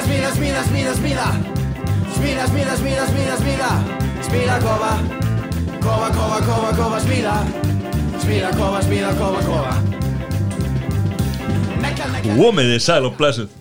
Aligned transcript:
Smíða, 0.00 0.30
smíða 0.36 0.62
Smíða, 0.96 2.44
smíða, 2.48 2.74
smíða, 2.80 3.06
smíða, 3.08 3.36
smíða 3.40 3.70
Smíða 4.26 4.56
kofa 4.64 4.92
Kofa, 5.80 6.08
kofa, 6.16 6.38
kofa, 6.46 6.70
kofa, 6.78 7.00
smíða 7.04 7.34
Smíða 8.22 8.50
kofa, 8.56 8.80
smíða 8.86 9.10
kofa, 9.18 9.42
kofa 9.48 9.74
Negla, 11.80 12.06
negla, 12.14 12.36
Komið 12.38 12.70
þið 12.74 12.80
sæl 12.84 13.08
og 13.08 13.14
blessuð. 13.18 13.52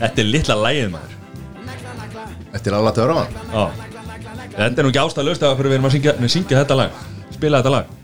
Þetta 0.00 0.22
er 0.22 0.28
litla 0.28 0.56
lægið 0.56 0.92
maður. 0.94 1.16
Þetta 2.50 2.70
er 2.70 2.76
alveg 2.78 2.90
að 2.90 2.98
töra 3.00 3.16
mann 3.18 3.34
Já. 3.52 3.64
Þetta 4.56 4.68
er 4.68 4.86
nú 4.86 4.92
ekki 4.92 5.02
ástæðlaust 5.04 5.44
að 5.46 5.56
fyrir 5.60 5.70
við 5.70 5.78
erum 5.78 5.88
að 5.90 5.96
syngja, 5.96 6.14
syngja 6.34 6.62
þetta 6.62 6.78
lag. 6.80 7.02
Spila 7.36 7.60
þetta 7.60 7.74
lag. 7.76 7.96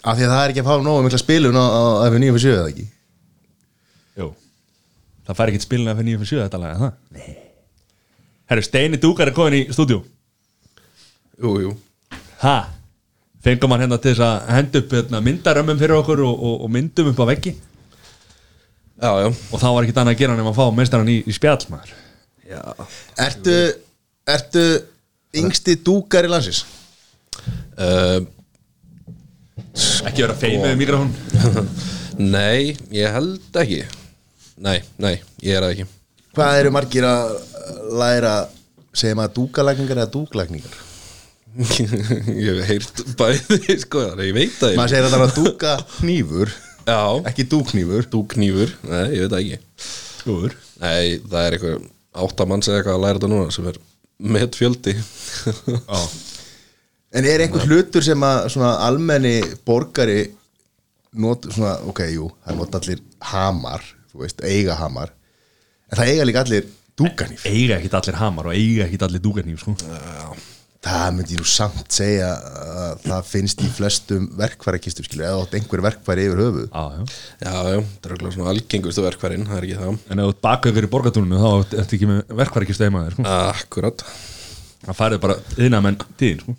Af 0.00 0.18
því 0.18 0.26
að 0.26 0.32
það 0.34 0.42
er 0.42 0.54
ekki 0.54 0.64
að 0.64 0.70
fá 0.70 0.74
nógu 0.84 1.04
mikla 1.06 1.22
spilun 1.22 1.60
á, 1.60 1.64
á 1.70 1.82
F9 2.10 2.34
fyrir 2.34 2.44
7 2.46 2.56
eða 2.56 2.72
ekki 2.72 2.88
Það 5.30 5.38
fær 5.38 5.50
ekkert 5.52 5.64
spilin 5.68 5.90
að 5.92 6.00
fyrir 6.00 6.16
9 6.16 6.20
fyrir 6.24 6.30
7 6.32 6.42
þetta 6.42 6.58
lag, 6.58 6.70
er 6.74 6.80
það? 6.82 6.94
Nei. 7.14 7.34
Herru, 8.50 8.62
Steini 8.66 8.98
Dúkar 8.98 9.30
er 9.30 9.36
komin 9.36 9.54
í 9.60 9.62
stúdíu 9.70 10.00
Jú, 11.40 11.52
jú. 11.62 11.70
Ha? 12.42 12.54
Fengum 13.44 13.70
hann 13.72 13.84
hérna 13.84 13.96
til 14.02 14.10
þess 14.12 14.24
að 14.26 14.48
henda 14.56 14.80
upp 14.82 14.90
hérna, 14.96 15.20
myndarömmum 15.24 15.78
fyrir 15.80 15.96
okkur 16.00 16.20
og, 16.26 16.34
og, 16.48 16.56
og 16.66 16.72
myndum 16.74 17.12
upp 17.12 17.22
á 17.22 17.30
veggi. 17.30 17.54
Já, 19.00 19.12
já. 19.22 19.28
Og 19.30 19.62
þá 19.62 19.68
var 19.70 19.86
ekkert 19.86 20.00
annað 20.02 20.16
að 20.16 20.20
gera 20.20 20.34
nema 20.36 20.50
að 20.52 20.58
fá 20.58 20.66
meistarann 20.76 21.12
í, 21.14 21.14
í 21.24 21.36
spjall 21.38 21.62
maður. 21.72 21.94
Já. 22.50 22.60
Ertu, 23.24 23.54
ertu 24.34 24.64
yngsti 25.40 25.78
dúkar 25.86 26.26
í 26.28 26.32
landsins? 26.34 26.64
uh, 27.78 28.18
Ekki 30.10 30.26
vera 30.26 30.36
feið 30.36 30.58
með 30.66 30.76
mikrofón. 30.82 31.14
Nei, 32.34 32.74
ég 32.92 33.14
held 33.14 33.56
ekki 33.62 33.84
Nei, 34.60 34.78
nei, 35.00 35.14
ég 35.44 35.56
er 35.56 35.64
það 35.64 35.74
ekki. 35.74 35.86
Hvað 36.36 36.60
eru 36.60 36.72
margir 36.74 37.06
að 37.08 37.34
læra 38.00 38.32
segja 38.92 39.18
maður 39.18 39.36
dúkalækningar 39.40 40.02
eða 40.02 40.12
dúklækningar? 40.14 40.78
Ég 42.30 42.60
hef 42.60 42.68
heyrt 42.68 43.00
bæði, 43.18 43.74
sko 43.82 44.04
ég 44.22 44.34
veit 44.36 44.52
það. 44.54 44.76
Maður 44.78 44.92
segir 44.92 45.06
að 45.08 45.14
það 45.14 45.16
er 45.16 45.24
að 45.24 45.38
dúka 45.40 45.72
hnífur 45.96 46.52
Já, 46.86 47.00
ekki 47.26 47.46
dúknýfur 47.50 48.06
dúknýfur 48.12 48.74
Nei, 48.86 49.00
ég 49.16 49.24
veit 49.24 49.32
það 49.32 49.40
ekki. 49.40 49.88
Góður 50.22 50.54
Nei, 50.80 51.18
það 51.24 51.40
er 51.40 51.56
eitthvað 51.56 51.88
áttamanns 52.24 52.70
eða 52.70 52.78
eitthvað 52.80 52.98
að 52.98 53.04
læra 53.04 53.18
þetta 53.18 53.30
núna 53.32 53.54
sem 53.54 53.70
er 53.70 53.80
með 54.20 54.56
fjöldi. 54.58 54.94
Já. 54.94 56.00
En 57.18 57.26
er 57.26 57.42
einhver 57.44 57.66
hlutur 57.66 58.04
sem 58.04 58.22
að 58.26 58.44
svona 58.54 58.72
almenni 58.86 59.38
borgari 59.66 60.20
not, 61.18 61.48
svona, 61.50 61.76
ok, 61.90 62.04
jú, 62.14 62.28
það 62.44 62.58
nota 62.60 62.80
allir 62.80 63.00
hamar, 63.32 63.86
þú 64.10 64.24
veist, 64.24 64.44
eiga 64.44 64.76
hamar 64.80 65.12
en 65.90 65.98
það 65.98 66.12
eiga 66.14 66.28
líka 66.28 66.44
allir 66.44 66.68
dúkanýf 67.00 67.44
Eiga 67.48 67.78
ekkert 67.78 67.98
allir 68.00 68.18
hamar 68.20 68.50
og 68.50 68.56
eiga 68.56 68.86
ekkert 68.86 69.06
allir 69.06 69.22
dúkarnýf 69.24 69.62
sko. 69.62 69.74
það 70.80 71.06
myndi 71.16 71.36
ég 71.36 71.42
nú 71.42 71.48
samt 71.48 71.92
segja 71.92 72.28
að 72.34 73.02
það 73.04 73.26
finnst 73.28 73.62
í 73.64 73.70
flestum 73.76 74.28
verkfærakistum 74.38 75.04
skilu, 75.06 75.26
eða 75.28 75.42
átt 75.44 75.56
einhver 75.58 75.82
verkfæri 75.84 76.24
yfir 76.28 76.40
höfuð 76.40 76.68
Já, 76.70 76.84
já 76.94 77.02
Já, 77.44 77.50
það 77.50 78.14
er 78.14 78.24
svona 78.36 78.54
algengustu 78.54 79.04
verkværin 79.04 79.44
Það 79.50 79.58
er 79.58 79.66
ekki 79.68 79.80
það 79.82 80.14
En 80.14 80.22
ef 80.24 80.30
þú 80.30 80.36
baka 80.46 80.72
ykkur 80.72 80.88
í 80.88 80.92
borgatúninu 80.94 81.42
þá 81.42 81.76
ertu 81.82 81.98
ekki 81.98 82.08
með 82.08 82.78
steima 82.78 83.04
þér 83.06 83.18
sko. 83.18 83.26
Akkurat 83.36 84.06
Það 84.86 84.98
færið 85.02 85.22
bara 85.26 85.38
yðna 85.58 85.82
menn 85.84 86.00
tíðin 86.16 86.40
sko. 86.46 86.56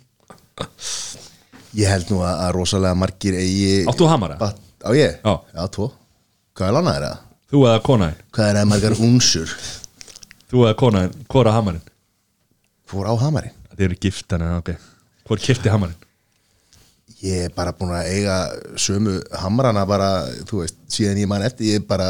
ég 1.82 1.90
held 1.90 2.14
nú 2.14 2.22
að, 2.22 2.36
að 2.46 2.54
rosalega 2.60 3.00
margir 3.02 3.40
eigi 3.40 3.82
Áttu 3.90 4.06
hamara? 4.06 4.38
Á 4.86 4.90
ég? 4.94 5.18
Já. 5.18 5.34
Já, 5.50 5.66
tvo 5.74 5.90
Hvað 6.54 6.68
er 6.68 6.76
lánaðir 6.78 7.08
það? 7.08 7.20
Þú 7.52 7.66
eða 7.68 7.80
konaðin 7.84 8.20
Hvað 8.32 8.46
er 8.48 8.56
það 8.56 8.68
margar 8.70 8.94
unsur? 9.04 9.50
Þú 10.48 10.62
eða 10.64 10.76
konaðin, 10.80 11.26
hvora 11.32 11.52
hamarinn? 11.52 11.82
Fór 12.88 13.08
á 13.08 13.14
hamarinn? 13.20 13.58
Það 13.72 13.82
eru 13.86 13.98
gift 14.00 14.34
en 14.36 14.44
ok. 14.56 14.70
Hvor 15.28 15.40
kipti 15.40 15.72
hamarinn? 15.72 16.08
Ég 17.22 17.46
er 17.46 17.52
bara 17.54 17.74
búin 17.76 17.92
að 17.94 18.08
eiga 18.10 18.36
sömu 18.80 19.18
hamrana 19.42 19.84
bara, 19.88 20.08
þú 20.48 20.62
veist, 20.62 20.80
síðan 20.92 21.20
ég 21.22 21.28
man 21.30 21.44
eftir, 21.44 21.68
ég 21.74 21.82
er 21.82 21.86
bara, 21.88 22.08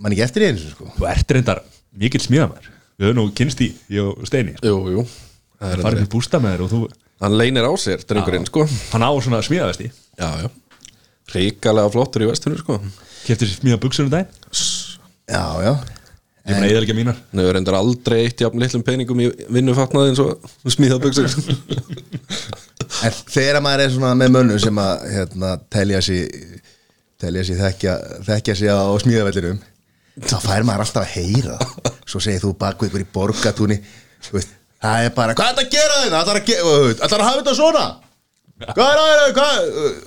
man 0.00 0.16
ekki 0.16 0.24
eftir 0.24 0.46
í 0.46 0.50
einu, 0.50 0.64
sko. 0.72 0.88
Þú 0.96 1.08
ert 1.12 1.36
reyndar 1.36 1.62
mikill 1.96 2.24
smíðamær 2.24 2.72
Við 2.96 3.10
höfum 3.10 3.18
nú 3.20 3.26
kynst 3.36 3.60
í, 3.60 3.70
ég 3.92 4.08
og 4.08 4.24
Steini. 4.28 4.56
Sko. 4.56 4.72
Jú, 4.72 4.94
jú. 4.96 5.04
Það 5.60 5.74
er 5.74 5.82
farið 5.84 6.00
til 6.02 6.12
bústa 6.16 6.40
með 6.40 6.56
þér 6.56 6.64
og 6.64 6.72
þú 6.72 6.84
Hann 7.24 7.36
leynir 7.40 7.68
á 7.68 7.72
sér, 7.80 8.04
drengurinn, 8.08 8.48
sko. 8.48 8.64
Hann 8.92 9.04
á 9.04 9.12
svona 9.20 9.44
smíðavesti 9.44 9.90
Já, 9.92 10.28
já. 10.44 10.48
Ríkalega 11.36 11.92
flottur 11.92 12.24
í 12.24 12.30
vestunum, 12.32 12.60
sko 12.64 12.80
Sér 13.26 13.52
smíða 13.56 13.82
buksunum 13.82 14.12
daginn 14.12 14.30
Já, 15.26 15.44
já. 15.64 15.72
Ég 16.46 16.54
meina 16.54 16.68
eða 16.70 16.84
ekki 16.84 16.94
mínar 16.94 17.16
er 17.42 17.48
reyndar 17.56 17.74
aldrei 17.80 18.20
eitt 18.22 18.40
jafn 18.44 18.62
litlum 18.62 18.84
peningum 18.86 19.18
í 19.24 19.30
vinnufatnaði 19.50 20.12
eins 20.12 20.22
og 20.22 20.74
smíðabuxur 20.76 21.26
En 23.04 23.14
þegar 23.28 23.58
maður 23.64 23.84
er 23.84 23.92
svona 23.94 24.14
með 24.18 24.32
mönnum 24.36 24.60
sem 24.62 24.78
að, 24.80 25.06
hérna, 25.12 25.52
telja 25.72 26.00
sig, 26.04 26.36
telja 27.20 27.42
sig 27.46 27.58
þekkja, 27.60 27.94
þekkja 28.28 28.56
sig 28.60 28.70
á 28.72 28.86
smíðavellinum, 29.02 29.58
þá 30.22 30.36
fær 30.44 30.66
maður 30.66 30.86
alltaf 30.86 31.02
að 31.02 31.16
heyra. 31.16 31.56
það. 31.60 31.92
Svo 32.06 32.22
segir 32.22 32.44
þú 32.44 32.52
baku 32.60 32.88
ykkur 32.88 33.02
í 33.02 33.08
borgatúni, 33.12 33.80
þú 34.28 34.38
veist, 34.38 34.54
það 34.84 35.08
er 35.08 35.14
bara, 35.16 35.36
hvað 35.36 35.50
er 35.50 35.56
þetta 35.58 35.66
að 35.66 35.74
gera 35.74 35.98
þetta? 36.04 36.22
Það 36.22 36.32
er 36.32 36.40
að 36.40 37.02
það 37.02 37.16
er 37.16 37.24
að 37.24 37.28
hafa 37.28 37.40
þetta 37.42 37.56
svona? 37.58 37.86
Hvað 38.66 38.86
er 38.86 39.02
það, 39.02 39.26
hvað, 39.36 39.58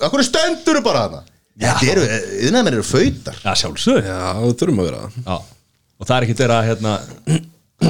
akkur 0.07 0.25
stendur 0.25 0.81
bara 0.86 1.03
þarna? 1.06 1.28
Þetta 1.59 1.93
eru, 1.93 2.03
yðnaðmenn 2.47 2.77
eru 2.77 2.85
fautar. 2.87 3.39
Já, 3.43 3.51
sjálfsög 3.63 4.05
Já, 4.05 4.17
það 4.39 4.53
þurfum 4.61 4.83
að 4.83 4.89
vera 4.89 5.01
það 5.05 5.17
Já 5.25 5.37
Og 5.99 6.07
það 6.07 6.15
er 6.15 6.25
ekki 6.27 6.37
þeirra 6.39 6.59
hérna 6.69 6.93
Menn 7.79 7.89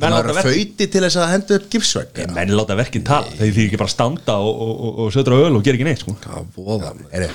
Það 0.00 0.12
láta 0.14 0.22
eru 0.22 0.34
verkin 0.36 0.54
fauti 0.54 0.86
til 0.90 1.02
þess 1.04 1.18
að 1.18 1.30
henda 1.32 1.56
upp 1.56 1.68
gipsvæk. 1.72 2.18
Menn 2.34 2.52
láta 2.54 2.76
verkin 2.78 3.06
tala 3.06 3.30
Þeir 3.38 3.54
því 3.56 3.64
ekki 3.68 3.80
bara 3.80 3.92
standa 3.92 4.36
og, 4.42 4.60
og, 4.66 4.72
og, 4.74 4.98
og 5.04 5.14
södra 5.14 5.38
öl 5.46 5.58
og 5.58 5.64
gera 5.66 5.78
ekki 5.78 5.86
neitt 5.88 6.04
sko. 6.04 6.14
Hvað 6.22 6.50
voða 6.58 6.92
Er 7.16 7.26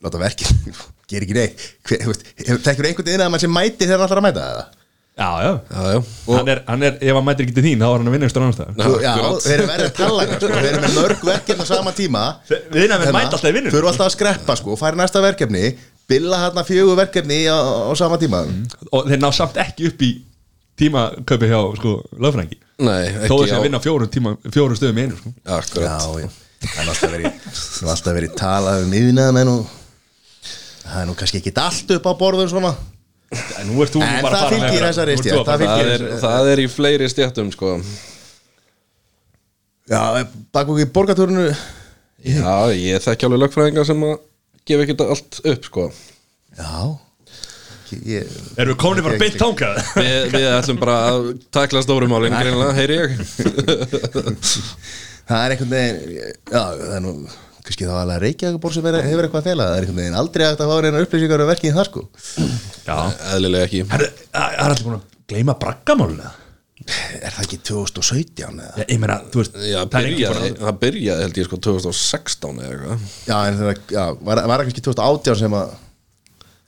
láta 0.00 0.20
verkið, 0.22 0.52
ger 1.10 1.26
ekki 1.26 1.36
neitt. 1.36 1.64
Hver, 1.86 2.04
þú 2.04 2.12
veist, 2.12 2.28
Þekkir 2.66 2.90
einhvern 2.90 3.10
yðnaðmenn 3.14 3.42
sem 3.42 3.52
mæti 3.52 3.84
þegar 3.86 3.98
hann 3.98 4.06
ætlar 4.06 4.22
að 4.22 4.26
mæta 4.28 4.46
það? 4.46 4.79
Já, 5.18 5.30
já. 5.44 5.52
Já, 5.70 5.82
já. 5.92 5.98
Hann 6.36 6.48
er, 6.48 6.60
hann 6.66 6.82
er, 6.86 6.94
ef 7.02 7.14
hann 7.18 7.24
mætir 7.26 7.44
ekki 7.44 7.54
til 7.58 7.64
þín 7.66 7.82
þá 7.82 7.88
er 7.90 7.98
hann 7.98 8.08
að 8.08 8.14
vinna 8.14 8.28
einhver 8.28 8.44
annar 8.44 8.54
stað 8.56 8.70
Þú- 8.80 9.00
Já, 9.04 9.14
þeir 9.44 9.54
eru 9.56 9.66
verið 9.70 9.90
talangar 9.98 10.38
sko. 10.40 10.50
Þeir 10.54 10.68
eru 10.70 10.80
með 10.84 10.94
mörg 11.00 11.24
verkefni 11.28 11.64
á 11.64 11.68
sama 11.68 11.92
tíma. 11.98 12.22
Við 12.48 12.84
innan 12.86 13.02
við 13.02 13.12
mæta 13.16 13.34
alltaf 13.36 13.50
í 13.50 13.54
vinnu 13.58 13.72
Þau 13.74 13.78
eru 13.82 13.90
alltaf 13.90 14.06
að 14.06 14.14
skreppa 14.14 14.56
sko 14.60 14.72
og 14.76 14.80
færi 14.80 15.00
næsta 15.00 15.22
verkefni 15.24 15.64
Billa 16.10 16.38
hérna 16.46 16.64
fjögur 16.66 16.96
verkefni 16.98 17.40
á, 17.52 17.58
á 17.60 17.92
sama 18.00 18.16
tíma. 18.22 18.40
Og 18.92 19.10
þeir 19.10 19.20
ná 19.20 19.28
samt 19.36 19.58
ekki 19.60 19.90
upp 19.90 20.00
í 20.06 20.10
tímakaupi 20.80 21.50
hjá 21.50 21.60
sko, 21.76 21.92
lögfrængi 22.16 22.56
Nei, 22.80 23.10
Þó 23.28 23.34
þess 23.42 23.52
að 23.58 23.66
vinna 23.66 23.80
fjórum, 23.84 24.08
tíma, 24.08 24.32
fjórum 24.48 24.78
stöðum 24.78 24.96
í 24.96 25.04
einu 25.04 25.18
sko. 25.20 25.34
Akkurat. 25.44 26.00
Já, 26.00 26.24
já. 26.24 26.30
Það 26.64 26.80
er 26.80 26.88
alltaf 26.94 27.12
verið 27.12 27.26
er 27.28 27.90
alltaf 27.92 28.16
verið 28.16 28.32
talað 28.40 28.86
um 28.86 28.96
yðnaðmenn 28.96 29.52
og 29.52 29.76
Það 30.80 30.96
er 31.02 31.06
nú 31.10 31.14
kannski 31.20 31.38
ekki 31.42 31.52
allt 31.60 31.92
upp 31.98 32.08
á 32.08 32.12
borðum 32.24 32.48
svona 32.50 32.72
En 33.30 33.68
nú 33.70 33.76
ert 33.84 33.92
þú 33.94 34.00
En 34.02 34.06
bara 34.24 34.30
að 34.30 34.32
það 34.32 34.40
fara 34.40 34.50
fylgir 34.54 34.72
með- 34.74 34.86
þessari 34.88 35.14
fara- 35.16 35.24
það 35.30 35.44
það 35.50 35.58
fylgir- 35.62 35.90
er, 35.94 36.00
það 36.24 36.42
er 36.54 36.58
í 36.62 36.64
fleiri 36.72 37.06
stjættum, 37.12 37.48
sko. 37.54 37.68
Já, 39.90 40.00
bak 40.54 40.66
okkur 40.70 40.84
í 40.84 40.88
borgatúrinu 40.94 41.46
Já, 42.20 42.54
ég 42.76 43.00
þekki 43.04 43.24
alveg 43.28 43.40
lögfræðingar 43.44 43.86
sem 43.88 44.00
að 44.06 44.14
gefa 44.68 44.82
ekkert 44.84 45.04
allt 45.06 45.32
upp, 45.52 45.62
sko. 45.70 45.84
Já. 46.58 46.74
Ég, 48.06 48.24
Erum 48.60 48.72
við 48.74 48.78
komin 48.78 49.02
bara 49.06 49.18
beint 49.18 49.38
tangað? 49.40 49.74
Við, 49.98 50.18
við 50.34 50.44
ætlum 50.54 50.78
bara 50.82 50.96
að 51.10 51.16
takla 51.54 51.80
stórumálinn 51.82 52.36
greinlega, 52.38 52.74
heyri 52.76 52.96
ég. 53.00 53.10
Það 55.30 55.40
er 55.46 55.50
einhvern 55.54 55.72
veginn 55.74 56.00
Já, 56.50 56.60
það 56.60 56.94
er 56.98 57.02
nú 57.06 57.12
kannski 57.70 57.86
þá 57.88 57.94
alveg 58.02 58.20
Reykjavík 58.26 58.74
sem 58.76 58.88
er- 58.90 58.98
hefur 59.06 59.26
eitthvað 59.28 59.40
að 59.44 59.48
fela 59.50 59.68
Það 59.70 59.76
er 59.78 59.86
einhvern 59.86 60.00
veginn 60.02 60.18
aldrei 60.20 60.44
hægt 60.48 60.60
að 60.64 60.70
fá 60.74 60.76
reyna 60.84 61.02
upplýsingar 61.06 61.44
um 61.46 61.50
verkið 61.54 61.78
þar 61.78 61.88
sko. 61.90 62.02
Já. 62.84 62.96
Eðlilega 63.36 63.66
ekki. 63.70 63.82
Það 63.90 64.04
er 64.50 64.62
allir 64.66 64.84
búin 64.88 64.98
að 64.98 65.08
gleyma 65.30 65.54
braggamáluna 65.62 66.30
Er 67.20 67.34
það 67.36 67.42
ekki 67.44 67.58
2017 67.68 68.60
eða? 68.64 68.70
Já, 68.80 68.84
ég 68.88 68.98
meina, 69.02 69.16
þú 69.30 69.42
veist 69.42 69.56
Já, 69.60 69.80
það 69.84 69.96
er 70.00 70.06
ekki 70.08 70.16
byrjaði, 70.16 70.52
bara 70.56 70.70
það 70.70 70.78
byrjaði 70.80 71.24
held 71.26 71.38
ég 71.40 71.46
sko 71.46 71.58
2016 71.66 72.62
eða 72.64 72.70
eitthvað. 72.72 73.04
Já, 73.28 73.36
en 73.50 73.58
það 73.60 73.70
já, 73.94 74.04
var, 74.30 74.40
var 74.40 74.54
það 74.56 74.64
kannski 74.70 74.84
2018 74.88 75.40
sem 75.42 75.56
að 75.60 75.74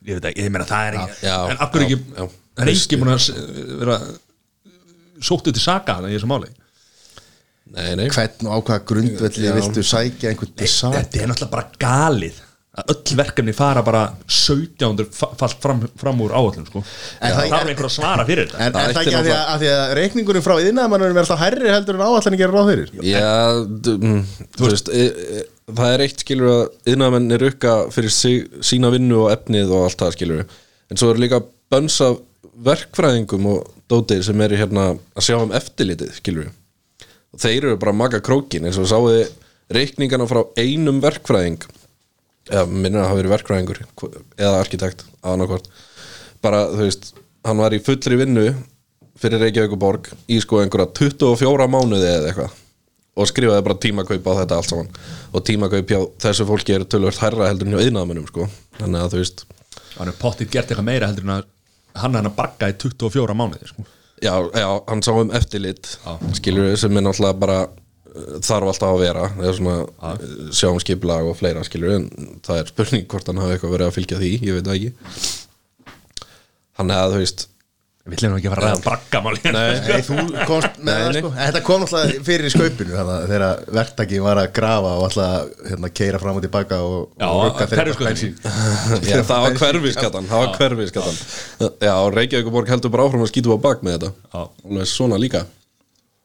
Ég 0.03 0.19
veit 0.19 0.29
ekki, 0.31 0.45
ég 0.45 0.53
meina 0.53 0.67
það 0.69 0.91
er 0.91 0.99
ekki 1.01 1.17
Já, 1.27 1.37
En 1.49 1.57
já, 1.57 1.67
ekki. 1.87 1.99
Það 2.53 2.67
er 2.67 2.73
ekki 2.75 3.01
búin 3.01 3.13
að 3.15 3.27
vera 3.81 3.97
sóttu 5.23 5.55
til 5.57 5.63
saka 5.65 5.97
þannig 5.99 6.13
í 6.13 6.19
þessu 6.19 6.31
máli 6.31 6.51
Nei, 7.73 7.93
nei 7.97 8.09
hvern 8.13 8.49
og 8.49 8.55
á 8.55 8.59
hvaða 8.67 8.81
grundvelli 8.91 9.53
viltu 9.59 9.85
sækja 9.87 10.33
einhvern 10.33 10.67
sak 10.69 10.97
Þetta 10.99 11.21
er 11.23 11.31
náttúrulega 11.31 11.53
bara 11.53 11.69
galið 11.81 12.41
að 12.73 12.89
öll 12.95 13.17
verkefni 13.21 13.53
fara 13.53 13.83
bara 13.85 14.03
17. 14.33 15.03
fa- 15.13 15.29
fallt 15.37 15.59
fram, 15.61 15.83
fram 16.01 16.21
úr 16.25 16.33
áallum 16.33 16.65
sko. 16.65 16.81
En 17.21 17.35
það 17.35 17.37
það- 17.37 17.51
þarf 17.53 17.69
einhver 17.73 17.89
að 17.89 17.93
svara 17.93 18.25
fyrir 18.25 18.47
þetta 18.49 18.61
En 18.65 18.73
Það 18.73 18.87
er 18.89 18.95
það 18.97 19.03
ekki 19.03 19.17
að 19.19 19.27
því 19.27 19.35
að, 19.35 19.43
að, 19.53 19.59
því 19.61 19.69
að 19.73 19.93
reikningunum 19.99 20.45
frá 20.47 20.55
yðnaðamannunum 20.63 21.19
er 21.19 21.23
alltaf 21.27 21.43
hærri 21.43 21.69
heldur 21.75 21.99
en 21.99 22.05
áallan 22.07 22.39
gerir 22.41 22.57
ráð 22.57 22.71
fyrir? 22.73 22.95
Já, 23.05 23.35
mm, 23.93 24.23
þú 24.57 24.71
veist 24.71 24.89
e, 24.89 25.05
e, 25.05 25.45
Það 25.73 25.93
er 25.93 26.05
eitt 26.07 26.25
skilur 26.25 26.49
að 26.55 26.63
yðnaðamenn 26.95 27.37
er 27.37 27.45
rukka 27.45 27.75
fyrir 27.93 28.11
sig, 28.17 28.49
sína 28.65 28.91
vinnu 28.93 29.21
og 29.27 29.31
efnið 29.37 29.77
og 29.77 29.85
allt 29.91 30.01
það 30.07 30.17
skilur 30.17 30.43
En 30.91 30.97
svo 31.01 31.13
eru 31.13 31.21
líka 31.27 31.43
bönns 31.73 32.01
af 32.09 32.19
verkfræðingum 32.65 33.47
og 33.53 33.69
dótið 33.93 34.25
sem 34.25 34.41
eru 34.49 34.57
hérna 34.57 34.89
að 34.97 35.29
sjá 35.29 35.37
um 35.43 35.53
eftirlitið, 35.53 36.17
skilur 36.17 36.49
við 36.49 36.59
og 37.33 37.41
þeir 37.43 37.69
eru 37.69 37.79
bara 37.81 37.95
að 37.95 38.01
maga 38.01 38.21
krókin 38.25 38.69
eins 38.69 38.81
og 38.81 38.91
sáuði 38.91 39.25
reikningana 39.73 40.27
frá 40.29 40.43
einum 40.61 41.01
verkfræðing. 41.03 41.63
Eða 42.51 42.67
minnir 42.69 43.01
að 43.01 43.09
hafa 43.09 43.19
verið 43.21 43.35
verkfræðingur 43.37 43.83
eða 44.37 44.59
arkitekt, 44.59 45.05
annarkvort 45.23 45.69
bara, 46.43 46.67
þú 46.73 46.87
veist, 46.87 47.13
hann 47.47 47.61
var 47.63 47.75
í 47.75 47.81
fullri 47.85 48.19
vinnu 48.21 48.49
fyrir 49.23 49.43
Reykjavík 49.45 49.79
borg 49.79 50.11
í 50.31 50.41
sko 50.43 50.63
einhverja 50.63 50.91
24 50.99 51.69
mánuði 51.71 52.11
eða 52.11 52.31
eitthvað. 52.33 52.59
Og 53.13 53.29
skrifaði 53.29 53.65
bara 53.67 53.77
tímakaup 53.77 54.29
á 54.33 54.33
þetta 54.41 54.59
allt 54.59 54.71
saman. 54.71 54.87
Og 55.37 55.45
tímakaup 55.45 55.91
hjá 55.91 55.99
þessu 56.25 56.47
fólki 56.49 56.75
eru 56.75 56.87
tölvöld 56.89 57.21
hærra 57.21 57.51
heldur 57.51 57.69
en 57.69 57.77
hjá 57.77 57.85
yðnaðamönnum 57.87 58.29
sko. 58.31 58.47
Þannig 58.79 59.03
að 59.03 59.13
þú 59.13 59.21
veist, 59.21 59.45
hann 59.99 60.11
er 60.11 60.17
pottið 60.21 60.55
gert 60.55 60.73
eitthvað 60.73 60.89
meira 60.89 61.11
heldur 61.11 61.29
en 61.29 61.35
að 61.37 61.51
hann 62.01 62.17
hann 62.17 62.31
að 62.31 62.39
barga 62.39 62.71
í 62.73 62.79
24 62.81 63.37
mánuði 63.37 63.69
sko. 63.69 63.85
Já, 64.23 64.35
já, 64.55 64.69
hann 64.89 65.05
sá 65.05 65.13
um 65.13 65.33
eftirlit 65.35 65.95
skilur 66.39 66.71
við 66.71 66.77
sem 66.83 66.99
er 66.99 67.05
náttúrulega 67.05 67.41
bara 67.43 67.61
uh, 67.67 68.35
þarf 68.41 68.73
alltaf 68.73 68.95
að 68.95 69.03
vera. 69.03 69.29
Eða 69.41 69.55
svona 69.59 69.79
uh, 69.85 70.27
sjá 70.55 70.69
um 70.71 70.81
skiplag 70.83 71.31
og 71.31 71.39
fleira 71.41 71.65
skilur 71.67 71.97
en 71.99 72.11
það 72.47 72.63
er 72.63 72.73
spurning 72.73 73.07
hvort 73.11 73.31
hann 73.31 73.43
hafi 73.43 73.57
eitthvað 73.57 73.77
verið 73.77 73.91
að 73.91 73.97
fylgja 73.99 74.21
því, 74.23 74.35
ég 74.49 74.59
veit 74.59 74.69
það 74.69 74.79
ekki. 74.79 74.93
Hann 76.81 76.95
eða 76.95 77.11
þú 77.13 77.23
veist 77.23 77.49
við 78.03 78.17
ætlum 78.17 78.33
ekki 78.35 78.49
að 78.49 78.55
fara 78.57 78.63
að 78.63 78.73
ræða 78.73 78.85
bargamál 78.87 79.37
Nei, 79.45 79.59
Nei, 79.87 80.01
þú 80.03 80.17
komst 80.49 80.79
með 80.83 80.97
það 80.99 81.17
sko. 81.19 81.29
En 81.31 81.39
Þetta 81.47 81.61
kom 81.69 81.83
náttúrulega 81.85 82.25
fyrir 82.27 82.49
í 82.49 82.51
skaupinu 82.51 82.97
þegar 83.31 83.45
verktaki 83.79 84.19
var 84.25 84.41
að 84.43 84.49
grafa 84.57 84.95
og 84.99 85.05
alltaf 85.07 85.69
hérna, 85.69 85.91
keira 86.01 86.21
fram 86.23 86.41
og 86.41 86.43
tilbaka 86.43 86.81
og, 86.83 86.97
Já, 87.23 87.29
og 87.31 87.61
hverju 87.63 87.95
sko 87.95 88.09
bensín. 88.09 88.35
Já, 89.13 89.21
það 89.29 89.47
var 89.47 89.59
hverfiskattan, 89.61 90.27
það 90.33 90.43
var 90.43 90.59
hverfiskattan 90.59 91.21
Já, 91.87 91.93
og 91.95 92.11
Reykjavíkuborg 92.19 92.73
heldur 92.75 92.95
bara 92.97 93.07
áfram 93.07 93.23
að 93.23 93.31
skýtu 93.31 93.55
á 93.55 93.59
bak 93.69 93.87
með 93.87 93.99
þetta. 93.99 94.11
Já. 94.35 94.43
Alveg 94.73 94.91
svona 94.91 95.21
líka. 95.23 95.45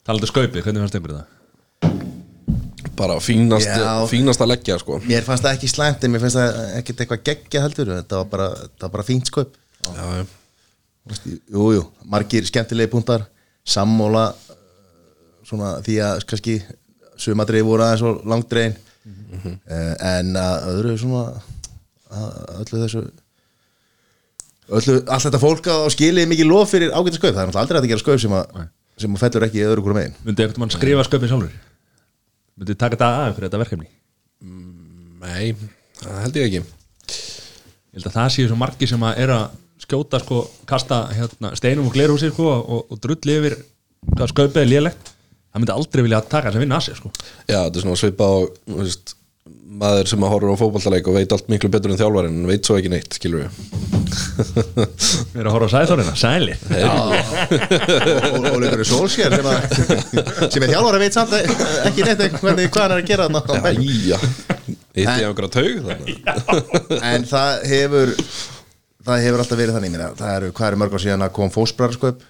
Talaðu 0.08 0.32
skaupið, 0.32 0.64
hvernig 0.66 0.86
fannst 0.88 0.98
ykkur 0.98 1.16
það? 1.20 1.34
Bara 2.98 3.20
fínast, 3.22 3.70
Já. 3.70 3.94
fínast 4.10 4.42
að 4.42 4.50
leggja 4.56 4.80
sko. 4.82 4.98
Mér 5.06 5.26
fannst 5.28 5.46
það 5.46 5.60
ekki 5.60 5.70
slæmt 5.70 6.02
en 6.08 6.16
mér 6.16 6.26
finnst 6.26 6.40
það 6.40 6.60
ekkert 6.80 7.06
eitthvað 7.06 7.24
geggja 7.30 7.66
heldur. 7.68 7.94
Þetta 8.00 8.24
var 8.24 8.30
bara, 8.34 8.48
þetta 8.64 8.88
var 8.88 8.94
bara 8.98 9.06
fínt 9.12 9.30
skaup 9.30 9.54
Já 11.08 11.62
Jú, 11.78 11.84
margir 12.06 12.48
skemmtilegi 12.48 12.92
punktar 12.92 13.28
Sammóla 13.68 14.30
Svona 15.48 15.78
því 15.86 16.00
að 16.04 16.26
kannski 16.30 16.58
Sumadrið 17.18 17.66
voru 17.68 17.86
aðeins 17.86 18.06
og 18.08 18.26
langdrein 18.28 18.76
En 20.00 20.36
að 20.40 20.68
öðru 20.74 20.98
svona 21.00 21.24
að 22.12 22.60
Öllu 22.64 22.82
þessu 22.84 23.06
Öllu, 24.68 24.98
allt 25.08 25.24
þetta 25.30 25.40
fólk 25.40 25.70
á 25.72 25.88
skilið 25.94 26.28
mikið 26.28 26.50
lof 26.50 26.74
fyrir 26.74 26.92
ágæta 26.92 27.20
skaup 27.22 27.38
Það 27.38 27.46
er 27.46 27.60
aldrei 27.62 27.80
að 27.80 27.88
gera 27.94 28.02
skaup 28.02 28.20
sem 28.20 28.34
að, 28.36 28.66
sem 29.00 29.14
að 29.16 29.22
fellur 29.24 29.46
ekki 29.48 29.64
öðru 29.64 29.84
hverju 29.86 29.96
megin. 29.96 30.18
Myndi 30.28 30.44
ekkert 30.44 30.60
mann 30.60 30.74
skrifa 30.74 31.06
skaupið 31.08 31.32
sjálfur? 31.32 31.54
Myndi 32.58 32.76
taka 32.76 32.98
þetta 32.98 33.10
að 33.22 33.30
fyrir 33.38 33.48
þetta 33.48 33.62
verkefni? 33.62 33.88
Nei, 35.22 35.70
það 36.02 36.20
held 36.26 36.40
ég 36.42 36.50
ekki. 36.50 36.62
Ég 36.68 38.02
held 38.02 38.10
að 38.10 38.18
það 38.18 38.34
séu 38.36 38.50
svo 38.50 38.60
margi 38.60 38.90
sem 38.92 39.08
að 39.08 39.22
er 39.24 39.34
að 39.38 39.46
skjóta 39.88 40.20
sko, 40.20 40.42
kasta 40.68 41.06
hérna, 41.16 41.54
steinum 41.56 41.88
og 41.88 41.94
glerhúsi 41.96 42.32
sko, 42.34 42.48
og, 42.60 42.90
og 42.92 43.00
drulli 43.04 43.38
yfir 43.40 43.56
er 43.58 44.68
lélegt. 44.68 45.14
Það 45.48 45.64
myndi 45.64 45.74
aldrei 45.74 46.04
vilja 46.06 46.20
taka 46.28 46.50
þess 46.52 46.60
að 46.60 46.64
vinna 46.66 46.78
að 46.78 46.84
sér 46.90 46.98
sko. 47.00 47.12
Já, 47.48 47.62
þetta 47.64 47.80
er 47.80 47.86
svona 47.86 47.98
svipa 47.98 48.28
á 48.28 48.36
þú 48.68 48.82
veist, 48.84 49.14
maður 49.78 50.10
sem 50.12 50.24
að 50.28 50.32
horfa 50.34 50.54
á 50.54 50.60
fótballtaleik 50.60 51.08
og 51.10 51.16
veit 51.18 51.34
allt 51.34 51.48
miklu 51.52 51.70
betur 51.72 51.94
en 51.94 52.00
þjálfarinn 52.02 52.36
en 52.42 52.50
veit 52.52 52.68
svo 52.68 52.76
ekki 52.78 52.92
neitt, 52.92 53.16
skilur 53.16 53.46
við. 53.46 53.52
Við 55.32 55.40
erum 55.42 55.50
að 55.50 55.56
horfa 55.56 55.70
á 55.72 55.74
sæðþórina, 55.74 56.14
sæli. 56.20 56.56
Og 58.28 58.48
Óleikur 58.52 58.84
er 58.84 58.90
sólsér 58.92 59.36
sem, 59.38 59.50
að, 59.50 59.58
sem 60.52 60.68
er 60.68 60.74
þjálfara 60.74 61.02
veit 61.02 61.18
samt 61.18 61.34
að- 61.38 61.48
ekki 61.90 62.06
neitt 62.08 62.38
hvernig 62.42 62.70
hvað 62.76 62.84
hann 62.84 62.96
er 62.98 63.02
að 63.02 63.10
gera 63.12 63.30
þarna. 63.32 63.74
Jæja, 63.78 64.20
eitt 64.98 65.08
í 65.08 65.28
einhverja 65.28 65.52
taug 65.58 65.74
en 67.02 67.28
það 67.30 67.66
hefur 67.72 68.14
það 69.08 69.24
hefur 69.26 69.44
alltaf 69.44 69.62
verið 69.62 69.78
þannig 69.78 69.94
minna. 69.96 70.12
það 70.20 70.36
eru, 70.36 70.52
hvað 70.58 70.70
eru 70.72 70.82
mörg 70.84 70.98
á 70.98 71.00
síðan 71.06 71.26
að 71.28 71.34
kom 71.38 71.54
fósbrarskaup 71.54 72.26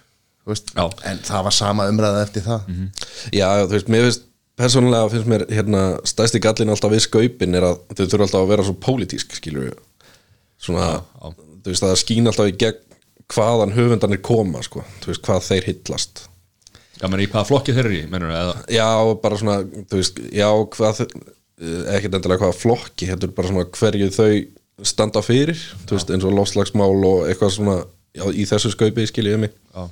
Já. 0.48 0.84
en 1.10 1.20
það 1.26 1.44
var 1.44 1.52
sama 1.52 1.84
umræða 1.90 2.24
eftir 2.24 2.44
það. 2.46 2.70
Já, 3.36 3.48
þú 3.66 3.74
veist, 3.74 3.90
mér 3.92 4.06
finnst 4.06 4.24
persónulega 4.58 5.10
finnst 5.12 5.28
mér 5.30 5.44
hérna 5.52 5.82
stæsti 6.08 6.40
gallin 6.42 6.72
alltaf 6.72 6.94
við 6.94 7.04
skaupin 7.04 7.58
er 7.58 7.66
að 7.68 7.82
þau 7.92 8.04
þurfa 8.06 8.24
alltaf 8.26 8.40
að 8.40 8.50
vera 8.54 8.66
svo 8.66 8.76
pólitísk, 8.82 9.36
skilur 9.38 9.68
við 9.68 9.76
svona, 10.58 10.88
þú 11.20 11.70
veist, 11.70 11.84
það 11.84 12.00
skín 12.00 12.30
alltaf 12.30 12.50
í 12.50 12.56
gegn 12.58 12.84
hvaðan 13.28 13.74
höfundanir 13.76 14.22
koma, 14.24 14.64
sko, 14.64 14.82
þú 15.02 15.12
veist, 15.12 15.24
hvað 15.26 15.46
þeir 15.50 15.68
hillast 15.68 16.24
Já, 16.98 17.06
menn 17.06 17.22
í 17.22 17.28
hvaða 17.30 17.46
flokki 17.46 17.74
þeir 17.76 17.86
eru 17.86 17.98
í, 18.00 18.06
mennur 18.10 18.32
eða? 18.34 18.54
Já, 18.74 18.88
bara 19.22 19.38
svona, 19.38 19.58
þú 19.86 20.00
veist, 20.00 20.16
já, 20.34 20.48
hvað 20.74 21.02
eh, 21.04 21.82
ekkert 21.94 22.16
endilega 22.18 22.42
hvaða 22.42 22.56
flokki 22.58 23.06
heldur 23.06 23.34
bara 23.36 23.52
svona 23.52 23.68
hverju 23.68 24.08
þau 24.16 24.32
standa 24.86 25.22
fyrir, 25.24 25.58
veist, 25.90 26.10
eins 26.14 26.26
og 26.26 26.34
lofslagsmál 26.36 27.06
og 27.08 27.26
eitthvað 27.28 27.54
svona, 27.56 27.78
já, 28.14 28.24
í 28.30 28.46
þessu 28.48 28.72
skaupi 28.74 29.06
skiljiði 29.10 29.42
mig. 29.46 29.54
Já. 29.74 29.88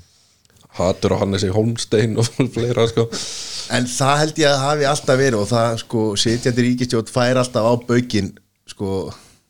Hatur 0.76 1.16
á 1.16 1.20
Hannesi 1.22 1.48
Holmstein 1.50 2.18
og 2.20 2.28
fleira, 2.54 2.86
sko. 2.90 3.06
En 3.74 3.88
það 3.90 4.18
held 4.22 4.42
ég 4.42 4.50
að 4.50 4.64
hafi 4.64 4.90
alltaf 4.90 5.18
verið 5.18 5.40
og 5.40 5.48
það 5.50 5.78
sko 5.82 6.08
sitjandi 6.20 6.66
ríkistjótt 6.68 7.10
fær 7.10 7.40
alltaf 7.40 7.66
á 7.66 7.72
baukin 7.88 8.34
sko 8.70 9.06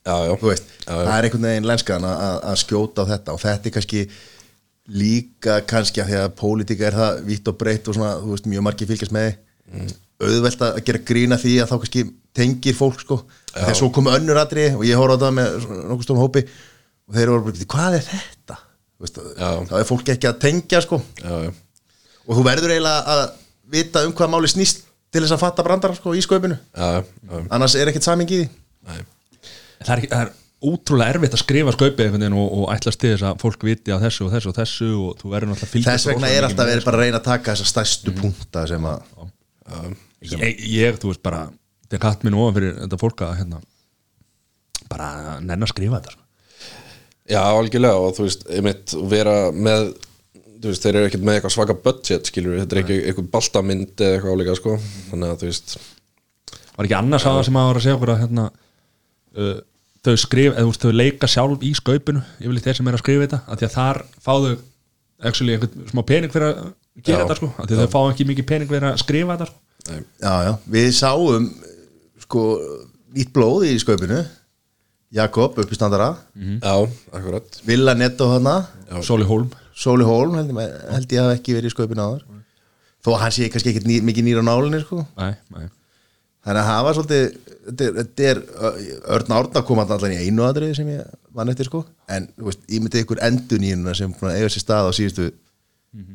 Já, 0.07 0.37
veist, 0.39 0.69
það 0.87 1.09
er 1.11 1.27
einhvern 1.27 1.47
veginn 1.49 1.67
lenskan 1.67 2.05
að, 2.07 2.53
skjóta 2.61 3.03
á 3.03 3.11
þetta 3.11 3.35
og 3.35 3.41
þetta 3.43 3.67
er 3.67 3.73
kannski 3.75 4.03
líka 4.87 5.57
kannski 5.67 6.03
að 6.03 6.13
því 6.13 6.19
að 6.21 6.35
pólitíka 6.39 6.87
er 6.87 6.95
það 6.95 7.17
vítt 7.27 7.51
og 7.51 7.57
breytt 7.59 7.91
og 7.91 7.97
svona, 7.97 8.13
þú 8.23 8.37
veist, 8.37 8.47
mjög 8.53 8.67
margir 8.69 8.91
fylgjast 8.91 9.15
með. 9.17 9.33
Mm. 9.67 9.89
auðvelt 10.23 10.63
að 10.63 10.77
gera 10.87 11.01
grína 11.09 11.37
því 11.43 11.57
að 11.59 11.73
þá 11.73 11.75
kannski 11.75 12.05
tengir 12.39 12.77
fólk 12.79 13.03
sko 13.03 13.17
þegar 13.57 13.79
svo 13.81 13.91
komu 13.95 14.13
önnur 14.15 14.41
atri 14.41 14.69
og 14.75 14.85
ég 14.87 15.01
horf 15.01 15.17
á 15.17 15.23
það 15.25 15.37
með 15.39 15.59
nokkuð 15.67 16.07
stóðum 16.07 16.23
hópi 16.25 16.45
og 16.47 17.17
þeir 17.17 17.27
eru 17.27 17.45
bara, 17.47 17.69
hvað 17.75 17.99
er 17.99 18.07
þetta? 18.07 18.59
Þú 18.97 19.05
Veist, 19.07 19.21
Já. 19.37 19.51
þá 19.69 19.75
er 19.77 19.89
fólk 19.91 20.11
ekki 20.15 20.29
að 20.31 20.39
tengja 20.41 20.81
sko. 20.85 20.99
Já, 21.21 21.35
já, 21.45 21.51
og 22.27 22.39
þú 22.39 22.47
verður 22.47 22.73
eiginlega 22.73 23.17
að 23.17 23.25
vita 23.77 24.05
um 24.07 24.15
hvað 24.17 24.33
máli 24.33 24.49
snýst 24.51 24.87
til 25.13 25.23
þess 25.23 25.37
að 25.37 25.43
fatta 25.43 25.65
brandara 25.67 25.97
sko 25.99 26.15
í 26.17 26.23
sköpunu 26.25 26.57
já, 26.57 27.03
já, 27.05 27.43
annars 27.53 27.77
er 27.77 27.91
ekkert 27.93 28.09
saming 28.09 28.33
í 28.33 28.41
því. 28.41 28.49
Nei. 28.89 29.03
Það 29.85 29.93
er, 29.97 30.09
það 30.09 30.25
er 30.25 30.33
ótrúlega 30.67 31.15
erfitt 31.15 31.37
að 31.37 31.43
skrifa 31.43 31.75
veginn 31.99 32.37
og, 32.37 32.47
og 32.49 32.73
ætlast 32.73 33.01
til 33.03 33.13
þess 33.13 33.27
að 33.29 33.43
fólk 33.43 33.67
viti 33.69 33.93
á 33.93 34.01
þessu 34.01 34.27
og 34.27 34.33
þessu 34.33 34.51
og 34.51 34.57
þessu 34.57 34.89
og 34.97 35.21
þú 35.21 35.33
verður 35.35 35.53
náttúrulega 35.53 35.69
að 35.69 35.75
fylgja 35.75 35.95
þess 35.97 36.09
vegna 36.11 36.33
er 36.33 36.47
alltaf 36.49 36.71
verið 36.71 36.87
bara 36.87 36.97
að 36.97 37.05
reyna 37.05 37.21
að 37.21 37.29
taka 37.29 37.53
þessa 37.53 37.71
stærstu 37.73 38.15
punta 38.17 38.65
sem 38.71 38.89
að 38.89 39.05
ég, 40.33 40.63
ég, 40.73 40.99
þú 41.03 41.13
veist 41.13 41.23
bara 41.27 41.43
þetta 41.87 41.99
er 41.99 42.03
katt 42.03 42.27
minn 42.27 42.37
ofan 42.37 42.59
fyrir 42.59 42.77
þetta 42.83 43.01
fólk 43.01 43.25
að 43.27 43.37
hérna, 43.41 43.61
bara 44.91 45.39
nenn 45.43 45.63
að 45.63 45.73
skrifa 45.73 46.01
þetta 46.01 46.17
sko. 46.17 46.23
Já, 47.27 47.41
algjörlega 47.43 48.03
og 48.03 48.13
þú 48.15 48.27
veist, 48.29 48.45
einmitt 48.55 48.95
vera 49.11 49.37
með 49.55 49.89
þú 50.63 50.71
veist, 50.71 50.85
þeir 50.85 50.99
eru 50.99 51.09
ekkert 51.09 51.25
með 51.27 51.39
eitthvað 51.39 51.55
svaka 51.57 51.77
budget 51.85 52.31
skilur 52.31 52.61
þetta 52.61 52.77
er 52.77 52.83
ekki 52.83 52.99
eitthvað 53.03 53.31
baltamynd 53.35 54.03
eða 54.03 54.19
eitthvað 54.19 54.37
álíka, 54.37 54.59
sko, 54.61 54.77
þannig 55.11 55.33
að 55.33 55.43
þú 55.43 55.51
veist 55.51 55.77
var 56.77 56.89
ekki 56.89 56.99
annars 56.99 57.27
að 57.27 57.43
sem 57.49 57.59
að 57.59 57.69
var 57.71 57.81
að 57.81 57.87
segja 57.87 57.97
okkur 57.97 58.13
að 58.13 58.23
hérna, 58.23 58.47
uh, 59.37 59.59
þau 60.07 60.17
skrif 60.23 60.53
eða 60.53 60.65
þú 60.65 60.73
veist, 60.73 60.87
þau 60.87 60.97
leika 61.01 61.31
sjálf 61.31 61.67
í 61.67 61.73
skaupinu 61.77 62.25
yfirleitt 62.41 62.69
þeir 62.69 62.81
sem 62.81 62.91
er 62.91 62.99
að 62.99 63.05
skrifa 63.05 63.27
þetta 63.27 63.41
að 63.47 63.61
því 63.61 63.69
að 63.69 63.77
þar 63.77 64.03
fá 64.17 64.33
þau 64.33 64.57
actually 65.27 65.57
einhvern 65.57 65.93
smá 65.93 66.03
pening 66.07 66.35
fyrir 66.35 66.51
að 66.51 66.59
gera 67.03 67.23
Já. 67.23 67.23
þetta 67.25 67.39
sko, 67.41 67.53
að 67.57 67.71
því 67.71 67.77
að 67.77 67.83
þau 67.83 67.95
fá 67.95 68.01
ekki 68.11 68.29
mikið 68.31 68.49
pening 68.51 68.71
fyrir 68.71 68.89
að 68.91 69.01
skrifa 69.03 69.37
þetta 69.37 69.49
sko. 69.51 70.01
já, 70.21 70.35
já, 70.47 70.53
við 70.77 70.91
sáum 70.97 71.49
sko 72.27 72.43
nýtt 73.17 73.33
blóð 73.35 73.69
í 73.71 73.77
sköpunu 73.81 74.21
Jakob 75.17 75.57
upp 75.63 75.71
í 75.73 75.79
standara 75.79 76.11
Já, 76.35 76.75
akkurat. 77.15 77.61
Villa 77.65 77.95
Netto 77.95 78.27
hana. 78.33 78.57
Sóli 79.07 79.25
Hólm. 79.25 79.53
Sóli 79.77 80.05
Hólm 80.05 80.35
held, 80.35 80.51
held 80.91 81.15
ég 81.15 81.23
hafa 81.23 81.37
ekki 81.39 81.55
verið 81.57 81.71
í 81.71 81.75
sköpunu 81.77 82.03
áður. 82.03 82.25
Þó 83.07 83.13
að 83.15 83.21
hann 83.23 83.35
sé 83.37 83.49
kannski 83.53 83.71
ekki 83.73 83.87
ný, 83.87 84.01
mikið 84.03 84.27
nýr 84.27 84.41
á 84.43 84.45
nálinni 84.49 84.81
sko. 84.83 85.05
nei, 85.17 85.37
nei. 85.55 85.69
þannig 86.47 86.63
að 86.63 86.69
hafa 86.73 86.95
svolítið 86.97 87.25
þetta 87.67 87.87
er, 87.87 87.95
þetta 88.01 88.27
er 88.31 88.41
Örn 89.17 89.35
Árna 89.39 89.63
kom 89.67 89.81
hann 89.83 89.95
allan 89.95 90.15
í 90.15 90.27
einu 90.27 90.45
aðrið 90.47 90.75
sem 90.79 90.91
ég 90.91 91.15
vann 91.35 91.51
eftir 91.55 91.71
sko. 91.71 91.85
En 92.11 92.27
þú 92.35 92.51
veist, 92.51 92.67
ég 92.71 92.83
myndi 92.83 93.03
ykkur 93.05 93.23
endur 93.27 93.63
nýjuna 93.63 93.95
sem 93.99 94.15
að 94.21 94.37
eiga 94.41 94.51
sér 94.55 94.65
stað 94.65 94.91
á 94.91 94.93
síðustu 94.99 95.31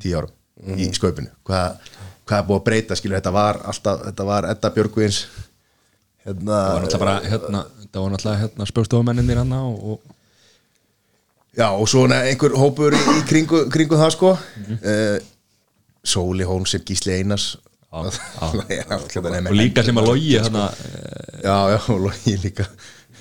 tíu 0.03 0.19
árum 0.19 0.35
í 0.77 0.89
sköpunu 0.93 1.31
hvað, 1.47 1.79
hvað 2.27 2.37
er 2.37 2.47
búið 2.49 2.59
að 2.59 2.65
breyta 2.67 2.97
skilur 2.99 3.17
þetta 3.17 3.33
var 3.33 3.59
alltaf, 3.71 4.03
þetta 4.09 4.27
var 4.27 4.47
Edda 4.51 4.71
Björgvins 4.75 5.21
hérna, 6.25 6.57
það 6.57 6.73
var 6.73 6.81
náttúrulega 6.85 7.03
bara 7.03 7.15
hérna, 7.31 7.63
það 7.91 8.05
var 8.05 8.13
náttúrulega 8.15 8.41
hérna, 8.45 8.67
spjóstofumennir 8.71 9.41
hann 9.41 9.53
og, 9.57 9.83
og 9.95 9.99
já 11.57 11.67
og 11.71 11.89
svona 11.91 12.21
einhver 12.29 12.55
hópur 12.59 12.95
í, 12.95 13.01
í 13.17 13.25
kringu, 13.29 13.65
kringu 13.73 13.99
það 13.99 14.15
sko. 14.17 14.35
Mm 14.67 15.27
Sóli 16.01 16.41
Hólm 16.49 16.63
sem 16.65 16.81
Gísli 16.81 17.13
Einars. 17.13 17.59
Já, 17.93 18.07
Já, 18.73 18.95
og 19.51 19.51
líka 19.53 19.83
sem 19.85 19.99
að 20.01 20.07
logi 20.07 20.31
hérna, 20.33 20.63
já, 21.43 21.57
já, 21.75 21.77
og 21.93 21.99
Logi 22.07 22.33
líka. 22.41 22.65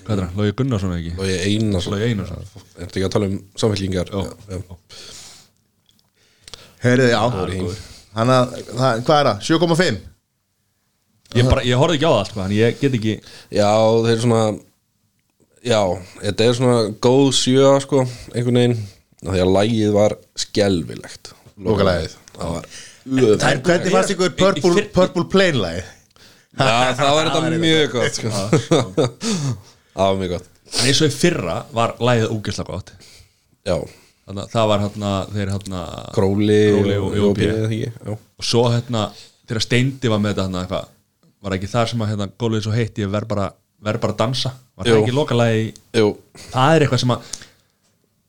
Hvað 0.07 0.15
er 0.15 0.23
það, 0.23 0.39
Lógi 0.39 0.55
Gunnarsson 0.61 0.95
eða 0.95 1.01
ekki? 1.03 1.13
Lógi 1.19 1.35
Einarsson. 1.51 1.99
Er 1.99 2.87
þetta 2.87 2.89
ekki 2.95 3.05
að 3.09 3.13
tala 3.17 3.29
um 3.29 3.35
samfélkingar? 3.61 4.13
Já. 4.15 4.21
já. 4.55 4.61
Heyrðu, 6.87 7.11
já. 7.11 7.21
Er. 7.21 7.83
Þannig 8.15 8.37
að, 8.39 8.55
það- 8.71 9.03
hvað 9.11 9.21
er 9.21 9.29
það? 9.29 9.45
7,5 9.51 10.01
ég, 11.37 11.47
bara, 11.47 11.65
ég 11.67 11.79
horfði 11.81 12.01
ekki 12.01 12.11
á 12.11 12.15
það 12.17 12.27
sko, 12.31 12.43
en 12.45 12.55
ég 12.57 12.81
get 12.81 12.97
ekki 12.99 13.15
Já, 13.55 13.71
þeir 14.05 14.13
eru 14.15 14.25
svona 14.25 14.45
Já, 15.61 15.81
þetta 16.23 16.47
er 16.47 16.57
svona 16.57 16.77
góð 17.05 17.27
sjö 17.37 17.73
sko, 17.85 18.05
einhvern 18.33 18.57
veginn. 18.57 18.79
Því 19.21 19.41
að 19.43 19.51
lægið 19.53 19.91
var 19.93 20.15
skelfilegt. 20.41 21.35
Lokalagið. 21.61 22.15
Það 22.39 22.55
var 22.55 22.69
Það 23.01 23.45
er 23.51 23.61
hvernig 23.65 23.93
fannst 23.95 24.13
ykkur 24.15 24.31
Purple, 24.37 24.83
purple 24.95 25.25
Plain 25.33 25.57
lagi 25.61 25.81
Já, 26.61 26.93
það 26.99 27.15
var 27.17 27.31
þetta 27.31 27.61
mjög 27.65 27.95
gott 27.95 28.19
sko. 28.19 28.31
Það 29.95 30.05
var 30.05 30.19
mjög 30.21 30.33
gott. 30.35 30.49
En 30.71 30.87
eins 30.87 31.01
og 31.03 31.11
í 31.11 31.15
fyrra 31.15 31.57
var 31.75 31.97
lægið 32.01 32.33
ógeðslega 32.35 32.77
gott. 32.77 32.93
Já, 33.67 33.77
þannig 34.27 34.43
að 34.45 34.55
það 34.55 34.71
var 34.71 34.83
hérna 34.85 35.13
þeir 35.35 35.53
hérna 35.55 35.83
Króli, 36.15 36.59
Króli 36.77 36.97
og 37.01 37.17
Jópi. 37.19 37.49
eða 37.51 37.69
ekki, 37.69 37.91
já. 37.91 38.15
og 38.17 38.47
svo 38.47 38.65
hérna 38.71 39.05
þegar 39.51 39.65
Steindi 39.67 40.13
var 40.13 40.23
með 40.23 40.33
þetta 40.35 40.47
hérna 40.47 40.63
eitthvað 40.65 40.89
var 41.43 41.57
ekki 41.57 41.71
þar 41.73 41.91
sem 41.93 42.03
að 42.05 42.11
hérna 42.13 42.27
gólfið 42.41 42.65
svo 42.67 42.73
heitt 42.75 42.99
ég 43.01 43.11
verð 43.13 43.29
bara, 43.31 43.47
verð 43.81 44.03
bara 44.03 44.13
að 44.17 44.19
dansa. 44.25 44.53
Var 44.77 44.89
það 44.89 44.97
Jú. 44.97 45.03
ekki 45.05 45.15
lokalagi 45.17 45.63
Jú, 46.01 46.09
það 46.51 46.75
er 46.77 46.85
eitthvað 46.87 47.03
sem 47.05 47.15
að 47.15 47.31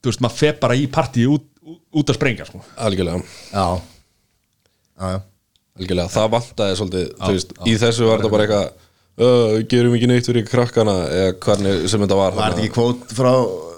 þú 0.01 0.12
veist 0.12 0.24
maður 0.25 0.38
fer 0.41 0.56
bara 0.62 0.77
í 0.80 0.86
partíu 0.91 1.34
út, 1.38 1.48
út, 1.62 1.82
út 2.01 2.12
að 2.13 2.18
sprengja 2.20 2.48
sko. 2.48 2.62
Algjörlega. 2.82 3.24
Já. 3.51 3.65
Já, 5.01 5.10
já. 5.15 5.20
Algjörlega, 5.80 6.12
það 6.13 6.32
vantaði 6.36 6.77
svolítið 6.80 7.06
þú 7.22 7.34
veist, 7.36 7.53
Í 7.72 7.75
þessu 7.82 8.08
var 8.10 8.20
þetta 8.22 8.32
bara 8.34 8.46
eitthvað 8.48 8.65
uh, 9.24 9.58
Gerum 9.72 9.96
ekki 9.98 10.10
neitt 10.12 10.27
fyrir 10.27 10.48
krakkana? 10.50 10.96
Eða 11.15 11.36
hvernig 11.46 11.86
sem 11.91 12.03
þetta 12.03 12.18
var 12.20 12.36
Var 12.38 12.51
þetta 12.56 12.65
ekki 12.65 12.74
kvót 12.75 13.13
frá 13.18 13.32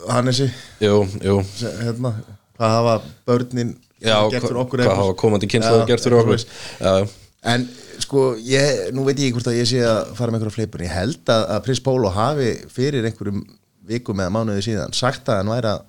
Hannesi? 0.09 0.47
Jú, 0.83 0.95
jú. 1.23 1.35
Sem, 1.55 1.77
hérna, 1.85 2.11
Hvað 2.57 2.73
hafa 2.77 2.95
börnin 3.29 3.75
Já, 4.03 4.17
gert 4.33 4.43
fyrir 4.49 4.59
okkur 4.65 4.81
hvað 4.81 4.89
eitthvað? 4.89 5.03
hafa 5.05 5.15
komandi 5.21 5.47
kynnslóður 5.53 5.83
Já, 5.85 5.89
gert 5.93 6.03
fyrir 6.07 6.17
okkur? 6.23 6.41
eitthvað 6.41 7.05
Já, 7.05 7.13
En 7.53 7.67
sko, 8.01 8.21
ég, 8.41 8.89
nú 8.95 9.03
veit 9.05 9.19
ég 9.21 9.33
hvort 9.35 9.47
að 9.51 9.57
ég 9.59 9.67
sé 9.69 9.81
að 9.85 10.13
fara 10.17 10.31
með 10.33 10.39
einhverja 10.41 10.55
fleipur 10.57 10.83
Ég 10.85 10.93
held 10.95 11.29
að, 11.33 11.43
að 11.55 11.61
Prins 11.67 11.81
Pólo 11.85 12.09
hafi 12.15 12.49
fyrir 12.73 13.05
einhverjum 13.09 13.43
vikum 13.89 14.21
eða 14.23 14.33
mánuði 14.33 14.63
síðan 14.65 14.93
sagt 14.95 15.27
að 15.29 15.41
hann 15.41 15.51
væri 15.53 15.71
að 15.73 15.81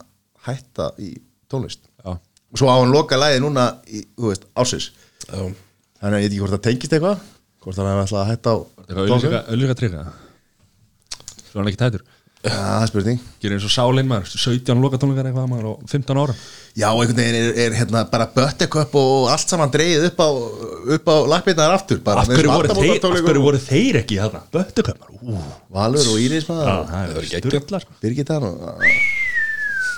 hætta 0.49 0.89
í 1.01 1.13
tónlist. 1.51 1.85
Já, 2.05 2.11
og 2.19 2.59
svo 2.61 2.69
á 2.69 2.77
hann 2.81 2.93
loka 2.93 3.17
lagið 3.21 3.41
núna 3.47 3.69
í, 3.89 4.03
þú 4.19 4.33
veist, 4.33 4.45
ásis 4.59 4.91
já, 5.29 5.39
Þannig 6.03 6.19
að 6.19 6.21
ég 6.21 6.27
veit 6.27 6.33
ekki 6.35 6.43
hvort 6.43 6.55
það 6.57 6.65
tengist 6.69 6.97
eitthvað 6.99 7.23
Hvort 7.65 7.79
hann 7.81 7.89
hefði 7.89 8.03
alltaf 8.05 8.21
að 8.21 8.31
hætta 8.33 8.53
á 8.53 8.57
auðlýsinga- 8.95 9.45
auðlýsinga 9.49 9.79
trygga 9.81 10.03
svo 11.49 11.61
hann 11.63 11.71
ekki 11.71 11.81
tætur 11.85 12.03
það 12.45 12.83
er 12.83 12.89
spurning. 12.91 13.21
Gerir 13.41 13.55
eins 13.57 13.67
og 13.67 13.73
sálinn 13.73 14.09
maður. 14.11 14.27
17 14.37 14.83
lokatónleikar 14.85 15.27
eitthvað 15.31 15.53
maður 15.53 15.67
og 15.71 15.77
15 15.91 16.21
ára. 16.21 16.35
Já, 16.75 16.89
einhvern 16.91 17.19
veginn 17.21 17.39
er, 17.39 17.47
er 17.65 17.71
hérna 17.79 18.01
bara 18.11 18.27
buttercup 18.35 18.93
og 19.01 19.29
allt 19.33 19.49
saman 19.53 19.73
dreigið 19.73 20.05
upp 20.11 20.19
á, 20.21 20.29
upp 20.99 21.07
á 21.09 21.17
lappirnar 21.31 21.77
aftur 21.77 21.99
bara, 22.05 22.19
af 22.25 22.29
hverju, 22.33 22.51
voru 22.51 22.69
þeir, 22.75 22.99
af 22.99 23.03
hverju 23.29 23.43
voru 23.45 23.61
þeir 23.63 23.95
ekki 24.03 24.17
þarna 24.21 24.41
böttukömmar 24.53 25.11
ú, 25.15 25.17
Valur 25.75 26.07
og 26.13 26.19
Íris 26.21 26.49
maður. 26.51 26.67
Það 26.91 27.03
er. 27.79 27.85
Birgitta 28.03 28.35
og 28.43 28.47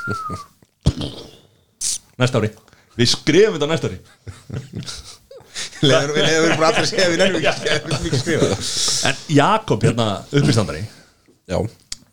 næsta 2.21 2.39
ári. 2.41 2.51
Við 2.97 3.09
skrifum 3.13 3.55
þetta 3.57 3.69
næsta 3.73 3.87
ári. 3.91 3.99
Leður 5.87 6.11
við 6.13 6.23
leður 6.27 6.51
bara 6.61 6.69
allir 6.69 6.85
að 6.85 6.91
segja 6.91 7.11
við 7.11 7.19
nefnum 7.23 7.41
ekki 7.41 8.03
við 8.11 8.19
skrifa. 8.21 8.47
En 9.09 9.17
Jakob 9.37 9.81
hérna 9.87 10.07
uppistandari. 10.31 10.83
Já, 11.47 11.59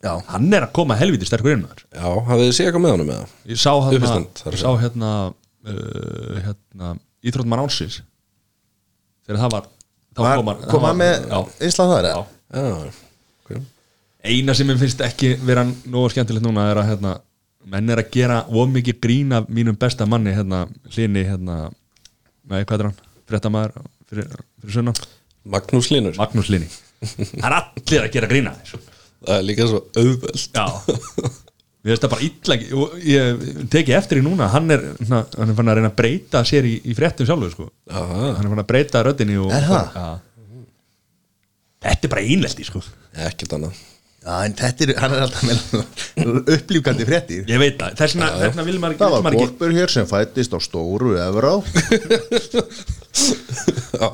Já, 0.03 0.12
hann 0.27 0.50
er 0.53 0.65
að 0.67 0.74
koma 0.75 0.98
helviti 1.00 1.25
sterkur 1.29 1.53
inn 1.55 1.62
maður. 1.63 1.83
já 1.95 2.07
Hafið 2.27 2.41
þið 2.50 2.55
séð 2.57 2.65
eitthvað 2.69 2.83
með 2.83 2.93
honum 2.98 3.07
með 3.07 3.19
það? 3.22 3.36
ég 3.53 3.60
sá 3.63 3.72
hérna, 3.72 3.98
Uppistand, 4.00 4.41
ég 4.51 4.60
sá 4.60 4.72
hérna, 4.81 5.12
uh, 5.63 6.41
hérna 6.48 6.89
Íþróttmann 7.24 7.62
ánsins 7.63 8.01
þegar 9.24 9.39
það 9.45 9.53
var 9.55 9.69
þá 10.13 10.22
Var- 10.25 10.38
kom 10.41 10.50
hann 10.51 10.65
kom 10.74 10.88
hann 10.89 11.00
með 11.00 11.13
já, 11.31 11.38
einslan 11.67 11.93
þar 11.93 12.10
já. 12.10 12.17
eða? 12.51 12.74
Já, 12.83 12.91
ok. 13.45 13.62
Eina 14.33 14.53
sem 14.55 14.67
mér 14.69 14.81
finnst 14.83 15.01
ekki 15.07 15.33
vera 15.48 15.63
nógu 15.67 16.12
skemmtilegt 16.13 16.43
núna 16.45 16.67
er 16.74 16.81
að 16.83 16.89
hérna, 16.91 17.13
menn 17.72 17.89
er 17.95 18.03
að 18.03 18.12
gera 18.13 18.41
of 18.51 18.69
mikið 18.75 19.00
grín 19.03 19.31
af 19.39 19.48
mínum 19.48 19.75
besta 19.79 20.05
manni 20.05 20.36
hérna, 20.36 20.65
hlini 20.91 21.24
hérna, 21.27 21.57
nei, 22.51 22.62
hvað 22.67 22.79
er 22.83 22.89
hann, 22.91 23.00
fréttamaður 23.31 23.79
fyrir, 24.12 24.27
fyrir 24.62 24.77
sunnan, 24.81 25.00
Magnús 25.48 25.89
Linur 25.91 26.15
Magnús 26.19 26.48
Lini 26.51 26.67
það 27.03 27.48
er 27.50 27.55
allir 27.57 28.03
að 28.05 28.12
gera 28.17 28.29
grína 28.31 28.53
þessu 28.62 28.77
Það 29.24 29.38
er 29.39 29.48
líka 29.48 29.70
svo 29.72 29.80
auðveld 29.96 30.44
já. 30.44 30.65
Mér 31.84 31.92
finnst 31.98 32.03
það 32.06 32.12
bara 32.13 32.24
illa 32.30 32.56
ekki 32.56 32.68
og 32.80 32.92
ég 33.03 33.42
teki 33.74 33.96
eftir 33.98 34.20
í 34.22 34.24
núna 34.24 34.46
hann 34.53 34.72
er, 34.72 34.84
svona, 35.01 35.24
hann 35.36 35.50
er 35.51 35.58
fann 35.58 35.72
að 35.72 35.80
reyna 35.80 35.89
að 35.92 35.98
breyta 36.00 36.44
sér 36.48 36.68
í, 36.70 36.77
í 36.88 36.94
fréttum 36.96 37.27
sjálfur 37.27 37.51
sko. 37.51 37.65
Aha, 37.92 38.30
hann 38.38 38.46
er 38.46 38.53
fann 38.53 38.63
að 38.63 38.70
breyta 38.70 39.01
röddinni 39.03 39.36
og, 39.44 39.50
Er 39.51 39.65
það? 39.68 39.98
Já. 39.98 40.06
Þetta 41.84 42.08
er 42.08 42.13
bara 42.13 42.24
einlelti 42.24 42.63
sko. 42.70 42.80
ekkert 43.27 43.58
annað. 43.58 43.82
Já, 44.24 44.36
en 44.48 44.53
þetta 44.56 44.86
er, 44.86 44.92
hann 45.03 45.13
er 45.18 45.25
alltaf 45.25 45.44
með 45.44 45.58
upplýfgandi 46.56 47.08
fréttir. 47.10 47.42
Ég 47.51 47.60
veit 47.60 47.75
það, 47.82 47.98
þess 48.00 48.15
vegna, 48.15 48.30
þess 48.39 48.53
vegna 48.53 48.63
vil 48.70 48.80
maður 48.80 48.94
ekki, 48.96 49.01
Það 49.03 49.10
vill 49.12 49.18
var 49.18 49.25
maður 49.25 49.36
ekki 49.36 49.44
Borgbjörn 49.50 49.80
hér 49.82 49.92
sem 49.98 50.08
fættist 50.08 50.56
á 50.56 50.60
stóru 50.63 51.10
Evrá. 51.20 51.53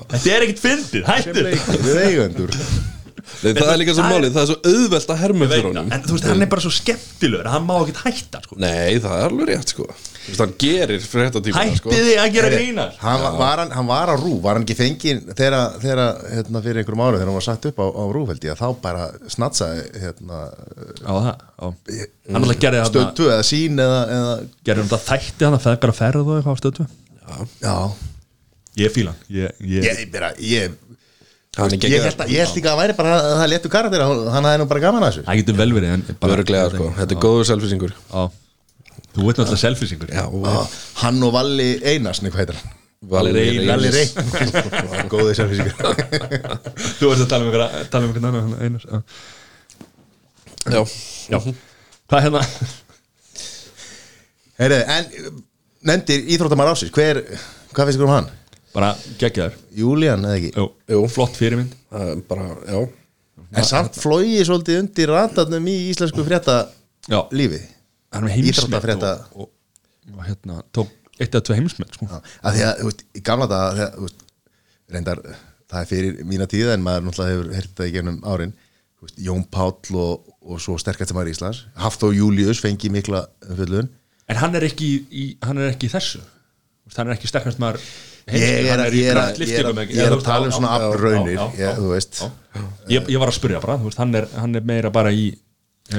Þetta 0.10 0.32
er 0.34 0.48
ekkit 0.48 0.64
fyndið, 0.64 1.04
sem 1.06 1.38
hættu 1.38 1.84
við 1.86 2.00
eigendur 2.08 2.58
Nei, 3.40 3.54
það 3.56 3.72
er 3.72 3.80
líka 3.80 3.96
svo 3.96 4.04
það 4.04 4.14
málið, 4.14 4.32
það 4.36 4.42
er 4.44 4.50
svo 4.50 4.74
auðvelt 4.74 5.12
að 5.14 5.20
herma 5.24 5.50
fyrir 5.50 5.68
honum. 5.70 5.90
það, 5.90 5.96
en 5.96 6.06
þú 6.06 6.16
veist, 6.16 6.30
hann 6.30 6.46
er 6.46 6.50
bara 6.54 6.64
svo 6.66 6.72
skemmtilegur 6.76 7.50
hann 7.54 7.68
má 7.70 7.76
ekkit 7.80 8.02
hætta 8.04 8.42
sko. 8.44 8.58
Nei, 8.60 9.00
það 9.00 9.14
er 9.20 9.28
alveg 9.30 9.50
rétt 9.54 9.74
sko. 9.74 9.88
Þú 10.20 10.34
veist, 10.34 10.42
hann 10.44 10.56
gerir 10.62 11.06
fréttatíma 11.10 11.64
sko. 11.80 11.90
hættið 11.90 12.10
þið 12.10 12.20
að 12.22 12.34
gera 12.36 12.50
grínar 12.54 12.92
hann 13.02 13.22
var, 13.24 13.38
var, 13.40 13.62
hann, 13.64 13.72
hann 13.78 13.88
var 13.90 14.12
á 14.12 14.16
rú, 14.20 14.34
var 14.44 14.60
hann 14.60 14.66
ekki 14.68 14.76
fenginn 14.78 15.22
þegar, 15.32 15.78
þegar 15.82 16.02
hérna, 16.36 16.62
fyrir 16.66 16.82
einhverjum 16.84 17.04
ári 17.06 17.18
þegar 17.22 17.32
hann 17.32 17.38
var 17.40 17.46
sagt 17.48 17.70
upp 17.72 17.80
á, 17.82 17.86
á 17.90 18.04
rú 18.14 18.26
held 18.30 18.46
ég 18.46 18.54
að 18.54 18.62
þá 18.62 18.84
bara 18.84 19.08
snatsaði 19.32 19.86
hérna, 20.04 20.42
á 21.02 21.14
það, 21.16 21.32
á. 21.40 21.66
Hann 22.30 22.44
alltaf 22.44 22.62
gerði 22.66 22.84
þarna 22.84 22.92
stötu 22.92 23.30
eða 23.32 23.48
sín 23.50 23.82
eða, 23.86 24.02
eða 24.20 24.36
gerði 24.70 24.84
hann 24.84 24.92
þetta 24.92 25.02
þætti 25.08 25.48
hann 25.48 25.58
að 25.58 25.66
feðgar 25.66 25.94
að 25.96 26.00
ferð 26.04 26.22
og 26.30 26.38
eitthvað 26.38 26.60
á 26.60 26.62
stöðu 26.62 26.90
já, 27.64 27.76
ég 28.84 28.94
fíla 29.00 29.16
hann 29.16 29.40
ég, 29.40 29.60
ég, 29.64 29.90
ég, 29.90 30.06
bara, 30.14 30.32
ég, 30.38 30.70
ég, 30.70 30.89
að, 31.66 31.76
ég 32.32 32.44
held 32.44 32.56
líka 32.58 32.74
að 32.74 32.80
væri 32.82 32.96
bara 32.98 33.16
að 33.20 33.36
það 33.42 33.50
léttu 33.54 33.72
karakter 33.74 34.04
hann 34.36 34.50
nú 34.62 34.68
bara 34.70 34.84
gaman 34.84 35.06
að 35.06 35.12
þessu. 35.12 35.24
Það 35.30 35.40
getur 35.42 35.58
vel 35.60 35.72
verið 35.78 35.94
en 35.96 36.04
bara- 36.20 36.38
Örglega 36.40 36.72
sko, 36.74 36.90
þetta 36.98 37.16
er 37.16 37.22
góður 37.26 37.48
selfisingur 37.52 37.94
Já. 37.96 38.24
þú 39.16 39.28
veit 39.28 39.40
náttúrulega 39.40 39.64
selfisingur 39.64 40.10
Já, 40.14 40.26
Á, 40.28 40.62
hann 41.04 41.24
og 41.24 41.34
Valli 41.34 41.70
Einarsni 41.84 42.32
hvað 42.34 42.44
heitir 42.44 42.60
hann? 42.60 42.76
Valli 43.10 43.32
Reyn 43.32 45.08
góði 45.12 45.36
selfisingur 45.38 45.76
þú 47.00 47.12
veist 47.12 47.24
að 47.24 47.30
tala 47.32 47.46
um 47.46 47.50
einhverja 47.50 47.86
tala 47.94 48.04
um 48.04 48.12
einhvern 48.12 48.28
annan 48.30 48.56
einar 48.60 48.84
já. 48.84 49.02
Já, 50.70 50.82
já. 51.32 51.40
hvað 52.10 52.26
hérna? 52.26 52.42
En 54.60 55.06
nefndir 55.88 56.26
íþróttamar 56.36 56.74
hver, 56.92 57.22
hvað 57.72 57.88
finnst 57.88 57.96
ykkur 57.96 58.10
um 58.10 58.16
hann? 58.18 58.28
Bara 58.74 58.92
geggjaður 59.22 59.56
Júlían 59.80 60.26
eða 60.28 60.38
ekki? 60.40 60.52
Jú, 60.56 60.66
Jú. 60.94 61.02
flott 61.16 61.38
fyrirmynd 61.40 61.74
það 61.90 62.12
er 62.16 62.24
bara, 62.30 62.48
já 62.70 62.80
En 63.50 63.66
samt 63.66 63.96
flói 63.98 64.44
svolítið 64.46 64.78
undir 64.84 65.10
ratarnum 65.10 65.66
í 65.72 65.76
íslensku 65.90 66.22
frétta 66.28 66.58
Já. 67.10 67.24
lífi 67.34 67.62
hann 68.14 68.28
er 68.28 68.34
heimsmet 68.36 68.54
Íþróttafrétta. 68.54 69.12
og, 69.34 69.48
og, 69.50 70.18
og 70.18 70.26
hérna 70.28 70.60
tók 70.76 70.92
eitt 71.20 71.34
eða 71.36 71.44
tvei 71.50 71.58
heimsmet 71.60 71.96
sko. 71.98 72.06
Já, 72.10 72.20
að 72.46 72.56
því 72.56 72.62
að, 72.68 72.74
þú 72.84 72.90
veist, 72.90 73.02
í 73.18 73.22
gamla 73.28 73.48
daga 73.52 73.72
þegar, 73.80 73.96
þú 73.96 74.06
veist, 74.06 74.22
reyndar, 74.94 75.22
það 75.70 75.82
er 75.82 75.90
fyrir 75.90 76.20
mína 76.30 76.48
tíða 76.50 76.76
en 76.78 76.86
maður 76.86 77.08
náttúrulega 77.10 77.34
hefur 77.40 77.50
heyrt 77.58 77.74
það 77.80 77.90
í 77.90 77.96
gennum 77.98 78.20
árin 78.30 78.54
þú 79.00 79.08
veist, 79.08 79.20
Jón 79.26 79.44
Páll 79.54 79.98
og, 80.04 80.30
og 80.46 80.62
svo 80.64 80.78
sterkast 80.82 81.14
maður 81.18 81.34
Íslands, 81.34 81.64
Hafþó 81.82 82.12
Július 82.16 82.62
fengi 82.64 82.90
mikla 82.94 83.26
umfjöllun 83.50 83.90
en 84.30 84.40
hann 84.44 84.56
er 84.62 84.68
ekki 84.70 84.92
í, 85.10 85.26
hann 85.46 85.58
er 85.58 85.74
ekki 85.74 85.90
í 85.90 85.94
þessu 85.98 86.22
Þú 86.22 86.90
veist, 86.94 87.02
hann 87.02 87.10
er 87.12 87.18
ekki 87.18 87.30
sterkast 87.34 87.60
maður 87.62 87.82
ég 88.34 88.70
er, 88.70 88.70
hann 88.70 88.80
að- 88.80 88.96
er, 89.04 89.20
að- 89.20 89.42
er, 89.42 89.70
að- 89.74 89.94
er 90.06 90.16
að 90.16 90.24
tala 90.24 90.46
um 90.46 90.52
svona 90.56 90.72
afraunir 90.78 91.38
ég- 91.58 91.78
þú 91.80 91.92
veist. 91.94 92.22
já. 92.24 92.64
ég, 92.96 93.10
ég 93.16 93.20
var 93.20 93.30
að 93.32 93.38
spyrja 93.40 93.62
bara, 93.64 93.78
þú 93.78 93.90
veist, 93.90 93.98
hann 93.98 94.16
er, 94.16 94.28
hann 94.36 94.56
er 94.56 94.62
meira 94.62 94.92
bara 94.92 95.12
í 95.12 95.30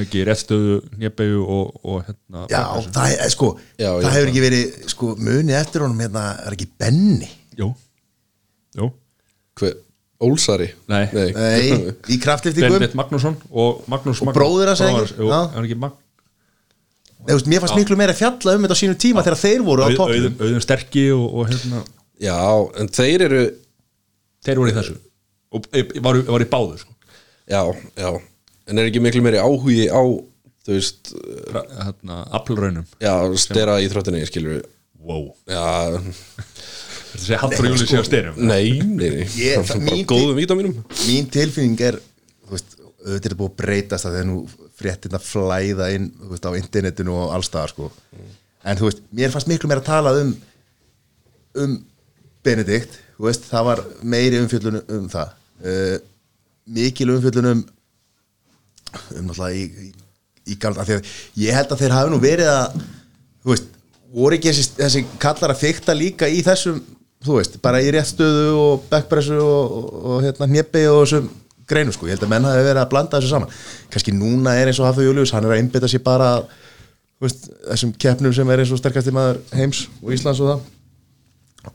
ekki 0.00 0.22
réttstöðu, 0.28 0.80
nébegu 1.02 1.42
og, 1.42 1.80
og 1.82 2.02
hérna 2.06 2.44
Já, 2.50 2.62
það 2.94 3.14
er, 3.16 3.30
sko, 3.34 3.48
Já, 3.78 3.88
það 3.98 4.04
já, 4.06 4.10
hefur 4.14 4.30
ekki 4.30 4.44
verið 4.44 4.88
sko, 4.92 5.12
munið 5.18 5.56
eftir 5.58 5.82
honum 5.86 5.98
hérna, 6.04 6.24
er 6.46 6.56
ekki 6.56 6.68
jú. 8.78 8.92
Hver, 9.60 9.74
Ólsari? 10.20 10.68
Nei. 10.90 11.06
Nei, 11.16 11.32
í 12.12 12.18
kraftliftingum 12.20 12.76
Benedikt 12.76 12.94
Magnússon 12.98 13.36
og 13.50 13.80
er 13.88 15.64
Nei, 17.20 17.30
þú 17.30 17.36
veist, 17.36 17.48
Mér 17.50 17.60
fannst 17.64 17.76
miklu 17.76 17.96
meira 18.00 18.14
fjalla 18.16 18.54
um 18.56 18.62
þetta 18.64 18.76
á 18.76 18.80
sínum 18.80 18.98
tíma 19.00 19.24
þegar 19.24 19.40
þeir 19.40 19.64
voru 19.64 19.84
á 19.84 19.88
toppnum. 19.92 20.28
Auðum, 20.30 20.36
og, 21.16 21.26
og 21.40 21.50
hérna 21.50 21.82
Já, 22.20 22.36
en 22.80 22.90
þeir 22.92 23.26
eru 23.28 23.42
þeir 24.44 24.60
voru 24.60 24.72
í 24.72 24.76
þessu. 24.76 24.96
Og 25.56 25.64
e, 25.74 25.84
var, 26.04 26.20
var 26.28 26.44
í 26.44 26.48
báður 26.50 26.82
sko. 26.82 26.92
Já, 27.50 27.62
já. 27.98 28.10
En 28.70 28.78
er 28.78 28.90
ekki 28.90 29.02
miklu 29.02 29.22
meiri 29.24 29.40
áhugi 29.42 29.88
á 29.90 30.02
Þú 30.60 30.74
veist, 30.76 31.08
hérna, 31.50 32.18
aflraunum 32.36 32.84
já, 33.00 33.12
stera 33.40 33.78
í 33.80 33.86
þróttinni 33.88 34.26
Skilur 34.28 34.58
wow. 35.00 35.30
Já, 35.48 35.96
Þetta 37.10 37.22
sé 37.24 37.38
Haldur 37.40 37.68
Júli 37.70 37.86
sé 37.88 37.96
á 37.96 38.04
styrum 38.04 38.36
nei, 38.44 38.76
nei, 38.84 39.06
nei. 39.08 39.24
Ég- 39.40 39.64
Það 39.64 39.72
er 39.78 39.86
bara 39.88 40.04
góðum 40.12 40.36
vítaminum 40.36 40.74
mín 41.06 41.30
tilfinning 41.32 41.80
er 41.88 41.96
þú 41.96 42.52
veist, 42.52 42.76
auðvitað 43.00 43.30
er 43.32 43.36
búið 43.40 43.50
að 43.50 43.56
breytast 43.62 44.06
að 44.06 44.18
þegar 44.18 44.28
nú 44.28 44.36
fréttina 44.80 45.22
flæða 45.24 45.88
inn 45.96 46.10
veist, 46.28 46.44
á 46.44 46.52
internetinu 46.60 47.16
og 47.16 47.32
allstaðar 47.38 47.72
sko. 47.72 47.88
en 48.62 48.76
þú 48.78 48.90
veist, 48.90 49.02
mér 49.16 49.32
fannst 49.32 49.48
miklu 49.48 49.72
meira 49.72 49.80
að 49.80 49.88
tala 49.88 50.12
um 50.20 50.34
um 51.64 51.78
Benedikt 52.44 52.96
veist, 53.20 53.48
það 53.50 53.66
var 53.68 53.82
meiri 54.02 54.40
umfjöllun 54.40 54.80
um 54.96 55.08
það. 55.12 55.34
Uh, 55.60 55.96
mikil 56.70 57.10
umfjöllun 57.16 57.50
um 57.52 57.66
náttúrulega 58.90 59.50
í, 59.54 59.66
í, 59.88 59.90
í 60.50 60.56
gamla, 60.60 60.86
ég 61.38 61.54
held 61.54 61.74
að 61.74 61.82
þeir 61.84 61.94
hafi 61.94 62.12
nú 62.12 62.22
verið 62.22 62.48
að 62.50 62.80
veist, 63.46 63.68
voru 64.14 64.38
ekki 64.38 64.50
þessi, 64.50 64.72
þessi 64.78 65.04
kallar 65.22 65.54
að 65.54 65.60
fykta 65.62 65.94
líka 65.94 66.30
í 66.30 66.40
þessum 66.46 66.80
þú 67.24 67.36
veist, 67.36 67.60
bara 67.62 67.82
í 67.84 67.90
réttstöðu 67.92 68.48
og 68.56 68.88
backpressu 68.90 69.36
og, 69.44 69.76
og, 69.76 69.92
og 70.00 70.24
hérna 70.24 70.48
hnjeppi 70.48 70.86
og 70.90 71.04
þessum 71.04 71.28
greinu 71.70 71.94
sko, 71.94 72.08
ég 72.08 72.16
held 72.16 72.26
að 72.26 72.32
menn 72.32 72.48
hafi 72.48 72.64
verið 72.66 72.82
að 72.82 72.90
blanda 72.90 73.20
þessu 73.20 73.30
saman. 73.30 73.52
Kannski 73.92 74.14
núna 74.16 74.56
er 74.58 74.70
eins 74.70 74.80
og 74.82 74.88
Hafþór 74.88 75.10
Július 75.10 75.32
hann 75.36 75.46
er 75.46 75.54
að 75.54 75.62
einbytta 75.62 75.90
sér 75.90 76.02
bara 76.02 76.32
veist, 77.22 77.46
þessum 77.68 77.92
keppnum 78.00 78.34
sem 78.34 78.50
er 78.50 78.64
eins 78.64 78.72
og 78.74 78.80
sterkasti 78.80 79.14
maður 79.14 79.42
heims 79.54 79.84
og 80.00 80.14
Íslands 80.16 80.40
og 80.42 80.54
það 80.54 80.64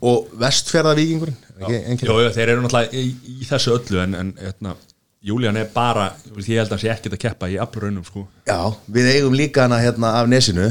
og 0.01 0.27
vestfjörða 0.41 0.95
vikingurinn 0.97 1.37
ekki, 1.59 1.77
einhver- 1.91 2.09
Jó, 2.09 2.15
jó, 2.25 2.29
þeir 2.35 2.49
eru 2.55 2.61
náttúrulega 2.65 2.99
í, 2.99 3.15
í 3.41 3.47
þessu 3.49 3.73
öllu 3.77 3.99
en, 4.03 4.15
en 4.21 4.31
hérna, 4.41 4.75
Júlían 5.25 5.57
er 5.57 5.69
bara 5.73 6.07
ég 6.37 6.59
held 6.59 6.67
að 6.69 6.75
hann 6.75 6.81
sé 6.83 6.89
ekkert 6.93 7.15
að 7.17 7.21
keppa 7.23 7.47
í 7.49 7.55
aflraunum 7.61 8.03
sko. 8.05 8.27
Já, 8.45 8.59
við 8.93 9.07
eigum 9.15 9.33
líka 9.37 9.63
hana 9.65 9.79
hérna 9.81 10.11
af 10.21 10.27
nesinu. 10.29 10.67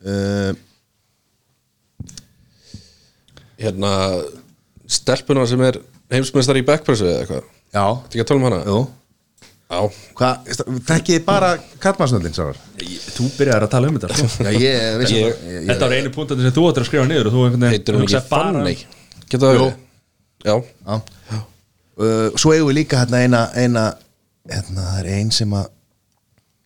Uh, 0.00 0.52
Hérna, 3.60 3.90
stelpuna 4.88 5.42
sem 5.48 5.60
er 5.66 5.76
heimsmeistar 6.12 6.56
í 6.56 6.62
backpressu 6.64 7.04
eða 7.04 7.18
eitthvað? 7.26 7.48
Já, 7.74 7.82
Þetta 7.84 8.14
ekki 8.16 8.22
að 8.24 8.30
tala 8.30 8.40
um 8.40 8.46
hana? 8.48 8.60
jú 8.64 8.78
Já, 9.70 9.80
þekkið 10.18 11.12
þið 11.14 11.24
bara 11.28 11.50
kallmannsnöldin, 11.82 12.32
sáður? 12.34 12.56
Þú 13.14 13.26
byrjar 13.36 13.66
að 13.66 13.70
tala 13.70 13.90
um 13.90 13.98
þetta 14.00 14.16
sko. 14.18 14.28
Já, 14.42 14.50
ég 14.58 15.04
Ég- 15.04 15.12
ég, 15.14 15.68
Þetta 15.68 15.84
var 15.86 15.94
einu 15.94 16.10
punktin 16.16 16.42
sem 16.42 16.54
þú 16.56 16.64
ættir 16.70 16.82
að 16.82 16.88
skrifa 16.88 17.06
niður 17.06 17.30
og 17.30 17.36
þú 17.36 17.44
einhvern 17.44 17.64
veginn 17.66 17.76
heitir 17.76 17.98
hún 17.98 18.06
ekki 18.08 18.22
Fanny 18.32 18.74
Getur 19.30 19.44
það 19.46 19.54
verið? 19.60 19.76
Já, 20.42 20.54
Já. 20.90 21.38
Uh, 22.00 22.30
Svo 22.40 22.54
eigum 22.56 22.70
við 22.72 22.78
líka 22.80 22.98
hérna 23.04 23.20
eina, 23.22 23.44
eina 23.60 23.84
hérna, 24.50 24.88
það 24.88 24.98
er 25.04 25.08
ein 25.20 25.30
sem 25.36 25.54
að 25.54 25.68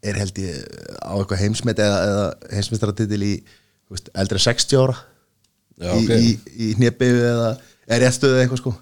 er 0.05 0.19
held 0.21 0.39
ég 0.39 0.59
á 1.05 1.13
eitthvað 1.19 1.41
heimsmet 1.45 1.81
eða, 1.85 2.01
eða 2.09 2.25
heimsmestratitil 2.55 3.23
í 3.25 3.33
þú 3.45 3.97
veist, 3.99 4.11
eldri 4.15 4.41
en 4.41 4.45
60 4.47 4.81
ára 4.81 4.97
Já, 5.75 5.91
í, 5.93 6.05
ok. 6.05 6.13
í, 6.15 6.35
í 6.57 6.69
hnepiðu 6.79 7.25
eða 7.35 7.49
er 7.89 8.05
réttstöðu 8.05 8.37
eða 8.39 8.45
eitthvað 8.47 8.63
sko 8.63 8.75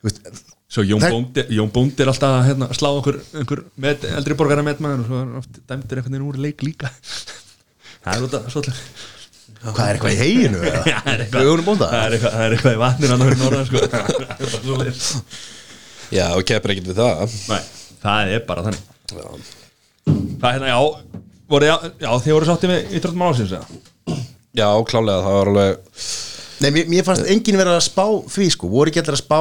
Þú 0.00 0.08
veist, 0.08 0.22
Svo 0.70 0.84
Jón 0.86 1.02
Bóndi, 1.02 1.42
Jón 1.56 1.70
Bóndi 1.74 2.04
er 2.04 2.10
alltaf 2.12 2.30
að 2.36 2.44
hérna, 2.46 2.68
slá 2.78 2.88
okkur 2.94 3.16
einhver 3.40 3.62
með, 3.82 4.04
eldri 4.14 4.36
borgara 4.38 4.62
metmaður 4.66 5.00
og 5.02 5.08
svo 5.08 5.22
er 5.24 5.32
oft 5.40 5.56
dæmdur 5.66 5.98
einhvern 5.98 6.14
veginn 6.14 6.28
úr 6.30 6.38
leik 6.44 6.62
líka. 6.62 6.90
Það 8.04 8.12
er 8.14 8.26
út 8.26 8.36
svolítið 8.54 8.84
hvað 9.60 9.80
er 9.84 9.96
eitthvað 9.98 10.14
í 10.14 10.20
heginu 10.20 10.60
það 10.62 11.08
er 11.10 11.24
eitthvað- 12.54 12.76
í 12.76 12.80
vatninu 12.80 13.12
annar 13.16 13.26
fyrir 13.28 13.40
norðan 13.42 13.66
sko. 13.68 13.78
Já, 16.16 16.24
og 16.34 16.42
keppir 16.48 16.72
ekkert 16.74 16.88
við 16.90 16.98
það. 17.02 17.34
Nei, 17.50 17.60
það 18.02 18.32
er 18.36 18.46
bara 18.48 18.64
þannig. 18.66 18.86
Já, 19.10 19.26
Það 20.40 20.46
er 20.48 20.54
hérna, 20.56 20.70
já, 20.70 20.78
voru, 21.50 21.66
já, 21.68 21.74
já 22.00 22.10
þið 22.24 22.34
voru 22.36 22.48
sáttið 22.48 22.70
með 22.72 22.80
ásins 23.26 23.52
eða? 23.58 23.66
já 24.56 24.66
klálega, 24.88 25.20
það 25.26 25.36
var 25.36 25.50
alveg 25.52 25.72
Nei, 26.60 26.70
mér, 26.74 26.88
mér 26.92 27.04
fannst 27.06 27.28
enginn 27.30 27.58
vera 27.60 27.76
að 27.76 27.84
spá 27.86 28.06
því 28.32 28.46
sko, 28.54 28.70
voru 28.72 28.90
ekki 28.90 29.00
allir 29.02 29.16
að 29.16 29.20
spá 29.22 29.38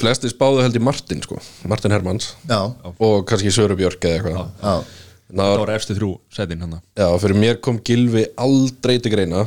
Flesti 0.00 0.30
spáðu 0.30 0.62
held 0.62 0.76
í 0.78 0.82
Martin, 0.82 1.22
sko 1.24 1.40
Martin 1.66 1.94
Hermanns. 1.94 2.34
Já, 2.46 2.60
Og 3.02 3.24
kannski 3.26 3.50
Söru 3.50 3.74
Björk 3.78 4.04
eða 4.06 4.20
eitthvað. 4.20 4.90
Það 5.26 5.58
var- 5.58 5.72
efstu 5.74 5.96
þrjú 5.96 6.10
setin 6.30 6.60
hann 6.62 6.80
Já, 6.94 7.08
fyrir 7.18 7.34
mér 7.34 7.60
kom 7.60 7.80
Gilvi 7.82 8.26
aldrei 8.38 9.00
til 9.02 9.10
greina. 9.10 9.46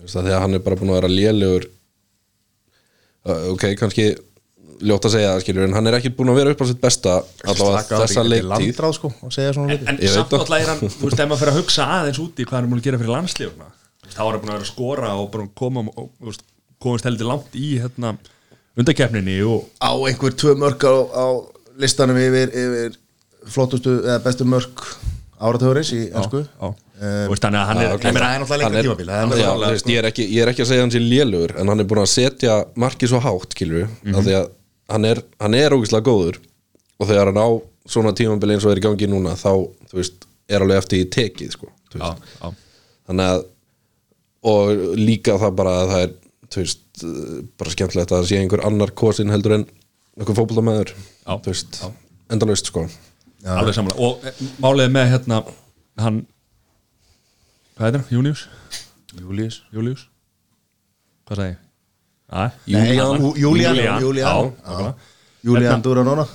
Að 0.00 0.40
hann 0.40 0.54
er 0.54 0.58
bara 0.64 0.76
búin 0.76 0.90
að 0.92 1.00
vera 1.00 1.08
lélegur. 1.08 1.64
Uh, 3.24 3.52
ok, 3.52 3.74
kannski 3.76 4.14
ljótt 4.80 5.04
að 5.04 5.14
segja 5.14 5.32
það 5.34 5.42
skilur 5.44 5.66
en 5.66 5.74
hann 5.76 5.88
er 5.90 5.96
ekki 5.98 6.12
búin 6.16 6.30
að 6.32 6.38
vera 6.40 6.54
upp 6.54 6.62
á 6.64 6.66
sitt 6.70 6.80
besta 6.80 7.16
allavega 7.44 7.98
þessa 8.00 8.24
leiktíð. 8.24 8.48
landráð 8.52 8.94
sko 8.96 9.10
og 9.12 9.34
segja 9.34 9.52
svona 9.56 9.76
En, 9.76 9.90
en 9.92 10.12
samt 10.14 10.32
alltaf 10.38 10.56
er 10.56 10.70
hann, 10.72 10.80
þú 10.80 11.04
veist, 11.04 11.20
ef 11.20 11.28
maður 11.28 11.42
fyrir 11.42 11.52
að 11.52 11.58
hugsa 11.60 11.88
aðeins 11.98 12.20
úti 12.22 12.46
hvað 12.46 12.56
hann 12.56 12.64
er 12.68 12.70
múin 12.72 12.80
að 12.80 12.86
gera 12.88 13.00
fyrir 13.02 13.12
landslífuna 13.12 13.68
þá 14.08 14.22
er 14.24 14.30
hann 14.30 14.40
búin 14.40 14.52
að 14.52 14.56
vera 14.56 14.64
að 14.64 14.70
skora 14.70 15.10
og 15.20 15.28
bara 15.34 15.48
koma 15.60 15.84
og, 15.84 16.38
komast 16.80 17.08
heldur 17.10 17.28
langt 17.28 17.58
í 17.60 17.74
hérna, 17.82 18.14
undarkeppninni 18.78 19.38
og 19.42 19.66
á 19.82 19.90
einhver 20.06 20.34
tvö 20.38 20.54
mörk 20.58 20.84
á, 20.86 20.94
á 21.10 21.26
listanum 21.80 22.16
yfir, 22.20 22.52
yfir 22.54 22.96
flottustu 23.50 23.96
eða 24.04 24.20
bestu 24.24 24.44
mörk 24.44 24.84
áratugurins 25.40 25.90
í 25.96 26.06
ennsku 26.12 26.44
já, 26.44 26.70
Þú 27.00 27.30
veist, 27.32 27.40
þannig 27.46 27.60
að 27.62 27.68
hann 27.70 27.78
er, 27.80 27.84
ég 27.88 27.92
er 27.94 28.16
er- 28.20 28.74
er 28.76 29.38
já, 29.40 29.50
er 29.96 30.08
ekki, 30.10 30.24
ég 30.36 30.42
er 30.44 30.50
ekki 30.52 30.62
að 30.66 30.68
segja 30.68 30.82
hann 30.84 30.90
sé 30.92 31.00
lélugur 31.00 31.54
en 31.56 31.68
hann 31.72 31.80
er 31.80 31.86
búin 31.88 32.02
að 32.02 32.10
setja 32.12 32.58
markið 32.76 33.08
svo 33.14 33.20
hátt 33.24 33.54
skilur 33.56 33.86
Mhm. 34.04 34.14
af 34.14 34.24
því 34.26 34.34
að 34.36 34.50
hann 34.90 35.04
er, 35.08 35.22
hann 35.40 35.54
er 35.54 35.70
ógislega 35.72 36.04
góður 36.04 36.36
og 37.00 37.08
þegar 37.08 37.30
hann 37.32 37.40
á 37.40 37.48
svona 37.88 38.12
tímabili 38.12 38.52
eins 38.54 38.66
og 38.66 38.72
er 38.72 38.82
í 38.82 38.84
gangi 38.84 39.08
núna 39.08 39.32
þá 39.32 39.48
þú 39.88 39.96
veist, 39.96 40.26
er 40.48 40.60
alveg 40.60 40.76
eftir 40.82 41.00
í 41.00 41.08
tekið 41.08 41.50
sko, 41.56 41.68
þú 41.90 41.98
já, 41.98 42.10
veist. 42.12 42.36
já, 42.42 42.52
þannig 43.08 43.26
að 43.32 43.44
og 44.42 44.96
líka 45.00 45.38
það 45.40 45.56
bara 45.56 45.70
að 45.80 45.88
það 45.94 46.02
er 46.04 46.12
þú 46.50 46.60
veist, 46.64 46.78
eh, 47.06 47.40
bara 47.60 47.72
skemmtilegt 47.74 48.12
að 48.12 48.22
það 48.22 48.28
sé 48.30 48.40
einhver 48.40 48.64
annar 48.66 48.92
kosin 48.96 49.32
heldur 49.32 49.56
en 49.58 49.66
einhver 50.20 50.92
Já, 51.26 51.34
veist, 51.46 51.80
endalaust 52.30 52.70
sko. 52.70 52.86
Alveg 53.46 53.74
samlega 53.76 54.04
og 54.04 54.24
e, 54.26 54.32
málið 54.60 54.90
með 54.92 55.10
hérna 55.14 55.40
hann 56.00 56.22
hvað 57.76 57.86
heitir 57.86 58.00
hann, 58.02 58.10
Június? 58.12 58.46
Július. 59.16 59.62
Július? 59.72 60.06
hvað 61.28 61.40
sagði 61.40 61.52
ég? 61.52 61.60
Æ, 62.30 62.42
Nei, 62.70 62.96
Jú- 62.96 63.34
Júlían, 63.38 63.74
Júlían, 63.74 64.02
Júlían, 64.02 64.26
já, 64.26 64.34
já. 64.34 64.50
nákvæmlega. 64.66 64.94
Júlian 65.44 65.82
Duranona 65.82 66.26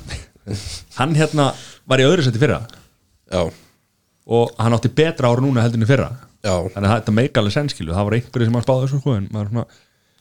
hann 0.97 1.15
hérna 1.15 1.49
var 1.87 2.01
í 2.01 2.05
öðru 2.07 2.25
seti 2.25 2.41
fyrra. 2.41 2.61
Já, 3.31 3.45
og 4.25 4.55
hann 4.57 4.75
átti 4.75 4.91
betra 4.93 5.29
ára 5.31 5.43
núna 5.43 5.63
heldur 5.63 5.79
en 5.81 5.85
í 5.85 5.89
fyrra. 5.89 6.09
Já, 6.45 6.53
þannig 6.73 6.89
að 6.89 6.95
þetta 6.99 7.15
meika 7.17 7.41
alveg 7.41 7.55
senskilu 7.55 7.93
það 7.95 8.07
var 8.07 8.17
einhverju 8.19 8.47
sem 8.49 8.57
að 8.59 8.65
spáði 8.67 8.85
þessu 8.85 8.99
sko 9.01 9.15
en 9.17 9.29
maður 9.33 9.51
svona 9.51 9.65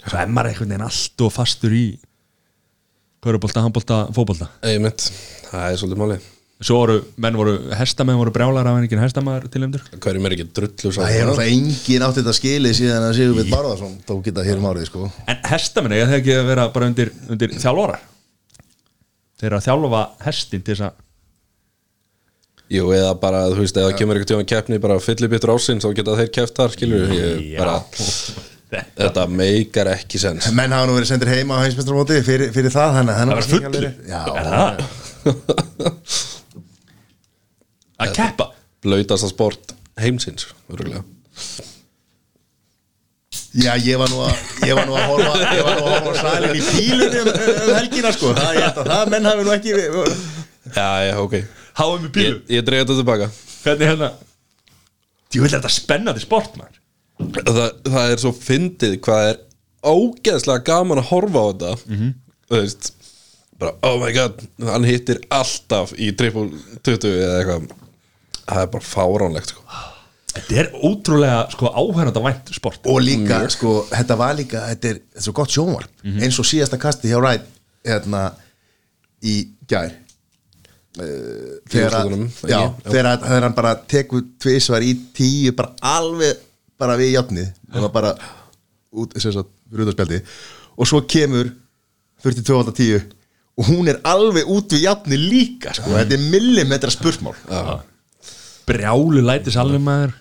svo 0.04 0.20
er 0.20 0.30
maður 0.30 0.52
einhvern 0.52 0.74
veginn 0.74 0.86
allt 0.88 1.24
og 1.26 1.32
fastur 1.34 1.74
í 1.76 1.86
körubólta, 3.24 3.64
handbólta, 3.64 4.04
fótbólta 4.14 4.50
einmitt. 4.64 5.08
Það 5.48 5.66
er 5.70 5.80
svolítið 5.80 6.02
máli 6.02 6.22
svo 6.64 6.78
voru, 6.78 6.96
menn 7.20 7.36
voru, 7.36 7.54
hestamenn 7.76 8.18
voru 8.20 8.32
brjálar 8.32 8.68
af 8.70 8.78
enginn 8.78 9.02
hestamæður 9.02 9.48
tilnefndur 9.52 9.84
hverjum 9.98 10.28
er 10.28 10.36
ekki 10.36 10.46
drullu 10.56 10.92
Það 10.94 11.10
hefur 11.10 11.30
náttúrulega 11.30 11.54
engin 11.58 12.04
átt 12.06 12.18
þetta 12.20 12.34
skilið 12.38 12.76
síðan 12.78 13.06
að 13.08 13.16
Sigurbjörn 13.18 13.52
Barðarsson 13.52 13.96
tók 14.06 14.22
geta 14.28 14.44
hér 14.46 14.60
um 14.62 14.68
árið 14.70 14.86
sko. 14.88 15.08
En 15.28 15.40
hestamenn 15.50 15.96
eiga 15.96 16.06
þegar 16.08 16.20
ekki 16.22 16.36
að 16.38 16.50
vera 16.52 16.66
bara 16.76 16.90
undir, 16.92 17.10
undir 17.28 17.56
þjálfóra 17.58 17.98
þeir 19.40 19.48
eru 19.50 19.58
að 19.58 19.66
þjálfa 19.66 20.04
hestin 20.28 20.64
til 20.64 20.76
þess 20.76 20.86
að 20.88 21.00
Jú, 22.72 22.86
eða 22.96 23.10
bara, 23.20 23.42
þú 23.52 23.60
veist, 23.60 23.76
eða 23.76 23.92
kemur 23.98 24.16
einhvern 24.16 24.30
tíma 24.30 24.48
keppni 24.48 24.78
bara 24.80 24.96
fyllibittur 25.02 25.52
ásins 25.52 25.84
og 25.84 25.92
geta 25.98 26.14
þeir 26.16 26.30
keft 26.32 26.56
þar, 26.56 26.72
skilur 26.72 27.12
ég 27.12 27.58
bara, 27.58 27.74
þetta 28.98 29.24
meikar 29.30 29.90
ekki 29.94 30.18
sens. 30.22 30.48
Menn 30.56 30.72
hafa 30.74 30.88
nú 30.88 30.96
verið 30.98 31.10
sendir 31.12 31.30
heima 31.32 31.58
á 31.58 31.64
heimsmestramóti 31.64 32.20
fyrir, 32.26 32.52
fyrir 32.54 32.72
það 32.74 32.98
þannig 32.98 33.12
að 33.12 33.18
það 33.18 33.26
það 33.28 33.34
var 33.34 33.46
fullu 33.52 33.80
Já, 34.08 34.22
er 34.34 34.44
það? 34.50 34.72
að 38.04 38.14
keppa? 38.18 38.46
blautasta 38.84 39.28
sport 39.30 39.72
heimsins, 40.02 40.48
örgulega 40.68 41.02
já, 43.54 43.70
ég 43.78 43.96
var 44.00 44.10
nú 44.10 44.18
að 44.26 44.34
ég 44.66 44.74
var 44.76 44.88
nú 44.88 44.96
að 44.98 45.04
horfa 45.12 45.54
ég 45.54 45.62
var 45.64 45.78
nú 45.78 45.86
að 45.86 45.94
horfa 45.94 46.14
salin 46.20 46.56
í 46.58 46.62
pílunni 46.66 47.20
um, 47.22 47.30
um 47.30 47.72
helgina 47.78 48.10
sko. 48.14 48.32
Það, 48.34 48.50
ég 48.58 48.64
held 48.66 48.80
að 48.82 48.90
það 48.90 49.12
menn 49.14 49.28
hafi 49.30 49.46
nú 49.46 49.54
ekki 49.54 49.70
Já, 50.74 50.88
já, 51.06 51.12
ok. 51.22 51.34
Háum 51.78 52.06
í 52.08 52.10
bílu 52.14 52.38
Ég, 52.40 52.56
ég 52.56 52.64
dreig 52.66 52.82
þetta 52.82 52.96
tilbaka. 52.98 53.26
Hvernig 53.64 53.90
hérna? 53.92 54.08
Ég 55.34 55.42
vil 55.44 55.52
þetta 55.54 55.70
spennandi 55.72 56.22
sport 56.24 56.58
maður 56.58 56.80
það, 57.32 57.70
það 57.88 58.10
er 58.14 58.22
svo 58.24 58.32
fyndið 58.36 58.98
hvað 59.04 59.28
er 59.32 59.40
ógeðslega 59.84 60.64
gaman 60.68 61.00
að 61.02 61.08
horfa 61.12 61.40
á 61.40 61.46
þetta. 61.52 61.72
Þú 62.50 62.60
veist 62.60 62.90
bara, 63.60 63.72
oh 63.86 63.96
my 64.02 64.12
god, 64.16 64.40
hann 64.66 64.84
hittir 64.88 65.20
alltaf 65.32 65.92
í 65.96 66.10
triple 66.18 66.48
20 66.84 67.10
eða 67.14 67.40
eitthvað. 67.40 67.66
Það 68.44 68.62
er 68.66 68.70
bara 68.74 68.84
fáránlegt 68.90 69.52
sko. 69.54 69.62
þetta 70.34 70.56
er 70.60 70.70
ótrúlega 70.84 71.36
sko 71.54 71.70
áhæranda 71.70 72.20
vænt 72.24 72.50
sport. 72.56 72.80
Og 72.90 72.98
líka, 73.00 73.38
sko, 73.54 73.74
þetta 73.92 74.16
var 74.20 74.34
líka 74.36 74.64
þetta 74.72 74.88
er, 74.90 74.98
þetta 75.14 75.20
er 75.22 75.26
svo 75.28 75.36
gott 75.38 75.52
sjónvarp. 75.54 75.92
Eins 76.18 76.40
og 76.42 76.48
síðasta 76.48 76.80
kasti 76.82 77.08
hjá 77.12 77.20
Rætt 77.22 77.46
hérna 77.86 78.24
í 79.24 79.36
gær. 79.70 79.94
Þegar, 80.94 81.90
að, 81.90 82.04
úrslitunum, 82.06 82.26
já, 82.46 82.58
þegar, 82.86 83.06
að- 83.10 83.22
þegar 83.26 83.42
hann 83.48 83.54
bara 83.56 83.72
tekur 83.90 84.20
tvisvar 84.44 84.84
í 84.86 84.92
tíu 85.16 85.50
bara 85.58 85.72
alveg 85.94 86.36
bara 86.80 86.96
við 87.00 87.12
játnið 87.16 87.50
það 87.72 87.84
var 87.86 87.92
bara 87.94 88.14
út, 88.94 89.14
sem 89.18 89.32
sagt, 89.34 89.50
fyrir 89.70 89.90
út 89.92 90.22
og 90.74 90.88
svo 90.90 91.02
kemur 91.06 91.52
42-10 92.24 93.02
og 93.54 93.68
hún 93.70 93.90
er 93.92 94.00
alveg 94.08 94.48
út 94.50 94.72
við 94.74 94.86
játnið 94.88 95.26
líka 95.30 95.74
sko. 95.76 95.92
þetta 95.94 96.16
er 96.16 96.24
millimetra 96.32 96.90
spursmál 96.90 97.36
brjálu 98.66 99.20
lætis 99.20 99.58
alveg 99.60 99.82
maður. 99.84 100.14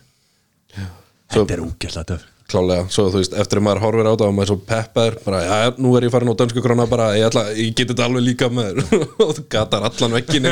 Svo- 1.31 1.45
þetta 1.47 1.53
er 1.55 1.63
úgæslega 1.63 2.05
töf 2.13 2.29
klálega, 2.53 2.83
svo 2.91 3.07
þú 3.09 3.17
veist, 3.21 3.33
eftir 3.39 3.57
að 3.57 3.63
maður 3.65 3.81
horfir 3.85 4.05
á 4.05 4.13
það 4.13 4.27
og 4.27 4.33
maður 4.35 4.43
er 4.43 4.49
svo 4.51 4.57
peppar, 4.67 5.15
bara, 5.25 5.39
já, 5.47 5.55
nú 5.81 5.93
er 5.97 6.05
ég 6.05 6.11
farin 6.13 6.29
á 6.29 6.35
dönsku 6.37 6.61
króna 6.61 6.85
bara, 6.91 7.07
ég 7.17 7.25
ætla, 7.29 7.45
ég 7.55 7.71
geti 7.71 7.87
þetta 7.93 8.05
alveg 8.05 8.25
líka 8.27 8.49
með 8.53 8.83
og 9.23 9.31
þú 9.39 9.45
gatar 9.55 9.87
allan 9.87 10.17
vekkin 10.19 10.45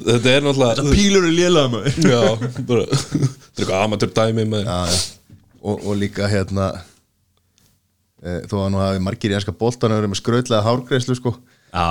þetta 0.00 0.32
er 0.32 0.44
náttúrulega 0.46 0.86
pílur 0.92 1.28
er 1.28 1.36
lélega 1.36 1.72
maður. 1.72 1.96
Já, 2.12 2.20
bara 2.68 2.84
þetta 2.90 3.22
er 3.22 3.62
eitthvað 3.62 3.78
amateur 3.84 4.12
dæmi 4.18 4.46
með 4.52 4.68
já, 4.68 4.78
já. 4.92 4.98
Og, 5.66 5.80
og 5.80 5.96
líka 5.98 6.28
hérna 6.30 6.66
e, 8.22 8.42
þó 8.50 8.58
að 8.64 8.68
nú 8.74 8.82
hafi 8.82 9.00
margir 9.02 9.32
í 9.32 9.38
enska 9.38 9.54
boltan 9.56 9.94
verið 9.96 10.12
með 10.12 10.20
skrautlega 10.20 10.66
hárgreislu 10.66 11.16
sko. 11.18 11.34
Já. 11.72 11.86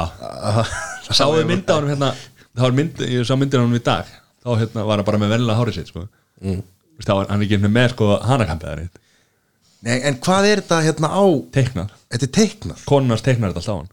Sáðu 1.10 1.44
mynda 1.50 1.76
á 1.76 1.78
hann 1.80 1.92
hérna? 1.92 2.14
Það 2.56 2.68
var 2.68 2.78
mynd, 2.78 3.02
ég 3.12 3.28
sá 3.28 3.36
myndir 3.36 3.60
á 3.60 3.66
hann 3.66 3.76
í 3.76 3.84
dag. 3.84 4.14
Þá 4.46 4.52
hérna 4.62 4.86
var 4.88 5.02
hann 5.02 5.10
bara 5.10 5.20
með 5.20 5.36
vennilega 5.36 5.60
hárið 5.60 5.82
sitt 5.82 5.92
sko. 5.92 6.06
Mm. 6.44 6.62
þá 7.04 7.12
var 7.18 7.30
hann 7.32 7.44
ekki 7.46 7.60
með 7.64 7.92
sko 7.96 8.14
hanakampiðar 8.24 8.88
Nei, 9.86 10.00
en 10.08 10.16
hvað 10.24 10.48
er 10.50 10.62
þetta 10.64 10.78
hérna 10.82 11.10
á 11.14 11.26
teiknar, 11.54 11.92
Þetta 12.10 12.26
er 12.26 12.32
teiknað 12.34 12.86
konunars 12.90 13.24
teiknar 13.26 13.52
þetta 13.54 13.62
alltaf 13.62 13.76
á 13.76 13.80
hann 13.80 13.92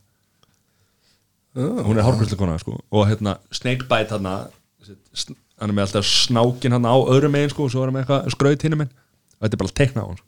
hún 1.56 1.98
er 1.98 2.04
hárgræslu 2.06 2.36
kona 2.40 2.58
sko. 2.62 2.78
Og 2.92 3.06
hérna 3.10 3.36
snakebite 3.54 4.16
hann 4.16 4.26
hann 4.32 5.70
er 5.70 5.74
með 5.76 5.84
alltaf 5.86 6.06
snákin 6.08 6.72
hann 6.74 6.88
á 6.88 6.94
öðrum 6.96 7.32
megin 7.36 7.52
sko 7.52 7.66
og 7.68 7.72
svo 7.74 7.82
er 7.84 7.88
hann 7.90 7.96
með 7.98 8.04
eitthvað 8.06 8.30
skraut 8.36 8.62
hinnum 8.66 8.80
minn 8.84 8.92
og 8.92 9.42
þetta 9.46 9.54
er 9.58 9.62
bara 9.64 9.76
teiknað 9.82 10.02
á 10.02 10.08
hann. 10.12 10.22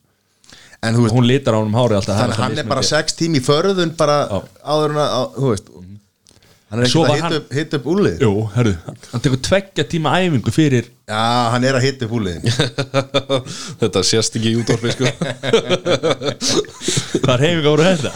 En 0.85 0.93
veist, 1.01 1.15
hún 1.17 1.25
litar 1.27 1.55
á 1.57 1.59
hann 1.59 1.71
um 1.73 1.79
hárið 1.81 1.97
alltaf 2.03 2.19
þannig 2.21 2.37
að 2.37 2.43
hann 2.45 2.59
er 2.61 2.69
bara 2.75 2.85
sex 2.85 3.17
tím 3.17 3.35
í 3.39 3.41
förðun 3.45 3.95
bara 3.97 4.19
Já. 4.29 4.39
áður 4.75 4.91
en 4.93 5.01
að, 5.01 5.09
á- 5.17 5.33
þú 5.39 5.47
veist. 5.55 5.67
Hann 6.75 6.81
er 6.81 6.85
ekkert 6.89 7.05
að 7.07 7.21
hann- 7.23 7.45
hita 7.55 7.77
upp, 7.79 7.85
úlið 7.93 8.17
Jú, 8.25 8.31
herru, 8.57 8.73
hann 9.13 9.23
tekur 9.23 9.41
tveggja 9.47 9.85
tíma 9.87 10.09
æfingu 10.19 10.51
fyrir 10.53 10.85
Já, 11.07 11.25
hann 11.55 11.65
er 11.69 11.75
að 11.79 11.85
hita 11.87 12.05
upp 12.09 12.15
úlið 12.19 12.39
þetta 13.83 14.01
sést 14.09 14.37
ekki 14.41 14.51
í 14.51 14.59
útvarfi 14.59 14.91
sko. 14.97 15.05
Hvað 17.23 17.35
er 17.37 17.45
hefinga 17.45 17.71
voru 17.71 17.85
þetta 17.87 18.11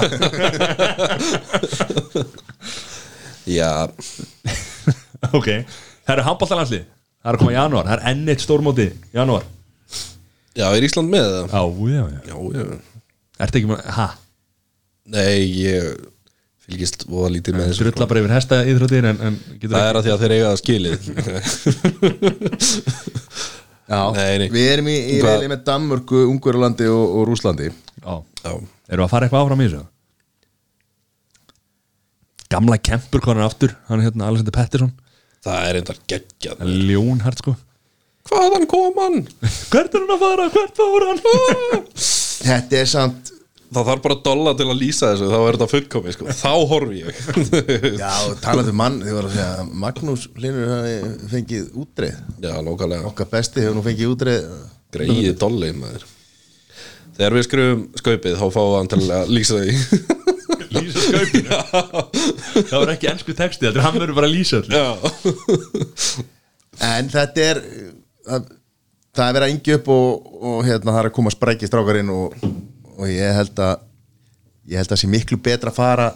já, 3.49 3.71
ok, 5.39 5.49
það 6.07 6.15
eru 6.15 6.27
handbóltalandsli 6.29 6.81
það 6.85 7.29
er 7.29 7.35
að 7.35 7.41
koma 7.43 7.53
í 7.55 7.59
janúar, 7.59 7.87
það 7.89 7.97
er 7.99 8.05
enn 8.13 8.29
eitt 8.35 8.45
stórmóti 8.45 8.87
í 8.93 9.17
janúar. 9.19 9.45
Já, 10.59 10.67
er 10.75 10.87
Ísland 10.89 11.11
með 11.13 11.27
það? 11.33 11.45
já, 11.55 11.63
já, 11.95 12.03
já, 12.03 12.21
já, 12.29 12.37
já, 12.59 12.65
ertu 13.47 13.61
ekki 13.61 13.71
með, 13.71 13.81
ha? 13.99 14.09
Nei, 15.09 15.39
ég 15.65 15.83
fylgist 16.69 17.07
voða 17.09 17.31
lítið 17.33 17.53
með 17.57 17.71
þessu 17.71 17.85
drulla 17.87 18.07
bara 18.11 18.21
yfir 18.21 18.35
hesta 18.37 18.57
íþróttir 18.69 19.07
en, 19.09 19.19
en 19.25 19.35
getur 19.63 19.73
það 19.79 19.87
er 19.89 19.97
að 19.97 20.05
því 20.05 20.13
að 20.15 20.21
þeir 20.25 20.35
eiga 20.37 20.49
það 20.51 20.61
skilið. 20.61 20.99
Já, 23.89 24.01
Nei, 24.13 24.35
nei. 24.43 24.49
við 24.53 24.67
erum 24.75 24.89
í, 24.93 24.97
í 25.15 25.21
Hvað- 25.23 25.39
reyli 25.39 25.47
með 25.49 25.61
Danmörku, 25.65 26.19
Ungverulandi 26.29 26.85
og, 26.93 27.05
og 27.17 27.23
Rúslandi 27.31 27.71
já, 27.71 28.17
já, 28.45 28.51
eru 28.93 29.05
að 29.07 29.09
fara 29.15 29.25
eitthvað 29.29 29.47
áfram 29.47 29.63
í 29.65 29.69
þessu 29.71 29.81
gamla 32.53 32.79
kempurkonan 32.81 33.47
aftur 33.47 33.75
hann 33.89 34.01
er 34.01 34.09
hérna 34.09 34.29
Alexander 34.29 34.55
Pettersson. 34.57 34.93
Það 35.45 35.65
er 35.69 35.81
endar 35.81 35.99
geggjað. 36.11 36.69
Ljónhart 36.89 37.43
sko. 37.43 37.55
Hvaðan 38.29 38.69
kom 38.69 39.01
hann? 39.01 39.19
hvert 39.73 39.95
er 39.97 40.05
hann 40.05 40.15
að 40.15 40.23
fara, 40.25 40.47
hvert 40.55 40.79
fór 40.79 41.09
hann? 41.09 41.21
Þetta 42.49 42.81
er 42.81 42.89
samt 42.89 43.35
það 43.69 43.89
þarf 43.91 44.05
bara 44.05 44.17
dolla 44.25 44.53
til 44.57 44.67
að 44.71 44.79
lýsa 44.81 45.11
þessu 45.13 45.29
þá 45.29 45.39
er 45.39 45.57
þetta 45.59 45.71
fullkomi, 45.75 46.13
sko. 46.15 46.29
þá 46.39 46.53
horfi 46.71 47.01
ég. 47.03 47.19
Já, 48.03 48.13
talandi 48.41 48.73
um 48.73 48.79
mann, 48.81 49.01
þið 49.05 49.19
var 49.19 49.29
að 49.29 49.35
segja 49.37 49.67
Magnús 49.85 50.29
Linur 50.41 50.71
hafi 50.73 50.95
fengið 51.35 51.67
útreið. 51.83 52.23
Já, 52.45 52.55
lókalega 52.65 53.11
Okkar 53.11 53.29
besti 53.33 53.65
hefur 53.65 53.77
nú 53.77 53.85
fengið 53.85 54.15
útreið. 54.15 54.55
Greið 54.95 55.35
dolli 55.43 55.75
maður 55.77 56.07
þegar 57.19 57.37
við 57.37 57.47
skrifum 57.49 57.83
skaupið 57.99 58.39
þá 58.39 58.47
fáum 58.55 58.69
við 58.71 58.79
hann 58.79 58.91
til 58.93 59.01
að 59.19 59.33
lýsa 59.35 59.63
því. 59.63 59.73
Lýsa 60.75 61.01
skaupinu? 61.01 61.59
Það 62.69 62.77
var 62.77 62.93
ekki 62.93 63.09
ennsku 63.11 63.35
texti, 63.37 63.67
þetta 63.67 63.81
er 63.81 63.87
hann 63.87 63.97
verður 63.97 64.19
bara 64.19 64.29
að 64.29 64.35
lýsa 64.37 64.61
allir 64.61 64.77
já, 64.77 64.87
En 66.89 67.09
þetta 67.11 67.45
er 67.45 67.61
það, 68.29 68.49
það 69.17 69.25
er 69.25 69.37
verið 69.39 69.47
að 69.47 69.55
yngja 69.55 69.79
upp 69.79 69.91
og, 69.95 70.33
og 70.39 70.59
hérna 70.69 70.95
það 70.95 71.01
er 71.01 71.11
að 71.11 71.17
koma 71.19 71.33
spræki 71.35 71.71
strákarinn 71.71 72.13
og, 72.15 72.37
og 72.95 73.11
ég 73.11 73.39
held 73.39 73.63
að 73.65 73.87
ég 74.69 74.83
held 74.83 74.93
að 74.95 75.01
sé 75.01 75.11
miklu 75.11 75.39
betra 75.41 75.73
að 75.73 75.79
fara 75.79 76.09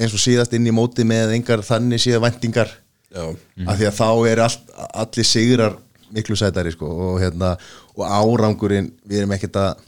eins 0.00 0.14
og 0.16 0.22
síðast 0.22 0.52
inn 0.56 0.68
í 0.68 0.74
móti 0.74 1.06
með 1.08 1.34
engar 1.36 1.64
þannig 1.66 2.02
síða 2.02 2.22
væntingar. 2.26 2.70
Já, 3.12 3.24
af 3.68 3.76
því 3.76 3.88
að 3.88 3.96
þá 3.98 4.06
er 4.30 4.40
all, 4.40 4.58
allir 5.04 5.28
sigrar 5.28 5.74
miklu 6.12 6.36
sætari 6.36 6.72
sko 6.72 6.88
og, 6.88 7.16
hérna, 7.20 7.54
og 7.96 8.04
árangurinn 8.08 8.88
við 9.08 9.22
erum 9.22 9.34
ekkert 9.36 9.58
að 9.60 9.82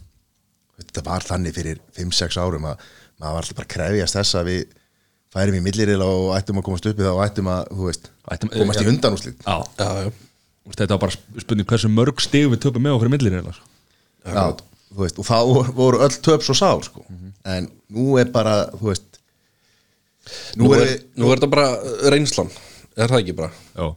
þetta 0.80 1.04
var 1.06 1.26
þannig 1.28 1.54
fyrir 1.56 1.80
5-6 1.98 2.38
árum 2.42 2.66
að 2.70 2.82
maður 3.20 3.36
var 3.36 3.42
alltaf 3.44 3.58
bara 3.60 3.68
að 3.68 3.74
krefjast 3.76 4.18
þess 4.18 4.38
að 4.40 4.48
við 4.50 4.62
færum 5.34 5.56
í 5.58 5.62
millirila 5.64 6.06
og 6.06 6.28
ættum 6.36 6.60
að 6.60 6.66
komast 6.68 6.86
upp 6.90 6.98
í 7.00 7.04
það 7.06 7.16
og 7.18 7.24
ættum 7.24 7.48
að, 7.50 7.62
þú 7.74 7.88
veist, 7.88 8.10
Ættum- 8.34 8.52
komast 8.54 8.80
í 8.80 8.84
já. 8.84 8.90
undanúslit 8.92 9.40
já, 9.46 9.56
já, 9.78 9.88
já. 10.04 10.12
Þú 10.64 10.70
veist, 10.70 10.78
þetta 10.80 10.94
var 10.96 11.02
bara 11.04 11.42
spurning 11.44 11.66
hversu 11.72 11.90
mörg 11.92 12.22
stig 12.24 12.46
við 12.52 12.62
töpum 12.64 12.84
með 12.86 12.94
okkur 12.98 13.10
í 13.10 13.14
millir 13.16 13.38
eða 13.40 13.54
Já, 14.24 14.44
þú 14.94 15.02
veist, 15.02 15.18
og 15.20 15.26
þá 15.28 15.38
voru- 15.76 16.00
öll 16.06 16.14
töp 16.24 16.42
svo 16.46 16.54
sár 16.56 16.80
sko. 16.86 17.02
en 17.44 17.66
nú 17.92 18.14
er 18.22 18.30
bara 18.32 18.70
þú 18.78 18.88
veist 18.92 19.10
Nú, 20.56 20.64
nú, 20.64 20.70
er, 20.72 20.86
er, 20.88 21.00
nú 21.20 21.28
er 21.28 21.36
þetta 21.36 21.50
bara 21.52 22.10
reynslan 22.14 22.48
er 22.96 23.10
það 23.12 23.18
ekki 23.20 23.34
bara 23.36 23.50
já, 23.76 23.90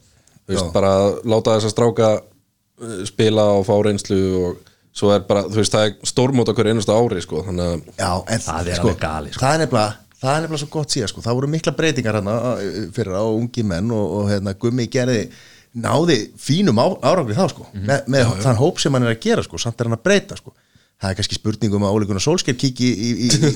Þú 0.47 0.51
veist, 0.53 0.65
Já. 0.65 0.71
bara 0.73 0.91
láta 1.27 1.53
þess 1.55 1.67
að 1.69 1.73
stráka 1.75 2.09
uh, 2.17 3.05
spila 3.07 3.45
og 3.59 3.65
fá 3.67 3.73
reynslu 3.85 4.19
og 4.41 4.66
svo 4.97 5.11
er 5.13 5.23
bara, 5.29 5.43
þú 5.45 5.59
veist, 5.61 5.75
það 5.75 5.85
er 5.91 6.09
stórmót 6.09 6.49
okkur 6.53 6.71
einustu 6.71 6.95
ári, 6.95 7.21
sko, 7.21 7.43
þannig 7.45 7.67
að 7.67 8.01
já, 8.01 8.11
en 8.33 8.43
Það 8.47 8.71
er 8.73 8.79
sko, 8.81 8.87
alveg 8.91 9.01
gali, 9.03 9.33
sko. 9.35 9.43
það 9.45 9.53
er 9.57 9.63
nefnilega 9.65 9.91
það 10.17 10.31
er 10.33 10.41
nefnilega 10.47 10.61
svo 10.63 10.69
gott 10.73 10.95
síðan 10.95 11.11
sko. 11.13 11.21
það 11.27 11.35
voru 11.37 11.51
mikla 11.53 11.75
breytingar 11.77 12.17
hérna 12.17 12.37
fyrir 12.95 13.13
á 13.13 13.23
ungi 13.29 13.63
menn 13.69 13.91
og, 13.93 14.05
og 14.21 14.31
hérna, 14.31 14.55
gummi 14.57 14.87
gerði 14.89 15.19
náði 15.77 16.15
fínum 16.41 16.79
á, 16.81 16.87
árangri 17.05 17.35
þá 17.37 17.43
sko, 17.53 17.67
Mhm. 17.73 17.83
með, 17.85 18.07
með 18.15 18.31
þann 18.41 18.57
hóp 18.63 18.79
sem 18.81 18.93
hann 18.97 19.05
er 19.05 19.13
að 19.13 19.21
gera 19.27 19.43
sko, 19.45 19.59
samt 19.61 19.77
er 19.81 19.85
hann 19.91 19.97
að 19.99 20.03
breyta 20.09 20.37
sko 20.39 20.53
það 20.97 21.11
er 21.11 21.17
kannski 21.19 21.35
spurningum 21.37 21.83
að 21.85 21.93
Óli 21.93 22.07
Gunnar 22.09 22.23
Solskjær 22.25 22.55
kiki 22.57 22.87
í, 22.89 23.09
í, 23.13 23.27
í, 23.27 23.51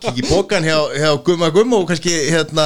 kiki 0.00 0.22
í 0.22 0.28
bókan 0.30 0.64
hjá, 0.64 0.78
hjá 0.96 1.10
Gumma 1.26 1.50
Gumma 1.52 1.76
og 1.82 1.90
kannski 1.90 2.14
hérna, 2.32 2.64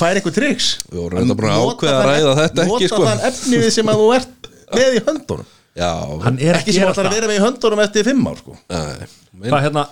færi 0.00 0.18
eitthvað 0.18 0.34
triks 0.40 0.72
Við 0.90 0.98
vorum 1.04 1.20
þetta 1.22 1.36
bara 1.38 1.52
að 1.54 1.62
Nota 1.62 1.76
ákveða 1.76 2.00
að 2.00 2.08
ræða 2.10 2.32
þetta 2.40 2.64
ekki, 2.64 2.72
nota 2.72 2.90
sko. 2.90 3.04
þann 3.06 3.22
efnið 3.30 3.68
sem 3.76 3.92
að 3.94 4.02
þú 4.02 4.08
ert 4.16 4.50
með 4.74 4.98
í 4.98 5.02
höndunum 5.06 5.46
já, 5.46 5.59
ekki 5.80 6.74
sem 6.76 6.84
ætlar 6.88 7.06
að 7.06 7.10
það. 7.10 7.14
vera 7.16 7.30
með 7.30 7.38
í 7.38 7.44
höndunum 7.44 7.82
eftir 7.84 8.04
fimm 8.10 8.26
ár 8.30 8.40
sko. 8.42 8.56
nei, 8.70 9.48
Hvað 9.48 9.64
hérna, 9.66 9.84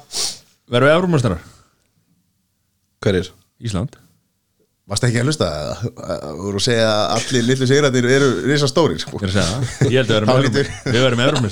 verður 0.69 0.89
við 0.91 0.97
Eurómestrar? 0.99 1.41
hverjir? 3.05 3.33
Ísland 3.65 3.97
Varst 4.89 5.05
ekki 5.05 5.19
að 5.21 5.27
hlusta 5.29 5.47
það? 5.53 5.81
Þú 6.25 6.45
voru 6.47 6.61
að 6.61 6.65
segja 6.65 6.85
að 6.89 7.11
allir 7.19 7.43
litlu 7.45 7.67
sigrættir 7.69 8.07
eru 8.09 8.29
risa 8.49 8.69
stórir 8.71 9.01
sko. 9.03 9.19
Ég 9.21 9.27
er 9.27 9.29
að 9.29 9.35
segja 9.35 9.49
það 9.51 9.91
Ég 9.93 9.99
held 9.99 10.13
að 10.15 10.15
við 10.89 11.03
verðum 11.05 11.49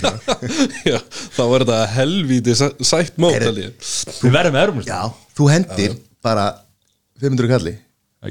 já, 0.88 0.96
þá 1.37 1.42
er 1.44 1.64
þetta 1.66 1.81
helvíti 1.99 2.55
sæ- 2.57 2.79
sætt 2.81 3.20
mót, 3.20 3.37
Við 3.44 4.33
verðum 4.33 4.81
Já, 4.88 5.03
þú 5.37 5.51
hendir 5.53 5.99
bara 6.25 6.46
500 7.20 7.53
kalli 7.53 7.75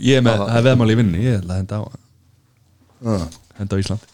Ég 0.02 0.18
er 0.18 0.26
með, 0.26 0.42
það 0.50 0.58
er 0.58 0.66
veðmáli 0.72 0.96
í 0.98 1.00
vinni 1.04 1.22
Ég 1.28 1.38
held 1.38 1.54
að 1.54 1.62
henda 1.62 1.78
á. 1.78 1.84
Henda 3.62 3.78
á 3.78 3.82
Ísland 3.86 4.10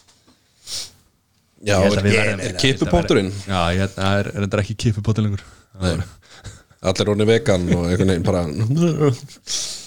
já, 1.67 1.78
er, 1.82 2.56
kipupotturinn 2.62 3.30
Já, 3.45 3.88
það 3.93 4.17
er, 4.21 4.32
er 4.32 4.45
þetta 4.45 4.62
ekki 4.63 4.78
kipupottur 4.88 5.26
lengur. 5.28 5.43
Það 5.78 6.89
allir 6.89 7.12
orðin 7.13 7.30
vegan 7.30 7.67
og 7.76 7.84
einhvern 7.86 8.10
veginn 8.10 8.26
bara 8.26 8.41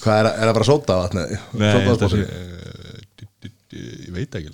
Hvað 0.04 0.20
er, 0.20 0.28
er 0.28 0.44
það 0.44 0.52
bara 0.58 0.68
sóta 0.68 0.98
vatni? 1.00 1.24
Nei, 1.58 1.66
ég 1.72 1.88
held 1.88 2.04
að 2.06 2.12
sé 2.12 2.20
eh, 2.22 3.48
Ég 3.74 4.12
veit 4.14 4.38
ekki 4.38 4.52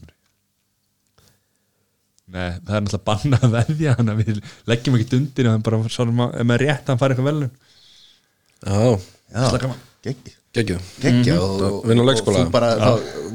Nei, 2.31 2.49
það 2.63 2.77
er 2.79 2.85
náttúrulega 2.87 3.07
banna 3.11 3.41
að 3.43 3.57
veðja 3.59 3.97
Þannig 3.99 4.15
að 4.15 4.21
við 4.23 4.41
leggjum 4.73 4.97
ekki 5.01 5.19
undir 5.19 5.51
En 5.51 5.67
bara 5.67 5.83
svona 5.93 6.31
ef 6.31 6.47
maður 6.49 6.65
rétt 6.65 6.85
að 6.87 6.93
hann 6.95 7.03
fara 7.03 7.17
eitthvað 7.17 7.31
velun 7.33 7.51
já, 8.61 9.49
Slaka 9.51 9.73
maður. 9.73 10.37
Geggja 10.51 10.77
og, 11.39 11.51
og, 11.63 11.85
Mhm. 11.85 11.89
Vinna 11.89 12.03
á 12.03 12.07
leikskóla. 12.11 12.39
og 12.41 12.47
Þú 12.47 12.51
bara, 12.51 12.71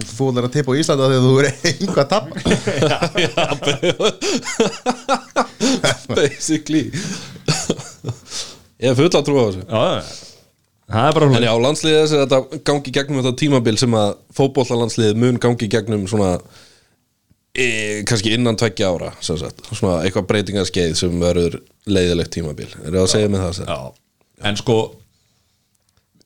þú 0.03 0.23
er 0.35 0.43
að 0.43 0.51
tippa 0.51 0.71
á 0.71 0.75
Íslanda 0.81 1.05
þegar 1.07 1.23
þú 1.23 1.33
er 1.39 1.45
einhvað 1.69 2.03
að 2.03 2.09
tappa 2.11 2.35
basically 6.15 6.91
ég 8.81 8.91
er 8.91 8.97
full 8.97 9.09
að 9.09 9.25
trúa 9.29 9.41
á 9.41 9.47
þessu 9.47 9.63
Já, 9.63 9.81
já, 9.95 10.01
það 10.91 11.07
er 11.09 11.13
bara 11.17 11.25
En 11.25 11.31
hún 11.35 11.45
já, 11.47 11.53
landsliðið 11.65 11.99
þess 12.01 12.13
að 12.15 12.21
þetta 12.25 12.39
gangi 12.69 12.91
gegnum 12.99 13.21
þetta 13.23 13.39
tímabil 13.41 13.77
sem 13.81 13.93
að 13.97 14.09
fótbollalandsliðið 14.37 15.21
mun 15.23 15.39
gangi 15.45 15.69
gegnum 15.71 16.03
svona 16.11 16.33
e, 17.55 17.65
kannski 18.09 18.35
innan 18.35 18.59
tveggja 18.59 18.91
ára 18.91 19.13
sem 19.23 19.39
sagt. 19.39 19.63
svona 19.71 20.01
eitthvað 20.03 20.27
breytingarskeið 20.33 20.93
sem 20.99 21.15
verður 21.23 21.61
leiðilegt 21.87 22.33
tímabil 22.35 22.67
er 22.83 22.91
það 22.91 23.01
að 23.05 23.11
segja 23.15 23.31
með 23.33 23.41
það? 23.47 23.63
já. 23.71 23.79
en 24.51 24.59
sko 24.59 24.77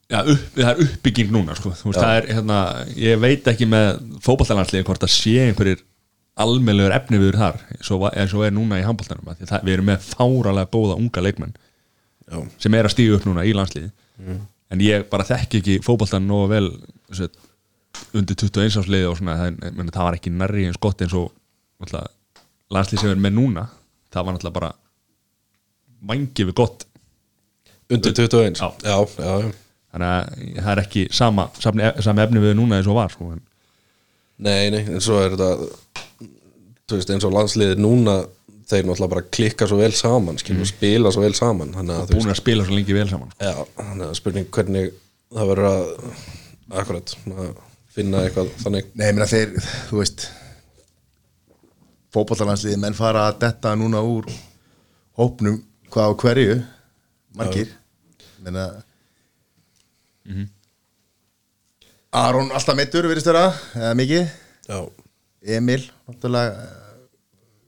já, 0.09 0.19
upp, 0.23 0.45
það 0.55 0.69
er 0.71 0.81
uppbygging 0.85 1.31
núna 1.33 1.55
sko. 1.57 1.71
Veist, 1.83 2.01
er, 2.01 2.27
hérna, 2.33 2.59
ég 2.97 3.19
veit 3.21 3.47
ekki 3.51 3.67
með 3.69 4.01
fótballtalandsliði 4.25 4.87
hvort 4.87 5.05
það 5.05 5.15
sé 5.15 5.35
einhverjir 5.45 5.83
almennlegur 6.39 6.95
efni 6.95 7.19
við 7.19 7.35
þar 7.39 7.59
og, 7.91 8.05
eins 8.13 8.35
og 8.35 8.45
er 8.47 8.53
núna 8.55 8.79
í 8.79 8.85
handbóltanum 8.85 9.27
að 9.33 9.41
við 9.65 9.73
erum 9.73 9.89
með 9.89 10.05
fáralega 10.07 10.71
góða 10.71 10.95
unga 10.95 11.23
leikmenn 11.25 11.55
Já. 12.29 12.39
sem 12.61 12.77
er 12.77 12.87
að 12.87 12.93
stíga 12.93 13.17
upp 13.17 13.27
núna 13.27 13.43
í 13.47 13.51
landsliði 13.57 13.89
en 14.69 14.83
ég 14.85 15.07
bara 15.11 15.27
þekki 15.27 15.61
ekki 15.61 15.77
fótballtan 15.83 16.27
nógu 16.29 16.51
vel 16.53 16.65
þessi, 17.09 17.29
undir 18.15 18.37
21 18.39 18.79
ásliði 18.83 19.09
og 19.09 19.17
svona 19.19 19.35
það, 19.41 19.57
meni, 19.67 19.95
það 19.95 20.07
var 20.07 20.19
ekki 20.19 20.35
nærri 20.35 20.67
eins 20.69 20.79
gott 20.79 21.03
eins 21.03 21.15
og 21.17 21.33
landslið 22.69 23.03
sem 23.03 23.11
er 23.11 23.23
með 23.25 23.35
núna 23.35 23.65
það 24.13 24.27
var 24.29 24.37
náttúrulega 24.37 24.59
bara 24.61 24.71
vangi 26.07 26.47
við 26.47 26.55
gott 26.61 26.85
Undir 27.89 28.13
21? 28.13 28.53
Já. 28.53 28.69
já, 28.85 28.97
já, 29.17 29.31
já. 29.41 29.68
Þannig 29.93 30.09
að 30.09 30.57
það 30.63 30.71
er 30.73 30.81
ekki 30.83 31.05
sama, 31.15 31.47
sama, 31.59 31.93
sama 32.05 32.25
efni 32.25 32.43
við 32.43 32.57
núna 32.59 32.79
eins 32.79 32.89
og 32.89 32.99
var 32.99 33.13
sko. 33.13 33.31
en, 33.35 33.45
Nei, 34.39 34.69
nei, 34.71 34.83
en 34.87 35.01
svo 35.03 35.17
er 35.19 35.33
þetta 35.35 36.27
þú 36.89 36.97
veist, 36.99 37.09
eins 37.13 37.25
og 37.27 37.33
landsliðið 37.35 37.81
núna 37.83 38.19
þeir 38.69 38.85
náttúrulega 38.85 39.11
bara 39.15 39.25
klikka 39.33 39.67
svo 39.67 39.79
vel 39.81 39.91
saman 39.97 40.37
skilur, 40.39 40.67
spila 40.69 41.11
svo 41.13 41.23
vel 41.25 41.33
saman 41.37 41.73
þannig 41.73 41.95
að, 41.95 42.11
þú 42.11 42.19
búin 42.19 42.33
að 42.33 42.39
spila 42.39 42.65
svo 42.67 42.77
lengi 42.77 42.95
vel 42.95 43.07
saman 43.09 43.31
sko. 43.33 43.49
Já, 43.49 43.55
þannig 43.79 44.05
að 44.07 44.19
spurning 44.19 44.51
hvernig 44.55 44.91
það 45.33 45.49
verður 45.53 45.69
að 45.69 45.89
akkurat, 46.83 47.15
að 47.33 47.49
finna 47.95 48.21
eitthvað 48.27 48.51
þannig 48.63 48.91
Nei, 48.93 49.07
ég 49.09 49.17
meina 49.17 49.29
þeir, 49.29 49.55
þú 49.89 50.03
veist 50.03 50.27
fótbollalandsliði 52.13 52.79
menn 52.81 52.97
fara 52.97 53.27
að 53.29 53.41
detta 53.43 53.73
núna 53.77 54.01
úr 54.05 54.29
hópnum 55.19 55.59
hvað 55.93 56.13
á 56.13 56.19
hverju 56.23 56.59
margir 57.37 57.73
meina 60.25 60.49
Aron 62.09 62.49
alltaf 62.49 62.73
meittur 62.73 63.05
virðist 63.05 63.29
vera, 63.29 63.51
eða 63.77 63.93
mikið? 63.93 64.29
Já, 64.65 64.77
Emil, 65.57 65.83
eh, 66.09 66.47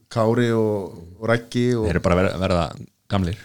Kári 0.09 0.47
og, 0.57 0.95
og 1.21 1.27
Rækki 1.29 1.67
og 1.77 1.85
þeir 1.85 1.93
eru 1.93 2.01
bara 2.07 2.15
að 2.15 2.21
verða, 2.21 2.39
verða 2.41 2.63
gamlir. 3.13 3.43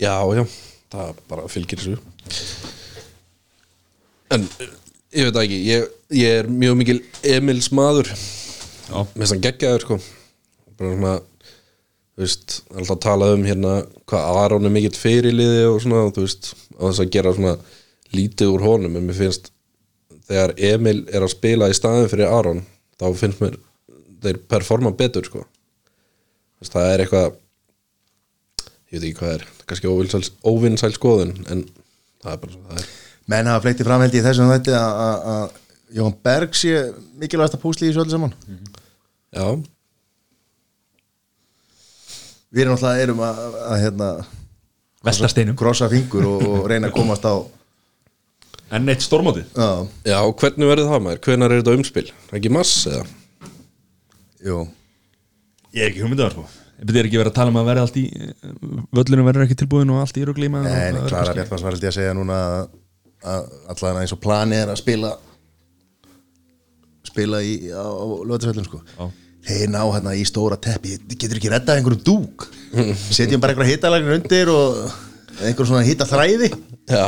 Já, 0.00 0.14
já 0.32 0.44
það 0.90 1.20
bara 1.28 1.48
fylgir 1.52 1.82
þessu. 1.82 1.98
En 4.32 4.46
eh, 4.48 4.72
ég 5.20 5.28
veit 5.28 5.40
ekki 5.42 5.58
ég, 5.68 5.84
ég 6.16 6.38
er 6.40 6.48
mjög 6.48 6.78
mikil 6.80 7.02
Emils 7.36 7.68
maður. 7.68 8.08
Já. 8.90 9.04
með 9.12 9.26
þess 9.26 9.34
að 9.36 9.44
geggjaður 9.44 9.84
sko. 9.84 9.98
Bara 10.80 10.94
svona 10.94 11.12
þú 11.20 12.24
veist, 12.24 12.56
alltaf 12.72 12.96
að 12.96 13.04
tala 13.04 13.28
um 13.36 13.44
hérna 13.46 13.74
hvað 14.08 14.40
Aron 14.46 14.68
er 14.68 14.74
mikill 14.74 14.96
fyrirliði 14.96 15.68
og 15.68 15.78
svona, 15.84 16.08
þú 16.16 16.24
veist, 16.24 16.50
á 16.76 16.82
þess 16.88 17.04
að 17.04 17.12
gera 17.14 17.34
svona 17.36 17.54
lítið 18.16 18.52
úr 18.54 18.64
honum, 18.66 18.96
en 18.98 19.06
mér 19.08 19.18
finnst 19.20 19.50
þegar 20.30 20.52
Emil 20.56 21.04
er 21.10 21.22
að 21.26 21.32
spila 21.34 21.68
í 21.70 21.76
staðin 21.76 22.08
fyrir 22.10 22.30
Aron, 22.30 22.64
þá 23.00 23.06
finnst 23.18 23.40
mér 23.42 23.56
þeir 24.22 24.38
performa 24.50 24.92
betur 24.96 25.24
sko. 25.26 25.44
Veist, 26.60 26.74
það 26.74 26.90
er 26.94 27.04
eitthvað 27.04 27.28
ég 28.90 28.98
veit 28.98 29.06
ekki 29.06 29.18
hvað 29.20 29.34
er, 29.38 29.44
kannski 29.70 29.90
óvinsæl 30.50 30.92
skoðun, 30.96 31.34
en 31.50 31.64
það 32.22 32.32
er 32.34 32.40
bara 32.42 32.52
svo 32.56 32.62
það 32.68 32.82
er. 32.82 32.88
Menn 33.30 33.46
hafa 33.50 33.62
fleitti 33.64 33.86
framhaldi 33.86 34.18
í 34.18 34.24
þessum 34.26 34.50
þetta 34.50 34.78
að- 34.80 35.02
að 35.10 35.28
að 35.34 35.58
Jón 36.00 36.14
Berg 36.22 36.54
sé 36.54 36.72
mikilvægast 37.18 37.54
að 37.56 37.62
púsli 37.64 37.88
í 37.88 37.90
þessu 37.90 38.02
öllu 38.04 38.12
saman. 38.14 38.34
Já, 39.34 39.46
við 42.50 42.62
erum 42.64 42.74
alltaf 42.76 42.98
erum 43.04 43.22
að, 43.24 43.40
að, 43.46 43.56
að 43.70 43.80
hérna, 43.84 44.10
krossa 45.58 45.88
fingur 45.90 46.26
og, 46.26 46.44
og 46.50 46.68
reyna 46.70 46.90
að 46.90 46.96
komast 46.98 47.26
á 47.26 47.34
En 48.70 48.90
eitt 48.92 49.02
stórmótið? 49.02 49.48
Já, 49.56 49.70
já, 50.06 50.18
hvernig 50.42 50.68
verður 50.70 50.90
það 50.92 51.04
maður? 51.06 51.22
Hvenær 51.26 51.54
er 51.54 51.62
þetta 51.62 51.76
umspil? 51.78 52.04
Ekki 52.38 52.52
mass 52.54 52.84
eða? 52.90 53.06
jú. 54.46 54.58
Ég 55.74 55.84
er 55.84 55.90
ekki 55.90 56.04
hugmyndaðar 56.04 56.36
sko. 56.36 56.44
Ég 56.80 56.86
byrði 56.88 57.02
ekki 57.10 57.18
verið 57.20 57.30
að 57.32 57.36
tala 57.36 57.52
um 57.52 57.58
að 57.60 57.66
verði 57.68 57.82
allt 57.84 57.98
í 58.00 58.04
Völlunum 58.96 59.26
verður 59.28 59.44
ekki 59.44 59.56
tilbúin 59.60 59.90
og 59.92 59.98
allt 60.00 60.16
í 60.16 60.22
ruglíma 60.24 60.62
Nei, 60.64 60.94
nei, 60.96 61.00
Klara 61.10 61.34
Bjartmans 61.36 61.64
var 61.66 61.74
held 61.76 61.84
ég 61.84 61.90
að 61.92 61.96
segja 61.98 62.14
núna 62.16 62.38
að, 62.46 62.70
að 63.34 63.50
allan 63.74 63.98
eins 64.00 64.14
og 64.16 64.22
plani 64.22 64.56
er 64.56 64.72
að 64.72 64.80
spila 64.80 65.10
spila 67.10 67.42
í, 67.44 67.52
á, 67.74 67.84
á 67.84 68.04
lögðarsvellum 68.22 68.66
sko. 68.68 68.80
Já. 68.96 69.10
þeir 69.50 69.70
ná 69.74 69.80
hérna 69.82 70.14
í 70.16 70.24
stóra 70.28 70.56
teppi. 70.60 70.96
Getur 71.10 71.40
ekki 71.40 71.52
reddað 71.52 71.80
einhverjum 71.80 72.02
dúk. 72.06 72.46
Setjum 73.10 73.42
bara 73.42 73.54
einhverja 73.54 73.74
hittalægin 73.74 74.14
undir 74.14 74.52
og 74.52 74.80
einhver 75.40 75.68
svona 75.68 75.84
hitta 75.86 76.06
þræði 76.08 76.50
Já, 76.90 77.06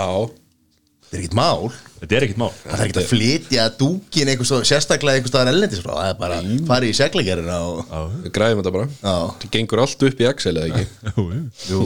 þetta 1.12 1.18
er 1.18 1.22
ekkert 1.22 1.36
mál. 1.36 1.70
Þetta 2.02 2.16
er 2.16 2.26
ekkit 2.26 2.40
mál. 2.40 2.50
Það 2.62 2.72
er 2.72 2.82
ekkert 2.86 3.00
að 3.02 3.08
flytja 3.12 3.66
dúkin 3.78 4.30
svo, 4.48 4.60
sérstaklega 4.66 5.20
einhver 5.20 5.30
staðar 5.30 5.52
ellendis 5.52 5.82
frá. 5.84 5.92
Það 5.98 6.08
er 6.08 6.18
bara 6.24 6.38
að 6.40 6.50
fara 6.72 6.88
í 6.88 6.96
seglegerina 6.96 7.58
og 7.68 8.18
við 8.24 8.34
græðum 8.34 8.62
þetta 8.62 8.74
bara. 8.78 8.88
Já. 8.96 9.14
Það 9.44 9.48
gengur 9.58 9.84
allt 9.84 10.06
upp 10.08 10.22
í 10.24 10.28
Excel 10.32 10.54
eða 10.56 10.82
ekki? 10.82 10.84
Jú, 11.70 11.82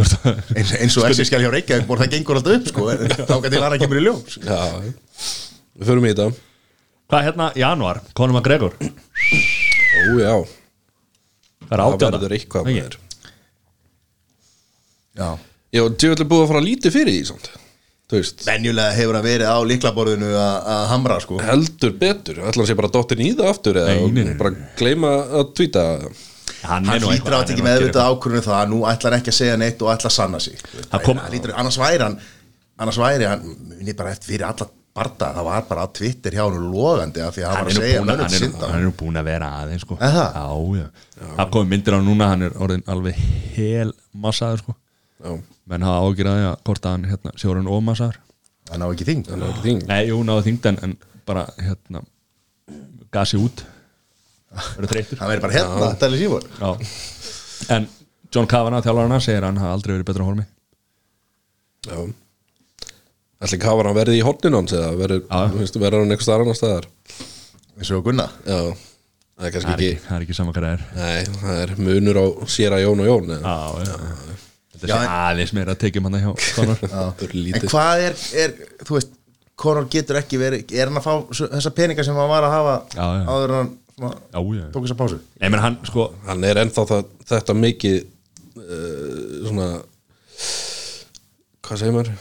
að 0.00 0.28
eins, 0.56 0.76
eins 0.80 0.98
og 0.98 1.10
Exi 1.12 1.28
skjál 1.28 1.44
hjá 1.44 1.52
Reykjavík 1.54 1.88
bor 1.90 2.00
það 2.00 2.16
gengur 2.16 2.40
alltaf 2.40 2.58
upp 2.58 2.70
sko. 2.72 2.88
Þá 3.20 3.36
til 3.46 3.62
hana 3.62 3.82
kemur 3.84 4.00
í 4.00 4.06
ljós. 4.08 4.40
Já, 4.40 4.62
við 4.80 5.92
förum 5.92 6.08
í 6.08 6.14
þetta. 6.14 6.32
Hvað 7.10 7.18
er 7.24 7.26
hérna, 7.26 7.46
januar, 7.58 7.98
Conor 8.14 8.36
McGregor 8.38 8.74
Ó 8.78 10.12
já, 10.22 10.34
Það 11.66 12.04
er 12.22 12.34
eitthvað 12.36 12.68
þér 12.70 12.98
Já. 15.18 15.30
Já, 15.74 15.82
djöfull 15.90 16.22
er 16.22 16.28
búið 16.30 16.44
að 16.44 16.52
fara 16.52 16.62
lítið 16.62 16.94
fyrir 16.94 17.16
því 17.16 17.24
veist, 17.24 17.48
venjulega 18.10 18.96
hefur 18.96 19.14
hann 19.18 19.24
verið 19.26 19.46
á 19.50 19.58
liklaborðinu 19.70 20.30
að 20.34 20.56
að 20.74 20.82
hamra 20.94 21.20
sko 21.24 21.38
heldur 21.44 21.92
betur 22.00 22.40
Ætlar 22.40 22.64
hann 22.64 22.70
sé 22.72 22.76
bara 22.80 22.90
dottin 22.96 23.22
í 23.24 23.30
það 23.38 23.50
aftur 23.54 23.78
eða 23.82 23.94
Nei, 23.94 24.10
nei, 24.16 24.24
nei. 24.30 24.34
bara 24.40 24.50
gleyma 24.80 25.12
að 25.40 25.54
tvíta 25.54 25.84
Hann, 26.60 26.84
hann 26.84 26.90
er 26.98 27.06
eitthvað- 27.08 27.38
átt 27.38 27.48
hann 27.48 27.56
ekki 27.56 27.64
að 27.64 27.86
gera 27.86 28.08
ákvörðinu 28.10 28.42
það 28.44 28.58
að 28.58 28.68
nú 28.74 28.80
ætlar 28.90 29.14
ekki 29.16 29.30
að 29.32 29.38
segja 29.38 29.56
neitt 29.56 29.80
og 29.82 29.92
ætla 29.94 30.10
að 30.10 30.16
sanna 30.18 30.40
sig 30.40 30.58
Það 30.90 31.02
kom- 31.06 31.16
Hann 31.22 31.32
hlýtur- 31.32 31.54
annars 31.56 31.78
væri 31.80 32.02
hann 32.04 32.18
annars 32.80 32.98
væri 33.00 33.26
hann, 33.28 33.56
minni 33.78 33.92
bara 33.96 34.10
eftir 34.12 34.32
fyrir 34.34 34.46
alla 34.50 34.66
barda, 34.94 35.26
það 35.36 35.44
var 35.46 35.62
bara 35.68 35.86
á 35.86 35.88
Twitter 35.94 36.30
hjá 36.34 36.42
hann 36.50 36.72
logandi 36.72 37.20
af 37.22 37.34
því 37.36 37.42
að 37.46 37.48
hann 37.54 37.64
var 37.64 37.70
er 37.70 37.70
að 37.70 37.80
segja 37.80 38.00
að- 38.00 38.06
mönnum 38.10 38.24
hann 38.26 38.34
er 38.34 38.68
hann 38.68 38.80
er 38.80 38.84
nú 38.84 38.92
búin 39.00 39.16
að 39.20 39.24
vera 39.24 39.48
aðeins 39.62 39.80
sko. 39.86 39.96
Það? 40.00 40.34
Já, 40.34 40.46
já 40.80 40.86
Það 41.38 41.50
kom 41.50 41.68
myndir 41.70 41.94
á 41.96 42.00
núna, 42.04 42.28
hann 42.28 42.42
er 42.42 42.50
orðin 42.50 42.82
alveg 42.88 43.14
hel 43.56 43.92
massaður 44.16 44.58
sko. 44.64 44.74
Menn 45.70 45.86
hafa 45.86 46.06
ágjörði 46.06 46.46
að 46.50 46.56
hvort 46.66 46.86
að 46.86 46.96
hann 46.96 47.08
hérna, 47.10 47.34
sé 47.38 47.50
orðin 47.50 47.70
ómassaður. 47.70 48.20
Hann 48.70 48.84
á 48.84 48.88
ekki 48.88 49.06
þing 49.08 49.26
það 49.26 49.36
er 49.42 49.50
ekki 49.50 49.66
þing 49.66 49.84
Nei, 49.90 50.00
jú, 50.08 50.22
náðu 50.26 50.46
þyngd 50.46 50.70
en, 50.70 50.80
en 50.86 50.96
bara 51.28 51.44
hérna 51.58 52.02
gasi 53.14 53.38
út. 53.40 53.64
Verður 54.50 54.90
þreytur 54.94 55.20
hann 55.20 55.30
verið 55.30 55.44
bara 55.44 55.54
hérna, 55.54 55.90
tæli 56.00 56.18
sífur 56.18 56.46
Já. 56.58 56.70
en 57.76 57.86
John 58.34 58.48
Kavanagh 58.50 58.82
þjálfarana 58.86 59.20
segir 59.22 59.44
að 59.44 59.52
hann 59.52 59.60
hafa 59.62 59.76
aldrei 59.76 59.92
verið 59.94 60.08
betra 60.08 60.26
hormi 60.26 60.46
Já. 61.86 62.00
Kafar 63.62 63.88
hann 63.88 63.96
verði 63.96 64.18
í 64.18 64.24
hornin 64.26 64.58
hans 64.58 64.74
eða 64.76 64.90
verður, 64.98 65.22
verður 65.30 66.02
hann 66.02 66.12
eitthvað 66.16 66.26
starf 66.26 66.44
annar 66.44 66.58
staðar? 66.58 66.88
Eins 67.78 67.92
og 67.94 68.04
Gunna 68.08 68.26
Já, 68.42 68.58
það 69.38 69.48
er 69.48 69.54
kannski 69.54 69.70
það 69.70 69.72
er 69.72 69.78
ekki 69.78 69.90
ekki, 69.94 70.04
það 70.08 70.18
er 70.18 70.26
ekki 70.26 70.38
sama 70.40 70.56
hvað 70.56 70.66
það 70.66 70.74
er. 70.74 70.86
Nei, 70.98 71.40
það 71.40 71.62
er 71.62 71.74
munur 71.86 72.20
á 72.20 72.26
sér 72.50 72.76
að 72.76 72.84
Jón 72.84 73.04
og 73.04 73.10
Jón 73.12 73.34
eða? 73.38 73.54
Já, 73.54 73.86
já, 73.86 74.48
þetta 74.80 74.90
Já, 74.90 74.96
sé 75.00 75.10
aðeins 75.16 75.54
meira 75.56 75.74
að 75.74 75.80
tekjum 75.84 76.08
hann 76.08 76.18
hjá 76.20 76.30
Conor. 76.56 76.84
En 77.60 77.66
hvað 77.70 78.04
er, 78.06 78.16
er, 78.44 78.54
þú 78.86 78.96
veist 78.96 79.16
Conor 79.60 79.88
getur 79.92 80.18
ekki 80.20 80.40
verið, 80.40 80.72
er 80.72 80.88
hann 80.88 81.00
að 81.00 81.06
fá 81.06 81.36
þessa 81.52 81.72
peninga 81.76 82.06
sem 82.06 82.16
hann 82.16 82.30
var 82.30 82.46
að 82.48 82.56
hafa 82.56 82.76
Já, 82.94 83.04
já. 83.04 83.24
áður 83.28 83.52
en 83.52 83.58
hann 83.58 83.70
svona, 83.94 84.14
Já, 84.32 84.40
já 84.56 84.64
tók 84.72 84.86
þessa 84.86 84.98
pásu? 85.02 85.20
Nei, 85.36 85.48
menn 85.48 85.64
hann 85.64 85.78
sko 85.88 86.08
Hann 86.28 86.48
er 86.48 86.62
ennþá 86.64 86.86
það, 86.88 87.10
þetta 87.32 87.56
mikið 87.60 87.98
uh, 88.00 89.20
svona 89.50 89.68
hvað 91.66 91.82
segir 91.82 91.94
maður? 91.94 92.14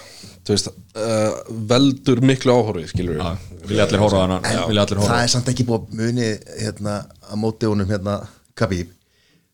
Þú 0.45 0.55
veist, 0.55 0.67
uh, 0.97 1.39
veldur 1.69 2.19
miklu 2.25 2.53
áhorfi 2.53 2.89
skilur 2.91 3.17
við 3.21 3.47
vilja 3.69 3.85
allir 3.85 4.01
horfa 4.01 4.21
á 4.21 4.25
hann 4.25 4.67
vilja 4.69 4.85
allir 4.85 5.01
horfa 5.01 5.13
það 5.13 5.23
er 5.23 5.31
samt 5.33 5.49
ekki 5.51 5.65
búið 5.67 5.95
muni 5.99 6.29
hérna, 6.59 6.95
að 7.29 7.41
móti 7.41 7.69
honum 7.69 7.89
hérna 7.89 8.19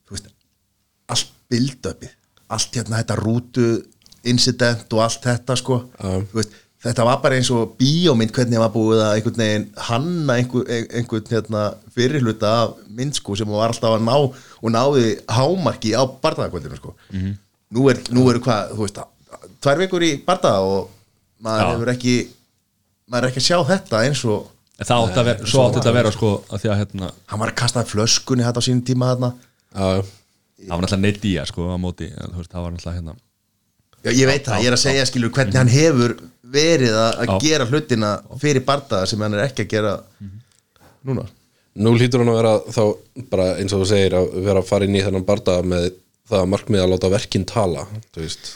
veist, 0.10 0.30
allt 1.12 1.34
build-upið 1.52 2.14
allt 2.54 2.78
hérna 2.78 3.02
þetta 3.02 3.18
rútu 3.20 3.68
incident 4.26 4.94
og 4.94 5.04
allt 5.06 5.26
þetta 5.26 5.58
sko. 5.60 5.80
Veist, 6.34 6.54
þetta 6.86 7.06
var 7.08 7.22
bara 7.24 7.40
eins 7.40 7.50
og 7.54 7.76
bíómynd 7.80 8.34
hvernig 8.36 8.62
var 8.62 8.72
búið 8.74 9.02
að 9.02 9.16
einhvern 9.18 9.42
veginn 9.42 9.66
hanna 9.88 10.38
einhver, 10.40 10.68
einhvern 10.70 11.32
hérna, 11.32 11.66
fyrirhluta 11.96 12.54
af 12.62 12.76
mynd 12.98 13.18
sko 13.18 13.38
sem 13.38 13.50
var 13.50 13.74
alltaf 13.74 13.98
að 13.98 14.06
ná 14.06 14.16
og 14.18 14.74
náði 14.74 15.16
hámarki 15.32 15.96
á 15.98 16.04
barnaðakvöldinu 16.06 16.80
sko. 16.80 16.96
Nú 17.76 17.88
er, 17.92 18.02
nú 18.14 18.28
er 18.30 18.42
hvað, 18.44 18.76
þú 18.76 18.86
veist 18.86 19.02
tvær 19.64 19.82
vikur 19.82 20.06
í 20.06 20.12
barða 20.26 20.58
og 20.66 20.92
maður 21.44 21.64
Já. 21.66 21.72
hefur 21.74 21.94
ekki 21.96 22.18
maður 23.10 23.26
er 23.26 23.32
ekki 23.32 23.42
að 23.42 23.48
sjá 23.48 23.58
þetta 23.72 24.04
eins 24.06 24.22
og 24.30 24.52
það 24.76 25.02
átti 25.02 25.20
að 25.22 25.28
vera, 25.30 25.50
svo 25.50 25.64
átti 25.66 25.80
þetta 25.80 25.92
að 25.92 25.98
vera 25.98 26.14
sko 26.14 26.30
að 26.50 26.62
því 26.62 26.70
að 26.72 26.80
hérna, 26.82 27.10
hann 27.32 27.42
var 27.42 27.52
að 27.52 27.60
kastaði 27.62 27.92
flöskunni 27.92 28.46
þetta 28.46 28.62
á 28.62 28.66
sínum 28.68 28.86
tíma 28.86 29.10
þarna. 29.14 29.34
Já 29.76 30.06
það 30.62 30.74
var 30.74 30.86
náttúrulega 30.86 31.04
neitt 31.04 31.28
í 31.28 31.36
að 31.42 31.50
sko 31.52 31.70
á 31.72 31.78
móti, 31.82 32.10
en, 32.12 32.36
veist, 32.38 32.52
það 32.52 32.66
var 32.66 32.76
náttúrulega 32.76 33.00
hérna 33.00 33.18
Já, 34.06 34.12
ég 34.14 34.30
veit 34.30 34.46
það, 34.46 34.62
ég 34.62 34.70
er 34.70 34.76
að 34.76 34.84
segja 34.84 35.06
skilur 35.10 35.32
hvernig 35.34 35.56
hann 35.58 35.72
hefur 35.72 36.12
verið 36.54 36.98
að, 37.00 37.32
gera 37.42 37.66
hlutina 37.66 38.12
fyrir 38.42 38.62
barða 38.66 39.02
sem 39.10 39.22
hann 39.26 39.34
er 39.34 39.48
ekki 39.48 39.66
að 39.66 39.72
gera 39.72 39.94
núna. 41.06 41.26
Nú 41.82 41.96
hlýtur 41.98 42.22
hann 42.22 42.30
að 42.32 42.38
vera 42.38 42.52
þá 42.76 42.84
bara 43.32 43.48
eins 43.58 43.74
og 43.74 43.82
þú 43.82 43.88
segir 43.90 44.18
að 44.20 44.36
vera 44.46 44.62
að 44.62 44.70
fara 44.70 44.86
inn 44.86 45.00
í 45.00 45.02
þennan 45.04 45.26
barda 45.26 45.58
með 45.66 45.90
það 46.30 46.44
að 46.44 46.52
markmið 46.54 46.84
að 46.84 46.94
láta 46.94 47.12
verkin 47.16 47.48
tala 47.50 47.88
þú 48.14 48.22
veist. 48.22 48.52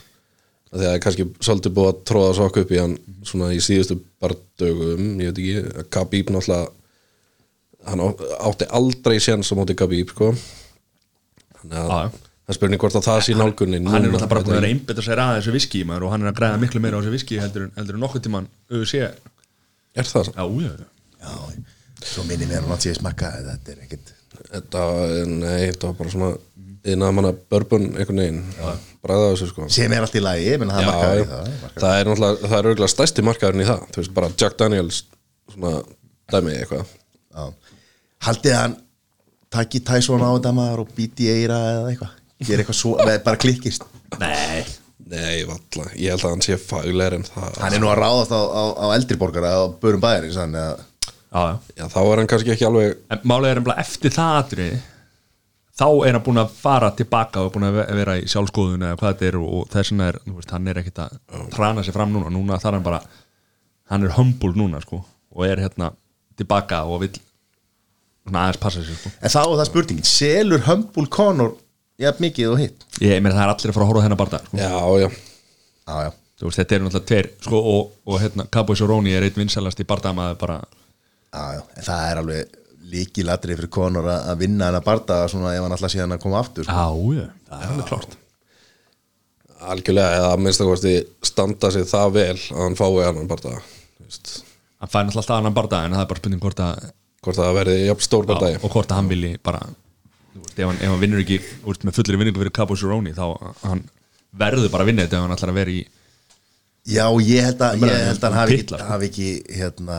Af 0.69 0.77
því 0.77 0.83
að 0.83 0.85
það 0.85 0.93
er 0.93 1.03
kannski 1.07 1.27
svolítið 1.41 1.75
búið 1.79 1.89
að 1.89 1.99
tróða 2.11 2.37
sokk 2.37 2.61
upp 2.61 2.71
í 2.75 2.81
hann 2.83 2.95
svona 3.25 3.49
í 3.55 3.59
síðustu 3.65 3.97
bardögum 4.21 5.07
ég 5.23 5.33
veit 5.33 5.41
ekki, 5.41 5.85
Khabib 5.89 6.29
náttúrulega 6.35 7.89
hann 7.89 8.05
átti 8.05 8.69
aldrei 8.77 9.17
séns 9.23 9.49
á 9.49 9.57
móti 9.57 9.73
Khabib 9.79 10.13
sko 10.13 10.29
þannig 11.61 11.79
að 11.79 11.89
það 11.93 12.19
er 12.49 12.57
spurning 12.57 12.81
hvort 12.81 12.95
að 12.97 13.05
það 13.09 13.19
sé 13.27 13.35
nálgunin 13.37 13.87
hann 13.89 13.99
er 14.05 14.09
náttúrulega 14.09 14.29
bara 14.31 14.41
búin 14.47 14.57
að 14.59 14.69
einbetta 14.71 15.03
sér 15.05 15.19
að 15.21 15.35
þessu 15.39 15.53
viski 15.53 15.83
maður, 15.85 16.07
og 16.07 16.11
hann 16.15 16.23
er 16.25 16.31
að 16.31 16.37
græða 16.39 16.61
miklu 16.63 16.81
meira 16.81 16.97
á 16.97 17.01
þessu 17.03 17.13
viski 17.13 17.39
heldur, 17.41 17.69
en- 17.75 17.99
nokkuð 17.99 18.29
UFC 18.69 18.93
Já, 18.99 19.09
Er 19.99 20.05
það 20.05 20.23
svo? 20.29 20.33
já, 20.61 20.71
já. 20.73 20.87
Já, 21.19 21.33
svo 22.05 22.23
minni 22.23 22.45
mér 22.49 22.61
hann 22.63 22.71
átt 22.73 22.85
sér 22.87 22.95
smakka 22.97 23.29
þetta 23.43 23.71
er 23.75 23.83
ekkit 23.85 24.13
Þetta, 24.49 24.81
nei, 25.27 25.67
þetta 25.69 25.87
var 25.89 25.95
bara 25.99 26.09
svona 26.13 26.29
innan 26.89 27.13
manna 27.13 27.31
bourbon 27.51 27.89
einhvern 27.99 28.21
veginn. 28.21 28.37
Bræða 29.03 29.25
þessu 29.33 29.47
sko. 29.49 29.65
Sem 29.69 29.91
er 29.91 30.05
allt 30.05 30.15
í 30.15 30.21
lagi, 30.23 30.53
menn 30.61 30.69
það 30.71 30.79
Já, 30.79 30.87
markaði 30.89 31.19
já. 31.19 31.25
það 31.29 31.49
markaði. 31.49 31.81
það 31.83 31.97
er 31.99 32.09
náttúrulega, 32.09 32.49
það 32.51 32.57
er 32.59 32.69
auðvitað 32.69 32.91
stærsti 32.93 33.25
markaðurinn 33.27 33.63
í 33.65 33.67
það 33.69 33.81
þú 33.91 33.99
veist, 34.01 34.13
bara 34.15 34.29
Jack 34.39 34.55
Daniels 34.61 35.01
svona 35.53 35.73
dæmi 36.31 36.55
hann 39.49 39.59
taki 39.65 39.79
Tyson 39.85 40.21
á 40.21 40.29
þetta 40.35 40.51
maður 40.53 40.83
og 40.85 40.91
býti 40.97 41.25
í 41.25 41.31
eira 41.41 41.57
eða 41.71 41.87
eitthvað. 41.93 42.11
Gera 42.47 42.63
eitthvað 42.63 42.77
svo, 42.79 42.93
bara 43.25 43.37
klikkist. 43.41 43.83
Nei, 44.19 44.65
Nei, 45.09 45.41
valla, 45.47 45.87
ég 45.97 46.11
held 46.13 46.21
að 46.21 46.29
hann 46.35 46.43
sé 46.45 46.55
faglegur 46.61 47.15
en 47.17 47.23
það. 47.25 47.55
Hann 47.63 47.73
er 47.73 47.81
nú 47.81 47.87
að 47.89 47.97
ráðast 48.03 48.29
á, 48.35 48.41
á, 48.45 48.63
á 48.77 48.85
eldri 48.93 49.17
borgara 49.17 49.49
á 49.57 49.61
börum 49.81 50.01
bæjarins 50.03 50.37
þannig 50.37 50.61
að 50.61 50.83
já, 51.33 51.41
já. 51.41 51.55
Já, 51.79 51.85
þá 51.95 51.97
er 52.03 52.19
hann 52.21 52.29
kannski 52.29 52.51
ekki 52.53 52.67
alveg 52.67 52.93
En 53.15 53.23
málið 53.31 53.49
er 53.55 53.61
umlað 53.63 53.81
eftir 53.81 54.13
það 54.13 54.37
atriði 54.43 54.77
þá 55.79 55.85
er 56.05 56.13
hann 56.17 56.25
búin 56.27 56.41
að 56.43 56.53
fara 56.59 56.91
tilbaka 56.99 57.41
og 57.47 57.53
búin 57.55 57.65
að 57.71 57.79
ve- 57.79 57.87
vera 58.01 58.17
í 58.19 58.27
sjálfskoðun 58.29 58.85
eða 58.85 58.99
hvað 58.99 59.13
þetta 59.15 59.27
er 59.31 59.37
og 59.41 59.65
þess 59.73 59.93
vegna 59.95 60.09
er, 60.11 60.19
þú 60.27 60.35
veist, 60.37 60.53
hann 60.53 60.67
er 60.69 60.81
ekkit 60.83 61.01
að 61.05 61.17
trana 61.55 61.85
sig 61.87 61.95
fram 61.95 62.13
núna, 62.13 62.29
núna 62.35 62.59
þarf 62.61 62.77
hann 62.77 62.85
bara 62.85 63.01
hann 63.89 64.05
er 64.05 64.13
humble 64.19 64.53
núna, 64.59 64.81
sko 64.85 65.01
og 65.33 65.45
er 65.47 65.63
hérna 65.63 65.89
tilbaka 66.37 66.83
og 66.85 67.07
svona 67.07 67.23
aðeins 68.37 68.61
passa 68.61 68.83
sig, 68.85 68.97
sko. 68.99 69.11
En 69.19 69.33
þá 69.33 69.39
er 69.41 69.57
það 69.59 69.69
spurningin, 69.71 70.07
selur 70.09 70.65
Humble 70.67 71.07
Conor 71.09 71.55
jafn 71.99 72.25
mikið 72.27 72.53
og 72.53 72.59
hitt? 72.61 72.85
Ég 73.01 73.21
meina 73.23 73.35
það 73.37 73.45
er 73.45 73.53
allir 73.55 73.71
að 73.73 73.77
fara 73.79 73.85
að 73.87 73.91
horfa 73.93 74.01
á 74.01 74.05
þennan 74.05 74.21
barða, 74.21 74.41
sko. 74.45 74.57
Já, 74.59 74.69
já, 75.03 75.09
já, 75.89 75.97
já. 76.05 76.11
þú 76.39 76.49
veist, 76.49 76.61
þetta 76.61 76.75
er 76.77 76.85
náttúrulega 76.85 77.09
tveir, 77.11 77.31
sko 77.47 77.63
og, 77.73 77.91
og 78.05 78.21
hérna, 78.21 78.47
Cowboys 78.53 78.83
og 78.85 78.91
Róni 78.93 79.15
er 79.17 79.25
eitt 79.27 79.39
vinsalast 79.39 79.81
í 79.81 79.87
barðamaður 79.89 80.39
bara, 80.43 80.61
Já, 81.29 81.43
já, 81.53 81.61
en 81.77 81.85
það 81.85 82.07
er 82.09 82.19
alveg 82.23 82.55
líkilatri 82.89 83.53
fyrir 83.57 83.69
Conor 83.73 84.07
að 84.09 84.31
að 84.31 84.39
vinna 84.41 84.69
hennar 84.69 84.85
barda 84.85 85.19
svona 85.29 85.51
ef 85.53 85.61
hann 85.61 85.75
alltaf 85.75 85.91
síðan 85.93 86.15
að 86.15 86.23
koma 86.23 86.39
aftur 86.41 86.65
sko. 86.65 86.73
já, 86.73 87.19
já, 87.19 87.27
það 87.49 87.65
er 87.65 87.73
alveg 87.73 87.89
klart 87.91 88.15
algjörlega 89.69 90.19
eða 90.19 90.29
að 90.33 90.43
minnst 90.45 90.63
að 90.63 90.71
kosti 90.71 90.93
standa 91.29 91.71
sig 91.75 91.87
það 91.89 92.13
vel 92.15 92.37
að 92.37 92.63
hann 92.63 92.77
fái 92.79 92.87
þú 92.89 93.53
veist, 94.05 94.31
hann 94.79 94.91
fær 94.91 95.05
náttúrulega 95.05 95.21
alltaf 95.21 95.35
annan 95.37 95.57
barða 95.57 95.83
en 95.85 95.97
það 95.97 96.03
er 96.05 96.09
bara 96.13 96.23
spurning 96.23 96.43
hvort 96.43 96.63
að 96.65 96.89
hvort 97.23 97.39
það 97.39 97.55
verði 97.59 97.77
jafn 97.87 98.05
stór 98.05 98.25
Já, 98.25 98.31
bara 98.33 98.51
og 98.59 98.73
hvort 98.73 98.91
að 98.91 98.99
hann 98.99 99.11
vilji 99.11 99.31
bara 99.43 99.61
þú 99.65 100.43
veist, 100.43 100.55
ef, 100.55 100.65
hann, 100.65 100.79
ef 100.79 100.91
hann 100.93 101.01
vinnur 101.03 101.23
ekki 101.23 101.39
úr, 101.65 101.79
með 101.83 101.99
fullri 101.99 102.19
vinningu 102.21 102.43
fyrir 102.43 102.55
Cabo 102.55 102.77
Cerrone 102.79 103.15
þá 103.17 103.25
hann 103.65 103.83
verður 104.39 104.71
bara 104.73 104.85
að 104.85 104.91
vinna 104.91 105.05
þetta 105.05 105.19
ef 105.19 105.25
hann 105.25 105.37
ætlar 105.37 105.53
að 105.53 105.61
vera 105.61 105.75
í 105.75 105.79
Já, 106.89 107.05
ég 107.21 107.43
held 107.45 107.61
að, 107.61 107.83
ég 107.83 107.95
held 108.07 108.23
að 108.23 108.31
hann 108.31 108.39
hafi 108.39 108.59
ekki, 108.61 108.77
hafi 108.89 109.09
ekki 109.09 109.29
hérna 109.59 109.97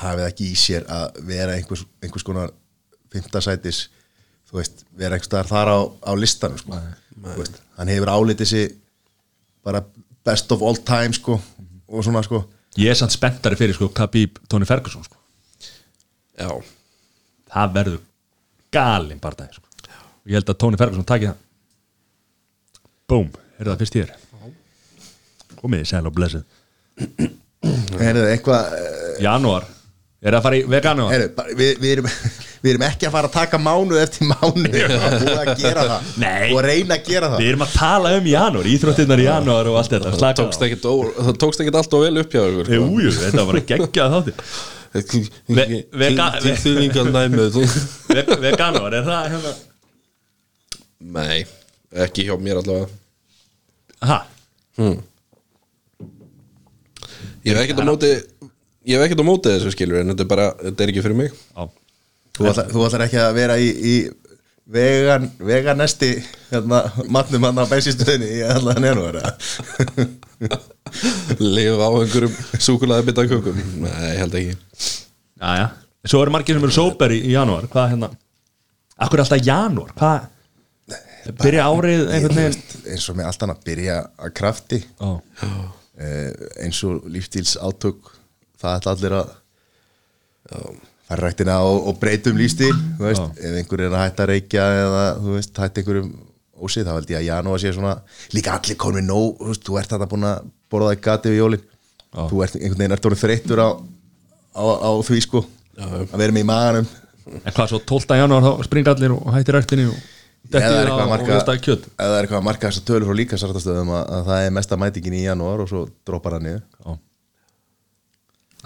hafið 0.00 0.26
ekki 0.26 0.48
í 0.48 0.58
sér 0.58 0.86
að 0.90 1.18
vera 1.28 1.56
einhvers, 1.58 1.84
einhvers 2.02 2.24
konar 2.26 2.52
fymtasætis 3.12 3.82
þú 4.48 4.58
veist, 4.60 4.84
vera 4.96 5.16
einhvers 5.18 5.28
staðar 5.30 5.50
þar 5.50 5.72
á, 5.72 5.78
á 6.08 6.12
listanum 6.16 6.60
sko. 6.60 6.80
Hann 7.76 7.92
hefur 7.92 8.12
álitið 8.12 8.48
sig 8.48 8.74
bara 9.64 9.84
best 10.24 10.52
of 10.54 10.64
all 10.64 10.78
time 10.80 11.14
sko, 11.16 11.38
og 11.88 12.06
svona 12.06 12.24
sko 12.24 12.42
ég 12.80 12.92
er 12.92 12.98
samt 12.98 13.14
spenntari 13.14 13.58
fyrir 13.58 13.76
sko 13.76 13.90
Khabib 13.92 14.40
Tony 14.48 14.68
Ferguson 14.68 15.04
sko. 15.04 15.18
Já, 16.40 16.48
það 17.52 17.74
verður 17.76 18.00
galinn 18.72 19.20
barndagi 19.20 19.58
sko. 19.58 19.66
og 20.22 20.30
ég 20.32 20.38
held 20.38 20.52
að 20.54 20.58
Tony 20.62 20.78
Ferguson 20.80 21.04
taki 21.08 21.28
það. 21.28 21.40
Búm, 23.12 23.28
er 23.60 23.68
það 23.72 23.82
fyrst 23.82 23.96
í 23.98 24.02
þér? 24.04 24.14
Komið 25.62 25.84
í 25.84 25.88
sæl 25.92 26.06
og 26.08 26.14
blessuð. 26.16 26.46
Heyrðu, 28.00 28.24
eitthvað, 28.32 28.72
eh, 28.78 29.20
Janúar, 29.22 29.66
er 30.22 30.32
það 30.32 30.38
að 30.40 30.46
fara 30.46 30.56
í 30.58 30.62
veganuar? 30.72 31.12
heyrðu, 31.14 31.28
bara- 31.36 31.54
við, 31.60 31.70
við, 31.82 31.92
erum, 31.96 32.08
við 32.64 32.72
erum 32.72 32.84
ekki 32.88 33.06
að 33.08 33.14
fara 33.14 33.28
að 33.30 33.36
taka 33.36 33.60
mánuð 33.62 34.00
eftir 34.02 34.26
mánuð. 34.32 34.78
Og 34.82 35.16
búið 35.22 35.40
að 35.44 35.52
gera 35.62 35.84
það. 35.92 36.10
Nei. 36.24 36.48
og 36.56 36.60
reyna 36.66 36.96
að 36.98 37.06
gera 37.12 37.30
það. 37.34 37.38
Við 37.44 37.52
erum 37.52 37.64
að 37.68 37.76
tala 37.76 38.14
um 38.18 38.28
janúar, 38.32 38.70
íþróttinnar 38.72 39.22
í 39.22 39.28
janúar 39.28 39.70
og 39.70 39.78
allt 39.82 39.94
þetta, 39.98 40.14
slaka 40.18 40.40
tókst 40.42 40.66
ekkit 40.66 40.88
ó- 40.88 41.14
það 41.28 41.40
tókst 41.44 41.62
ekkit 41.66 41.78
allt 41.82 41.96
og 42.00 42.06
vel 42.08 42.22
upp 42.24 42.32
hjá 42.38 42.42
ykkur 42.48 42.70
sko. 42.70 42.78
Jú, 42.80 42.88
jú, 43.06 43.14
þetta 43.20 43.38
var 43.44 43.50
bara 43.52 43.66
geggjað 43.74 44.16
þátti 44.16 44.36
Ve- 44.92 45.66
vega- 46.02 46.30
ve- 46.36 46.42
Tilþýðingarnæmið 46.44 47.58
Ve- 48.16 48.38
Veganuar, 48.44 48.92
er 48.98 49.06
það 49.06 49.30
hérna? 49.34 49.52
Nei, 51.16 51.38
ekki 52.06 52.26
hjá 52.28 52.34
mér 52.38 52.60
allavega. 52.60 52.88
Ha, 54.06 54.18
Ég 57.42 57.54
hef 57.56 57.62
ekkert 57.64 57.82
á 57.82 57.86
móti 57.86 58.10
Ég 58.86 58.96
hef 58.98 59.04
ekkert 59.06 59.22
á 59.22 59.26
móti 59.26 59.50
þessu 59.52 59.72
skilur 59.74 60.00
En 60.02 60.10
þetta 60.12 60.24
er 60.26 60.30
bara, 60.30 60.46
þetta 60.62 60.84
er 60.84 60.92
ekki 60.92 61.02
fyrir 61.04 61.18
mig. 61.18 61.32
Já 61.56 61.64
Þú 62.32 62.46
ætlar, 62.48 62.68
þú 62.72 62.84
ætlar 62.86 63.02
ekki 63.04 63.18
að 63.20 63.34
vera 63.36 63.56
í, 63.60 63.66
í 63.68 63.94
vegan, 64.72 65.26
veganesti 65.44 66.08
hérna, 66.48 66.78
matnum 67.12 67.44
hann 67.44 67.60
á 67.60 67.68
bensinstöðinni 67.68 68.28
í 68.38 68.40
allan 68.48 68.86
janúar 68.88 69.18
eða? 69.20 69.32
Lifa 71.42 71.84
á 71.84 71.90
einhverjum 71.92 72.32
súkulaði 72.56 73.04
bita 73.10 73.26
kökum 73.28 73.58
Nei, 73.84 73.92
ég 74.14 74.22
held 74.22 74.38
ekki 74.40 74.54
Já, 75.42 75.50
já, 75.58 75.66
svo 76.06 76.22
eru 76.22 76.30
margir 76.30 76.54
sem 76.54 76.62
eru 76.62 76.74
sóper 76.74 77.14
í, 77.16 77.18
í 77.26 77.34
janúar. 77.34 77.66
Hvað 77.72 77.88
hérna? 77.96 78.10
Akkur 79.02 79.24
alltaf 79.24 79.42
janúar, 79.42 79.90
hvað? 79.98 80.28
Byrja 81.38 81.64
árið 81.70 82.08
einhvern 82.14 82.38
veginn? 82.38 82.62
eins 82.92 83.04
og 83.10 83.18
með 83.18 83.28
allt 83.28 83.44
annað 83.46 83.60
byrja 83.66 83.98
að 84.22 84.32
krafti. 84.38 84.80
Já, 84.98 85.10
eh, 85.98 86.30
eins 86.64 86.82
og 86.86 87.06
lífstíls 87.10 87.56
átök 87.58 88.12
það 88.62 88.78
ætla 88.78 88.94
allir 88.96 89.16
að 89.18 89.32
fara 91.08 91.22
ræktina 91.26 91.58
og, 91.66 91.88
og 91.90 91.98
breytum 92.00 92.38
lífstíl 92.38 92.74
veist, 93.00 93.22
ef 93.38 93.56
einhver 93.58 93.84
er 93.84 93.94
að 93.94 94.04
hætta 94.04 94.24
að 94.24 94.32
reykja 94.32 94.66
eða 94.82 95.04
veist, 95.26 95.58
hætta 95.58 95.82
einhverjum 95.82 96.12
ósið 96.62 96.86
þá 96.86 96.92
held 96.94 97.10
ég 97.12 97.18
að 97.18 97.28
janúar 97.28 97.62
sé 97.62 97.72
svona 97.74 97.96
líka 98.34 98.54
allir 98.56 98.78
komið 98.78 99.06
nóg, 99.08 99.42
þú 99.66 99.78
ert 99.80 99.92
þarna 99.92 100.08
búin 100.10 100.28
að 100.28 100.50
borða 100.70 100.92
það 100.92 100.98
í 100.98 101.02
gati 101.06 101.32
við 101.32 101.40
jólin. 101.42 101.64
Þú 102.12 102.42
ert 102.44 102.56
einhvern 102.58 102.78
veginn 102.82 102.94
ert 102.96 103.08
orðin 103.08 103.22
þreyttur 103.22 103.62
á, 103.62 103.68
á, 104.52 104.62
á 104.62 104.90
því 105.06 105.20
sko. 105.24 105.44
Að 105.82 106.18
vera 106.20 106.34
með 106.36 106.42
í 106.44 106.48
maganum. 106.48 106.90
En 107.32 107.54
hvað 107.54 107.70
svo 107.72 107.80
12. 107.88 108.18
janúar 108.20 108.44
þá 108.44 108.66
springa 108.66 108.94
allir 108.96 109.14
og 109.14 109.30
hættir 109.34 109.58
ræktinni 109.58 109.86
og 109.90 110.00
Ef 110.42 110.58
það 110.58 110.74
er 110.74 110.88
að 110.90 111.00
og 111.14 111.28
veist 111.30 111.48
að 111.52 111.60
kjöt. 111.64 111.84
ef 111.86 112.00
það 112.02 112.14
er 112.16 112.26
eitthvað 112.26 112.40
að 112.40 112.46
marka 112.48 112.68
þessar 112.68 112.84
tölur 112.88 113.08
frá 113.08 113.16
líka 113.16 113.38
sartastöðum 113.38 113.92
að, 113.94 114.02
að 114.16 114.24
það 114.26 114.46
er 114.46 114.54
mesta 114.56 114.78
mætingin 114.82 115.14
í 115.16 115.22
janúar 115.22 115.62
og 115.62 115.70
svo 115.70 115.82
droppar 116.04 116.34
það 116.36 116.44
niður. 116.48 116.64
Já. 116.82 116.96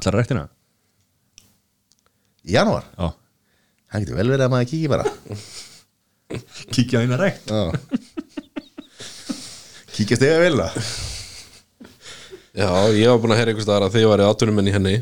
Allar 0.00 0.16
ræktina? 0.16 0.44
í 2.46 2.56
janúar, 2.56 2.86
Já. 2.96 3.10
Það 3.86 4.02
getur 4.02 4.18
vel 4.18 4.30
verið 4.32 4.46
að 4.46 4.52
maður 4.54 4.70
kíkja 4.72 4.92
bara. 4.92 5.06
Kíkja 6.74 6.98
á 6.98 7.02
eina 7.04 7.18
Já. 7.46 7.62
Kíkja 9.96 10.18
stiga 10.18 10.40
vel 10.42 10.56
það 10.58 10.80
Já, 12.56 12.68
ég 12.96 13.10
var 13.12 13.20
búin 13.20 13.34
að 13.34 13.40
heyra 13.40 13.52
einhvers 13.52 13.66
staðar 13.68 13.86
að 13.86 13.94
þið 13.98 14.06
væri 14.10 14.26
áttunum 14.26 14.60
í 14.64 14.74
henni 14.74 14.94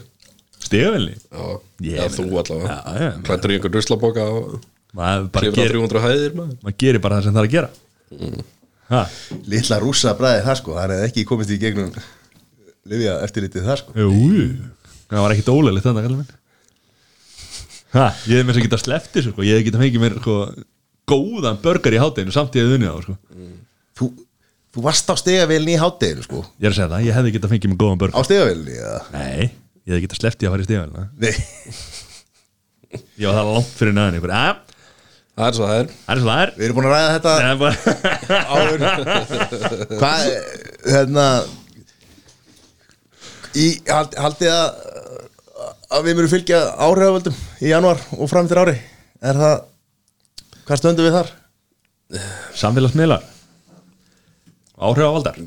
Stigavelli 0.64 1.14
Já, 1.14 1.44
meina- 1.80 2.08
þú 2.14 2.24
allavega. 2.40 2.74
Já, 2.74 3.00
já. 3.04 3.10
Klættur 3.26 3.52
í 3.52 3.56
einhver 3.58 3.74
ruslaboka 3.76 4.26
gerir 5.58 5.74
300 5.74 6.04
hæðir 6.04 6.36
maður. 6.38 6.58
Maður 6.64 6.76
gerir 6.84 7.02
bara 7.04 7.18
það 7.18 7.24
sem 7.28 7.34
það 7.34 7.42
er 7.42 7.48
að 7.48 7.56
gera. 7.56 7.70
Ha, 8.94 9.00
Lilla 9.50 9.80
rússa 9.82 10.12
bræði 10.18 10.44
það 10.46 10.58
sko. 10.60 10.76
Það 10.78 10.94
er 10.98 11.04
ekki 11.08 11.24
komist 11.28 11.50
í 11.54 11.58
gegnum 11.60 11.90
Livja 12.84 13.18
eftirlitið 13.24 13.64
það 13.68 13.78
sko. 13.80 13.94
Jú 13.96 14.10
Það 15.08 15.22
var 15.24 15.34
ekkit 15.34 15.50
ólulegt 15.52 15.84
þannig 15.86 16.04
kallum 16.06 16.20
minn. 16.22 16.32
Ha, 17.94 18.06
ég 18.26 18.40
hef 18.40 18.46
mér 18.48 18.56
sem 18.56 18.64
geta 18.64 18.78
þessu 18.80 19.30
sko. 19.32 19.44
Ég 19.46 19.58
hef 19.60 19.66
geta 19.68 19.80
fengið 19.80 20.02
mér 20.02 20.16
sko, 20.18 20.36
góðan 21.10 21.60
burger 21.62 21.94
í 21.94 22.00
hátteginu 22.02 22.34
samt 22.34 22.56
ég 22.58 22.64
hef 22.66 22.76
unnið 22.78 22.90
á 22.90 22.98
sko. 23.04 23.16
Þú, 23.98 24.08
Þú 24.74 24.82
varst 24.82 25.06
á 25.06 25.14
stegavélni 25.14 25.76
í 25.76 25.78
hátteginu 25.78 26.24
sko. 26.26 26.40
Ég 26.58 26.66
er 26.66 26.72
að 26.72 26.78
segja 26.80 26.90
það, 26.90 27.04
ég 27.06 27.14
hefði 27.14 27.32
getað 27.36 27.52
fengið 27.52 27.70
mig 27.70 27.78
góðan 27.78 28.00
börn 28.00 28.16
Á 28.18 28.20
stegavélni, 28.26 28.74
eða? 28.82 29.02
Nei, 29.14 29.50
ég 29.90 30.04
getað 30.04 30.20
sleppt 30.22 30.44
í 30.44 30.48
að 30.48 30.54
fara 30.54 30.64
í 30.64 30.68
stíðan 30.68 30.94
Nei, 31.20 31.34
Ég 33.20 33.26
var 33.26 33.36
það 33.40 33.50
langt 33.56 33.74
fyrir 33.74 33.94
næðan 33.96 34.18
ykkur. 34.20 34.32
Ja, 34.34 34.54
Það 35.34 35.48
er 35.48 35.54
svo 35.56 35.66
það 35.66 35.78
er. 35.80 35.88
Það 36.04 36.12
er 36.14 36.20
svo 36.22 36.28
það 36.30 36.40
er. 36.44 36.50
Við 36.54 36.64
erum 36.64 36.76
búin 36.78 36.86
að 36.86 36.92
ræða 36.94 37.14
þetta 37.14 37.32
áður. 38.54 38.82
Hvað, 39.98 40.20
hérna 40.94 41.24
í, 43.58 43.66
hald, 43.88 44.14
Haldið 44.24 44.52
að 44.54 44.68
að 45.94 46.06
við 46.08 46.16
mjög 46.18 46.30
fylgja 46.32 46.60
áhrifavöldum 46.86 47.36
í 47.62 47.70
januar 47.70 48.00
og 48.18 48.30
fram 48.30 48.46
til 48.50 48.58
ári? 48.62 48.76
Er 49.24 49.38
það, 49.38 49.56
hvað 50.66 50.80
stöndum 50.80 51.06
við 51.06 51.16
þar? 51.18 51.28
Samfélagsmiðlar. 52.62 53.26
Áhrifavaldar. 54.86 55.38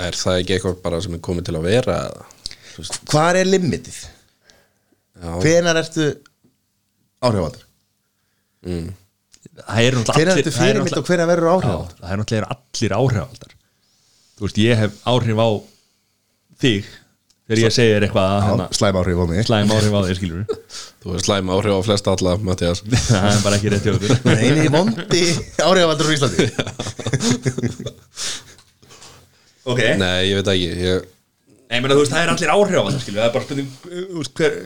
Er 0.00 0.18
það 0.18 0.42
ekki 0.42 0.56
eitthvað 0.56 0.78
bara 0.84 1.00
sem 1.04 1.14
er 1.14 1.22
komið 1.30 1.46
til 1.50 1.56
að 1.58 1.66
vera 1.70 1.96
eða? 2.10 2.28
Hvar 3.10 3.34
er 3.40 3.46
limitið? 3.50 3.98
Já, 5.20 5.30
Hvenar 5.42 5.76
ertu 5.82 6.04
eru 9.84 10.00
náttúrulega 10.00 10.16
Hvenar 10.16 10.32
allir- 10.32 10.44
ertu 10.44 10.52
fyrirmynd 10.54 10.96
og 11.00 11.04
hvenar 11.08 11.28
verður 11.28 11.48
Já, 11.48 11.52
áhrifavaldar? 11.56 11.98
það 12.00 12.10
er 12.14 12.18
náttúrulega 12.22 12.48
allir 12.56 12.92
áhrifavaldar. 13.00 13.52
Þú 14.38 14.46
veist, 14.46 14.58
ég 14.64 14.80
hef 14.80 14.92
áhrif 15.12 15.36
á 15.40 15.48
þig 16.60 16.84
þegar 17.50 17.60
ég 17.64 17.72
segir 17.74 18.04
eitthvað 18.06 18.26
að 18.30 18.42
hérna, 18.46 18.66
Slæm 18.78 18.96
áhrif 19.00 19.18
á 19.20 19.24
mig. 19.30 19.40
Slæm 19.48 19.72
áhrif 19.74 19.92
á 19.92 20.00
þig 20.06 20.16
skilur 20.20 20.44
þú 21.02 21.14
er 21.16 21.24
slæm 21.26 21.50
áhrif 21.56 21.72
á 21.76 21.80
flesta 21.88 22.14
alla, 22.14 22.32
Mattias 22.46 22.80
það 23.10 23.28
er 23.34 23.40
bara 23.44 23.56
ekki 23.58 23.72
rétt 23.74 23.84
hjá 23.84 23.92
okkur 23.96 24.10
Einu 24.38 24.68
vondi 24.76 25.24
áhrifavaldar 25.66 26.06
á 26.06 26.12
Íslandi. 26.16 26.46
Ok, 29.70 29.78
Nei, 30.00 30.30
ég 30.30 30.38
veit 30.40 30.48
ekki. 30.54 30.68
Ég, 30.80 31.02
Nei, 31.70 31.78
ég 31.78 31.84
meina, 31.84 31.94
þú 31.94 32.02
veist, 32.02 32.14
það 32.14 32.24
er 32.24 32.32
allir 32.34 32.52
áhrifavaldar 32.56 33.04
skilur 33.04 33.20
það 33.20 33.28
er 33.28 33.34
bara 33.36 33.46
spurning, 33.46 33.68
þú 33.86 34.18
veist, 34.18 34.34
hver 34.40 34.56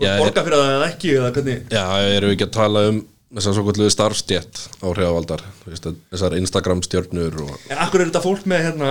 Já, 0.00 0.10
borga 0.18 0.44
fyrir 0.46 0.60
það 0.60 0.72
eða 0.74 0.88
ekki 0.90 1.14
eða 1.16 1.30
hvernig? 1.36 1.62
Já, 1.70 1.84
erum 2.16 2.30
við 2.30 2.36
ekki 2.36 2.46
að 2.48 2.56
tala 2.56 2.82
um 2.90 3.00
þessar 3.30 3.56
svo 3.56 3.64
kvölduðu 3.66 3.94
starfstjett 3.94 4.60
áhrifavaldar 4.82 5.46
Þú 5.62 5.72
veist, 5.72 5.88
þessar 6.14 6.36
Instagram 6.38 6.82
stjörnur 6.86 7.40
og 7.46 7.54
En 7.70 7.82
akkur 7.82 8.02
er 8.02 8.10
þetta 8.10 8.22
fólk 8.24 8.46
með 8.50 8.66
hérna 8.68 8.90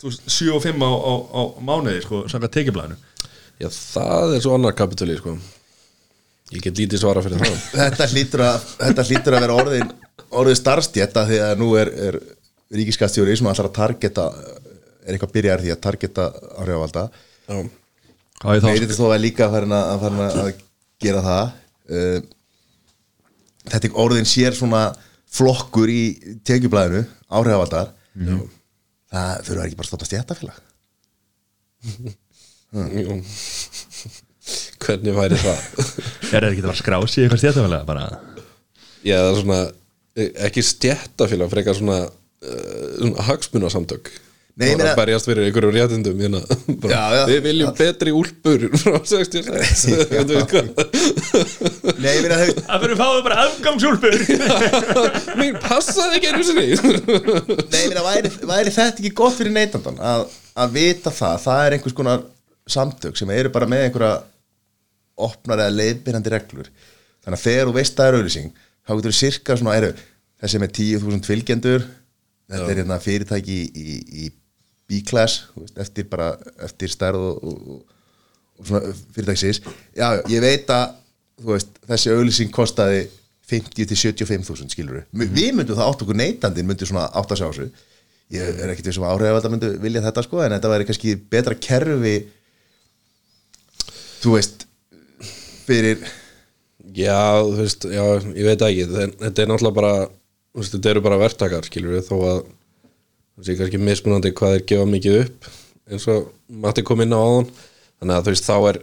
þú 0.00 0.10
veist, 0.10 0.28
7 0.38 0.50
og 0.56 0.64
5 0.64 0.84
á, 0.84 0.90
á, 0.92 1.12
á 1.32 1.40
mánuði 1.68 2.02
sko, 2.04 2.24
samkvæmt 2.32 2.56
tekjublæðinu 2.56 2.98
Já, 3.58 3.68
það 3.74 4.36
er 4.36 4.42
svo 4.44 4.54
annar 4.54 4.74
kapitúli, 4.78 5.16
sko. 5.18 5.34
Ég 6.54 6.62
get 6.64 6.78
lítið 6.78 7.02
svara 7.02 7.22
fyrir 7.24 7.42
það. 7.42 7.56
Þetta 7.80 8.06
hlýtur 8.12 8.44
að, 8.46 8.68
þetta 8.78 9.04
hlýtur 9.08 9.36
að 9.36 9.42
vera 9.44 9.56
orðin 9.64 9.90
orðið 10.38 10.58
starfstjætta 10.60 11.24
því 11.28 11.40
að 11.44 11.62
nú 11.62 11.72
er, 11.80 11.90
er 12.08 12.18
ríkiskastjóri 12.78 13.34
sem 13.36 13.48
ætlar 13.50 13.68
að 13.70 13.76
targeta 13.80 14.28
er 15.08 15.16
eitthvað 15.16 15.34
byrjar 15.34 15.64
því 15.64 15.74
að 15.74 15.82
targeta 15.88 16.28
áhrifavalda. 16.60 17.04
Já, 17.48 17.58
Hvað 18.38 18.54
er 18.54 18.62
það? 18.62 18.74
Meirið 18.76 18.94
þó 18.94 19.06
að 19.08 19.22
líka 19.24 19.46
að 19.48 19.54
farin 19.56 19.74
að, 19.74 19.84
að, 19.90 20.02
farin 20.04 20.24
að 20.28 20.50
gera 21.02 21.22
það. 21.24 21.54
Uh, 21.88 22.18
þetta 23.72 23.88
er 23.88 24.00
orðin 24.04 24.28
sér 24.28 24.54
svona 24.54 24.82
flokkur 25.38 25.90
í 25.90 26.02
tekjublaðinu 26.46 27.02
áhrifavaldar. 27.28 27.90
Það 29.08 29.42
þurfa 29.46 29.64
ekki 29.64 29.78
bara 29.78 29.86
að 29.86 29.88
stofna 29.88 30.08
stjættafélag 30.08 30.56
Jú. 32.98 33.14
Hvernig 34.82 35.14
væri 35.16 35.38
það? 35.40 35.62
Er 36.34 36.44
það 36.44 36.50
ekki 36.50 36.62
að 36.62 36.66
fara 36.66 36.74
að 36.74 36.80
skrási 36.82 37.22
eitthvað 37.22 37.42
stjættafélag 37.42 37.86
bara? 37.88 38.04
Já, 39.06 39.16
það 39.16 39.30
er 39.30 39.38
svona 39.38 39.60
eh, 39.64 40.30
ekki 40.48 40.64
stjættafélag, 40.66 41.52
frekar 41.52 41.78
svona, 41.78 41.98
uh, 42.08 42.90
svona 42.98 43.26
hagsmunasamtök 43.28 44.10
Nei, 44.58 44.72
Bara 44.74 44.90
að 44.90 44.96
berjast 44.98 45.28
fyrir 45.28 45.44
einhverjum 45.46 45.74
réttindum 45.76 46.22
hérna. 46.22 46.40
Bara, 46.82 46.90
Já, 46.90 47.02
já. 47.14 47.20
Við 47.30 47.40
viljum 47.44 47.74
betri 47.78 48.14
úlpur 48.18 48.64
frá 48.82 48.96
66 49.06 49.84
Þú 50.10 50.24
veist 50.32 50.50
hvað? 50.50 50.70
Nei, 52.02 52.08
ég 52.16 52.24
meina 52.24 52.38
þau 52.40 52.48
Það 52.56 52.82
fyrir 52.84 52.98
fáðu 52.98 53.20
bara 53.28 53.36
afgangsúlpur? 53.44 54.16
Mér 55.38 55.60
passaði 55.62 56.18
ekki 56.18 56.32
einu 56.32 56.46
sinni. 56.48 56.66
Nei, 56.74 57.84
ég 57.84 57.92
meina, 57.92 58.02
væri, 58.08 58.32
væri 58.50 58.74
þetta 58.74 58.98
ekki 58.98 59.12
gott 59.22 59.38
fyrir 59.38 59.54
neytandan 59.54 60.00
að, 60.02 60.26
að 60.58 60.74
vita 60.74 61.12
það, 61.14 61.36
það 61.46 61.62
er 61.68 61.76
einhvers 61.78 61.96
konar 62.00 62.26
samtök 62.68 63.18
sem 63.20 63.30
eru 63.36 63.52
bara 63.54 63.68
með 63.70 63.86
einhverja 63.86 64.16
opnar 65.28 65.62
eða 65.64 65.76
leiðbyrjandi 65.78 66.34
reglur. 66.34 66.72
Þannig 67.22 67.38
að 67.38 67.46
þegar 67.46 67.70
þú 67.70 67.76
veist 67.78 67.96
það 67.98 68.10
er 68.10 68.18
auðlýsing 68.18 68.50
þá 68.58 68.92
getur 68.98 69.14
þú 69.14 69.18
sirka 69.22 69.56
svona, 69.60 69.78
eru 69.78 69.94
þessi 70.42 70.60
með 70.62 70.74
10.000 70.82 71.26
fylgjendur 71.30 71.86
þetta 72.48 72.68
er 72.72 72.78
hérna 72.82 72.98
fyrirtæki 73.02 73.56
í, 73.58 73.64
í, 73.68 73.96
í 74.26 74.28
B-class, 74.88 75.42
eftir 75.76 76.06
bara 76.08 76.30
eftir 76.64 76.88
stærð 76.92 77.20
og, 77.20 77.42
og, 77.44 77.82
og 78.58 78.68
svona 78.70 78.92
fyrirtækisins, 79.14 79.60
já, 79.96 80.08
ég 80.32 80.40
veit 80.42 80.70
að 80.72 80.94
veist, 81.44 81.74
þessi 81.90 82.14
auðlýsing 82.14 82.50
kostaði 82.54 83.04
50 83.48 83.86
til 83.88 83.96
75.000 83.96 84.72
skilur 84.74 85.02
við, 85.12 85.52
myndum 85.56 85.76
það 85.78 85.90
átt 85.92 86.02
okkur 86.04 86.18
neytandinn 86.18 86.66
myndum 86.68 86.88
svona 86.90 87.06
átt 87.16 87.30
að 87.32 87.38
sjá 87.42 87.46
þessu. 87.52 87.68
Ég 88.34 88.58
er 88.60 88.72
ekkert 88.74 88.90
við 88.90 88.96
sem 88.98 89.06
áhrif 89.08 89.28
að 89.30 89.38
þetta 89.38 89.50
myndu 89.54 89.68
vilja 89.80 90.02
þetta 90.04 90.24
sko 90.26 90.42
en 90.44 90.52
þetta 90.52 90.72
væri 90.72 90.84
kannski 90.88 91.14
betra 91.32 91.54
kerfi 91.56 92.16
þú 94.22 94.34
veist 94.36 94.66
fyrir 95.68 96.02
Já, 96.98 97.44
þú 97.44 97.56
veist, 97.60 97.84
já, 97.92 98.02
ég 98.32 98.46
veit 98.48 98.62
ekki. 98.64 98.84
Þe- 98.88 99.16
Þetta 99.20 99.42
er 99.42 99.48
náttúrulega 99.50 99.76
bara 99.76 99.90
veist, 100.56 100.72
Þetta 100.72 100.90
eru 100.94 101.02
bara 101.04 101.18
verktakar, 101.20 101.66
skilur 101.68 101.92
við 101.98 102.06
Þó 102.08 102.14
að 102.30 102.38
það 103.38 103.48
sé 103.48 103.56
kannski 103.60 103.80
mismunandi 103.82 104.34
hvað 104.36 104.54
þeir 104.56 104.66
gefa 104.72 104.88
mikið 104.92 105.18
upp 105.22 105.48
eins 105.88 106.04
og 106.12 106.26
Matti 106.48 106.82
kom 106.84 107.00
inn 107.04 107.12
á 107.12 107.20
áðan. 107.20 107.48
Þannig 108.00 108.14
að 108.14 108.26
þú 108.26 108.32
veist, 108.32 108.46
þá 108.48 108.56
er 108.70 108.78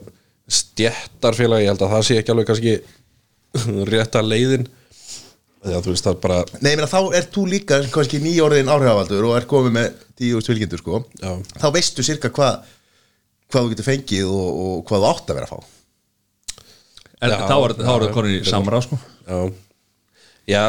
stjættarfélag, 0.55 1.63
ég 1.63 1.71
held 1.71 1.83
að 1.85 1.93
það 1.95 2.03
sé 2.05 2.17
ekki 2.19 2.33
alveg 2.33 2.49
kannski 2.49 2.73
rétta 3.91 4.21
leiðin. 4.25 4.67
Þegar 5.65 5.81
þú 5.85 5.93
veist, 5.95 6.05
það 6.05 6.13
er 6.13 6.19
bara 6.21 6.39
Nei, 6.59 6.71
ég 6.71 6.79
meina, 6.79 6.89
þá 6.91 6.99
ert 7.17 7.31
þú 7.33 7.45
líka 7.49 7.79
kannski 7.93 8.19
nýjórðin 8.21 8.69
áhrifavaldur 8.69 9.25
og 9.29 9.37
er 9.39 9.47
komið 9.49 9.73
með 9.79 9.87
tíu 10.19 10.41
svilgindur 10.45 10.81
sko. 10.83 11.01
Já. 11.21 11.31
þá 11.57 11.67
veistu 11.73 12.05
sirka 12.05 12.29
hvað 12.33 12.59
hvað 13.49 13.65
þú 13.65 13.71
getur 13.73 13.87
fengið 13.87 14.29
og, 14.29 14.61
og 14.65 14.85
hvað 14.89 15.01
þú 15.05 15.09
átt 15.09 15.31
að 15.33 15.39
vera 15.39 15.49
að 15.49 15.53
fá. 15.55 15.71
En 17.25 17.31
Já, 17.33 17.37
þá 17.49 17.55
er 17.55 17.73
þá 17.79 17.81
er 17.81 17.87
já, 17.87 18.05
það 18.05 18.13
konur 18.19 18.33
í 18.35 18.39
samráð 18.45 18.85
sko. 18.85 18.97
Já, 19.25 19.39
já, 20.53 20.63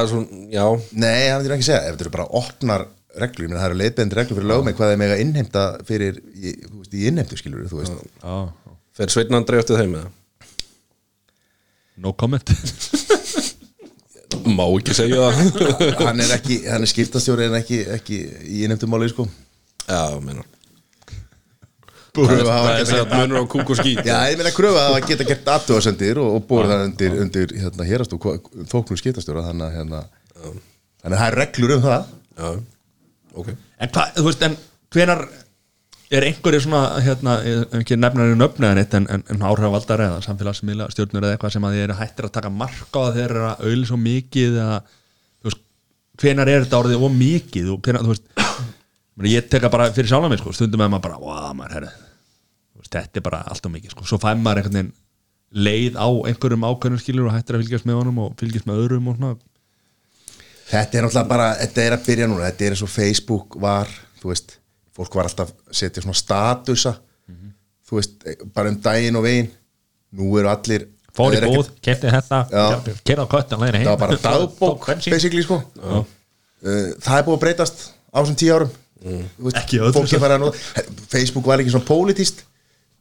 já. 0.56 0.66
Nei, 0.96 1.22
það 1.28 1.38
myndir 1.40 1.56
ekki 1.58 1.68
segja, 1.68 1.82
ef 1.84 1.96
þetta 1.96 2.06
eru 2.06 2.14
bara 2.16 2.28
opnar 2.40 2.86
reglur, 3.22 3.48
meina 3.48 3.62
það 3.62 3.70
eru 3.70 3.80
leiðbendi 3.80 4.18
reglur 4.18 4.38
fyrir 4.40 4.50
lögum 4.50 4.70
hvað 4.76 4.92
þeir 4.92 5.00
mega 5.02 5.18
innheimta 5.22 5.64
fyrir 5.88 6.20
í, 6.36 6.52
þú 6.66 6.82
veist, 6.82 6.94
í 6.94 7.08
innheimtu 7.10 7.40
skilur 7.40 7.68
þú 7.70 7.82
veist. 7.82 8.06
Já, 8.22 8.36
Fer 8.96 9.12
Sveinn 9.12 9.36
Andri 9.36 9.60
eftir 9.60 9.80
þeim 9.80 9.96
með 9.96 10.06
no 11.96 12.12
comment. 12.12 12.50
Má 14.46 14.64
ekki 14.66 14.94
segja 14.96 15.30
það. 15.30 15.62
Hann 16.06 16.20
er 16.22 16.34
ekki, 16.36 16.58
hann 16.68 16.84
er 16.84 16.90
skiptastjóri 16.90 17.46
en 17.48 17.56
ekki, 17.58 17.80
ekki 17.96 18.18
í 18.44 18.66
innheimtumáli 18.66 19.08
sko. 19.10 19.24
Já, 19.86 20.18
meina. 20.22 20.44
Kröfu 22.16 22.48
hafa 22.48 22.68
Það 22.70 22.78
er 22.78 22.78
geta 22.80 23.00
að 23.02 23.10
munur 23.20 23.42
á 23.44 23.44
kúk 23.52 23.70
og 23.74 23.76
skít 23.76 23.98
Já, 24.06 24.14
ég 24.30 24.38
meina 24.40 24.52
kröfu 24.56 24.78
að 24.80 24.86
hafa 24.88 25.00
geta 25.04 25.26
gert 25.28 25.50
aðtöðasendir 25.52 26.20
og, 26.22 26.38
og 26.38 26.46
búið 26.48 26.70
það 26.70 26.84
undir, 26.86 27.16
undir 27.24 27.52
hérna, 27.60 27.88
hérastú 27.88 28.18
þóknum 28.70 29.00
skiptastjóra 29.00 29.44
þannig 29.50 29.66
að 29.66 29.74
hérna, 29.76 30.00
þannig 30.40 31.10
að 31.10 31.20
það 31.20 31.26
er 31.26 31.38
reglur 31.42 31.74
um 31.76 31.84
það. 31.84 32.14
Já, 32.36 32.48
ok. 33.42 33.50
En 33.82 33.92
hvað, 33.94 34.14
þú 34.18 34.24
veist, 34.28 34.46
en 34.46 34.56
hvenar 34.94 35.24
er 36.16 36.26
einhverju 36.28 36.62
svona, 36.62 36.82
hérna, 37.02 37.36
ekki 37.80 37.98
nefnar 37.98 38.30
í 38.30 38.36
nöfnu 38.38 38.68
en 38.68 38.80
eitt 38.80 38.94
en, 38.94 39.08
en, 39.10 39.24
en 39.32 39.46
áhrifavaldar 39.48 40.04
eða 40.04 40.20
samfélagsmiðla 40.26 40.86
stjórnur 40.94 41.24
eða 41.24 41.34
eitthvað 41.34 41.56
sem 41.56 41.66
að 41.66 41.76
þið 41.76 41.86
eru 41.86 41.98
hættir 41.98 42.28
að 42.28 42.34
taka 42.36 42.52
marka 42.54 43.02
á 43.02 43.06
að 43.08 43.16
þeir 43.18 43.26
eru 43.26 43.46
að 43.48 43.64
auðli 43.66 43.88
svo 43.90 43.98
mikið 44.04 44.58
eða, 44.62 44.76
þú 45.40 45.50
veist, 45.50 45.64
hvenar 46.22 46.52
er 46.52 46.66
þetta 46.66 46.82
orðið 46.84 47.06
og 47.08 47.16
mikið? 47.16 47.72
Og 47.74 47.80
hvenar, 47.82 48.06
þú 48.06 48.14
veist 48.14 49.32
ég 49.32 49.50
teka 49.50 49.72
bara 49.72 49.88
fyrir 49.96 50.12
sjálf 50.12 50.30
mig, 50.30 50.42
sko, 50.42 50.54
stundum 50.54 50.84
með 50.84 50.92
maður 50.94 51.08
bara, 51.08 51.18
wow, 51.24 51.50
maður, 51.58 51.88
veist, 52.78 52.92
þetta 52.94 53.18
er 53.18 53.26
bara 53.26 53.42
allt 53.50 53.66
og 53.66 53.74
mikið, 53.74 53.96
sko, 53.96 54.06
svo 54.06 54.20
fæ 54.22 54.30
maður 54.36 54.62
einhvern 54.62 54.78
veginn 54.78 54.94
leið 55.56 55.98
á 55.98 56.08
einhverjum 56.28 56.66
ákveðnum 56.66 57.00
skilur 57.00 57.28
og 57.30 57.34
hættir 57.34 57.56
að 57.56 57.64
fylgjast 57.64 57.86
með 57.88 58.00
honum 58.00 58.22
og 58.24 58.34
fylgjast 58.40 58.66
með 58.68 58.80
öðrum 58.82 59.10
og 59.10 59.18
svona 59.18 59.36
Þetta 60.66 60.98
er 60.98 61.06
náttúrulega 61.06 61.30
bara, 61.30 61.48
þetta 61.60 61.84
er 61.84 61.94
að 61.94 62.06
byrja 62.08 62.26
núna 62.30 62.48
þetta 62.48 62.66
er 62.66 62.74
eins 62.74 62.82
og 62.82 62.90
Facebook 62.90 63.58
var 63.62 63.90
þú 64.20 64.32
veist, 64.32 64.56
fólk 64.96 65.14
var 65.14 65.28
alltaf 65.28 65.52
að 65.52 65.78
setja 65.78 66.02
svona 66.02 66.18
statusa 66.18 66.96
þú 67.86 68.00
veist, 68.00 68.26
bara 68.54 68.72
um 68.72 68.78
daginn 68.82 69.18
og 69.18 69.26
veginn 69.28 69.50
nú 70.16 70.32
eru 70.40 70.50
allir 70.50 70.88
Fór 71.16 71.32
í 71.32 71.38
búð, 71.48 71.70
kefti 71.80 72.10
þetta. 72.12 72.42
Kerða 73.08 73.24
á 73.24 73.56
heim. 73.78 73.86
Það 73.86 73.86
var 73.88 74.00
bara 74.02 74.16
dagbók 74.26 74.88
basically 75.08 75.44
sko. 75.46 75.62
Uh, 75.80 76.02
það 77.00 77.14
er 77.14 77.24
búið 77.24 77.36
að 77.38 77.40
breytast 77.46 77.86
á 78.12 78.18
þessum 78.18 78.36
tíu 78.36 78.52
árum. 78.52 78.74
Þú 79.06 79.46
veist, 79.46 79.58
Ekki 79.62 79.80
nota 79.80 80.52
Facebook 81.12 81.48
var 81.48 81.62
ekki 81.62 81.72
svona 81.72 81.88
politist 81.88 82.42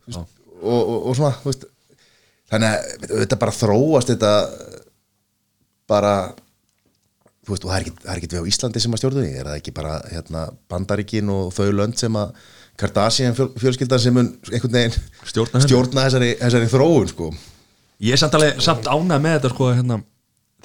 veist, 0.05 0.20
og, 0.20 0.80
og, 0.80 0.95
og 1.09 1.16
svona 1.18 1.32
þú 1.41 1.49
veist, 1.49 1.68
þannig 2.51 2.72
að 2.72 3.13
þetta 3.24 3.39
bara 3.41 3.55
þróast 3.55 4.11
þetta 4.11 4.34
bara 5.89 6.13
veist, 7.53 7.65
og 7.65 7.71
það 7.71 7.77
er 7.77 7.83
ekki, 7.85 7.93
það 8.01 8.11
er 8.11 8.19
ekki 8.19 8.29
við 8.31 8.41
á 8.41 8.49
Íslandi 8.51 8.81
sem 8.83 8.95
að 8.95 9.01
stjórna 9.01 9.23
því, 9.23 9.31
er 9.39 9.49
það 9.49 9.57
ekki 9.59 9.73
bara 9.75 9.95
hérna, 10.11 10.43
Bandaríkin 10.71 11.31
og 11.33 11.51
þau 11.55 11.67
lönd 11.75 11.99
sem 11.99 12.17
að 12.19 12.31
Kardashian 12.81 13.35
fjöl, 13.37 13.49
fjölskyldan 13.61 14.01
sem 14.03 14.17
einhvern 14.19 14.73
veginn 14.75 14.95
Stjórna 15.29 15.61
stjórna 15.63 16.05
þessari, 16.07 16.31
þessari 16.41 16.71
þróun 16.73 17.11
sko. 17.11 17.29
Ég 18.03 18.17
er 18.17 18.19
samt 18.19 18.35
alveg 18.35 18.59
samt 18.63 18.89
ánað 18.91 19.21
með 19.23 19.37
þetta 19.37 19.51
sko 19.53 19.69
hérna, 19.71 19.99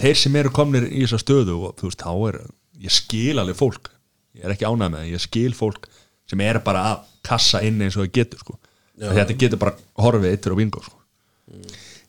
þeir 0.03 0.21
sem 0.23 0.39
eru 0.41 0.55
komnir 0.57 0.89
í 0.89 1.05
þessa 1.05 1.21
stöðu 1.23 1.59
og 1.69 1.77
þú 1.79 1.91
veist, 1.91 2.03
þá 2.03 2.27
er, 2.31 2.41
ég 2.83 2.97
skil 2.97 3.37
alveg 3.39 3.61
fólk. 3.61 3.93
Ég 4.35 4.47
er 4.47 4.57
ekki 4.57 4.67
ánað 4.67 4.89
með 4.89 4.99
það, 4.99 5.13
ég 5.13 5.25
skil 5.27 5.53
fólk 5.59 5.87
sem 6.31 6.43
er 6.47 6.59
bara 6.67 6.83
að 6.91 7.07
kassa 7.27 7.63
inn 7.67 7.79
eins 7.83 7.99
og 7.99 8.07
það 8.07 8.13
getur 8.19 8.43
sko, 8.43 8.59
þetta 8.99 9.39
getur 9.39 9.61
bara 9.63 9.77
horfið 10.03 10.35
eittur 10.35 10.55
og 10.57 10.61
bingo 10.63 10.83
sko. 10.83 10.99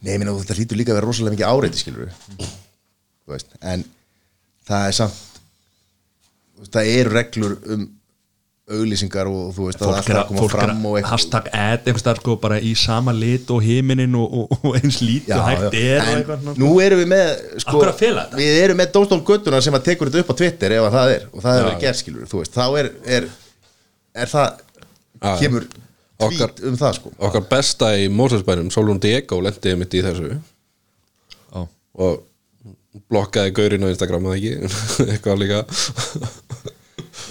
Nei, 0.01 0.15
meina, 0.17 0.33
þetta 0.33 0.57
hlýtur 0.57 0.79
líka 0.79 0.93
að 0.93 1.01
vera 1.01 1.09
rosalega 1.09 1.35
mikið 1.35 1.49
áreiti 1.49 1.81
skilur 1.81 2.09
við 2.09 3.45
en 3.61 3.83
það 4.71 4.85
er 4.91 4.97
samt 5.01 5.17
þú 6.55 6.63
veist, 6.63 6.75
það 6.77 6.93
eru 6.99 7.13
reglur 7.17 7.57
um 7.75 7.89
auglýsingar 8.71 9.27
og 9.27 9.49
þú 9.55 9.65
veist 9.67 9.81
að 9.83 9.89
fólk 9.97 10.09
er 10.13 10.17
að, 10.21 10.27
koma 10.29 10.43
er 10.45 10.51
fram 10.53 10.69
að 10.69 10.85
og 10.91 10.97
eitthvað. 10.99 11.11
hashtag 11.11 11.47
ad 11.59 11.87
einhvers 11.89 12.05
þar 12.05 12.19
sko 12.21 12.35
bara 12.43 12.59
í 12.63 12.69
sama 12.79 13.11
lit 13.17 13.49
og 13.51 13.65
himinin 13.65 14.13
og, 14.15 14.35
og, 14.45 14.53
og 14.69 14.77
eins 14.79 14.99
lítið 15.03 15.33
og 15.35 15.47
hægt 15.49 15.75
er 15.81 15.97
og 15.97 16.11
en 16.13 16.21
eitthvað 16.21 16.61
nú 16.61 16.69
erum 16.85 17.01
við 17.01 17.09
með 17.11 17.31
sko, 17.65 17.81
við 18.37 18.59
erum 18.61 18.79
með 18.79 18.93
Dómstól 18.95 19.19
Göttuna 19.27 19.59
sem 19.65 19.75
að 19.75 19.85
tekur 19.89 20.11
þetta 20.11 20.23
upp 20.23 20.31
á 20.31 20.39
Twitter 20.43 20.77
ef 20.77 20.87
að 20.87 20.95
það 20.99 21.13
er 21.17 21.25
og 21.33 21.43
það 21.43 21.51
er 21.57 21.59
Já, 21.61 21.67
verið 21.67 21.83
gert 21.83 21.99
skilur 22.03 22.31
þú 22.31 22.43
veist, 22.43 22.55
þá 22.55 22.65
er, 22.83 22.91
er, 23.17 23.27
er 24.23 24.31
það 24.37 24.49
Já, 25.21 25.33
kemur 25.43 25.67
Okkar- 26.21 26.53
tvít 26.55 26.67
um 26.69 26.75
það 26.77 26.95
sko. 26.99 27.11
Okkar 27.27 27.43
besta 27.49 27.87
í 27.97 28.07
Mósesbænum, 28.13 28.67
Solon 28.71 28.99
Diego 29.01 29.39
lendiði 29.41 29.77
mitt 29.81 29.95
í 29.97 30.03
þessu. 30.05 30.35
Já. 30.37 31.63
og 32.05 32.19
blokkaði 33.11 33.53
gaurinn 33.55 33.87
á 33.87 33.91
Instagram 33.91 34.29
að 34.29 34.37
ekki? 34.37 34.71
Eitthvað 35.13 35.41
líka. 35.41 35.61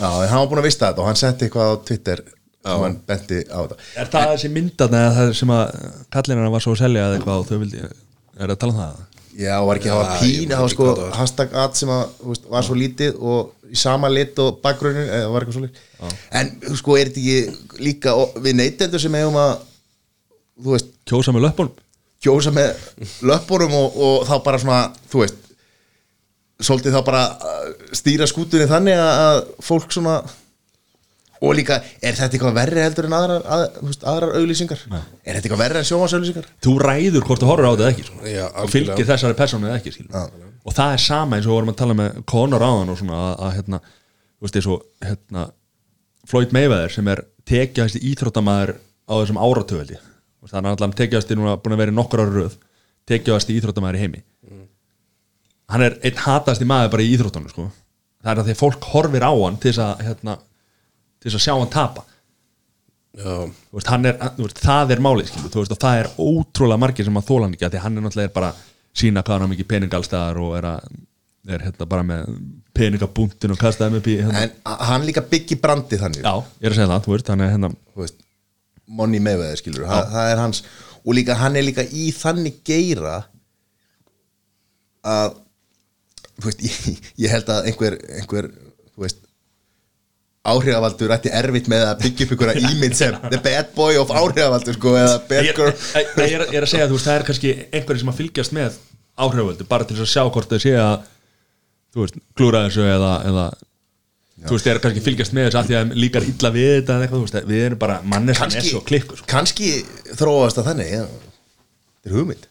Já, 0.01 0.09
en 0.09 0.31
hann 0.31 0.43
var 0.43 0.51
búin 0.51 0.63
að 0.63 0.69
vista 0.69 0.89
þetta 0.91 1.03
og 1.03 1.09
hann 1.11 1.19
setti 1.21 1.47
eitthvað 1.47 1.73
á 1.73 1.77
Twitter 1.89 2.23
sem 2.25 2.85
hann 2.85 2.97
benti 3.09 3.41
á 3.49 3.59
þetta. 3.61 3.79
Er 4.01 4.11
það 4.13 4.33
þessi 4.35 4.51
myndarna 4.55 5.03
eða 5.05 5.15
það 5.19 5.33
sem 5.41 5.53
að 5.57 5.77
kallinina 6.17 6.53
var 6.55 6.65
svo 6.65 6.75
að 6.77 6.83
selja 6.83 7.07
eða 7.07 7.19
eitthvað 7.19 7.43
og 7.43 7.49
þau 7.51 7.61
vildi, 7.63 7.83
er 7.85 8.41
það 8.41 8.55
að 8.55 8.61
tala 8.65 8.75
um 8.75 8.81
það? 8.81 9.07
Já, 9.41 9.53
var 9.65 9.79
ekki 9.79 9.91
að 9.93 10.01
hafa 10.01 10.17
pín 10.21 10.51
það 10.51 10.65
var 10.65 10.73
sko 10.75 10.87
hashtag 11.17 11.53
ad 11.63 11.77
sem 11.79 11.93
að, 11.95 12.17
þú 12.21 12.33
veist, 12.33 12.49
var 12.51 12.67
svo 12.67 12.77
lítið 12.77 13.21
og 13.31 13.71
í 13.71 13.79
sama 13.79 14.11
lit 14.11 14.41
og 14.43 14.59
bakgrunnin 14.65 15.07
eða 15.07 15.29
var 15.33 15.45
eitthvað 15.47 15.57
svo 15.57 15.63
lítið 15.69 16.17
en 16.41 16.51
sko 16.81 16.97
er 16.99 17.13
þetta 17.13 17.23
ekki 17.23 17.85
líka 17.87 18.17
og 18.19 18.35
við 18.43 18.59
neytendur 18.59 19.03
sem 19.03 19.17
hefum 19.17 19.39
að 19.41 19.53
þú 20.61 20.75
veist, 20.75 20.91
Kjósa 21.09 21.37
með 21.37 21.47
löpunum 21.47 21.79
kjósa 22.21 22.53
með 22.53 22.75
löppunum 23.25 23.77
og, 23.79 23.97
og 23.97 24.27
þá 24.29 24.35
bara 24.45 24.61
svona, 24.61 24.81
þú 25.09 25.23
veist 25.23 25.47
svolítið 26.65 26.97
þá 26.97 27.01
bara 27.07 27.25
uh, 27.31 27.73
stýra 27.97 28.29
skútunni 28.31 28.69
þannig 28.71 29.01
að, 29.01 29.11
að 29.27 29.41
fólk 29.67 29.95
svona 29.95 30.21
og 31.41 31.55
líka, 31.57 31.79
er 32.05 32.17
þetta 32.19 32.37
eitthvað 32.37 32.57
verri 32.59 32.83
heldur 32.85 33.07
en 33.09 33.15
aðrar, 33.17 33.47
að, 33.49 33.63
veist, 33.87 34.03
aðrar 34.09 34.35
auglýsingar? 34.37 34.83
Er 34.91 35.39
þetta 35.39 35.41
eitthvað 35.41 35.63
verri 35.63 35.81
en 35.81 35.89
sjómasauglýsingar 35.89 36.51
þú 36.67 36.75
ræður 36.85 37.25
hvort 37.29 37.41
þú 37.41 37.49
horfur 37.49 37.69
á 37.69 37.73
þetta 37.73 37.87
eða 37.87 37.95
ekki 37.95 38.05
sko. 38.09 38.19
Já, 38.29 38.45
og 38.51 38.75
fylgir 38.75 39.09
þessari 39.09 39.39
persónu 39.39 39.71
eða 39.71 39.79
ekki 39.81 39.95
skilur. 39.95 40.35
og 40.61 40.77
það 40.77 40.93
er 40.97 41.03
sama 41.07 41.39
eins 41.39 41.49
og 41.49 41.55
við 41.55 41.57
vorum 41.57 41.73
að 41.73 41.81
tala 41.81 41.97
með 41.97 42.21
Conor 42.29 42.67
áðan 42.67 42.93
og 42.93 43.01
svona 43.01 43.23
að, 43.23 43.33
að 43.47 43.57
hérna, 43.57 43.81
þú 44.37 44.47
veist, 44.47 44.61
eins 44.61 44.71
og 44.75 45.09
hérna, 45.09 45.47
Floyd 46.29 46.53
Mayweather 46.53 46.93
sem 46.93 47.09
er 47.09 47.25
tekjast 47.49 47.97
íþróttamæður 47.97 48.75
á 49.09 49.13
þessum 49.17 49.41
áratöðaldi 49.41 49.97
þannig 50.51 50.69
að 50.69 50.75
allan 50.77 50.97
tekjast 50.97 51.33
núna 51.37 51.57
búin 51.61 51.77
að 51.77 51.83
vera 51.85 51.95
í 51.95 51.97
nokkur 51.97 52.23
ára 52.23 52.35
röð 52.37 52.59
tekjast 53.09 53.51
íþróttamæður 53.53 53.99
í 53.99 54.03
heimi 54.05 54.23
hann 55.71 55.85
er 55.87 55.99
einn 56.07 56.23
hatast 56.25 56.65
maður 56.67 56.95
bara 56.95 57.05
í 57.05 57.11
íþróttunum 57.15 57.51
sko. 57.53 57.67
það 58.21 58.33
er 58.33 58.41
að 58.43 58.49
því 58.49 58.55
að 58.55 58.63
fólk 58.63 58.89
horfir 58.93 59.27
á 59.27 59.33
hann 59.33 59.59
til 59.61 59.71
þess 59.73 59.83
að 59.85 60.07
hérna, 60.07 60.39
til 61.21 61.31
þess 61.31 61.39
að 61.39 61.45
sjá 61.47 61.55
hann 61.57 61.73
tapa. 61.73 62.07
Veist, 63.21 63.91
hann 63.91 64.07
er, 64.07 64.19
veist, 64.39 64.61
það 64.63 64.95
er 64.95 65.03
málið 65.03 65.31
það 65.75 65.95
er 65.99 66.11
ótrúlega 66.15 66.79
margir 66.79 67.09
sem 67.09 67.17
að 67.19 67.31
þóla 67.31 67.49
hann 67.49 67.57
ekki 67.57 67.67
af 67.67 67.73
því 67.73 67.81
að 67.81 67.87
hann 67.87 67.97
er 67.99 68.05
náttúrulega 68.07 68.35
bara 68.37 68.51
sína 69.01 69.25
hvað 69.25 69.37
hann 69.37 69.47
er 69.47 69.53
mikið 69.55 69.69
peningalstæðar 69.73 70.39
og 70.45 70.53
er, 70.59 70.69
að, 70.71 71.01
er 71.57 71.65
hérna 71.67 71.89
bara 71.91 72.07
með 72.07 72.31
peningabúntin 72.77 73.55
og 73.55 73.61
kastaði 73.61 73.97
með 73.97 74.05
bí 74.07 74.17
hérna. 74.21 74.45
en 74.45 74.79
hann 74.91 75.07
líka 75.09 75.25
byggi 75.27 75.59
brandið 75.63 76.05
þannig. 76.05 76.23
Já, 76.23 76.47
ég 76.63 76.69
er 76.69 76.77
að 76.77 76.79
segja 76.79 76.93
það, 76.93 77.05
þú 77.07 77.17
veist, 77.17 77.33
hann 77.35 77.45
er 77.45 77.53
hérna 77.57 77.73
veist, 77.99 78.23
Money 79.01 79.23
Mayweather 79.23 79.59
skilur 79.59 79.91
það, 79.91 80.15
það 80.15 80.31
er 80.31 80.43
hans 80.45 80.63
og 81.01 81.17
líka 81.17 81.39
hann 81.41 81.59
er 81.59 81.67
líka 81.67 81.87
í 81.87 82.11
þannig 82.15 82.63
geira 82.67 83.17
að 85.07 85.39
veist, 86.47 86.63
ég, 86.69 87.11
ég 87.25 87.35
held 87.35 87.53
að 87.53 87.71
einhver, 87.71 87.99
einhver 88.21 88.51
veist 89.01 89.21
áhrifavaldur 90.51 91.13
ætti 91.13 91.33
erfitt 91.37 91.69
með 91.69 91.87
að 91.91 91.99
byggja 92.05 92.27
upp 92.27 92.31
einhverja 92.35 92.71
ímynd 92.73 92.97
sem 92.97 93.17
the 93.29 93.41
bad 93.45 93.73
boy 93.77 93.99
of 94.01 94.13
áhrifavaldur 94.13 94.77
sko, 94.79 94.95
eða 94.97 95.17
bad 95.29 95.49
girl. 95.57 95.73
Ég, 95.75 96.13
ég, 96.17 96.37
er, 96.39 96.45
ég 96.47 96.61
er 96.63 96.67
að 96.67 96.73
segja, 96.73 96.87
þú 96.89 96.97
veist, 96.97 97.09
það 97.09 97.19
er 97.19 97.27
kannski 97.29 97.53
einhverjir 97.69 98.03
sem 98.03 98.13
að 98.13 98.21
fylgjast 98.23 98.55
með 98.57 98.79
áhriföldu 99.21 99.67
bara 99.69 99.89
til 99.89 99.99
að 99.99 100.09
sjá 100.09 100.23
hvort 100.25 100.55
þau 100.55 100.63
sé 100.65 100.73
að 100.81 101.11
klúra 102.39 102.65
þessu 102.69 102.87
eða, 102.89 103.13
eða 103.29 103.47
þú 104.47 104.57
veist, 104.57 104.71
er 104.73 104.83
kannski 104.87 105.05
fylgjast 105.05 105.37
með 105.37 105.51
þessu 105.51 105.61
að 105.61 105.69
því 105.69 105.79
að 105.83 105.95
líkar 106.01 106.29
illa 106.33 106.55
við 106.57 106.73
þetta 106.79 106.97
eða 106.97 107.07
eitthvað, 107.07 107.25
veist, 107.27 107.41
við 107.53 107.65
erum 107.67 107.83
bara 107.85 108.01
manneskan 108.09 108.57
er 108.57 108.69
svo 108.71 108.81
klikkur, 108.87 109.21
sko. 109.21 109.29
kannski 109.29 109.75
þróast 110.15 110.57
það 110.57 110.71
þannig 110.73 110.95
þetta 110.97 112.09
er 112.09 112.17
hugmynd. 112.17 112.49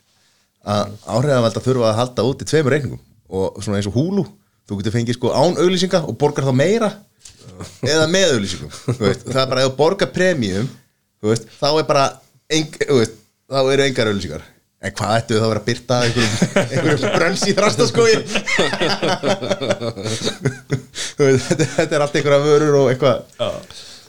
Að 0.69 0.97
áhrifavaldar 1.09 1.65
þurfa 1.65 1.89
að 1.89 2.01
halda 2.03 2.25
út 2.29 2.43
í 2.43 2.47
tveimur 2.51 2.75
reikningum 2.75 3.05
og 3.29 3.61
svona 3.63 3.79
eins 3.79 3.89
og 3.89 3.95
húlu 3.97 4.25
þú 4.69 4.79
getur 4.79 4.95
fengið 4.97 5.17
sko 5.17 5.33
án 5.33 5.57
auglýsinga 5.61 6.03
og 6.09 6.17
borgar 6.21 6.45
þá 6.49 6.53
meira 6.57 6.91
eða 7.83 8.05
með 8.11 8.35
auglýsingum 8.35 8.71
þú 8.85 9.01
veist, 9.03 9.25
það 9.29 9.41
er 9.43 9.49
bara 9.53 9.63
ef 9.65 9.71
þú 9.71 9.77
borgar 9.79 10.11
premium 10.15 10.69
þú 11.19 11.33
veist, 11.33 11.49
þá 11.59 11.67
er 11.73 11.87
bara 11.89 12.05
eng, 12.55 12.79
þú 12.79 13.01
veist, 13.01 13.19
þá 13.49 13.59
eru 13.73 13.85
engar 13.85 14.09
auglýsingar. 14.11 14.47
En 14.79 14.93
hvað 14.95 15.15
ættu 15.17 15.35
þá 15.35 15.43
að 15.43 15.49
vera 15.51 15.59
að 15.59 15.67
byrta 15.67 15.95
einhverjum, 16.05 17.15
brönns 17.17 17.41
í 17.43 17.55
þrastaskói 17.57 18.13
Þú 21.19 21.27
þetta, 21.49 21.67
þetta 21.73 21.97
er 21.97 22.05
allt 22.05 22.15
einhverja 22.15 22.45
vörur 22.45 22.77
og 22.79 22.87
eitthvað. 22.93 23.17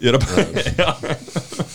Ég 0.01 0.13
er 0.13 0.21
að 0.21 0.23
bara 0.31 1.67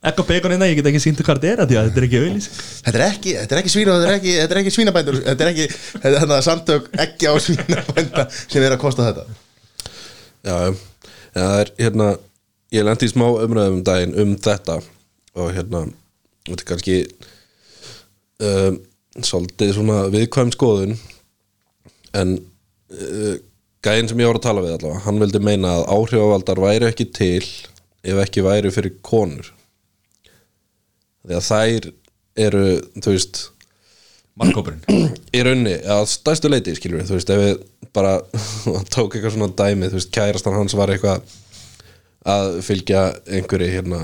ekka 0.00 0.24
bacon 0.24 0.54
innan, 0.54 0.70
ég 0.70 0.78
get 0.78 0.88
ekki 0.88 1.02
sýndu 1.02 1.24
hvað 1.26 1.42
þetta 1.42 1.66
er 1.76 1.82
þetta 1.84 2.00
er 2.00 2.06
ekki 2.06 2.20
auðlýsing 2.22 2.60
Þetta 2.86 2.96
er 2.96 3.04
ekki, 3.04 3.34
er 3.36 3.58
ekki 3.60 3.72
svína 3.74 3.96
þetta 4.00 4.08
er 4.08 4.16
ekki, 4.16 4.34
þetta 4.38 4.54
er 4.54 4.60
ekki 4.62 4.72
svínabændur 4.76 5.18
þetta 5.26 5.44
er 5.44 5.50
ekki, 5.50 5.66
þetta 6.06 6.36
er 6.38 6.46
samtök 6.46 6.88
ekki 7.04 7.28
á 7.28 7.34
svínabænda 7.44 8.24
sem 8.32 8.64
er 8.64 8.76
að 8.76 8.80
kosta 8.80 9.08
þetta. 9.10 9.26
Já, 10.40 10.54
já, 10.56 10.70
það 11.36 11.58
er 11.58 11.72
hérna 11.82 12.08
ég 12.72 12.86
lendi 12.88 13.10
í 13.10 13.12
smá 13.12 13.26
umræðum 13.28 13.76
um 13.80 13.84
daginn 13.90 14.16
um 14.24 14.32
þetta 14.40 14.78
og 15.36 15.52
hérna 15.58 15.84
þetta 16.48 16.58
er 16.62 16.66
kannski 16.72 16.98
um, 18.40 18.80
svolítið 19.20 19.76
svona 19.76 20.00
viðkvæm 20.16 20.56
skoðun 20.56 20.96
en 22.16 22.36
uh, 22.40 23.36
gæinn 23.84 24.08
sem 24.08 24.24
ég 24.24 24.32
var 24.32 24.40
að 24.40 24.48
tala 24.48 24.64
við 24.64 24.78
allavega 24.78 25.04
hann 25.04 25.20
vildi 25.20 25.44
meina 25.44 25.76
að 25.76 25.88
áhrifavaldar 25.92 26.64
væri 26.64 26.88
ekki 26.88 27.10
til 27.12 27.44
ef 28.00 28.24
ekki 28.24 28.48
væri 28.48 28.72
fyrir 28.72 28.96
konur 29.04 29.52
því 31.26 31.38
að 31.38 31.48
þær 31.48 31.88
eru 32.46 32.64
þú 32.96 33.14
veist 33.14 33.42
markkópurinn 34.40 35.10
í 35.36 35.44
raunni, 35.44 35.76
að 35.84 36.06
stærstu 36.12 36.50
leiti 36.50 36.76
skilur 36.78 37.02
við, 37.02 37.10
þú 37.10 37.18
veist, 37.18 37.34
ef 37.34 37.44
við 37.44 37.90
bara 37.96 38.16
tók 38.94 39.14
eitthvað 39.16 39.36
svona 39.36 39.52
dæmi, 39.58 39.90
þú 39.90 40.00
veist, 40.00 40.12
kærastan 40.14 40.56
hans 40.56 40.76
var 40.78 40.92
eitthvað 40.94 41.38
að 42.30 42.58
fylgja 42.64 43.06
einhverju 43.32 43.70
hérna 43.72 44.02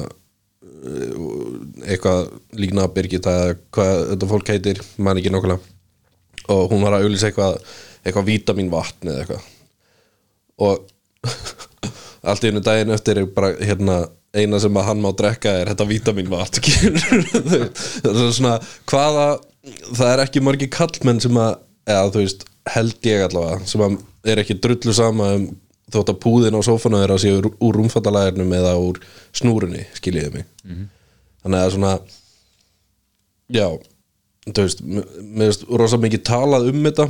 eitthvað 1.86 2.28
líkna 2.56 2.86
Birgitta 2.94 3.32
eða 3.32 3.56
hvað 3.74 4.02
þetta 4.12 4.28
fólk 4.30 4.50
heitir 4.52 4.80
man 5.02 5.18
ekki 5.18 5.32
nokkulega 5.34 6.52
og 6.52 6.70
hún 6.70 6.84
var 6.84 6.96
að 6.96 7.06
auðlýsa 7.06 7.30
eitthvað 7.30 7.56
eitthvað 8.06 8.28
vítamin 8.28 8.70
vatn 8.70 9.10
eða 9.10 9.24
eitthvað. 9.24 9.46
Og 10.62 10.86
allt 12.30 12.46
í 12.46 12.52
einu 12.52 12.62
daginn 12.64 12.94
eftir 12.94 13.22
er 13.22 13.30
bara 13.34 13.52
hérna 13.58 14.04
eina 14.36 14.58
sem 14.62 14.76
að 14.80 14.86
hann 14.90 15.00
má 15.04 15.10
drekka 15.16 15.52
er 15.62 15.70
þetta 15.72 15.86
vítamin 15.90 16.30
vatn 16.32 16.60
það 16.66 18.20
er 18.24 18.32
svona 18.36 18.56
hvaða 18.90 19.26
það 19.96 20.10
er 20.12 20.22
ekki 20.26 20.42
margir 20.46 20.70
kallmenn 20.74 21.20
sem 21.24 21.38
að 21.40 21.56
eða 21.86 22.10
þú 22.14 22.22
veist 22.24 22.44
held 22.74 23.06
ég 23.08 23.24
allavega 23.28 23.70
sem 23.70 23.84
að 23.86 23.96
er 24.32 24.42
ekki 24.42 24.56
drullu 24.62 24.94
sama 24.96 25.30
um 25.38 25.46
þótt 25.94 26.10
að 26.10 26.20
púðin 26.24 26.56
á 26.58 26.60
sófana 26.66 26.98
þeirra 27.04 27.18
séu 27.22 27.36
úr, 27.38 27.46
úr 27.62 27.76
rúmfattalæðurnum 27.78 28.54
eða 28.58 28.72
úr 28.82 28.96
snúrunni 29.38 29.84
skiljiði 29.94 30.32
mig. 30.34 30.46
Þannig 31.44 31.60
að 31.60 31.74
svona 31.76 31.92
já, 33.54 33.66
þú 34.50 34.64
veist 34.64 34.82
mér 34.82 35.06
mér 35.22 35.52
finnst 35.52 35.62
rosa 35.78 36.00
mikið 36.02 36.24
talað 36.26 36.66
um 36.72 36.80
þetta 36.88 37.06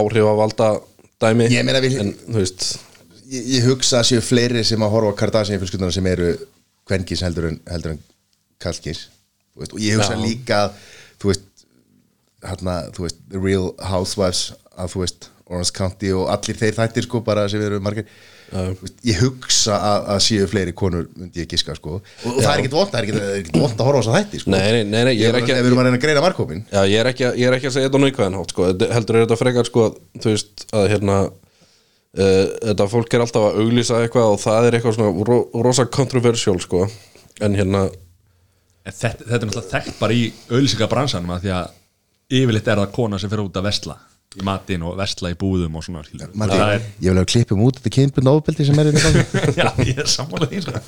áhrif 0.00 0.30
að 0.30 0.40
valda 0.40 0.70
dæmi 1.20 1.50
Ég 1.52 1.66
meina 1.68 1.82
við- 1.84 1.98
en 2.00 2.14
þú 2.30 2.38
veist 2.40 2.64
ég, 3.32 3.48
ég 3.58 3.66
hugsa 3.68 4.00
að 4.02 4.08
séu 4.12 4.24
fleiri 4.24 4.64
sem 4.66 4.82
að 4.84 4.94
horfa 4.96 5.14
Kardashian 5.22 5.60
fjölskylduna 5.62 5.94
sem 5.94 6.06
eru 6.10 6.32
kvenkis 6.88 7.22
heldur 7.26 7.50
en, 7.52 7.60
heldur 7.70 7.96
en 7.96 8.02
kallkis 8.62 9.06
Þú 9.58 9.64
veist, 9.64 9.74
og 9.74 9.82
ég 9.82 9.98
hugsa 9.98 10.14
Já. 10.14 10.22
líka 10.22 10.58
að, 10.68 10.80
þú 11.18 11.32
veist 11.32 11.46
hérna, 12.46 12.74
þú 12.94 13.06
veist, 13.08 13.20
The 13.32 13.40
Real 13.42 13.72
Housewives 13.82 14.42
að 14.78 14.92
þú 14.94 15.00
veist, 15.02 15.30
Orange 15.48 15.72
County 15.74 16.10
og 16.14 16.28
allir 16.30 16.58
þeir 16.60 16.76
þættir 16.76 17.06
sko 17.08 17.22
bara 17.26 17.46
sem 17.50 17.62
eru 17.64 17.78
margir. 17.82 18.04
Veist, 18.52 18.94
ég 19.08 19.18
hugsa 19.24 19.74
að, 19.80 20.06
að 20.14 20.20
séu 20.28 20.46
fleiri 20.48 20.72
konur 20.76 21.08
myndi 21.18 21.42
ég 21.42 21.48
giska 21.50 21.74
sko. 21.76 21.98
Og, 21.98 22.28
og 22.30 22.38
það 22.44 22.50
er 22.52 22.62
ekkit 22.62 22.76
vond, 22.76 22.92
það 22.92 23.00
er 23.00 23.06
ekkit, 23.08 23.18
það 23.18 23.32
er 23.32 23.40
ekkit 23.42 23.58
vond 23.64 23.82
að 23.82 23.88
horfa 23.88 23.98
á 23.98 24.02
þess 24.04 24.12
að 24.12 24.18
þætti 24.20 24.40
sko. 24.44 24.52
Nei, 24.54 24.60
nei, 24.78 25.02
nei, 25.08 25.14
ég 25.18 25.26
er 25.32 25.40
ekki 25.40 25.52
Ef 25.56 25.60
við 25.64 25.70
erum 25.72 25.82
að 25.82 25.88
reyna 25.88 25.98
að 25.98 26.04
greina 26.04 26.22
markkópin 26.24 26.62
Já, 26.70 26.80
ég 26.92 27.02
er 27.02 27.10
ekki, 27.10 27.26
að- 27.32 27.40
ég 27.42 27.50
er 27.50 27.56
ekki 27.58 27.68
að 27.70 27.74
segja 27.78 27.88
þetta 27.90 27.98
á 28.00 28.04
neikvæðan 28.04 28.38
hátt 28.38 28.54
sko. 28.54 28.68
Heldur 28.94 29.18
er 29.18 29.26
þetta 29.26 29.40
frekar 29.42 29.68
sko, 29.72 29.86
þú 30.22 30.32
veist 30.36 30.64
að 30.78 30.86
hérna 30.94 31.18
uh, 31.26 31.32
þetta 32.16 32.88
fólk 32.88 33.14
er 33.14 33.24
alltaf 33.24 33.48
að 33.50 33.58
auglýsa 33.62 34.02
eitthvað 34.02 34.34
og 34.34 34.38
það 34.42 34.68
er 34.68 34.76
eitthvað 34.78 34.94
svona 34.96 35.26
ro 35.28 35.38
rosa 35.66 35.84
kontroversial 35.92 36.58
sko. 36.62 36.86
en 37.40 37.56
hérna 37.58 37.88
En 38.88 38.94
þetta, 38.96 39.24
þetta 39.26 39.42
er 39.42 39.48
náttúrulega 39.50 39.72
þekkt 39.74 39.98
bara 39.98 40.14
í 40.16 40.22
auðlýsingabransanum 40.48 41.34
að 41.34 41.42
því 41.42 41.50
að 41.58 41.74
yfirleitt 42.38 42.70
er 42.72 42.80
það 42.80 42.94
kona 42.96 43.18
sem 43.20 43.28
fyrir 43.28 43.44
út 43.44 43.58
að 43.60 43.66
vesla 43.68 43.96
í 44.38 44.44
matinn 44.44 44.84
og 44.84 44.96
vesla 44.98 45.30
í 45.32 45.36
búðum 45.40 45.76
og 45.78 45.84
svona 45.84 46.02
það 46.04 46.62
er, 46.74 46.84
ég 47.00 47.10
vil 47.10 47.16
hafa 47.16 47.30
klippum 47.32 47.62
út 47.64 47.78
þetta 47.78 47.92
kynbundna 47.96 48.34
ofbeldi 48.36 48.66
sem 48.68 48.80
er 48.80 48.90
inn 48.90 48.98
í 48.98 49.04
gangi 49.04 49.22
já, 49.60 49.68
ég 49.88 50.02
er 50.04 50.10
sammála 50.12 50.48
því 50.50 50.60
sko. 50.66 50.82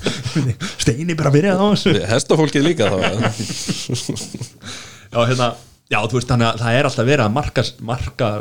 Steini 0.83 1.17
bara 1.17 1.33
byrjaði 1.33 1.57
á 1.57 1.67
þessu 1.73 1.93
hestafólkið 2.11 2.67
líka 2.67 2.89
þá 2.91 2.97
já, 5.11 5.19
hérna, 5.31 5.49
já, 5.91 5.99
þú 6.05 6.19
veist, 6.19 6.29
þannig 6.29 6.47
að 6.51 6.63
það 6.63 6.77
er 6.77 6.89
alltaf 6.91 7.09
verið 7.09 7.25
að 7.25 7.35
marka 7.39 7.65
marka, 7.91 8.31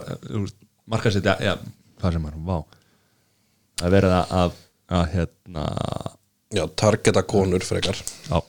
marka 0.94 1.14
setja 1.16 1.36
já, 1.42 1.54
hvað 2.02 2.16
sem 2.16 2.26
er, 2.30 2.38
vá. 2.48 2.58
Það 3.80 3.86
er 3.88 3.94
verið 3.96 4.16
að, 4.18 4.34
að, 4.42 4.58
að 5.00 5.06
hérna, 5.14 5.66
Já, 6.50 6.64
targeta 6.82 7.22
konur 7.30 7.62
frekar. 7.62 7.98
Já. 8.26 8.40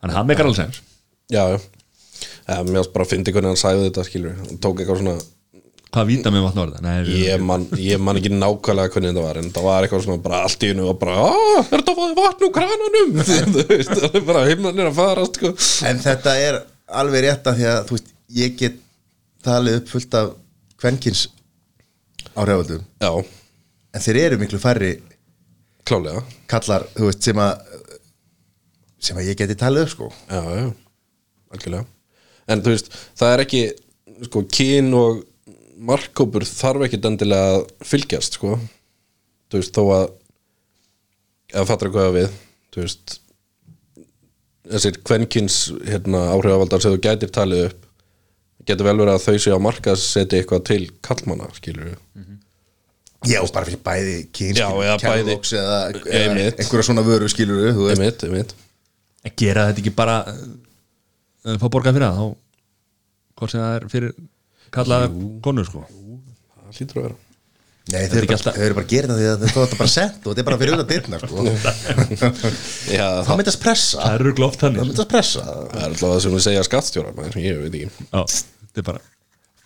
Þannig 0.00 0.14
að 0.14 0.16
það 0.18 0.26
meikar 0.30 0.48
alveg 0.48 0.58
sens 0.60 0.80
Já, 1.30 1.42
já. 1.54 1.58
Ja, 2.50 2.56
Mér 2.66 2.80
varst 2.80 2.92
bara 2.94 3.04
að 3.06 3.12
fyndi 3.14 3.32
hvernig 3.34 3.52
hann 3.54 3.60
sagði 3.60 3.86
þetta 3.88 4.04
skilur 4.08 4.34
Hann 4.40 4.58
tók 4.62 4.80
eitthvað 4.82 5.00
svona 5.02 5.14
hvað 5.90 6.06
víta 6.06 6.30
með 6.30 6.44
vatn? 6.46 6.74
Nei, 6.86 6.96
við- 7.06 7.22
Ég 7.26 7.40
man, 7.42 7.64
ég 7.82 7.98
man 8.02 8.18
ekki 8.20 8.30
nákvæmlega 8.30 8.92
hvernig 8.94 9.10
þetta 9.10 9.24
var 9.24 9.40
En 9.40 9.48
það 9.56 9.64
var 9.66 9.86
eitthvað 9.86 10.04
svona 10.04 10.22
bara 10.26 10.42
allt 10.46 10.62
í 10.66 10.70
hennu 10.70 10.84
Og 10.92 10.98
bara, 11.00 11.16
aaa, 11.24 11.56
er 11.64 11.70
þetta 11.72 11.94
að 11.94 12.00
fáið 12.02 12.20
vatn 12.20 12.46
úr 12.46 12.52
krananum? 12.58 13.16
Þú 13.56 13.64
veist, 13.72 13.94
það 13.96 14.18
er 14.20 14.26
bara 14.28 14.44
himnan 14.50 14.78
er 14.84 14.90
að 14.92 15.00
fara 15.00 15.24
sko. 15.30 15.50
En 15.90 16.02
þetta 16.04 16.36
er 16.44 16.60
alveg 17.00 17.24
rétt 17.26 17.50
að 17.50 17.58
því 17.60 17.66
að 17.72 17.80
þú 17.90 17.96
veist, 17.98 18.12
ég 18.38 18.54
get 18.60 18.78
talið 19.46 19.80
upp 19.80 19.90
fullt 19.96 20.16
af 20.20 20.30
kvenkins 20.80 21.28
áhrifaldum 22.34 22.84
en 23.00 24.04
þeir 24.04 24.20
eru 24.24 24.40
miklu 24.40 24.60
færri 24.62 24.94
klálega 25.88 26.22
kallar, 26.50 26.86
veist, 26.98 27.22
sem 27.24 27.40
að 27.40 27.64
sem 29.00 29.16
að 29.16 29.30
ég 29.30 29.38
geti 29.40 29.56
talið 29.56 29.86
upp 29.86 29.92
sko. 29.94 30.10
Já, 30.28 30.40
já, 30.58 30.66
algjörlega. 31.54 31.86
En 32.52 32.62
þú 32.64 32.74
veist, 32.74 32.90
það 33.16 33.32
er 33.32 33.42
ekki 33.46 33.62
sko, 34.28 34.42
kyn 34.52 34.90
og 34.96 35.22
markkópur 35.80 36.44
þarf 36.44 36.84
ekki 36.84 37.00
endilega 37.08 37.54
að 37.54 37.62
fylgjast 37.88 38.36
sko. 38.36 38.58
Þú 39.50 39.62
veist, 39.62 39.76
þó 39.76 39.94
að 39.96 40.06
eða 41.54 41.66
fattar 41.66 41.92
hvað 41.94 42.12
við 42.18 42.34
þú 42.70 42.84
veist 42.84 43.16
þessir 44.70 45.00
kvenkins 45.02 45.56
hérna, 45.82 46.28
áhrifavaldar 46.36 46.82
sem 46.82 46.94
þú 46.94 47.00
gætir 47.02 47.32
talið 47.34 47.70
upp 47.70 47.86
getur 48.68 48.88
vel 48.88 48.96
verið 49.00 49.14
að 49.14 49.24
þau 49.26 49.42
séu 49.44 49.56
á 49.56 49.60
marka 49.62 49.94
að 49.94 50.02
setja 50.04 50.40
eitthvað 50.40 50.64
til 50.70 50.82
kallmanna, 51.06 51.48
skilur 51.56 51.90
við 51.90 51.98
Já, 53.28 53.40
bara 53.52 53.68
fyrir 53.68 53.80
bæði 53.84 54.16
kyn 54.32 54.56
Já, 54.56 54.66
eða 54.80 54.94
eða, 55.52 55.80
einhverja 56.56 56.86
svona 56.88 57.04
vöru 57.04 57.28
skilur 57.28 57.74
þú 57.76 57.88
veist. 57.88 57.98
Einmitt, 58.00 58.22
einmitt. 58.24 58.54
En 59.28 59.34
gera 59.36 59.66
þetta 59.68 59.82
ekki 59.82 59.92
bara 59.92 60.14
uh, 60.30 61.56
fá 61.60 61.66
borgað 61.68 61.98
fyrir 61.98 62.06
það 62.06 62.20
þá 62.20 62.28
hvort 63.40 63.52
sem 63.52 63.60
það 63.60 63.74
er 63.76 63.88
fyrir 63.92 64.14
kallaða 64.72 65.10
konur 65.44 65.68
sko? 65.68 65.84
Það 65.90 66.80
hlýtur 66.80 67.02
að 67.02 67.06
vera 67.10 67.18
Nei, 67.90 68.02
er 68.04 68.10
þau 68.12 68.18
eru 68.20 68.34
alltaf- 68.36 68.58
eru 68.60 68.74
bara 68.76 68.86
að 68.86 68.92
gera 68.92 69.08
það 69.10 69.20
því 69.20 69.28
að 69.30 69.44
þau 69.46 69.60
þetta 69.64 69.78
bara 69.80 69.90
sent 69.94 70.18
og 70.20 70.34
þetta 70.34 70.42
er 70.42 70.48
bara 70.50 70.58
fyrir 70.60 70.74
auðvitað 70.76 70.90
dyrna 70.92 71.20
sko. 71.22 71.44
Já, 72.98 73.06
Það 73.06 73.24
það, 73.30 73.38
myndast 73.40 73.62
pressa. 73.64 74.02
Það 74.04 74.18
eru 74.20 74.34
glóft 74.40 74.60
Það 74.60 74.66
þannig. 74.68 74.90
Myndast 74.90 75.10
pressa. 75.14 75.44
Það 75.46 75.80
er 75.80 75.86
alltaf 75.88 76.04
það 76.12 76.20
sem 76.26 76.36
við 76.36 76.44
segja 76.46 76.66
skattstjóra 76.68 77.14
maður, 77.16 77.38
ég 77.42 77.62
veit 77.64 77.78
ekki. 77.80 78.04
Já, 78.10 78.20
þetta 78.68 78.82
er 78.84 78.86
bara 78.90 79.02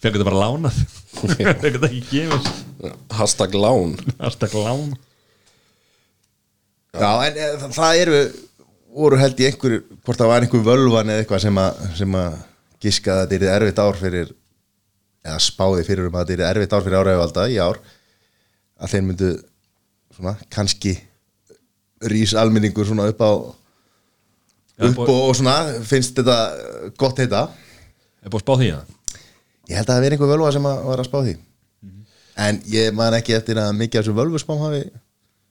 fengur 0.05 0.21
þetta 0.21 0.29
bara 0.31 0.41
lánað. 0.45 0.79
Fengur 1.35 1.61
þetta 1.67 1.91
ekki 1.91 2.03
gefið 2.12 2.49
hashtag 3.19 3.59
lán. 3.59 3.95
Hashtag 4.23 4.57
lán. 4.61 4.87
Já, 6.95 7.11
en 7.27 7.39
e, 7.41 7.47
það, 7.59 7.71
það 7.75 8.01
eru 8.05 8.19
voru 8.95 9.19
held 9.19 9.41
í 9.43 9.47
einhverju, 9.49 9.81
hvort 10.07 10.21
það 10.21 10.31
var 10.31 10.45
einhver 10.47 10.65
völvan 10.69 11.09
eða 11.11 11.25
eitthvað 11.25 11.43
sem 11.43 11.57
að, 11.59 11.81
sem 11.99 12.17
að 12.21 12.37
giska 12.85 13.17
að 13.25 13.33
þetta 13.33 13.49
er 13.49 13.55
erfitt 13.59 13.81
ár 13.83 13.99
fyrir 13.99 14.29
eða 15.25 15.39
spáði 15.43 15.87
fyrir 15.89 16.11
um 16.11 16.19
að 16.21 16.31
þetta 16.31 16.45
er 16.45 16.51
erfitt 16.61 16.77
ár 16.77 16.85
fyrir 16.85 17.01
áræðuvalda 17.01 17.47
í 17.51 17.57
ár 17.65 17.81
að 18.81 18.95
þeir 18.95 19.05
myndu 19.09 19.31
svona, 20.14 20.35
kannski 20.53 20.97
rís 22.11 22.35
almenningur 22.39 22.89
svona 22.89 23.07
upp 23.12 23.22
á 23.25 23.33
upp 24.85 24.99
og, 25.05 25.14
og 25.31 25.37
svona 25.39 25.57
finnst 25.87 26.16
þetta 26.18 26.39
eh, 26.59 26.91
gott 26.99 27.22
heita. 27.22 27.47
Er 28.25 28.33
búið 28.33 28.43
að 28.43 28.47
spá 28.47 28.55
því 28.59 28.70
það 28.75 28.93
ég 29.70 29.79
held 29.79 29.89
að 29.89 29.95
það 29.95 30.05
veri 30.05 30.16
einhver 30.16 30.33
völva 30.35 30.51
sem 30.53 30.68
að 30.68 30.83
var 30.89 31.01
að 31.01 31.09
spá 31.09 31.16
því. 31.22 31.39
En 32.45 32.61
ég 32.66 32.93
man 32.99 33.14
ekki 33.14 33.37
eftir 33.37 33.61
að 33.62 33.72
mikið 33.79 34.01
af 34.01 34.05
þessum 34.05 34.18
völvuspám 34.18 34.62
hafi 34.64 34.83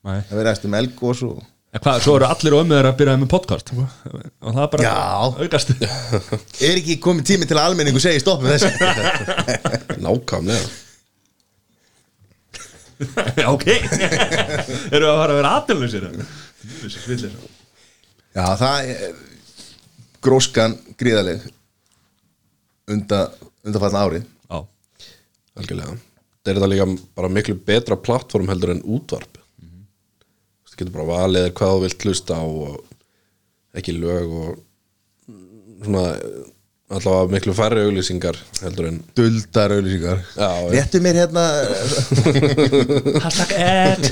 Nei. 0.04 0.18
það 0.28 0.38
verið 0.38 0.52
eftir 0.52 0.78
elgós 0.82 1.24
og 1.26 1.42
En 1.74 1.82
hvað, 1.82 2.04
svo 2.04 2.12
eru 2.14 2.26
allir 2.28 2.54
og 2.54 2.60
ömmuður 2.62 2.86
að 2.86 2.98
byrja 3.00 3.14
með 3.18 3.28
podcast? 3.32 3.70
Og 3.74 4.44
það 4.44 4.60
er 4.62 4.68
bara 4.70 4.84
Já. 4.84 4.98
aukast. 5.42 5.72
Er 6.68 6.76
ekki 6.78 7.00
komið 7.02 7.26
tími 7.32 7.48
til 7.50 7.56
að 7.58 7.64
almenningu 7.64 7.98
segi 7.98 8.20
stopp 8.22 8.44
með 8.44 8.60
þessu? 8.62 8.92
Nákvæmlega 10.04 10.68
ok. 13.54 13.66
Eru 14.94 15.08
að 15.10 15.18
fara 15.20 15.32
að 15.32 15.38
vera 15.38 15.52
Svillir 16.84 17.34
Já, 18.34 18.46
það 18.58 18.88
er 18.90 19.18
gróskan 20.24 20.74
gríðaleg 20.98 21.44
unda, 22.90 23.20
undafallna 23.64 24.02
ári. 24.06 24.20
Já, 24.50 24.58
algjörlega. 25.60 25.96
Það 26.44 26.50
er 26.50 26.58
þetta 26.58 26.70
líka 26.72 26.88
bara 27.16 27.32
miklu 27.32 27.56
betra 27.68 27.96
plattform 28.00 28.50
heldur 28.50 28.74
en 28.74 28.82
útvarp. 28.96 29.38
Þú 30.74 30.80
getur 30.80 30.96
bara 30.96 31.06
valið 31.06 31.52
hvað 31.54 31.76
þú 31.76 31.82
vilt 31.84 32.06
hlusta 32.08 32.40
á 32.40 32.44
og 32.44 32.80
ekki 33.78 33.94
lög 33.94 34.32
og 34.40 34.56
svona 35.84 36.04
allavega 36.92 37.32
miklu 37.32 37.54
færri 37.56 37.84
auglýsingar 37.86 38.36
heldur 38.60 38.88
en 38.90 38.98
duldar 39.16 39.72
já. 39.72 40.50
réttu 40.70 41.00
mér 41.00 41.14
hérna. 41.14 41.44
Hashtag 43.24 43.52
ad 43.56 44.02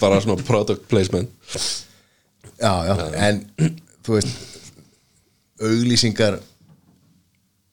bara 0.00 0.20
svona 0.20 0.42
product 0.42 0.88
placement. 0.88 1.30
Já, 2.60 2.74
já, 2.86 2.94
en 3.28 3.44
þú 4.04 4.18
veist 4.18 4.28
auglýsingar 5.62 6.40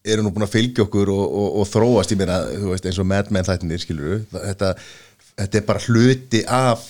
eru 0.05 0.23
nú 0.23 0.31
búin 0.31 0.47
að 0.47 0.55
fylgja 0.55 0.85
okkur 0.85 1.11
og, 1.11 1.25
og, 1.25 1.59
og 1.59 1.67
þróast. 1.69 2.13
Í 2.13 2.19
mér 2.19 2.31
að, 2.33 2.53
þú 2.61 2.71
veist, 2.71 2.87
eins 2.87 3.01
og 3.01 3.09
Mad 3.09 3.33
Men 3.33 3.45
þættinir 3.45 3.83
skilur 3.83 4.23
þetta, 4.31 4.71
þetta 5.35 5.59
er 5.59 5.67
bara 5.67 5.83
hluti 5.83 6.41
af 6.47 6.87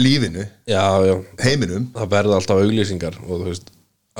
lífinu, 0.00 0.46
já, 0.70 0.84
já, 1.08 1.14
heiminum. 1.42 1.90
Það 1.96 2.12
verða 2.14 2.38
alltaf 2.38 2.62
auglýsingar 2.62 3.18
og 3.26 3.34
þú 3.42 3.50
veist, 3.50 3.72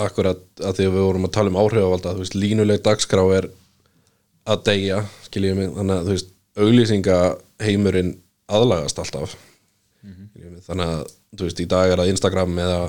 akkurat 0.07 0.63
að 0.65 0.79
því 0.79 0.87
að 0.89 0.97
við 0.97 1.07
vorum 1.07 1.27
að 1.29 1.35
tala 1.37 1.53
um 1.53 1.59
áhrifavalda, 1.61 2.15
þú 2.17 2.25
veist, 2.25 2.37
línuleg 2.39 2.83
dagskrá 2.87 3.23
er 3.37 3.49
að 4.51 4.65
deyja 4.71 5.03
skiljið 5.27 5.59
mig, 5.59 5.71
þannig 5.77 5.97
að 5.97 6.09
þú 6.09 6.17
veist 6.17 6.33
auglýsingaheimurinn 6.65 8.11
aðlagast 8.51 9.03
alltaf 9.03 9.37
skiljið 9.37 10.51
mig, 10.57 10.65
þannig 10.67 10.95
að 10.97 11.05
þú 11.37 11.47
veist, 11.47 11.63
í 11.63 11.69
dag 11.71 11.93
er 11.93 12.03
það 12.03 12.13
Instagram 12.15 12.59
eða, 12.65 12.81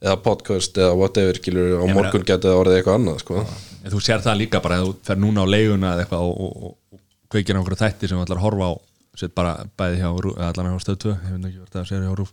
eða 0.00 0.16
podcast 0.24 0.80
eða 0.80 0.96
whatever, 1.00 1.40
skiljið, 1.42 1.76
á 1.80 1.84
morgun 1.92 2.26
getið 2.26 2.50
það 2.50 2.62
orðið 2.62 2.80
eitthvað 2.80 2.98
annað, 3.00 3.20
sko. 3.24 3.44
En 3.84 3.92
þú 3.92 4.00
sér 4.00 4.24
það 4.24 4.40
líka 4.40 4.62
bara 4.64 4.80
að 4.80 4.88
þú 4.88 4.96
fer 5.10 5.20
núna 5.20 5.44
á 5.44 5.46
leiguna 5.48 5.92
eða 5.92 6.06
eitthvað 6.06 6.26
og, 6.30 6.40
og, 6.40 6.56
og, 6.70 6.74
og 6.96 7.32
kveikir 7.34 7.58
einhverju 7.58 7.82
þætti 7.82 8.08
sem 8.08 8.16
þú 8.16 8.24
ætlar 8.24 8.40
að 8.40 8.46
horfa 8.46 8.70
á 8.70 8.74
sett 9.18 9.34
bara 9.34 9.54
bæði 9.78 10.00
hjá 10.02 10.10
allan 10.48 10.72
hjá 10.72 10.82
stöð 10.82 11.00
2 11.06 11.12
ég 11.14 11.34
veit 11.34 11.48
ekki 11.48 11.60
hvort 11.60 11.76
það 11.76 11.88
sér 11.90 12.04
hjá 12.04 12.14
Rúf 12.18 12.32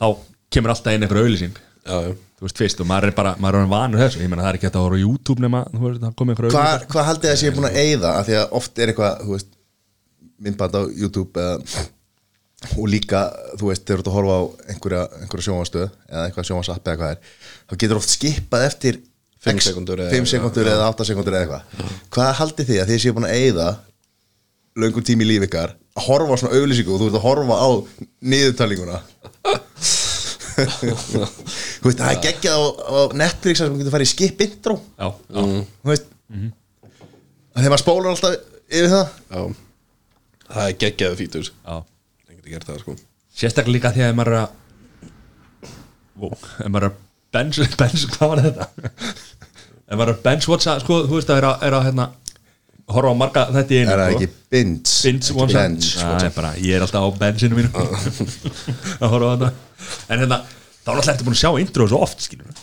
þá 0.00 0.06
kemur 0.52 0.74
alltaf 0.74 0.96
inn 0.96 1.06
einhver 1.06 1.20
auðlýsing 1.22 1.54
já, 1.56 1.96
já, 2.04 2.10
þú 2.44 2.48
veist 2.50 2.60
fyrst 2.60 2.80
og 2.84 2.88
maður 2.90 3.08
er 3.08 3.14
bara 3.16 3.30
maður 3.40 3.62
er 3.64 3.68
vanur 3.72 4.02
þessu. 4.04 4.20
Ég 4.20 4.28
meina 4.28 4.44
það 4.44 4.50
er 4.52 4.58
ekki 4.58 4.68
að 4.68 4.78
horfa 4.84 4.98
á 5.00 5.04
YouTube 5.04 5.40
nema 5.44 5.62
þú 5.72 5.82
veist 5.86 6.02
það 6.04 6.14
komið 6.20 6.34
einhver 6.34 6.54
Hva, 6.54 6.64
hvað 6.92 7.06
haldið 7.08 7.30
að 7.32 7.38
sé 7.40 7.52
búin 7.56 7.68
að 7.70 7.78
eyða? 7.80 8.10
Af 8.20 8.26
því 8.28 8.36
að 8.42 8.54
oft 8.60 8.78
er 8.84 8.92
eitthvað, 8.92 9.22
þú 9.24 9.32
veist 9.38 9.50
myndband 10.44 10.76
á 10.76 10.82
YouTube 10.92 11.40
eða, 11.40 11.86
og 12.74 12.86
líka, 12.92 13.22
þú 13.60 13.70
veist, 13.70 13.84
þegar 13.88 14.02
þú 14.02 14.04
ert 14.04 14.10
að 14.10 14.16
horfa 14.18 14.36
á 14.36 14.42
einhverja, 14.74 15.02
einhverja 15.22 15.46
sjónvastöð 15.48 15.86
eða 16.10 16.26
eitthvað 16.28 16.48
sjónvasapp 16.50 16.90
eða 16.92 17.00
hvað 17.00 17.14
er 17.14 17.34
þá 17.70 17.74
getur 17.84 18.00
oft 18.02 18.12
skipað 18.14 18.66
eftir 18.68 19.00
Fimm 19.44 19.58
X- 19.60 19.66
sekúndur 19.70 20.00
eða- 20.00 20.12
fimm 20.14 20.28
sekúndur 20.28 20.68
eða 20.72 20.86
8 20.92 21.04
sekúndur 21.08 21.34
eða 21.36 21.44
eitthvað. 21.44 21.88
Hvað 22.16 22.30
haldið 22.40 22.68
þið 22.70 22.78
að 22.84 22.92
þið 22.92 23.02
séu 23.04 23.12
búin 23.16 23.26
að 23.28 23.34
eyða 23.40 23.66
löngum 24.84 25.04
tími 25.04 25.24
í 25.26 25.28
líf 25.34 25.44
ykkar 25.48 25.74
að 25.94 26.06
horfa 26.08 26.32
á 26.32 26.40
svona 26.40 26.56
auðlýsingu 26.60 26.94
og 26.96 27.00
þú 27.02 27.08
ert 27.10 27.18
að 27.20 27.26
horfa 27.28 27.58
á 27.60 27.68
niðurtalinguna 28.32 29.00
þú 30.54 31.88
veist, 31.88 32.00
það 32.00 32.10
er 32.10 32.20
geggjað 32.24 32.58
á, 32.58 32.62
á 32.84 32.98
Netflix 33.20 33.62
að 33.62 33.72
þú 33.72 33.80
getur 33.80 33.94
farið 33.94 34.08
í 34.08 34.12
skip 34.12 34.44
intro. 34.46 34.76
Já, 34.98 35.08
já, 35.10 35.40
þú 35.84 35.92
veist 35.92 36.10
Þegar 37.54 37.70
maður 37.70 37.82
spólar 37.84 38.10
alltaf 38.10 38.36
yfir 38.66 38.90
það. 38.90 39.10
Já. 39.30 39.42
Það 40.54 40.68
er 40.68 40.76
geggjaðu 40.82 41.18
fítur 41.20 41.48
Já. 41.48 41.76
Það 41.84 42.32
getur 42.34 42.54
gert 42.54 42.68
það 42.68 42.80
sko. 42.82 42.94
Sérstaklega 43.34 43.76
líka 43.76 43.92
því 43.94 44.04
að 44.04 44.10
ef 44.12 44.18
maður 44.18 44.34
er 44.34 44.40
að 44.42 44.60
Vó, 46.14 46.28
ef 46.30 46.68
maður 46.70 46.84
er 46.86 46.90
að 46.90 46.98
bench, 47.34 47.60
bench 47.80 48.04
hvað 48.14 48.32
var 48.32 48.42
þetta? 48.44 48.66
Ef 49.84 49.96
maður 49.98 50.10
er 50.10 50.14
að 50.14 50.20
bench 50.26 50.50
watcha 50.50 50.76
sko, 50.82 51.00
þú 51.08 51.18
veist 51.18 51.32
að 51.34 51.40
er 51.40 51.46
að, 51.48 51.64
er 51.68 51.76
að 51.78 51.86
hérna, 51.88 52.06
horfa 52.92 53.12
á 53.12 53.16
marga 53.16 53.44
þetta 53.54 53.74
í 53.74 53.78
einu 53.80 53.92
Er 53.94 54.00
það 54.00 54.12
sko. 54.12 54.18
ekki 54.18 54.28
ekki 54.60 55.36
watcha 55.38 55.62
bench, 55.62 55.90
Nei, 56.04 56.30
bara, 56.36 56.52
ég 56.60 56.76
er 56.76 56.84
alltaf 56.84 57.06
á 57.06 57.10
benchinu 57.22 57.58
mínu. 57.58 57.70
Að 59.02 59.08
horfa 59.14 59.28
á 59.28 59.32
þetta. 59.34 59.50
En 60.12 60.22
hérna, 60.24 60.40
þá 60.84 60.88
er 60.92 60.96
alltaf 60.98 61.12
eftir 61.14 61.28
búin 61.28 61.36
að 61.36 61.42
sjá 61.42 61.50
intro 61.64 61.88
svo 61.90 62.00
oft 62.04 62.24
skilur 62.24 62.48
við 62.50 62.62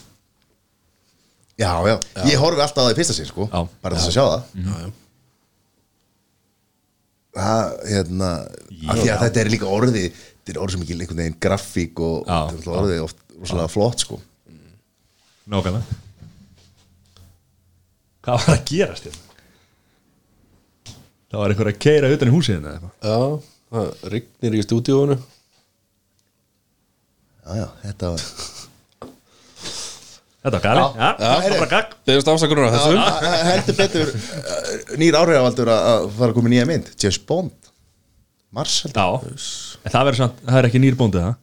já, 1.62 1.72
já, 1.86 1.96
ég 2.26 2.42
horfi 2.42 2.64
alltaf 2.64 2.82
á 2.82 2.86
það 2.88 2.94
í 2.94 2.98
fyrsta 3.02 3.16
sinn 3.18 3.30
sko. 3.30 3.48
Já. 3.52 3.62
Bara 3.84 3.98
þess 3.98 4.10
að 4.12 4.16
sjá 4.18 4.24
það. 4.26 4.44
Já, 4.66 4.76
já. 4.82 4.92
Það, 7.32 7.74
hérna 7.88 8.30
af 8.92 8.98
Því 9.00 9.10
að 9.14 9.22
þetta 9.24 9.40
er 9.40 9.50
líka 9.54 9.68
orði 9.72 10.02
Þetta 10.12 10.52
er 10.52 10.58
orðið 10.60 10.74
sem 10.74 10.82
ekki 10.84 10.96
einhvern 10.98 11.20
veginn 11.22 11.38
grafík 11.46 12.00
og 12.04 12.24
þetta 12.28 12.72
er 12.74 12.80
orðið 12.82 13.04
oft 13.06 13.20
rosalega 13.38 13.72
flott 13.72 14.04
sko. 14.04 14.18
Nákvæmlega. 15.52 16.00
Hvað 18.26 18.42
var 18.42 18.56
að 18.58 18.66
gerast 18.70 19.06
hérna? 19.08 19.31
Það 21.32 21.40
var 21.42 21.54
einhver 21.54 21.70
að 21.72 21.80
keira 21.86 22.12
utan 22.16 22.32
í 22.32 22.34
húsið 22.36 22.58
hérna 22.58 22.92
Já, 23.02 23.20
það 23.72 24.10
rignir 24.16 24.58
í 24.60 24.64
stúdíónu 24.66 25.18
Já, 27.42 27.54
já, 27.58 27.68
þetta 27.86 28.12
var 28.14 28.26
þetta 30.42 30.54
var 30.56 30.64
gali, 30.66 30.84
já, 30.98 31.10
það 31.22 31.46
var 31.46 31.56
bara 31.62 31.72
gagg 31.76 31.96
Beðast 32.10 32.30
afsakunar 32.34 32.68
á 32.68 32.72
þessu. 32.76 32.94
Já, 32.98 33.02
he- 33.22 33.44
heldur 33.52 33.78
betur 33.78 34.12
uh, 34.12 34.72
nýr 35.02 35.18
áhrifavaldur 35.20 35.70
að 35.74 35.88
að 35.92 36.06
fara 36.18 36.32
að 36.34 36.38
koma 36.40 36.52
nýja 36.54 36.68
mynd. 36.70 36.88
James 37.02 37.20
Bond. 37.30 37.70
Mars 38.58 38.80
heldur 38.86 39.02
já, 39.02 39.38
en 39.86 39.94
það 39.94 40.08
verður 40.10 40.20
samt, 40.24 40.42
það 40.48 40.60
er 40.62 40.70
ekki 40.70 40.82
nýrbóndið 40.84 41.26
það 41.28 41.38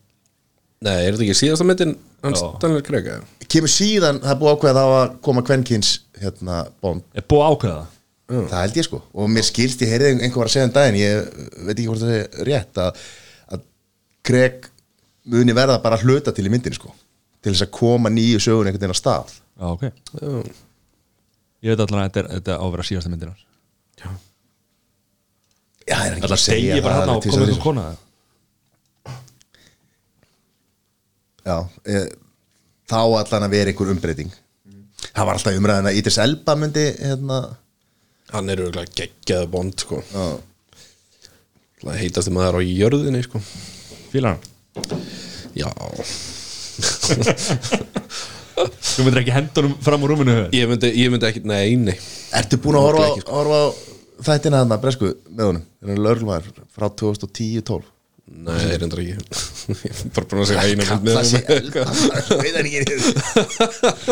Nei, 0.79 0.95
er 0.95 1.15
þetta 1.17 1.25
ekki 1.27 1.35
síðasta 1.41 1.65
myndin 1.67 1.95
hans. 2.23 2.43
Daniel 2.63 2.83
Craig 2.87 3.07
eða? 3.11 3.23
kemur 3.51 3.71
síðan, 3.73 4.19
það 4.23 4.31
er 4.35 4.41
búið 4.43 4.53
ákveð 4.55 4.71
að 4.71 4.77
það 4.79 4.93
að 4.99 5.15
koma 5.27 5.43
kvenkins 5.49 5.89
hérna 6.23 6.59
Bond. 6.85 7.07
Er 7.19 7.25
búið 7.27 7.43
að 7.47 7.55
ákveða 7.57 7.79
það 7.79 7.95
það 8.29 8.61
held 8.61 8.79
ég 8.79 8.87
sko. 8.87 9.01
Og 9.17 9.31
mér 9.33 9.47
skilst 9.47 9.83
ég 9.85 9.93
heyrði 9.93 10.15
einhver 10.19 10.43
var 10.43 10.51
að 10.51 10.55
segja 10.57 10.69
um 10.69 10.75
daginn 10.77 11.01
ég 11.01 11.29
veit 11.65 11.75
ekki 11.75 11.89
hvort 11.89 12.05
það 12.05 12.15
er 12.19 12.49
rétt 12.49 12.81
að, 12.85 13.03
að 13.57 13.67
Greg 14.29 14.71
muni 15.29 15.57
verða 15.57 15.81
bara 15.85 15.99
að 15.99 16.09
hluta 16.09 16.35
til 16.37 16.47
í 16.49 16.53
myndinni 16.53 16.79
sko 16.79 16.93
til 17.45 17.53
þess 17.55 17.67
að 17.69 17.75
koma 17.79 18.11
nýju 18.13 18.41
sögun 18.43 18.69
einhvern 18.69 18.83
veginn 18.83 18.97
á 18.97 19.03
stað. 19.03 19.37
Já, 19.59 19.67
ok, 19.71 19.85
Já, 19.89 20.33
ég 21.67 21.73
veit 21.73 21.85
allan 21.85 22.03
að 22.03 22.09
þetta 22.09 22.21
er, 22.21 22.29
þetta 22.37 22.53
er 22.55 22.59
á 22.59 22.65
að 22.67 22.75
vera 22.75 22.89
síðasta 22.89 23.13
myndir 23.13 23.31
hans. 23.31 23.47
Já, 23.99 24.11
það 25.89 26.05
er 26.05 26.19
ekki 26.19 26.29
allan 26.29 26.43
stegi 26.43 26.83
bara 26.85 26.99
hann 26.99 27.11
á 27.11 27.15
að 27.15 27.29
koma 27.29 27.49
ykkur 27.49 27.65
kona 27.65 27.87
það 27.89 28.05
já, 31.49 31.57
e, 31.89 32.03
þá 32.89 33.01
allan 33.01 33.47
að 33.47 33.55
vera 33.57 33.73
einhver 33.73 33.93
umbreyting. 33.95 34.37
Það 35.09 35.29
var 35.29 35.39
alltaf 35.39 35.59
umræðin 35.59 35.91
að 35.91 35.99
Idris 36.01 36.21
Elba 36.23 36.57
myndi 36.59 36.85
hérna, 36.99 37.41
Hann 38.33 38.51
er 38.53 38.59
auðvitað 38.63 38.89
geggjaðu 38.99 39.47
Bond 39.55 39.77
sko. 39.85 39.97
Já, 40.13 40.27
Það 41.79 41.99
heitast 42.03 42.31
maður 42.35 42.59
á 42.59 42.61
jörðinni 42.67 43.21
sko. 43.25 43.39
Fílar 44.13 44.33
hann, 44.37 44.45
Já, 45.59 45.69
þú 48.89 49.05
myndir 49.07 49.21
ekki 49.23 49.35
hendunum 49.35 49.75
fram 49.85 50.03
úr 50.07 50.11
rúminu 50.13 50.35
ég 50.55 50.67
myndi, 50.71 50.89
ég 50.99 51.09
myndi 51.13 51.27
ekki, 51.29 51.43
nei, 51.47 51.69
nei. 51.79 51.97
Ertu 52.39 52.57
búin 52.63 52.77
að 52.79 52.85
á- 52.99 53.31
horfa 53.31 53.59
á 53.59 53.61
þættina 54.29 54.61
þarna 54.65 54.79
bresku 54.83 55.07
með 55.31 55.45
honum? 55.51 55.65
Það 55.83 55.93
er 55.95 56.01
lögumæður 56.07 56.47
frá 56.75 56.87
2010-12 57.03 57.83
Nei, 58.29 58.55
það 58.55 58.73
er 58.75 58.85
endur 58.87 59.01
ekki. 59.03 59.15
Ég 59.69 59.99
er 59.99 60.13
bara 60.17 60.27
búin 60.31 60.43
að 60.43 60.49
segja 60.49 60.65
eina 60.69 60.85
mynd 60.89 61.03
með 61.05 61.17
Kalla 61.17 61.25
sig 61.29 61.43
honum. 61.49 61.73
Elba 62.19 62.37
veit 62.41 62.55
hann 62.57 62.69
ekki 62.69 62.81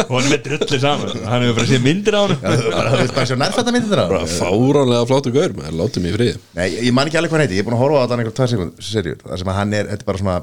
og 0.02 0.10
hann 0.16 0.26
er 0.26 0.32
með 0.32 0.42
drulli 0.46 0.80
saman 0.82 1.22
hann 1.30 1.44
hefur 1.46 1.56
bara 1.56 1.68
séð 1.70 1.84
myndir 1.86 2.16
á 2.16 2.20
hann 2.20 2.34
bara 2.42 2.90
það 2.90 2.98
veist 3.00 3.14
bara 3.16 3.28
svo 3.30 3.38
nærfætta 3.40 3.74
myndir 3.76 4.02
Bara 4.02 4.20
þeirra 4.26 4.50
fáránlega 4.50 5.06
fláttu 5.12 5.32
gaur 5.36 5.56
maður, 5.56 5.78
látum 5.80 6.04
mig 6.04 6.12
í 6.12 6.16
friði. 6.18 6.42
Nei, 6.58 6.66
ég 6.88 6.96
man 6.96 7.08
ekki 7.08 7.20
alveg 7.20 7.32
hvað 7.32 7.40
hann 7.40 7.46
heiti, 7.46 7.56
ég 7.56 7.64
er 7.64 7.68
búin 7.70 7.78
að 7.78 7.82
horfa 7.84 7.96
á 7.96 8.02
þetta 8.04 8.18
einhver 8.18 8.36
tvær 8.40 8.52
sekund, 8.52 8.84
serjur, 8.90 9.22
það 9.22 9.40
sem 9.42 9.52
að 9.52 9.58
hann 9.60 9.76
er, 9.78 9.88
þetta 9.92 10.06
er 10.06 10.10
bara 10.10 10.22
svona 10.24 10.36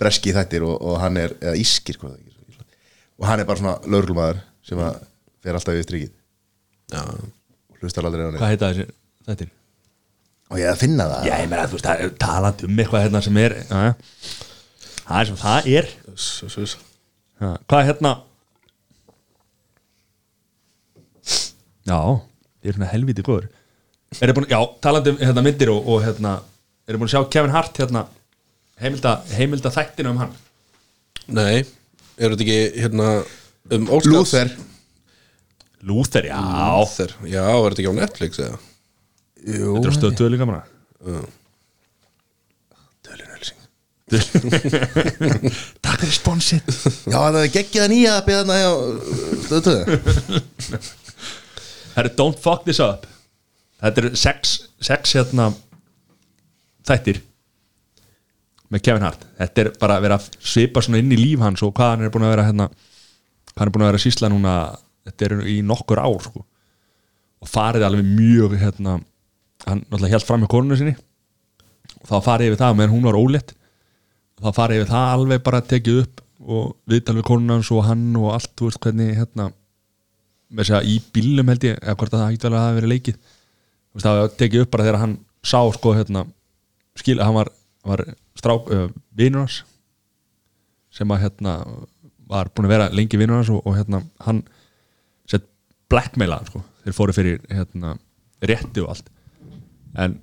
breski 0.00 0.36
þættir 0.36 0.66
og, 0.70 0.76
og 0.80 0.98
hann 1.02 1.20
er, 1.20 1.36
eða 1.42 1.60
ískir 1.60 2.00
það 2.00 2.16
og 3.16 3.28
hann 3.30 3.42
er 3.42 3.48
bara 3.48 3.60
svona 3.60 3.76
lögreglumæður 3.92 4.40
sem 4.66 4.80
að 4.86 4.98
fer 5.44 5.56
alltaf 5.56 5.76
við 5.76 5.86
strikið. 5.86 6.10
Já, 6.92 7.02
og 7.04 7.80
hlustar 7.80 8.08
aldrei 8.08 8.24
á 8.24 8.26
hann. 8.28 8.40
Hvað 8.40 8.52
heita 8.54 8.72
þetta 8.76 9.48
og 10.50 10.60
ég 10.60 10.70
að 10.70 10.80
finna 10.82 11.08
það. 11.10 11.28
Já, 11.28 11.34
ég 11.42 11.50
meina, 11.50 11.66
þú 11.66 11.78
veist, 11.78 11.88
það 11.88 12.02
er 12.04 12.12
talandi 12.22 12.68
um 12.68 12.82
eitthvað 12.82 13.04
hérna 13.06 13.22
sem 13.26 13.40
er 13.42 13.56
já, 13.58 13.78
já. 13.88 13.92
það 15.02 15.18
er 15.18 15.30
sem 15.30 15.40
það 15.42 15.70
er. 15.74 15.90
Já, 17.36 17.50
hvað 17.66 17.78
er 17.80 17.88
hérna? 17.90 18.12
Já, 21.86 22.00
ég 22.62 22.70
er 22.70 22.76
svona 22.78 22.90
helviti 22.92 23.24
góður. 23.26 23.48
Er 24.22 24.32
búin, 24.36 24.46
já, 24.50 24.60
talandi 24.82 25.12
um 25.12 25.18
hérna, 25.20 25.42
myndir 25.44 25.72
og, 25.72 25.88
og 25.90 26.04
hérna 26.04 26.38
Er 26.86 26.94
búin 26.94 27.08
að 27.08 27.16
sjá 27.16 27.30
Kevin 27.34 27.50
Hart 27.50 27.78
hérna 27.80 28.04
heimilda, 28.78 29.16
heimilda 29.34 29.72
þættinu 29.74 30.12
um 30.12 30.20
hann? 30.22 30.34
Nei, 31.34 31.64
er 32.14 32.30
þetta 32.30 32.44
ekki 32.44 32.58
hérna 32.84 33.08
um 33.74 33.88
Óskars 33.90 34.12
Lúþer, 34.12 34.52
Luther, 35.86 36.28
já. 36.30 36.38
Lúþer, 36.38 37.16
já, 37.26 37.42
er 37.42 37.74
þetta 37.74 37.82
ekki 37.82 37.90
á 37.90 37.98
Netflix 37.98 38.42
eða 38.44 38.60
Þetta 39.42 39.88
er 39.90 39.96
stöð 39.96 40.16
tölu 40.18 40.40
gamla. 40.40 40.62
Dölunölsing 43.06 43.62
Takk 45.84 45.98
fyrir 45.98 46.14
sponsið. 46.14 46.62
Já, 47.10 47.18
það 47.18 47.40
er 47.40 47.52
geggjað 47.56 47.88
nýja 47.90 48.12
að 48.14 48.26
beða 48.28 48.40
þarna 48.40 48.58
hjá 48.60 48.72
stöðtöðu 49.46 49.82
Herri, 51.96 52.12
don't 52.18 52.38
fuck 52.42 52.66
this 52.66 52.80
up. 52.82 53.06
Þetta 53.80 54.02
eru 54.02 54.10
sex, 54.20 54.54
sex 54.84 55.14
hérna 55.16 55.48
þættir 56.86 57.22
með 58.72 58.82
Kevin 58.86 59.06
Hart. 59.06 59.22
Þetta 59.40 59.62
er 59.62 59.70
bara 59.80 59.96
að 59.98 60.06
vera 60.06 60.18
að 60.20 60.28
svipa 60.38 60.82
svona 60.84 61.00
inn 61.02 61.14
í 61.14 61.18
líf 61.20 61.42
hans 61.42 61.62
og 61.64 61.74
hvað 61.76 61.94
hann 61.94 62.06
er 62.06 62.12
búin 62.14 62.26
að 62.26 62.34
vera 62.34 62.46
hérna 62.48 62.68
hvað 62.70 63.62
hann 63.62 63.70
er 63.70 63.74
búin 63.74 63.86
að 63.86 63.90
vera 63.90 64.00
að 64.00 64.06
sýsla 64.06 64.30
núna 64.32 64.54
þetta 65.06 65.28
er 65.28 65.34
í 65.48 65.56
nokkur 65.64 66.02
ár 66.02 66.22
sko. 66.24 66.42
og 67.40 67.50
farið 67.50 67.86
alveg 67.86 68.08
mjög 68.08 68.56
hérna, 68.60 68.98
hann 69.66 69.82
náttúrulega 69.86 70.16
held 70.16 70.26
fram 70.26 70.42
með 70.44 70.52
konunu 70.54 70.78
sinni. 70.78 70.96
Og 72.02 72.08
þá 72.10 72.16
farið 72.24 72.52
yfir 72.52 72.60
það 72.62 72.78
meðan 72.78 72.94
hún 72.94 73.08
var 73.08 73.18
ólétt. 73.18 73.54
Og 74.36 74.46
þá 74.46 74.60
farið 74.60 74.82
yfir 74.82 74.92
það 74.92 75.12
alveg 75.16 75.44
bara 75.46 75.62
tekið 75.72 76.02
upp 76.02 76.22
og 76.46 76.66
viðtal 76.86 77.16
við 77.16 77.26
konuna 77.26 77.56
hans 77.56 77.70
og 77.74 77.86
hann 77.86 78.04
og 78.20 78.28
allt, 78.34 78.52
þú 78.54 78.68
veist 78.68 78.82
hvernig 78.84 79.14
hérna 79.16 79.48
með 80.46 80.68
þess 80.68 80.76
að 80.78 80.90
í 80.92 80.96
bílum 81.14 81.48
held 81.50 81.64
ég 81.66 81.78
eða 81.80 81.96
hvort 81.98 82.14
að 82.14 82.20
það 82.20 82.28
hægt 82.30 82.44
vel 82.46 82.52
að 82.52 82.58
það 82.58 82.66
hafi 82.66 82.78
verið 82.78 82.92
leikið. 82.92 83.16
Veist, 83.96 84.06
það 84.06 84.20
tekið 84.42 84.62
upp 84.62 84.74
bara 84.74 84.86
þegar 84.86 85.00
hann 85.02 85.16
sá 85.46 85.58
sko 85.74 85.94
hérna 85.96 86.26
skil, 86.96 87.18
hann 87.22 87.36
var, 87.36 87.50
var 87.86 88.04
strák, 88.38 88.70
uh, 88.72 88.86
vinur 89.16 89.44
hans 89.44 89.62
sem 90.94 91.10
að 91.12 91.26
hérna 91.26 91.56
var 92.30 92.50
búin 92.54 92.68
að 92.68 92.74
vera 92.76 92.86
lengi 92.94 93.18
vinur 93.20 93.40
hans 93.40 93.50
og, 93.52 93.60
og 93.66 93.76
hérna 93.76 94.00
hann 94.24 94.42
sett 95.28 95.44
blackmaila 95.90 96.40
sko, 96.48 96.62
þeir 96.84 96.96
fóru 96.96 97.16
fyrir 97.16 97.42
hérna 97.50 97.96
rétti 98.46 98.84
og 98.84 98.94
allt 98.94 99.10
en 99.96 100.18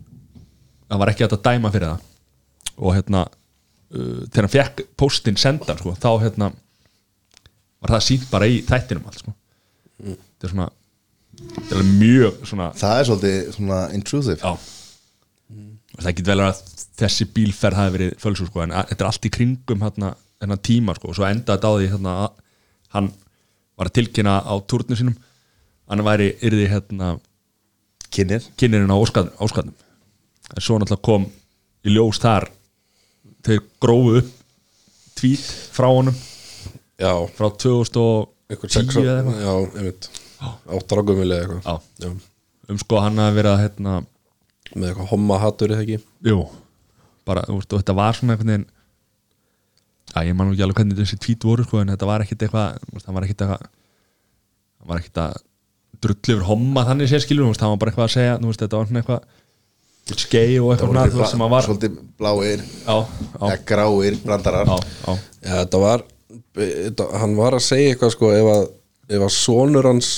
hann 0.89 1.01
var 1.01 1.11
ekki 1.13 1.25
að 1.27 1.39
dæma 1.45 1.71
fyrir 1.73 1.89
það. 1.89 2.09
Og 2.77 2.95
hérna 2.97 3.23
uh, 3.27 4.21
þegar 4.27 4.45
hann 4.45 4.53
fekk 4.53 4.85
postin 4.99 5.39
sendan 5.39 5.79
sko, 5.79 5.95
þá 5.97 6.11
hérna 6.23 6.51
var 7.83 7.95
það 7.97 8.05
sínt 8.07 8.29
bara 8.31 8.47
í 8.49 8.61
þættinum 8.65 9.09
allt 9.09 9.23
sko. 9.23 9.33
Þetta 10.03 10.47
er 10.47 10.53
svona 10.53 10.69
þetta 11.43 11.79
er 11.79 11.89
mjög 11.89 12.45
svona 12.47 12.69
Það 12.77 12.99
er 12.99 13.09
svolítið 13.09 13.51
svona 13.57 13.81
intrusive. 13.97 14.37
Já. 14.39 14.53
Það 15.93 16.15
getur 16.17 16.33
vel 16.33 16.45
að 16.47 16.61
þessi 17.03 17.27
bílferð 17.33 17.79
hafi 17.79 17.93
verið 17.97 18.15
fölsu 18.21 18.47
sko 18.47 18.63
en 18.63 18.73
þetta 18.73 19.03
er 19.03 19.09
allt 19.09 19.27
í 19.27 19.33
kringum 19.33 19.83
hérna, 19.85 20.13
hérna 20.41 20.57
tíma 20.69 20.95
sko 20.97 21.11
og 21.11 21.17
svo 21.17 21.27
endaði 21.27 21.57
þetta 21.57 21.69
á 21.69 21.77
því 21.77 21.91
hérna 21.91 22.15
að 22.23 22.39
hann 22.93 23.11
var 23.73 23.89
að 23.89 23.95
tilkynna 23.97 24.33
á 24.45 24.53
túrnu 24.69 24.97
sínum. 24.97 25.17
Hann 25.89 26.05
væri 26.05 26.31
yrði 26.45 26.69
hérna 26.71 27.15
Kynir 28.13 28.45
kynirinn 28.59 28.93
á 28.93 28.97
óskadnum 28.97 29.73
en 30.53 30.61
svo 30.61 30.77
náttúrulega 30.77 31.05
kom 31.05 31.25
í 31.83 31.93
ljós 31.95 32.19
þar 32.21 32.47
þeir 33.43 33.63
grófu 33.81 34.19
upp 34.21 34.31
tvít 35.17 35.45
frá 35.73 35.89
honum. 35.89 36.15
Já, 36.99 37.13
frá 37.35 37.47
2010 37.49 38.29
eitthvað 38.51 38.75
sex 38.75 38.97
eða 38.99 39.17
eitthvað. 39.17 39.41
Já, 39.43 39.53
einmitt. 39.79 40.09
Áttar 40.77 41.01
á 41.01 41.03
gumil 41.07 41.29
eða 41.31 41.45
eitthvað. 41.45 41.87
Já. 42.03 42.09
Um 42.71 42.79
sko 42.79 42.99
hann 43.03 43.19
að 43.19 43.39
hérna, 43.43 44.01
Með 44.73 44.89
eitthvað 44.89 45.09
homma 45.11 45.37
hattur 45.41 45.73
eða 45.73 45.83
ekki? 45.83 45.99
Jú. 46.25 46.39
Bara, 47.27 47.43
þú 47.45 47.59
veist, 47.59 47.73
þetta 47.73 47.95
var 47.97 48.17
svona 48.17 48.33
einhvern 48.33 48.51
veginn 48.53 48.69
að 50.13 50.29
ég 50.29 50.37
man 50.37 50.51
ekki 50.53 50.63
alveg 50.65 50.79
hvernig 50.79 50.97
þessi 50.99 51.19
tvít 51.21 51.45
voru 51.47 51.65
sko, 51.65 51.81
en 51.81 51.91
þetta 51.93 52.09
var 52.09 52.23
ekkit 52.23 52.45
eitthvað 52.47 52.79
hann 53.05 53.17
var 53.17 53.27
ekkit 53.27 53.43
eitthvað 53.43 53.63
hann 53.63 54.89
var 54.89 55.01
ekkit 55.01 55.21
að 55.23 55.37
drullu 56.01 56.33
yfir 56.35 56.45
homma 56.47 56.83
þannig 56.87 57.09
sé 57.11 57.19
skilur, 57.23 57.47
veist, 57.51 57.61
það 57.61 57.73
var 57.73 57.79
bara 57.83 57.91
eitthvað 57.93 58.07
að 58.09 58.13
segja 58.17 58.37
veist, 58.41 58.63
þetta 58.63 58.79
var 58.79 58.89
svona 58.89 59.03
eitthvað 59.03 60.19
skei 60.23 60.49
og 60.59 60.71
eitthvað 60.73 60.89
svona, 60.89 61.03
þú 61.13 61.19
veist, 61.21 61.31
sem 61.35 61.43
að 61.45 61.53
var 61.53 61.67
Svolítið 61.67 61.99
bláir, 62.19 62.63
eða 62.87 63.59
gráir 63.69 64.17
brandarar. 64.25 64.67
Já, 64.67 64.77
já, 65.07 65.13
Já, 65.43 65.53
þetta 65.61 65.83
var 65.85 66.03
þetta, 66.57 67.07
hann 67.21 67.37
var 67.39 67.57
að 67.59 67.63
segja 67.69 67.93
eitthvað 67.93 68.11
sko 68.17 68.33
ef 68.35 68.49
að, 68.55 68.65
ef 69.17 69.27
að 69.29 69.33
sonur 69.37 69.87
hans 69.91 70.11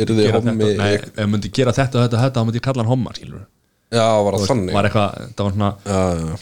Gera 0.00 0.38
hommi 0.40 0.64
þetta, 0.64 0.76
nei, 0.80 0.92
ef 0.96 1.18
ég 1.20 1.26
myndi 1.28 1.50
gera 1.52 1.72
þetta 1.76 1.98
og 2.00 2.04
þetta 2.06 2.20
þetta, 2.26 2.40
þá 2.40 2.46
myndi 2.48 2.62
kalla 2.64 2.84
hann 2.84 2.92
homma, 2.92 3.12
skilur 3.16 3.42
Já, 3.90 4.04
var 4.24 4.36
það 4.38 4.46
þannig. 4.52 4.74
var 4.76 4.88
eitthvað, 4.88 5.26
það 5.36 5.46
var 5.48 5.54
svona 5.56 5.70
Já, 5.84 6.00
já, 6.20 6.38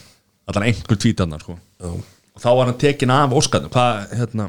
allan 0.49 0.67
einhver 0.69 0.99
tvítarnar, 1.03 1.43
sko. 1.45 1.57
Og 1.89 2.43
þá 2.43 2.49
var 2.59 2.69
hann 2.71 2.77
tekin 2.81 3.11
af 3.13 3.33
óskarnum. 3.37 3.73
Hvað, 3.75 4.13
hérna 4.21 4.47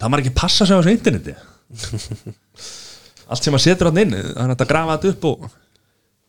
það 0.00 0.12
maður 0.12 0.22
ekki 0.24 0.34
passa 0.40 0.66
sig 0.66 0.74
á 0.74 0.80
þessu 0.80 0.94
interneti 0.96 1.34
allt 3.32 3.42
sem 3.46 3.52
maður 3.54 3.64
setur 3.66 3.88
hann 3.90 4.00
inn 4.04 4.14
það 4.16 4.42
er 4.44 4.50
hægt 4.52 4.64
að 4.66 4.72
grafa 4.74 4.96
þetta 4.98 5.12
upp 5.16 5.24
og 5.32 5.38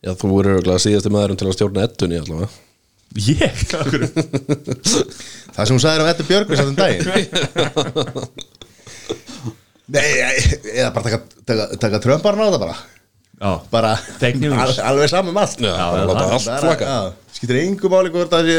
Já, 0.04 0.12
þú 0.20 0.30
voru 0.34 0.50
örgulega 0.58 0.82
síðasti 0.84 1.10
maðurinn 1.16 1.38
til 1.40 1.48
að 1.48 1.54
stjórna 1.56 1.84
ettunni 1.88 2.18
allavega. 2.20 2.50
Ég? 3.24 3.62
Það 5.56 5.62
sem 5.70 5.72
hún 5.78 5.80
sagði 5.80 6.02
um 6.04 6.10
Eddu 6.12 6.26
Björgvins 6.28 6.60
að 6.60 6.68
þeim 6.68 6.80
daginn. 6.82 7.08
Nei, 9.94 10.04
eða 10.74 10.90
bara 10.96 11.06
taka, 11.08 11.20
taka, 11.48 11.68
taka 11.86 12.02
trömbarn 12.04 12.44
á 12.44 12.48
það 12.52 12.60
bara. 12.66 12.76
Já, 13.44 13.50
bara 13.72 13.94
Fake 14.20 14.40
news. 14.44 14.56
al, 14.60 14.76
alveg 14.92 15.12
saman 15.12 15.32
um 15.34 15.40
allt. 15.42 15.60
Já, 15.64 15.72
bara 15.80 16.04
láta 16.08 16.26
allt 16.36 16.48
Bara, 16.52 16.62
flakka. 16.64 16.86
já, 16.92 17.00
skiptir 17.40 17.60
engu 17.64 17.92
máli 17.96 18.12
hvort 18.14 18.32
það 18.36 18.52
sé 18.52 18.58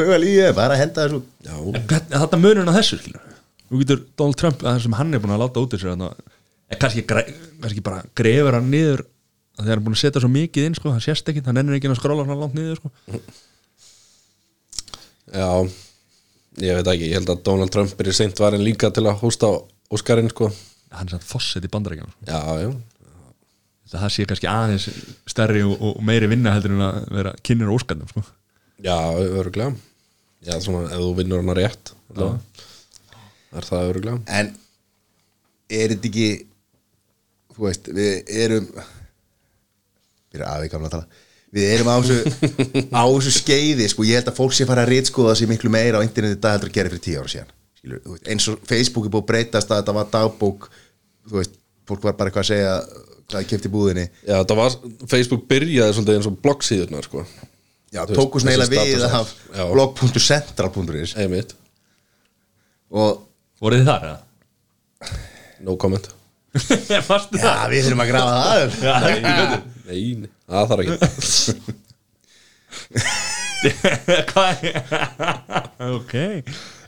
huga 0.00 0.18
líði, 0.24 0.48
bara 0.56 0.76
henda 0.80 1.06
þessu 1.06 1.20
Já, 1.44 1.54
En 1.60 1.86
hvern- 1.92 2.10
þetta 2.24 2.40
munur 2.42 2.68
á 2.68 2.74
þessu 2.80 2.98
skilur. 3.00 3.20
Þú 3.70 3.80
getur 3.84 4.02
Donald 4.18 4.38
Trump 4.40 4.62
að 4.64 4.72
það 4.74 4.82
sem 4.86 4.96
hann 4.98 5.14
er 5.14 5.22
búin 5.22 5.34
að 5.36 5.42
láta 5.44 5.62
út 5.64 5.76
þarna, 5.78 6.10
en 6.70 6.80
kannski, 6.82 7.04
kannski 7.06 7.84
bara 7.86 8.02
grefur 8.18 8.58
hann 8.58 8.70
niður 8.72 9.04
að 9.04 9.62
hann 9.64 9.74
er 9.76 9.84
búin 9.84 9.96
að 9.96 10.02
setja 10.02 10.22
svo 10.24 10.30
mikið 10.32 10.66
inn 10.68 10.78
sko, 10.78 10.92
hann 10.94 11.04
sést 11.04 11.30
ekki, 11.30 11.44
hann 11.46 11.60
ennir 11.60 11.78
ekki 11.78 11.90
að 11.90 12.00
skróla 12.00 12.26
svona 12.26 12.40
langt 12.42 12.58
niður 12.58 12.80
sko. 12.80 12.92
já 15.30 15.50
Ég 16.60 16.74
veit 16.76 16.88
ekki, 16.90 17.06
ég 17.06 17.14
held 17.20 17.30
að 17.30 17.44
Donald 17.46 17.70
Trump 17.72 18.00
er 18.02 18.08
í 18.10 18.12
seint 18.12 18.40
varin 18.42 18.64
líka 18.66 18.90
til 18.92 19.04
að 19.06 19.20
hósta 19.22 19.48
Óskarinn 19.94 20.28
sko 20.32 20.48
hann 20.90 21.06
er 21.06 21.14
sann 21.14 21.22
fosset 21.22 21.64
í 21.66 21.70
bandarækjum 21.70 22.10
sko. 22.10 22.26
Já, 22.26 22.40
já, 22.64 22.70
það 23.94 24.08
sé 24.14 24.26
kannski 24.26 24.48
aðeins 24.50 24.88
stærri 25.30 25.62
og, 25.66 25.76
og 25.78 26.00
meiri 26.06 26.28
vinna 26.30 26.54
heldur 26.56 26.74
en 26.74 26.84
að 26.88 26.98
vera 27.14 27.34
kynir 27.46 27.70
óskandum 27.70 28.10
sko. 28.10 28.24
já, 28.82 28.96
örgulega 29.14 29.76
Já, 30.40 30.54
svona, 30.64 30.86
ef 30.88 31.02
þú 31.02 31.08
vinnur 31.18 31.42
hana 31.42 31.52
rétt 31.58 31.90
allavega. 32.14 32.38
Er 33.50 33.66
það 33.66 33.88
örgulega 33.90 34.38
En 34.40 34.52
er 35.70 35.94
þetta 35.94 36.08
ekki 36.10 36.28
þú 37.54 37.66
veist, 37.66 37.90
við 37.94 38.32
erum 38.44 38.68
við 40.30 40.38
erum 40.38 40.50
aðeins 40.50 40.72
gamla 40.72 40.90
að 40.90 40.94
tala. 40.96 41.24
Við 41.50 41.72
erum 41.74 41.90
á 41.90 41.96
þessu 41.98 42.18
á 42.94 43.02
þessu 43.10 43.32
skeiði, 43.34 43.88
sko, 43.90 44.06
ég 44.06 44.20
held 44.20 44.30
að 44.30 44.38
fólk 44.38 44.54
sé 44.54 44.66
fara 44.68 44.84
að 44.86 44.92
rítskoða 44.94 45.34
sig 45.38 45.50
miklu 45.50 45.72
meira 45.72 45.98
á 45.98 46.06
interneti 46.06 46.38
í 46.38 46.42
dag 46.42 46.54
heldur 46.56 46.70
að 46.70 46.76
gera 46.78 46.92
fyrir 46.92 47.04
tíu 47.06 47.18
ára 47.18 47.32
síðan. 47.32 47.54
Skilur, 47.80 48.18
eins 48.30 48.46
og 48.52 48.60
Facebook 48.70 49.08
er 49.08 49.14
búið 49.14 49.24
að 49.24 49.30
breytast 49.32 49.72
að 49.72 49.80
þetta 49.80 49.96
var 49.96 50.10
dagbók 50.14 50.68
þú 51.26 51.40
veist, 51.40 51.56
fólk 51.90 52.04
var 52.06 52.18
bara 52.18 52.30
eitthvað 52.30 52.44
að 52.44 52.50
segja 52.52 52.74
hvað 53.30 53.34
það 53.34 53.48
kefti 53.50 53.72
búðinni. 53.72 54.06
Já, 54.26 54.36
það 54.38 54.60
var, 54.60 54.76
Facebook 55.10 55.48
byrjaði 55.50 55.96
svolítið 55.96 56.20
eins 56.20 56.30
og 56.30 56.38
bloggsíðurnar 56.44 57.08
sko. 57.08 57.24
Já, 57.90 58.04
Þú 58.04 58.06
veist, 58.06 58.20
tóku 58.20 58.42
svona 58.44 58.54
þessi 58.54 58.78
eiginlega 58.78 59.10
við 59.10 59.18
af 59.18 59.28
blog.central.is 59.74 61.16
og 62.90 63.10
voruð 63.60 63.78
þið 63.82 63.88
þar? 63.90 64.02
eða? 64.10 64.20
no 65.66 65.72
comment. 65.80 66.06
Varstu 67.10 67.36
já, 67.38 67.52
við 67.70 67.80
þurfum 67.86 68.02
að 68.04 68.10
grafa 68.10 68.32
það 68.40 68.58
upp. 68.64 68.74
Já, 68.82 68.94
ég 69.06 69.10
veit 69.24 69.34
Nei, 69.90 70.04
nei, 70.22 70.30
það 70.50 70.64
þarf 70.70 70.80
ekki. 70.84 70.96
Hvað? 74.30 74.54
Ok. 75.90 76.14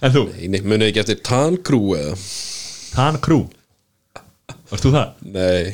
En 0.03 0.11
þú, 0.15 0.23
Nei, 0.33 0.47
nei, 0.53 0.61
munið 0.65 0.87
ekki 0.91 1.01
eftir 1.03 1.19
Tan 1.25 1.57
Crew 1.65 1.87
eða? 1.97 2.15
Tan 2.93 3.17
Crew? 3.25 3.43
Varst 4.73 4.85
þú 4.87 4.91
það? 4.95 5.09
Nei. 5.35 5.65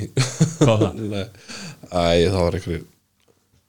Hvað 0.58 0.68
var 0.68 0.78
það? 0.84 0.94
Nei, 1.12 1.26
Æ, 1.88 1.90
það 2.28 2.42
var 2.42 2.54
einhverjir 2.58 2.84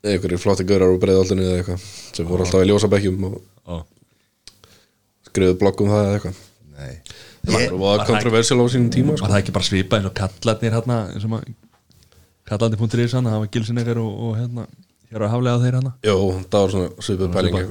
einhverjir 0.10 0.42
flotti 0.42 0.64
gaurar 0.68 0.92
úr 0.94 1.02
breiðaldinu 1.02 1.44
eða 1.46 1.58
eitthvað 1.62 1.82
sem 2.16 2.26
voru 2.30 2.42
alltaf 2.46 2.64
í 2.64 2.66
ljósabekkjum 2.70 3.18
og 3.30 3.34
Ó, 3.70 3.72
skrifuðu 5.30 5.58
blogg 5.60 5.78
um 5.84 5.92
það 5.92 6.04
eða 6.06 6.16
eitthvað 6.20 6.38
Nei. 6.80 6.94
Það 7.50 7.76
var 7.82 8.06
kontroversiál 8.08 8.60
á 8.64 8.66
sínum 8.72 8.92
tíma 8.94 9.16
Var 9.16 9.22
sko. 9.22 9.32
það 9.32 9.42
ekki 9.42 9.56
bara 9.58 9.70
svipað 9.70 10.00
eins 10.00 10.10
og 10.10 10.16
kallarnir 10.20 10.78
hérna 10.78 11.00
sem 11.20 11.36
að 11.36 11.50
kallarnir.is 12.50 13.18
hann, 13.18 13.30
það 13.30 13.44
var 13.44 13.52
gilsinnegar 13.54 14.02
og, 14.02 14.12
og 14.28 14.40
hérna 14.40 14.66
hér 15.12 15.26
á 15.26 15.34
haflega 15.34 15.62
þeir 15.66 15.80
hann 15.80 15.92
Jó, 16.08 16.18
það 16.48 16.66
var 16.66 16.76
svona 16.76 17.08
svipuð 17.10 17.38
pæling 17.38 17.62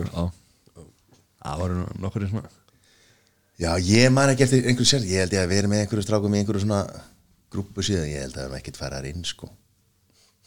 Það 1.38 1.68
nú 1.72 1.84
nokkur 2.02 2.26
í 2.26 2.30
svona 2.32 2.48
Já, 3.58 3.72
ég 3.82 4.12
man 4.14 4.30
ekki 4.30 4.44
eftir 4.44 4.66
einhverju 4.70 4.86
sér. 4.86 5.06
Ég 5.10 5.24
held 5.24 5.32
ég 5.34 5.40
að 5.42 5.50
vera 5.50 5.68
með 5.70 5.80
einhverju 5.82 6.04
strákum 6.04 6.34
í 6.36 6.38
einhverju 6.38 6.60
svona 6.62 6.84
grúpu 7.50 7.82
síðan, 7.82 8.06
ég 8.06 8.22
held 8.22 8.36
að 8.36 8.44
það 8.44 8.52
var 8.52 8.60
ekkert 8.60 8.78
farað 8.78 9.08
inn 9.10 9.24
sko. 9.26 9.48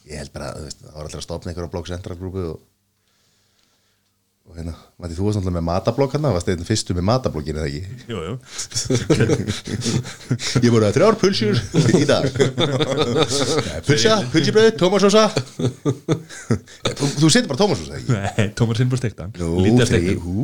Ég 0.07 0.21
held 0.21 0.31
bara, 0.31 0.53
þú 0.55 0.63
veist, 0.63 0.79
það 0.85 0.93
var 0.95 1.09
alltaf 1.09 1.19
að 1.19 1.25
stopna 1.25 1.51
einhverju 1.51 1.71
blogg 1.73 1.89
central 1.91 2.15
grúpu 2.21 2.45
og, 2.53 2.61
og 4.51 4.57
hérna, 4.59 4.73
Matti, 4.99 5.15
þú 5.15 5.23
varst 5.25 5.39
alltaf 5.39 5.53
með 5.55 5.63
matablogg 5.63 6.11
hann, 6.17 6.25
varst 6.35 6.49
einn 6.51 6.65
fyrstu 6.67 6.91
með 6.97 7.05
matabloggin 7.07 7.59
eða 7.61 7.69
ekki? 7.69 7.83
Jú, 8.11 8.17
jú. 8.25 8.33
Ég 10.65 10.69
voru 10.73 10.85
að 10.89 10.95
þrjár 10.97 11.15
pulsjur 11.21 11.55
í 11.95 12.03
dag. 12.09 12.27
Pulsja, 13.87 14.13
pulsjubröð, 14.33 14.67
tómasósa 14.81 15.23
Þú, 15.31 17.27
setur 17.31 17.47
bara 17.53 17.61
tómasósa, 17.63 17.93
ekki? 18.01 18.11
Nei, 18.11 18.51
Tómas 18.59 18.75
Sinn 18.81 18.91
bara 18.91 19.01
steikta 19.01 19.23
Nú, 19.39 19.47
Lítið 19.63 19.95
að 19.97 20.03
hú 20.25 20.37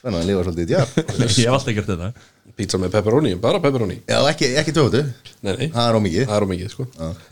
Þannig 0.00 0.18
að 0.20 0.28
lifa 0.30 0.42
svolítið, 0.46 0.72
já. 0.76 0.82
Ég 1.26 1.48
hef 1.48 1.54
alltaf 1.56 1.74
gert 1.74 1.88
þetta 1.90 2.08
Pizza 2.56 2.78
með 2.80 2.94
pepperoni, 2.94 3.34
bara 3.36 3.58
pepperoni. 3.60 3.98
Já, 4.08 4.16
ekki, 4.30 4.46
ekki 4.56 4.72
tótu 4.72 5.02
Nei, 5.44 5.50
nei, 5.58 5.66
Það 5.74 5.88
er 5.90 5.96
ómikið 5.98 6.22
það 6.30 6.36
er 6.38 6.44
ómikið 6.46 6.70
sko. 6.72 6.86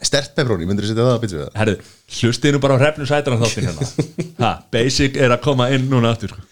Stert 0.05 0.35
pepperoni, 0.37 0.67
myndir 0.69 0.85
þú 0.85 0.91
setja 0.91 1.07
það 1.07 1.15
að 1.15 1.23
pizza 1.23 1.39
við 1.39 1.45
það? 1.47 1.55
Herðu, 1.63 1.77
hlustið 2.19 2.53
nú 2.55 2.61
bara 2.61 2.77
á 2.77 2.81
hrefnu 2.83 3.07
sætran 3.09 3.41
þáttin 3.41 3.69
hérna. 3.71 3.89
Ha, 4.45 4.51
basic 4.75 5.17
er 5.25 5.33
að 5.33 5.41
koma 5.47 5.71
inn 5.73 5.87
núna 5.89 6.11
aftur 6.13 6.35
sko. 6.35 6.45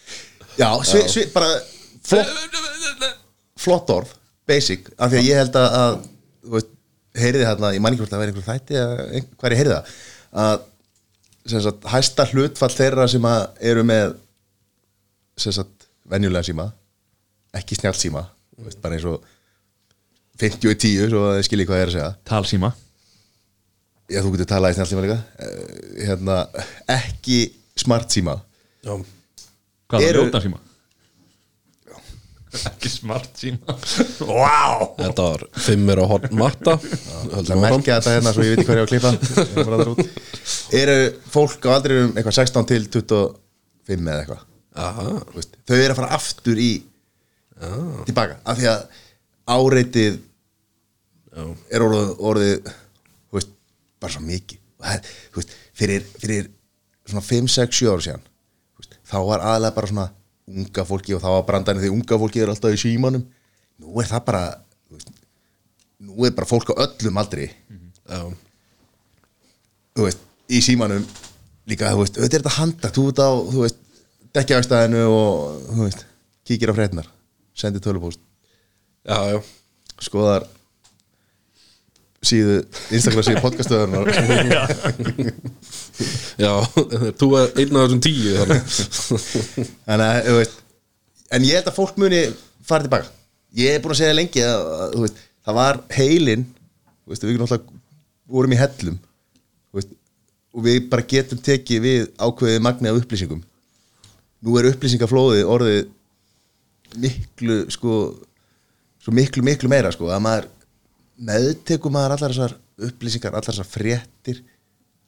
Já, 0.57 0.69
svi, 0.89 1.03
svi, 1.13 1.27
bara 1.35 1.51
flott, 2.09 3.07
flott 3.67 3.93
orð, 3.93 4.17
basic 4.49 4.89
af 4.97 5.13
því 5.13 5.21
að 5.21 5.29
ég 5.29 5.41
held 5.43 5.59
að, 5.61 5.77
að 5.83 5.97
þú 6.47 6.57
veist, 6.57 6.73
heyriði 7.23 7.47
hérna, 7.51 7.71
ég 7.77 7.83
man 7.85 7.93
ekki 7.95 8.03
hvort 8.07 8.15
það 8.17 8.23
væri 8.25 8.33
einhver 8.33 8.49
þætti 8.49 8.79
eða 8.81 9.07
ein- 9.19 9.29
hvað 9.37 9.49
er 9.51 9.55
ég 9.59 9.61
heyrði 9.63 9.77
það 9.77 9.97
að 10.47 10.69
sem 11.53 11.63
sagt, 11.69 11.87
hæsta 11.93 12.27
hlutfall 12.33 12.73
þeirra 12.73 13.07
sem 13.13 13.27
að 13.29 13.65
eru 13.73 13.85
með 13.93 14.15
sem 15.45 15.53
sagt, 15.61 15.89
venjulega 16.09 16.47
síma 16.49 16.71
ekki 17.61 17.77
snjált 17.77 18.01
síma 18.01 18.23
þú 18.57 18.67
veist, 18.69 18.81
bara 18.85 18.99
eins 18.99 19.07
og 19.09 19.23
50 20.43 20.71
og 20.73 20.79
10 20.83 21.09
svo 21.13 21.23
að 21.29 21.37
þið 21.39 21.47
skiljið 21.49 21.69
hvað 21.71 21.79
ég 21.81 21.85
er 21.87 21.91
að 21.93 21.97
segja. 21.97 22.11
Talsíma. 22.33 22.73
Já, 24.13 24.19
þú 24.25 24.33
getur 24.35 24.49
talað 24.51 24.73
í 24.75 24.77
snjált 24.77 24.91
síma 24.93 25.05
líka. 25.07 25.19
Eh, 25.39 26.05
hérna, 26.09 26.37
ekki 26.91 27.39
smart 27.81 28.11
síma 28.13 28.35
Já, 28.85 28.93
Hvað 29.89 30.03
er 30.05 30.09
Eru- 30.11 30.25
ljóta 30.27 30.41
síma? 30.45 30.59
Ekki 32.53 32.91
smart 32.93 33.31
síma 33.41 33.77
Vá! 34.29 34.93
Þetta 34.99 35.25
var 35.25 35.45
fimmir 35.65 36.03
á 36.03 36.07
horn 36.11 36.35
matta 36.37 36.75
Það 36.83 37.53
merkja 37.63 37.97
þetta 37.97 38.13
hérna 38.19 38.35
svo 38.37 38.45
ég 38.45 38.53
veit 38.53 38.61
ekki 38.61 38.69
hvað 38.69 38.77
ég 38.77 38.83
á 38.83 38.85
að 38.85 38.93
klippa. 38.93 40.07
Eru 40.83 40.97
fólk 41.33 41.65
á 41.65 41.71
aldrei 41.79 41.97
um 42.03 42.11
eitthvað 42.13 42.37
16 42.43 42.69
til 42.69 42.83
25 42.93 44.05
eða 44.05 44.19
eitthvað? 44.21 44.43
Aha, 44.85 45.07
Þú 45.31 45.39
veist, 45.39 45.57
Þau 45.65 45.77
eru 45.79 45.95
að 45.95 45.99
fara 46.03 46.13
aftur 46.19 46.61
í 46.61 46.71
tilbaka 48.09 48.39
af 48.49 48.59
því 48.59 48.69
að 48.73 48.83
áreitið 49.53 50.19
já, 50.19 51.45
er 51.73 51.85
orðið, 51.87 52.11
orðið 52.31 52.73
veist, 53.35 53.55
bara 54.03 54.15
svo 54.15 54.25
mikið. 54.27 54.59
Veist, 55.37 55.55
fyrir, 55.79 56.07
fyrir 56.19 56.51
svona 57.07 57.23
5, 57.23 57.51
6, 57.55 57.79
7 57.85 57.93
ára 57.93 58.07
síðan 58.07 58.27
veist, 58.81 58.99
þá 59.07 59.17
var 59.29 59.47
aðlega 59.53 59.77
bara 59.79 59.91
svona 59.93 60.09
unga 60.53 60.87
fólki 60.89 61.15
og 61.17 61.23
þá 61.23 61.31
var 61.37 61.47
brandarinn 61.49 61.85
því 61.85 61.93
unga 61.95 62.19
fólki 62.19 62.43
er 62.43 62.51
alltaf 62.51 62.75
í 62.75 62.81
símanum. 62.83 63.23
Nú 63.83 64.03
er 64.03 64.11
það 64.11 64.25
bara 64.27 64.43
veist, 64.91 65.13
nú 66.03 66.27
er 66.27 66.35
bara 66.35 66.51
fólk 66.51 66.75
á 66.75 66.83
öllum 66.87 67.21
aldri 67.23 67.49
já, 67.49 68.21
þú 69.95 70.09
veist, 70.09 70.27
í 70.51 70.61
símanum 70.65 71.07
líka, 71.71 71.93
þú 71.95 72.03
veist, 72.03 72.19
auðvitað 72.19 72.39
er 72.39 72.43
þetta 72.43 72.57
handa 72.59 72.93
þú 72.93 73.09
ert 73.13 73.23
á, 73.23 73.31
þú 73.55 73.65
veist, 73.65 73.83
dekja 74.35 74.59
á 74.59 74.67
stæðinu 74.67 75.03
og, 75.09 75.67
þú 75.71 75.87
veist, 75.87 76.07
kíkir 76.49 76.73
á 76.73 76.77
frétnar 76.77 77.11
sendir 77.57 77.83
tölupóst, 77.85 78.21
já, 79.07 79.19
já. 79.33 79.39
skoðar 80.03 80.49
síðu, 82.23 82.63
Instagram 82.95 83.27
síðu 83.27 83.43
podcastöðunar 83.43 84.11
Já, 86.41 86.53
þú 87.21 87.27
er 87.37 87.51
einn 87.61 87.77
af 87.77 87.83
þessum 87.85 88.01
tíu 88.03 88.33
þannig. 88.39 88.61
Að, 89.93 90.19
þú 90.25 90.37
veist 90.39 90.57
en 91.33 91.47
ég 91.47 91.59
held 91.59 91.69
að 91.69 91.77
fólk 91.77 91.99
muni 92.01 92.23
fara 92.65 92.87
tilbaka. 92.87 93.11
Ég 93.57 93.77
er 93.77 93.83
búin 93.85 93.95
að 93.95 94.01
segja 94.01 94.17
lengi 94.17 94.43
að, 94.45 94.67
að 94.73 94.95
þú 94.95 95.05
veist, 95.05 95.23
það 95.45 95.59
var 95.59 95.81
heilin 95.97 96.45
Þú 97.03 97.13
veist, 97.13 97.25
við 97.27 97.63
vorum 98.33 98.55
í 98.55 98.59
hellum 98.61 98.99
þú 99.03 99.81
veist, 99.81 99.91
og 100.55 100.65
við 100.67 100.85
bara 100.93 101.09
getum 101.09 101.41
tekið 101.43 101.83
við 101.83 102.05
ákveðið 102.17 102.63
magni 102.65 102.91
af 102.91 103.01
upplýsingum. 103.01 103.43
Nú 104.43 104.57
er 104.59 104.69
upplýsingaflóðið 104.71 105.51
orðið 105.51 105.81
miklu 107.01 107.59
sko, 107.73 107.99
svo 109.03 109.15
miklu 109.17 109.45
miklu 109.47 109.71
meira 109.73 109.93
sko, 109.95 110.11
að 110.13 110.25
maður 110.27 110.49
meðtekur 111.23 111.95
maður 111.95 112.17
allar 112.17 112.35
þessar 112.35 112.57
upplýsingar 112.89 113.37
allar 113.37 113.49
þessar 113.49 113.69
fréttir 113.69 114.43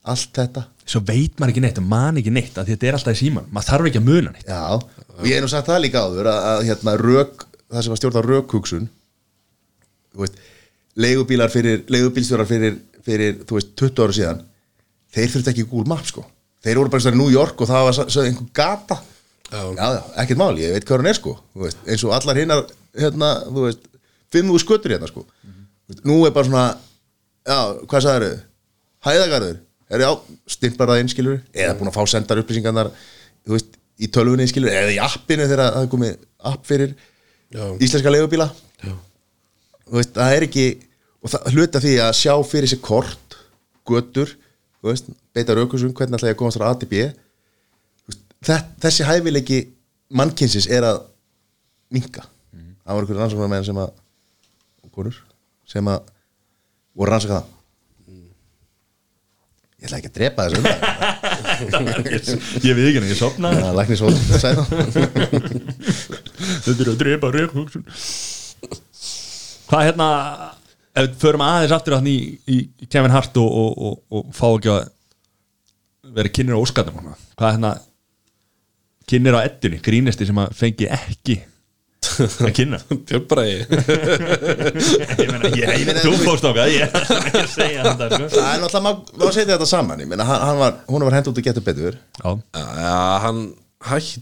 allt 0.05 0.37
þetta. 0.37 0.67
Svo 0.85 1.01
veit 1.05 1.39
maður 1.41 1.55
ekki 1.55 1.63
neitt 1.65 1.81
man 1.81 2.19
ekki 2.21 2.33
neitt 2.33 2.57
þetta 2.57 2.89
er 2.89 2.97
alltaf 2.99 3.17
í 3.17 3.23
síman 3.23 3.47
maður 3.49 3.71
þarf 3.71 3.89
ekki 3.89 4.01
að 4.01 4.09
muna 4.09 4.33
neitt. 4.35 4.49
Já, 4.49 4.77
og 4.77 5.25
ég 5.25 5.37
hef 5.37 5.45
nú 5.45 5.51
sagt 5.51 5.71
það 5.71 5.81
líka 5.87 6.03
áður 6.05 6.29
að, 6.31 6.41
að 6.51 6.65
hérna, 6.69 6.97
rök, 7.01 7.47
það 7.71 7.87
sem 7.87 7.95
að 7.95 8.01
stjórna 8.01 8.25
rökhugsun 8.25 8.91
leigubílar 10.95 11.51
fyrir, 11.51 11.81
leigubílstjórar 11.91 12.47
fyrir, 12.47 12.77
fyrir, 13.03 13.41
þú 13.47 13.57
veist, 13.57 13.73
20 13.81 14.05
ára 14.05 14.15
síðan 14.15 14.45
þeir 15.15 15.33
þurfti 15.33 15.51
ekki 15.51 15.65
Google 15.67 15.91
Maps, 15.91 16.13
sko. 16.13 16.23
Þeir 16.65 16.79
voru 16.79 16.93
bara 16.93 17.11
í 17.11 17.17
New 17.17 17.31
York 17.33 17.61
og 17.61 17.69
það 17.69 17.87
var 17.87 17.97
svo 17.99 18.23
einhver 18.23 18.47
gata 18.55 18.99
Já. 19.51 19.61
ekkert 20.23 20.39
mál, 20.41 20.55
ég 20.59 20.73
veit 20.73 20.87
hvað 20.87 21.01
hann 21.01 21.11
er, 21.11 21.17
sko 21.19 21.35
þú 21.53 21.65
veist, 21.67 21.81
eins 21.85 22.03
og 22.07 22.15
allar 22.17 22.39
hinnar, 22.39 22.63
hérna, 22.97 23.29
þú 23.45 23.67
veist 23.67 23.87
fimm 24.33 24.51
úr 24.53 24.63
sköttur 24.63 24.95
hérna, 24.95 25.09
sko 25.11 25.25
Þú 25.85 25.93
veist, 25.93 26.05
nú 26.09 26.15
er 26.25 26.33
bara 26.33 26.47
svona, 26.49 26.65
já, 27.45 27.57
hvað 27.85 28.05
sagður 28.07 28.23
þau? 28.25 28.45
Hæðagarður, 29.05 29.57
er 29.93 30.01
það 30.01 30.95
inn, 30.97 31.11
skilur 31.13 31.41
eða 31.53 31.75
búin 31.77 31.91
að 31.91 31.97
fá 31.99 32.09
sendar 32.09 32.41
upplýsingarnar, 32.41 32.89
þú 33.45 33.53
veist 33.53 33.77
í 34.01 34.09
tölvunni, 34.09 34.47
skilur, 34.49 34.73
eða 34.73 34.95
í 34.95 34.97
appinu 35.05 35.45
þegar 35.45 35.75
það 35.75 35.83
er 35.83 35.91
komið 35.93 36.15
app 36.51 36.65
fyrir 36.65 36.95
Já. 37.53 37.65
íslenska 37.77 38.11
leigubíla 38.11 38.49
Já. 38.81 38.95
Þú 39.85 39.99
veist, 39.99 40.15
það 40.17 40.39
er 40.39 40.47
ekki 40.47 40.65
og 41.21 41.33
það 41.35 41.53
hluta 41.53 41.83
því 41.85 41.93
að 42.01 42.17
sjá 42.17 42.33
fyrir 42.49 42.71
sér 42.71 42.81
kort 42.85 43.37
götur, 43.85 44.33
þú 44.81 44.89
veist 44.89 45.13
beita 45.35 45.55
raukusum, 45.57 45.93
hvernig 45.93 46.17
ætla 46.17 46.31
ég 46.33 46.37
að 46.37 46.41
komast 46.41 46.59
frá 46.59 46.67
A 46.71 46.75
til 46.81 46.89
B 46.89 47.05
Þú 47.05 48.09
veist, 48.09 48.23
þess, 48.25 48.34
þessi 48.45 49.07
hæfileiki 49.07 49.59
mannkynsins 50.15 50.69
er 50.71 50.85
að 50.87 51.03
minka 51.93 52.25
það 52.85 52.93
voru 52.93 53.05
einhverjum 53.05 53.21
rannsóknarmenn 53.23 53.65
sem 53.65 53.81
að 53.81 53.91
og 54.85 54.91
konur, 54.93 55.19
sem 55.69 55.87
að 55.89 56.09
voru 56.95 57.11
rannsaka 57.11 57.39
það. 57.39 57.51
Ég 59.75 59.89
ætla 59.89 59.97
ekki 59.99 60.09
að 60.09 60.17
drepa 60.19 60.45
þessu 60.45 60.57
umræðu. 60.61 60.81
ég 62.67 62.77
veit 62.77 62.87
ekki 62.89 63.01
en 63.01 63.09
ég 63.09 63.19
sopna 63.19 63.51
Það 63.53 64.39
sagði 64.43 64.55
það. 64.61 64.67
Þetta 66.65 66.77
er 66.77 66.91
að 66.93 67.01
drepa 67.01 67.33
reykhugsun 67.35 67.85
hvað 69.65 69.87
hérna 69.87 70.07
ef 70.95 71.07
við 71.07 71.15
förum 71.21 71.43
aðeins 71.45 71.73
aftur 71.73 71.97
í, 72.05 72.17
í, 72.45 72.57
Kevin 72.85 73.13
Hart 73.13 73.37
og, 73.41 73.49
og, 73.49 73.71
og, 73.87 73.95
og 74.13 74.35
fá 74.35 74.45
ekki 74.51 74.71
að 74.75 74.83
vera 76.15 76.31
kynir 76.37 76.59
óskatum 76.59 76.99
hana. 77.01 77.15
hvað 77.33 77.55
hérna 77.55 77.71
kynir 79.09 79.35
á 79.37 79.41
eddunni, 79.45 79.79
grínisti 79.85 80.25
sem 80.29 80.39
að 80.41 80.55
fengi 80.57 80.87
ekki 80.91 81.35
að 82.15 82.51
kynna. 82.55 82.77
Björnbræði 83.09 83.55
ég 85.23 85.31
meina, 85.31 85.49
ég, 85.57 85.71
meina 85.87 86.03
þú 86.03 86.11
fórst 86.21 86.45
okkar 86.47 86.69
ég 86.69 86.83
er 86.85 86.99
ekki 87.01 87.39
að 87.41 87.49
segja 87.55 87.85
þetta 87.87 88.09
sko. 88.11 88.27
Það 88.35 88.49
er 88.51 88.61
náttúrulega, 88.61 88.93
maður 89.17 89.33
setja 89.35 89.55
þetta 89.55 89.67
saman 89.71 90.03
ég 90.05 90.11
meina, 90.11 90.27
hann, 90.29 90.43
hann 90.49 90.59
var, 90.61 90.77
hún 90.91 91.05
var 91.07 91.17
hend 91.17 91.31
út 91.31 91.41
að 91.41 91.47
geta 91.49 91.63
betur. 91.65 91.97
Já, 92.21 92.29
Já, 92.55 92.93
hann 93.25 93.41
hætti 93.89 94.21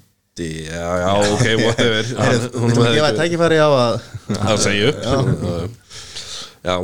Já, 0.66 0.86
já, 1.04 1.10
ok, 1.30 1.44
whatever. 1.62 2.08
Hann- 2.24 2.40
Við 2.40 2.72
ætlum 2.72 2.88
að 2.88 2.96
gefa 2.98 3.10
ekki- 3.12 3.20
tækifæri 3.22 3.60
á 3.62 3.70
að 3.70 4.00
að 4.48 4.62
segja 4.64 4.88
upp 4.90 5.04
Já, 6.64 6.76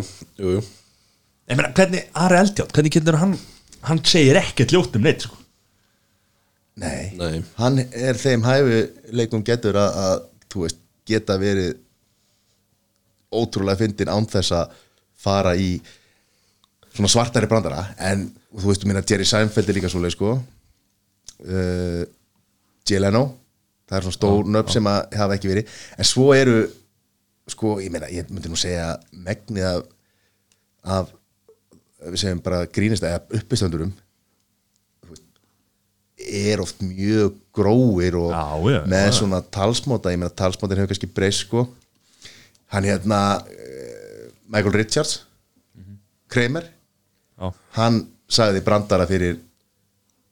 jú, 0.44 0.52
jú. 0.60 0.62
Ég 1.50 1.58
meina, 1.58 1.72
hvernig 1.80 2.12
Ari 2.28 2.38
Eldjátt, 2.44 2.76
hvernig 2.76 2.94
getur 2.94 3.18
hann? 3.24 3.34
Hann 3.88 4.04
segir 4.06 4.38
ekkert 4.38 4.76
ljótt 4.76 5.00
um 5.00 5.08
neitt 5.08 5.24
sko. 5.26 5.39
Nei, 6.80 7.12
Nei. 7.20 7.42
hann 7.60 7.80
er 7.84 8.20
þeim 8.20 8.46
hæfileikum 8.46 9.44
getur 9.48 9.78
að, 9.80 9.98
að 10.04 10.22
þú 10.54 10.66
veist, 10.66 10.82
geta 11.10 11.36
verið 11.42 11.74
ótrúlega 13.36 13.82
fyndin 13.82 14.12
án 14.12 14.28
þess 14.30 14.54
að 14.56 14.78
fara 15.20 15.56
í 15.60 15.74
svona 16.94 17.12
svartari 17.12 17.50
brandara. 17.50 17.84
En 18.00 18.30
þú 18.54 18.72
veist, 18.72 18.86
minna 18.88 19.04
Jerry 19.04 19.28
Seinfeld 19.28 19.70
er 19.70 19.78
líka 19.78 19.92
svoleið 19.92 20.16
sko. 20.16 20.38
Uh, 21.44 22.04
Jay 22.88 23.02
Leno. 23.02 23.26
Það 23.90 23.98
er 23.98 24.06
svona 24.06 24.18
stór 24.18 24.50
nöfn 24.54 24.76
sem 24.76 24.90
að 24.90 25.16
hafa 25.18 25.38
ekki 25.38 25.50
verið. 25.50 25.78
En 25.98 26.08
svo 26.08 26.30
eru 26.38 26.60
sko, 27.50 27.78
ég 27.82 27.92
meina, 27.94 28.10
ég 28.14 28.30
myndi 28.30 28.52
nú 28.52 28.58
segja 28.60 28.94
megnið 29.26 29.66
af, 29.66 29.88
af 31.00 31.16
við 32.06 32.22
segjum 32.22 32.44
bara 32.46 32.68
grínist 32.72 33.04
eða 33.04 33.24
uppistöndurum 33.40 33.92
er 36.20 36.62
oft 36.64 36.82
mjög 36.84 37.38
gróir 37.56 38.16
og 38.20 38.32
Já, 38.34 38.46
já, 38.76 38.80
með 38.92 39.06
já. 39.08 39.14
svona 39.22 39.40
talsmóta, 39.56 40.12
ég 40.14 40.20
meina 40.20 40.34
talsmótin 40.36 40.78
hefur 40.82 40.92
kannski 40.92 41.10
breyst 41.16 41.46
sko. 41.48 41.66
Hann 42.74 42.86
hérna 42.86 43.20
uh, 43.40 44.26
Michael 44.52 44.76
Richards 44.76 45.22
Kramer 46.30 46.68
já, 47.40 47.50
hann 47.80 48.04
sagði 48.30 48.62
brandara 48.66 49.08
fyrir 49.10 49.40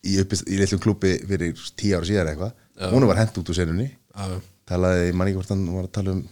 í, 0.05 0.17
í 0.19 0.57
litlum 0.59 0.81
klúbi 0.83 1.15
fyrir 1.25 1.55
tíu 1.79 1.95
ára 1.97 2.05
síðar 2.09 2.29
eitthvað. 2.33 2.51
Hún 2.93 3.07
var 3.09 3.17
hent 3.23 3.37
út 3.41 3.49
úr 3.49 3.57
senunni. 3.57 3.87
Talaði, 4.67 5.07
ég 5.09 5.15
man 5.17 5.29
ekki 5.31 5.39
hvort 5.39 5.53
hann 5.55 5.63
var 5.73 5.87
að 5.87 5.95
tala 5.97 6.13
um 6.17 6.25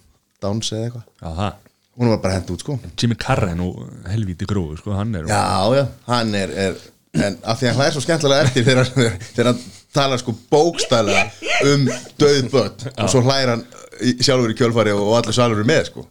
Downs 0.43 0.69
eða 0.75 0.89
eitthvað. 0.91 1.61
Hún 1.95 2.11
var 2.11 2.19
bara 2.21 2.35
hent 2.35 2.49
út 2.51 2.61
sko. 2.61 2.75
Jimmy 2.99 3.15
Carr 3.17 3.47
er 3.47 3.55
nú 3.57 3.69
helvíti 4.11 4.45
gróður 4.49 4.81
sko, 4.83 4.91
hann 4.99 5.15
er 5.15 5.29
já, 5.31 5.41
já, 5.79 5.85
hann 6.09 6.33
er, 6.35 6.51
er 6.67 6.77
en 7.15 7.37
af 7.43 7.59
því 7.59 7.65
að 7.67 7.71
hann 7.71 7.79
hlæðir 7.79 7.95
svo 7.95 8.03
skemmtilega 8.05 8.45
eftir 8.47 8.65
þegar, 8.67 8.89
þegar 9.35 9.49
hann 9.51 9.59
talar 9.95 10.19
sko 10.21 10.33
bókstælega 10.51 11.23
um 11.71 11.85
döð 12.19 12.49
börn 12.51 12.87
og 13.03 13.11
svo 13.13 13.21
hlæðir 13.25 13.51
hann 13.53 13.65
í- 14.03 14.15
sjálfur 14.25 14.51
í 14.51 14.57
kjölfari 14.59 14.91
og, 14.95 15.11
allir 15.19 15.35
salur 15.37 15.61
er 15.63 15.69
með 15.69 15.85
sko. 15.91 16.03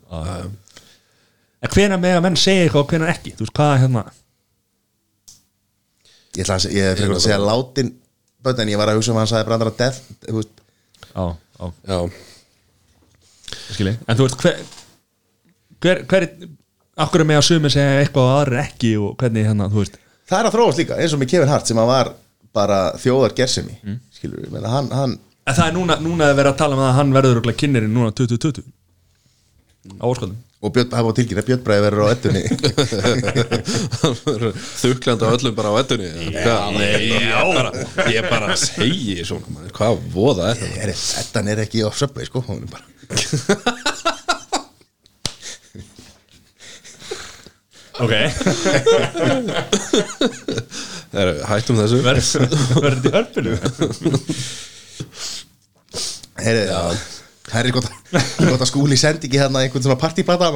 En 1.65 1.73
hvena 1.73 1.97
með 2.01 2.19
að 2.19 2.23
menn 2.29 2.37
segja 2.41 2.65
eitthvað 2.67 2.83
og 2.87 2.91
hvena 2.93 3.11
ekki? 3.13 3.35
Þú 3.39 3.45
veist 3.47 3.57
hvað 3.59 3.75
hérna? 3.85 4.03
Ég 6.35 6.43
ætla 6.45 6.57
að, 6.59 6.65
segja- 6.65 6.81
ég 6.81 7.03
er 7.05 7.15
að 7.15 7.23
segja 7.25 7.39
látin 7.45 7.93
börn 8.45 8.61
en 8.65 8.73
ég 8.73 8.81
var 8.81 8.91
að 8.93 8.99
hugsa 8.99 9.13
um 9.13 9.19
að 9.21 9.25
hann 9.25 9.33
sagði 9.33 9.49
brandara 9.49 9.75
death 9.79 10.01
þú 10.27 10.39
veist, 10.41 10.65
já, 11.15 11.25
já, 11.61 11.67
Já, 11.89 11.99
skilji. 13.77 13.95
En 14.09 14.19
þú 14.19 14.27
veist 14.27 14.41
hver 14.43 14.59
hver, 15.85 16.01
hver 16.11 16.27
akkur 17.05 17.23
er 17.25 17.29
með 17.29 17.39
að 17.41 17.47
sumi 17.49 17.71
segja 17.73 18.01
eitthvað 18.03 18.27
og 18.29 18.35
aðrir 18.41 18.61
ekki 18.65 18.91
og 19.01 19.15
hvernig 19.21 19.47
hérna, 19.49 19.69
þú 19.73 19.83
veist 19.85 19.97
það 20.29 20.39
er 20.41 20.49
að 20.49 20.57
þróast 20.57 20.83
líka 20.83 21.01
eins 21.01 21.17
og 21.17 21.23
með 21.23 21.33
Kevin 21.35 21.53
Hart 21.53 21.71
sem 21.71 21.81
að 21.81 21.91
var 21.91 22.15
bara 22.55 22.81
þjóðar 23.01 23.35
gersemi 23.37 23.77
mm. 23.83 24.01
skilur 24.15 24.47
við, 24.47 24.71
hann, 24.71 24.91
hann 24.95 25.19
en 25.45 25.59
það 25.59 25.67
er 25.67 25.77
núna, 25.77 25.99
núna 26.03 26.31
að 26.31 26.41
vera 26.41 26.55
að 26.55 26.61
tala 26.63 26.79
um 26.79 26.83
að 26.87 26.97
hann 26.99 27.15
verður 27.15 27.39
örugglega 27.39 27.63
kynnirinn 27.65 27.95
núna 27.95 28.15
2020 28.17 28.65
á 30.01 30.05
óskaldum 30.09 30.41
og 30.65 30.73
Björn, 30.73 30.89
það 30.95 31.05
var 31.05 31.17
tilkynna 31.19 31.43
Björn 31.45 31.65
Bræði 31.67 31.85
verður 31.85 32.07
á 32.07 32.13
ettunni 32.15 32.43
þuklandi 34.81 35.29
á 35.29 35.35
öllum 35.35 35.59
bara 35.59 35.73
á 35.77 35.81
ettunni 35.83 36.09
Hvað? 36.39 36.79
Nei, 36.79 36.95
ég 37.11 37.51
bara, 37.59 37.73
ég 38.15 38.31
bara 38.31 38.57
segi 38.57 39.19
svona 39.29 39.69
Hvað 39.77 40.01
voða 40.15 40.55
þetta? 40.55 40.71
er, 40.87 40.95
ettan 41.21 41.53
er 41.53 41.65
ekki 41.67 41.85
á 41.85 41.93
söpvei 41.93 42.25
sko 42.31 42.41
hún 42.49 42.65
er 42.65 42.73
bara 42.73 43.93
ok, 48.01 48.13
Er, 51.15 51.29
hættum 51.47 51.77
þessu. 51.79 52.01
Verður 52.03 52.97
þetta 52.99 53.07
í 53.07 53.13
hörpunu 53.15 53.53
Heyri, 56.45 56.65
það 57.47 57.61
er 57.61 57.69
gott, 57.77 57.87
að- 57.87 58.49
gott 58.51 58.65
að 58.65 58.71
skúli 58.73 58.97
sendi 58.99 59.29
ekki 59.29 59.39
hérna 59.39 59.61
einhvern 59.63 59.85
svona 59.85 60.01
partipata 60.01 60.49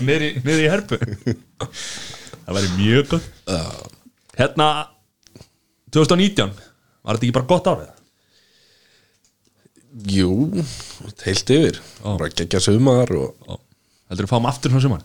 niður 0.00 0.24
í, 0.24 0.30
í 0.64 0.70
hörpu. 0.72 0.96
Það 2.40 2.56
væri 2.56 2.70
mjög 2.78 3.04
gott. 3.12 3.28
Hérna 4.40 4.68
2019 5.92 6.54
var 6.56 7.18
þetta 7.18 7.26
ekki 7.28 7.36
bara 7.36 7.50
gott 7.52 7.68
árið? 7.74 7.90
Jú, 10.16 10.32
heilt 11.26 11.52
yfir. 11.52 11.80
Bara 12.00 12.30
geggja 12.32 12.60
sumar 12.64 13.10
og 13.12 13.34
og 13.50 13.58
heldur 14.10 14.24
við 14.26 14.32
fáum 14.32 14.48
aftur 14.48 14.72
svona 14.72 14.86
sumar 14.88 15.02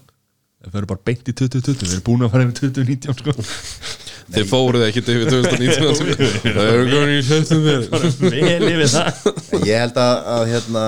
það 0.66 0.76
fyrir 0.76 0.89
bara 0.91 1.03
beint 1.09 1.30
í 1.30 1.36
2020 1.41 1.84
við 1.86 1.93
erum 1.95 2.05
búin 2.05 2.26
að 2.26 2.34
fara 2.34 2.45
yfir 2.45 2.72
2019 2.74 3.20
sko. 3.20 3.36
Þið 4.36 4.47
fóruð 4.49 4.86
ekki 4.88 5.03
yfir 5.03 5.30
2019 5.32 6.16
Það 6.55 6.70
er 6.72 6.82
komin 6.89 7.13
í 7.13 7.20
september 7.28 7.86
vel 8.34 8.72
yfir 8.72 8.91
það. 8.95 9.22
Ég 9.70 9.84
held 9.84 10.01
að, 10.01 10.16
að 10.36 10.43
hérna 10.53 10.86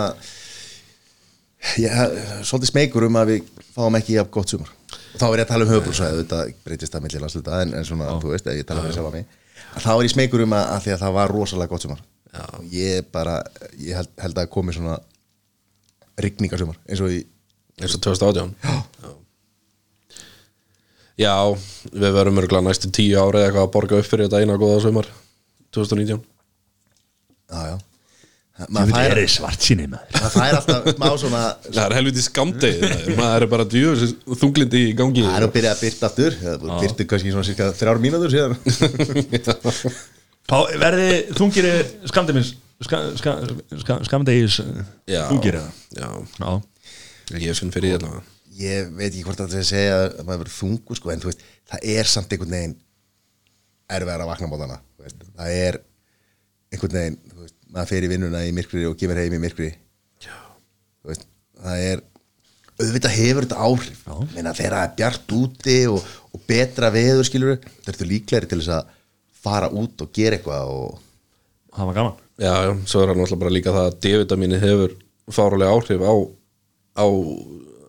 ég 1.78 1.94
er 2.02 2.44
svolítið 2.48 2.72
smeykur 2.72 3.08
um 3.08 3.20
að 3.20 3.32
við 3.34 3.54
fáum 3.76 3.98
ekki 4.00 4.18
jafn 4.18 4.34
gott 4.34 4.54
sumar. 4.54 4.74
Og 4.88 5.20
þá 5.20 5.26
er 5.28 5.40
ég 5.42 5.46
að 5.46 5.52
tala 5.52 5.66
um 5.66 5.72
höfubrúsæðu 5.74 6.22
þetta 6.22 6.44
breytist 6.66 6.94
það 6.94 7.04
millir 7.06 7.24
landsluta 7.24 7.62
en, 7.64 7.74
en 7.78 7.88
svona, 7.88 8.12
þú 8.22 8.32
veist, 8.32 8.50
ég 8.54 8.68
tala 8.68 8.84
um 8.84 8.88
því 8.88 8.96
sjálf 8.96 9.10
að 9.10 9.18
mig. 9.18 9.26
Að 9.74 9.88
þá 9.88 9.90
er 9.96 10.06
ég 10.06 10.14
smeykur 10.14 10.44
um 10.46 10.54
að, 10.56 10.68
að 10.76 10.86
því 10.86 10.94
að 10.94 11.02
það 11.04 11.16
var 11.18 11.34
rosalega 11.34 11.74
gott 11.74 11.86
sumar. 11.86 12.04
Já. 12.38 12.46
ég 12.70 13.08
bara, 13.12 13.40
ég 13.82 13.98
held, 13.98 14.12
held 14.22 14.40
að 14.42 14.50
komi 14.54 14.76
svona 14.76 14.98
rigningasumar 16.22 16.78
eins 16.86 17.02
og 17.02 17.14
í 17.14 17.22
eins 17.82 17.96
og 17.96 18.04
2018 18.04 18.54
Já. 18.64 19.12
Já, 21.18 21.34
við 21.98 22.12
verum 22.20 22.40
örgulega 22.44 22.68
næstu 22.68 22.92
tíu 22.94 23.18
ári 23.18 23.40
eða 23.42 23.48
eitthvað 23.50 23.66
að 23.66 23.74
borga 23.74 24.00
upp 24.02 24.10
fyrir 24.12 24.28
þetta 24.28 24.42
eina 24.44 24.58
góða 24.62 24.82
sumar 24.86 25.08
2019 25.74 26.20
Já, 27.48 27.62
já. 27.72 27.78
Þú 28.58 28.66
Maður 28.74 28.88
veit, 28.90 28.96
fær, 28.98 29.12
er 29.14 29.20
þið 29.22 29.28
svart 29.36 29.66
síni 29.68 29.84
maður. 29.86 30.14
maður 30.18 30.32
fær 30.34 30.56
alltaf 30.58 30.88
smá 30.96 31.08
svona 31.22 31.42
Það 31.68 31.82
er 31.84 31.94
helviti 32.00 32.24
skamdegið 32.26 33.12
maður. 33.20 33.44
Er 33.46 33.52
bara 33.52 33.66
djú 33.70 33.92
þunglindi 34.42 34.80
í 34.82 34.96
gangi. 34.98 35.26
Það 35.28 35.36
er 35.38 35.46
að 35.46 35.52
byrja 35.58 35.74
að 35.76 35.84
byrta 35.86 36.08
aftur. 36.10 36.38
Það 36.42 36.66
byrtu 36.82 37.06
kannski 37.12 37.34
svona 37.36 37.46
cirka 37.52 37.68
þrjár 37.78 38.02
mínútur 38.02 38.34
síðan. 38.34 38.58
Pá, 40.50 40.58
verði 40.82 41.10
þungir 41.38 41.68
skamdegis 42.10 42.50
ska, 42.88 43.04
ska, 43.20 43.36
ska, 43.84 44.00
skamdegis 44.08 44.58
Já, 45.12 45.28
þungir 45.30 45.60
eða? 45.60 45.72
já, 45.98 46.10
Já, 46.40 47.42
ég 47.44 47.60
finn 47.62 47.74
fyrir 47.76 47.94
því 47.94 48.00
allavega 48.00 48.24
Ég 48.58 48.92
veit 48.98 49.12
ekki 49.12 49.24
hvort 49.28 49.40
það 49.40 49.54
er 49.54 49.62
að 49.62 49.70
segja 49.70 49.98
að 50.02 50.20
maður 50.26 50.44
verður 50.44 50.58
þungur 50.58 51.00
sko, 51.00 51.14
en 51.14 51.22
þú 51.22 51.30
veist, 51.32 51.48
það 51.70 51.90
er 51.94 52.10
samt 52.10 52.32
einhvern 52.34 52.56
veginn 52.58 52.78
erfiðar 53.98 54.24
að 54.26 54.32
vakna 54.32 54.52
bóðana 54.52 54.80
það 55.38 55.54
er 55.54 55.80
einhvern 56.74 56.98
veginn 56.98 57.18
þú 57.32 57.42
veist, 57.46 57.56
maður 57.72 57.90
fer 57.92 58.06
í 58.06 58.12
vinnuna 58.12 58.44
í 58.48 58.54
myrkri 58.56 58.86
og 58.90 58.98
kemur 59.00 59.22
heim 59.22 59.36
í 59.38 59.42
myrkri. 59.44 59.72
Þú 60.28 61.12
veist, 61.12 61.28
það 61.64 61.84
er 61.88 62.04
auðvitað 62.78 63.18
hefur 63.18 63.48
þetta 63.48 63.66
áhrif. 63.68 64.06
Meina, 64.36 64.54
þegar 64.58 64.76
það 64.76 64.86
er 64.86 64.96
bjart 65.00 65.36
úti 65.38 65.78
og, 65.92 66.14
og 66.34 66.46
betra 66.50 66.92
veður 66.94 67.28
skilur 67.28 67.58
það 67.58 67.92
ertu 67.94 68.10
líklegri 68.10 68.52
til 68.52 68.62
þess 68.62 68.74
að 68.78 68.96
fara 69.48 69.70
út 69.72 70.04
og 70.04 70.12
gera 70.16 70.38
eitthvað 70.38 70.74
og 70.74 70.98
það 71.74 71.90
var 71.90 72.00
gaman. 72.00 72.24
Já, 72.38 72.54
já, 72.68 72.72
svo 72.86 73.02
er 73.02 73.12
hann 73.12 73.18
náttúrulega 73.22 73.44
bara 73.46 73.56
líka 73.56 73.74
það 73.74 73.88
að 73.88 74.00
D-vitamini 74.06 74.60
hefur 74.62 74.94
fárulega 75.34 75.74
áhrif 75.74 76.04
á, 76.06 76.14
á 77.02 77.06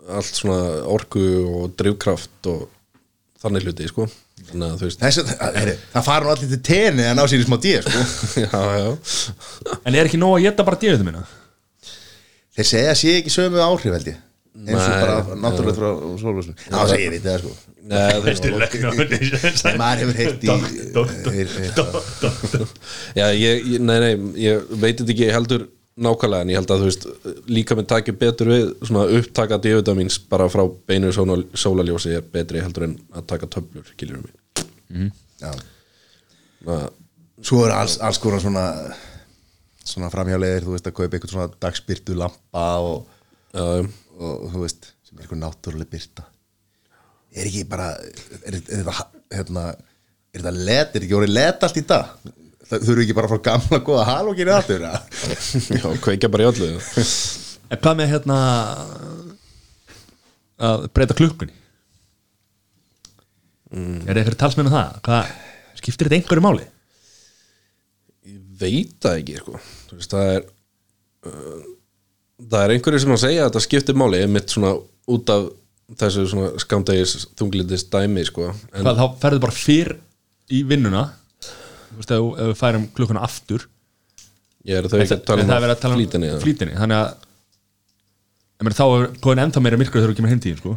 allt 0.09 0.39
svona 0.41 0.59
orku 0.89 1.23
og 1.59 1.75
drifkraft 1.79 2.49
og 2.53 2.67
þannig 3.43 3.67
hluti, 3.69 3.89
sko. 3.91 4.09
Þannig 4.49 4.69
að 4.69 4.77
þú 4.81 4.87
veist 4.89 5.01
Þess, 5.03 5.19
það, 5.35 5.73
það 5.93 6.07
fara 6.07 6.25
nú 6.25 6.31
allir 6.33 6.51
til 6.53 6.61
tenni 6.69 7.05
að 7.09 7.17
ná 7.19 7.25
sér 7.29 7.43
í 7.43 7.47
smá 7.49 7.57
díð 7.63 7.81
sko. 7.89 8.01
Já, 8.45 8.61
já, 8.79 8.89
En 9.83 9.99
er 9.99 10.07
ekki 10.07 10.21
nóg 10.21 10.37
að 10.39 10.45
geta 10.47 10.67
bara 10.69 10.81
djöðu 10.81 11.05
minna? 11.09 11.25
þeir 12.59 12.67
segja 12.73 12.91
að 12.95 12.99
sé 12.99 13.11
ekki 13.21 13.31
sömu 13.31 13.61
áhrif 13.63 13.93
held 13.95 14.09
ég. 14.11 14.17
Eins 14.59 14.83
og 14.83 14.95
bara 14.99 15.17
náttúrulega 15.39 15.79
frá 15.79 15.91
sólvössum 16.19 16.55
Já, 16.59 16.79
það 16.81 16.99
ég 16.99 17.11
veit 17.13 17.27
það 17.27 17.39
sko. 17.45 17.53
Maður 19.79 19.99
hefur 20.03 20.17
heyrt 20.19 20.43
í 20.43 20.47
Já, 23.19 23.27
ég, 23.39 23.63
ég, 23.75 23.79
nei, 23.79 23.99
nei, 24.03 24.11
ég 24.43 24.65
veit 24.83 24.99
þetta 24.99 25.15
ekki 25.15 25.29
heldur 25.37 25.63
nákvæmlega 25.99 26.45
en 26.47 26.53
ég 26.53 26.61
held 26.61 26.73
að 26.75 26.83
þú 26.83 26.89
veist 26.89 27.07
líka 27.51 27.77
með 27.79 27.89
takja 27.93 28.15
betur 28.21 28.53
við 28.53 28.65
svona 28.87 29.05
upptaka 29.19 29.59
D-vitamins 29.65 30.19
bara 30.31 30.49
frá 30.53 30.63
beinu 30.89 31.11
sóla, 31.15 31.41
sólaljósi 31.59 32.15
er 32.19 32.25
betri 32.33 32.63
heldur 32.63 32.89
en 32.89 32.97
að 33.13 33.29
taka 33.35 33.51
töflur, 33.57 33.87
skiljur 33.95 34.25
mig. 34.25 35.13
Já. 35.43 35.53
Það, 36.65 36.89
Svo 37.39 37.61
er 37.63 37.71
alls, 37.71 38.01
alls 38.03 38.19
konar 38.19 38.43
svona 38.43 38.65
svona 39.87 40.09
framhjáleðir, 40.11 40.65
þú 40.67 40.73
veist 40.75 40.89
að 40.91 40.97
kaupa 40.97 41.17
eitthvað 41.17 41.35
svona 41.37 41.61
dagsbyrtu 41.63 42.17
lampa 42.19 42.65
og, 42.83 43.13
já, 43.55 43.87
og 44.19 44.51
þú 44.53 44.65
veist, 44.65 44.91
sem 45.07 45.17
er 45.17 45.25
eitthvað 45.25 45.41
náttúrulega 45.45 45.93
byrta 45.95 46.27
er 47.37 47.49
ekki 47.49 47.65
bara 47.69 47.93
er, 47.99 48.57
er 48.57 48.59
þetta 48.81 48.95
hérna, 49.35 49.65
er 50.33 50.43
þetta 50.43 50.55
let, 50.57 50.95
er 50.95 51.07
ekki 51.07 51.17
orðið 51.19 51.35
let 51.35 51.67
allt 51.67 51.81
í 51.81 51.85
dag 51.89 52.13
það 52.69 52.87
þurfu 52.89 53.05
ekki 53.05 53.17
bara 53.17 53.31
frá 53.33 53.41
gamla 53.51 53.81
góða 53.85 54.07
halókinu 54.09 54.55
aftur 54.55 54.85
já, 54.85 54.95
kveikja 56.05 56.33
bara 56.33 56.47
í 56.47 56.51
öllu 56.53 56.73
En 57.69 57.81
hvað 57.85 57.99
með 57.99 58.13
hérna 58.15 58.37
að 60.59 60.87
breyta 60.97 61.17
klukkunni? 61.19 61.53
Er 63.69 64.15
það 64.15 64.21
eitthvað 64.23 64.39
talsmenn 64.41 64.71
um 64.71 64.73
það? 64.73 64.95
Hvað, 65.05 65.33
skiptir 65.77 66.09
þetta 66.09 66.17
einhverju 66.23 66.45
máli? 66.47 66.65
Ég 68.29 68.39
veit 68.63 68.95
það 69.05 69.19
ekki, 69.21 69.37
sko 69.43 69.61
Þú 69.91 69.99
veist, 69.99 70.15
það 70.15 70.33
er 70.33 70.47
uh, 71.29 71.67
það 72.49 72.65
er 72.65 72.75
einhverju 72.75 73.03
sem 73.05 73.15
að 73.19 73.23
segja 73.27 73.45
að 73.45 73.51
þetta 73.51 73.65
skiptir 73.67 73.99
máli 74.01 74.23
einmitt 74.25 74.55
svona 74.55 74.73
út 75.09 75.33
af 75.35 75.49
þessu 75.99 76.27
svona 76.29 76.51
skamdegis 76.65 77.15
þunglindis 77.39 77.87
dæmi, 77.93 78.25
sko 78.29 78.49
en, 78.49 78.83
Hvað, 78.83 78.99
þá 79.01 79.23
ferðu 79.23 79.45
bara 79.45 79.57
fyrr 79.57 79.95
í 80.53 80.63
vinnuna 80.69 81.05
Þú 81.89 82.01
veist, 82.01 82.13
ef, 82.15 82.29
ef 82.43 82.51
við 82.53 82.59
færum 82.61 82.87
klukkuna 82.97 83.25
aftur 83.27 83.65
ég 84.69 84.79
er 84.79 84.89
þau 84.91 84.99
ekki 85.01 85.17
að 85.17 85.25
tala 85.29 85.43
En 85.43 85.47
um 85.47 85.51
það 85.53 85.57
er 85.59 85.65
verið 85.67 85.77
að 85.77 85.83
tala 85.85 85.95
um 85.97 86.01
flýtinni 86.03 86.31
eða? 86.31 86.43
flýtinni 86.45 86.79
Þannig 86.79 87.01
að 87.01 87.09
ég 88.59 88.67
meina, 88.69 88.79
þá 88.79 88.87
er 88.89 89.09
komin 89.25 89.43
ennþá 89.47 89.65
meira 89.65 89.81
myrkur 89.81 90.03
þegar 90.03 90.13
þú 90.13 90.19
kemur 90.19 90.33
heimtíðin 90.35 90.59
sko. 90.63 90.73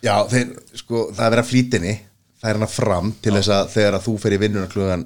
Já, 0.00 0.14
þeir, 0.32 0.52
sko, 0.80 1.02
það 1.12 1.24
er 1.26 1.34
verið 1.34 1.44
að 1.44 1.50
flýtinni 1.50 1.94
það 2.40 2.50
er 2.50 2.58
hana 2.60 2.70
fram 2.72 3.10
til 3.20 3.34
þess 3.36 3.52
að 3.52 3.72
þegar 3.74 3.96
að 3.98 4.06
þú 4.06 4.14
fer 4.22 4.34
í 4.36 4.38
vinnuna 4.40 4.70
klukkan 4.72 5.02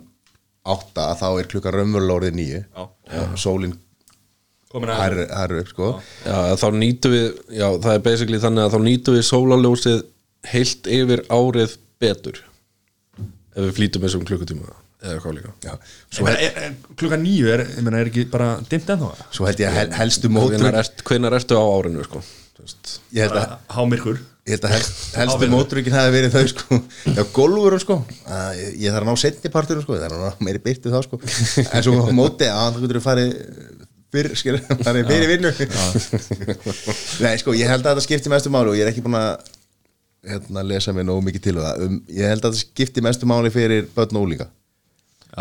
átta 0.74 1.08
þá 1.20 1.26
er 1.42 1.48
klukkan 1.50 1.74
raunverulega 1.74 2.18
orðið 2.20 2.36
nýju 2.38 2.60
Já. 2.62 3.24
sólin 3.42 3.74
Komin 4.74 4.90
að 4.90 5.00
hærri 5.02 5.24
hærri 5.30 5.60
upp 5.64 5.72
sko 5.74 5.88
Já, 6.24 6.38
þá 6.62 6.66
nýtum 6.78 7.14
við, 7.14 7.26
já, 7.58 7.66
það 7.84 7.92
er 7.92 8.04
basically 8.06 8.40
þannig 8.42 8.64
að 8.64 8.74
þá 8.76 8.80
nýtum 8.86 9.18
við 9.18 9.26
sólaljósið 9.28 10.00
heilt 10.54 10.90
yfir 10.94 11.24
árið 11.34 11.76
betur 12.02 12.40
ef 13.54 13.62
við 13.68 13.72
flýtum 13.78 14.04
þessum 14.04 14.26
klukkutíma 14.28 14.74
eða 15.04 15.20
hvað 15.22 15.34
líka. 15.38 15.74
Er, 16.24 16.38
er, 16.64 16.76
klukkan 16.98 17.22
nýju 17.24 17.50
er, 17.52 17.64
ég 17.76 17.84
meina, 17.84 18.00
er 18.00 18.10
ekki 18.10 18.26
bara 18.32 18.54
dimmt 18.70 18.92
ennþá? 18.94 19.26
Svo 19.34 19.48
held 19.48 19.60
ég 19.60 19.70
að 19.70 19.80
hel, 19.80 19.88
helstu 19.98 20.30
ert, 20.70 21.04
hvenar 21.06 21.36
ertu 21.38 21.58
á 21.60 21.64
árinu 21.64 22.06
sko? 22.06 22.22
Ég 23.12 23.26
held 23.26 23.36
að, 23.36 23.56
Hámyrkur. 23.74 24.20
ég 24.48 24.56
held 24.56 24.66
að 24.68 24.74
hel, 24.76 24.84
helstu 25.20 25.48
mótrökin 25.52 25.96
hafi 25.96 26.14
verið 26.14 26.36
þau 26.36 26.44
sko. 26.54 26.78
Já, 27.10 27.22
golfurum 27.36 27.82
sko. 27.82 27.98
Að 28.24 28.60
ég, 28.62 28.76
ég 28.86 28.94
þarf 28.94 29.04
að 29.04 29.10
ná 29.10 29.22
setni 29.24 29.52
parturum 29.52 29.84
sko, 29.84 29.98
ég 29.98 30.06
þarf 30.06 30.16
að 30.16 30.24
ná 30.24 30.46
meiri 30.48 30.62
byrtu 30.64 30.94
þá 30.94 31.00
sko. 31.04 31.20
En 31.66 31.84
svo 31.84 32.06
móti 32.16 32.48
að 32.48 32.78
þú 32.78 32.86
getur 32.86 33.04
farið 33.04 33.34
fyrr, 34.14 34.30
skil, 34.38 34.56
farið 34.86 35.10
fyrir 35.10 35.32
vinnu. 35.34 35.52
Nei 37.26 37.34
sko, 37.42 37.56
ég 37.58 37.68
held 37.68 37.84
að 37.84 37.92
þetta 37.92 38.06
skipti 38.06 38.32
mestu 38.32 38.54
máli 38.54 38.72
og 38.72 38.78
ég 38.78 38.86
er 38.86 38.94
ekki 38.94 39.04
búin 39.04 39.18
að 39.18 39.52
hérna, 40.28 40.62
lesa 40.66 40.92
mig 40.96 41.06
nógu 41.06 41.24
mikið 41.28 41.42
til 41.46 41.56
um 41.58 41.64
það 41.64 41.82
um, 41.86 41.96
ég 42.08 42.30
held 42.32 42.44
að 42.44 42.54
þetta 42.54 42.62
skipti 42.64 43.04
mestu 43.04 43.28
máli 43.28 43.52
fyrir 43.54 43.88
börn 43.94 44.18
og 44.20 44.26
úlinga 44.28 44.48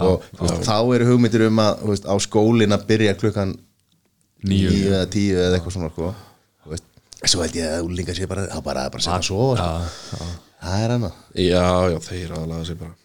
og 0.02 0.24
þá 0.66 0.78
eru 0.96 1.10
hugmyndir 1.12 1.46
um 1.48 1.62
að 1.62 1.84
veist, 1.92 2.08
á 2.10 2.16
skólin 2.24 2.74
að 2.74 2.86
byrja 2.90 3.18
klukkan 3.20 3.54
Níu. 4.44 4.68
níu 4.74 4.90
eða 4.92 5.06
tíu 5.08 5.38
eða 5.40 5.56
eitthvað 5.56 5.76
svona 5.78 5.90
sko. 5.94 6.10
Svo 7.24 7.40
held 7.46 7.54
ég 7.56 7.70
að 7.78 7.86
úlinga 7.88 8.16
sé 8.18 8.26
bara 8.28 8.48
þá 8.50 8.58
bara, 8.66 8.88
bara 8.92 9.04
setja 9.06 9.20
að 9.22 9.28
sofa 9.30 9.68
sko. 9.88 10.26
það 10.64 10.82
er 10.84 10.94
hana 10.98 11.12
Já, 11.40 11.68
já, 11.94 11.99
þeir 12.10 12.34
aðlaga 12.40 12.66
sig 12.68 12.80
bara 12.82 12.95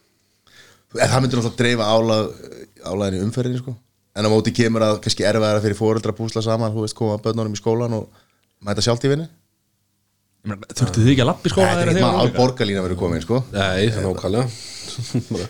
en 0.98 1.12
það 1.12 1.20
myndir 1.22 1.38
náttúrulega 1.38 1.60
dreifa 1.60 1.90
álag 1.92 2.32
álæðin 2.88 3.18
í 3.18 3.22
umferðinni 3.26 3.60
sko. 3.60 3.76
en 4.18 4.26
á 4.26 4.32
móti 4.32 4.54
kemur 4.56 4.86
að 4.88 4.98
kannski 5.04 5.26
erfiðara 5.28 5.62
fyrir 5.62 5.78
fóreldra 5.78 6.14
að 6.14 6.18
púsla 6.18 6.42
saman, 6.42 6.72
þú 6.74 6.86
veist, 6.86 6.96
koma 6.98 7.20
börnunum 7.22 7.54
í 7.54 7.60
skólan 7.60 7.94
og 8.00 8.08
mæta 8.64 8.82
sjálft 8.82 9.04
í 9.06 9.12
vinni 9.12 9.28
Þurftu 10.46 11.02
þið 11.02 11.12
ekki 11.12 11.22
að 11.24 11.28
lappa 11.28 11.48
í 11.48 11.52
skóla 11.52 11.66
það 11.66 11.72
er 11.72 11.78
þegar 11.78 11.88
ekki 11.88 11.98
þið 11.98 12.04
maður 12.04 12.12
voru 12.12 12.18
al 12.18 12.28
unglingar? 12.28 12.38
borgarlína 12.38 12.82
verið 12.84 12.98
komin 13.02 13.24
sko. 13.24 13.40
Nei, 13.52 13.88
það 13.90 13.98
er 13.98 14.04
nákvæmlega 14.06 14.44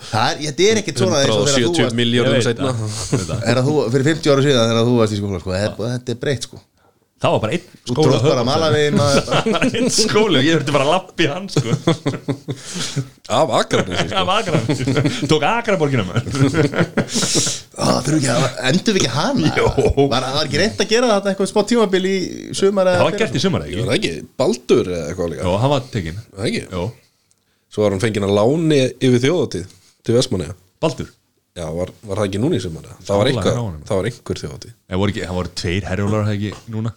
það 0.09 0.28
er, 0.28 0.40
er 0.69 0.81
ekkert 0.82 1.02
svona 1.02 1.20
eins 1.23 1.32
og 1.32 1.44
þegar 1.48 1.59
þú 1.59 1.69
170 1.69 1.85
varst, 1.85 1.98
miljónum 1.98 2.32
Ég 2.32 2.39
veit 2.39 2.48
setna 2.48 2.70
fyrir 3.93 4.09
50 4.09 4.32
ára 4.32 4.44
síðan 4.48 4.73
þegar 4.73 4.89
þú 4.89 4.97
varst 4.98 5.15
í 5.15 5.20
skóla 5.20 5.40
sko, 5.43 5.55
þetta, 5.55 5.93
þetta 5.94 6.15
er 6.15 6.20
breytt 6.24 6.48
sko. 6.48 6.60
Það 7.19 7.32
var 7.35 7.40
bara 7.43 7.55
einn 7.57 7.65
þú 7.82 7.95
skóla 7.95 8.19
trótt 8.19 8.28
bara 8.31 8.43
að 8.45 8.47
mala 8.47 8.66
við 8.70 8.85
Það 9.27 9.47
var 9.51 9.65
einn 9.69 9.89
skóli 9.90 10.39
og 10.39 10.45
ég 10.47 10.59
þurfti 10.59 10.74
bara 10.77 10.85
að 10.85 10.90
lappa 10.93 11.24
í 11.24 11.31
hann 11.32 11.49
sko. 11.51 11.73
Af 13.39 13.55
Akranesi 13.59 14.05
sko. 14.05 14.12
Það 14.12 14.28
var 14.28 14.36
Akran 14.45 14.62
Tók 15.32 15.47
að, 18.31 18.47
endur 18.70 18.95
við 18.95 19.03
ekki 19.03 19.11
hana? 19.16 19.51
Jó. 19.59 19.66
var, 20.12 20.28
var 20.36 20.45
ekki 20.45 20.62
reynd 20.62 20.85
að 20.85 20.93
gera 20.95 21.11
þetta 21.16 21.32
eitthvað 21.32 21.51
smá 21.51 21.61
tímabil 21.73 22.05
í 22.07 22.15
sumar 22.61 22.93
Það 22.93 23.05
var 23.09 23.19
gert 23.24 23.35
í 23.35 23.43
sumar 23.43 23.66
ekki? 23.66 23.81
Var 23.81 23.90
það 23.90 23.99
ekki, 23.99 24.15
Baldur 24.45 24.93
eða 24.95 25.11
eitthvað 25.11 25.32
líka? 25.35 25.43
Jó, 25.43 25.57
hann 25.65 25.74
var 25.74 25.90
tekinn. 25.97 26.23
Var 26.23 26.39
það 26.45 26.49
ekki? 26.53 26.62
Jó, 26.70 26.86
Svo 27.69 27.85
var 27.85 27.95
hann 27.97 28.05
fenginn 28.07 28.28
að 28.28 28.36
láni 28.39 28.81
yfir 28.95 29.24
þjóðatíð 29.27 29.74
til 30.07 30.16
Vestmanniða 30.16 30.55
Baldur? 30.86 31.11
Já, 31.59 31.66
var, 31.74 31.90
var 32.07 32.23
það 32.23 32.31
ekki 32.31 32.40
núna 32.47 32.59
í 32.59 32.62
sumar 32.62 32.86
eða? 32.86 32.97
Það 33.03 33.20
var 33.20 33.31
það 33.90 33.99
var 33.99 34.11
einhver 34.12 34.39
Það 34.39 35.05
ekki, 35.11 35.27
það 35.27 35.39
voru 35.40 35.55
tveir 35.59 35.89
herjólar 35.90 36.28
það 36.28 36.35
ekki 36.39 36.53
núna 36.70 36.95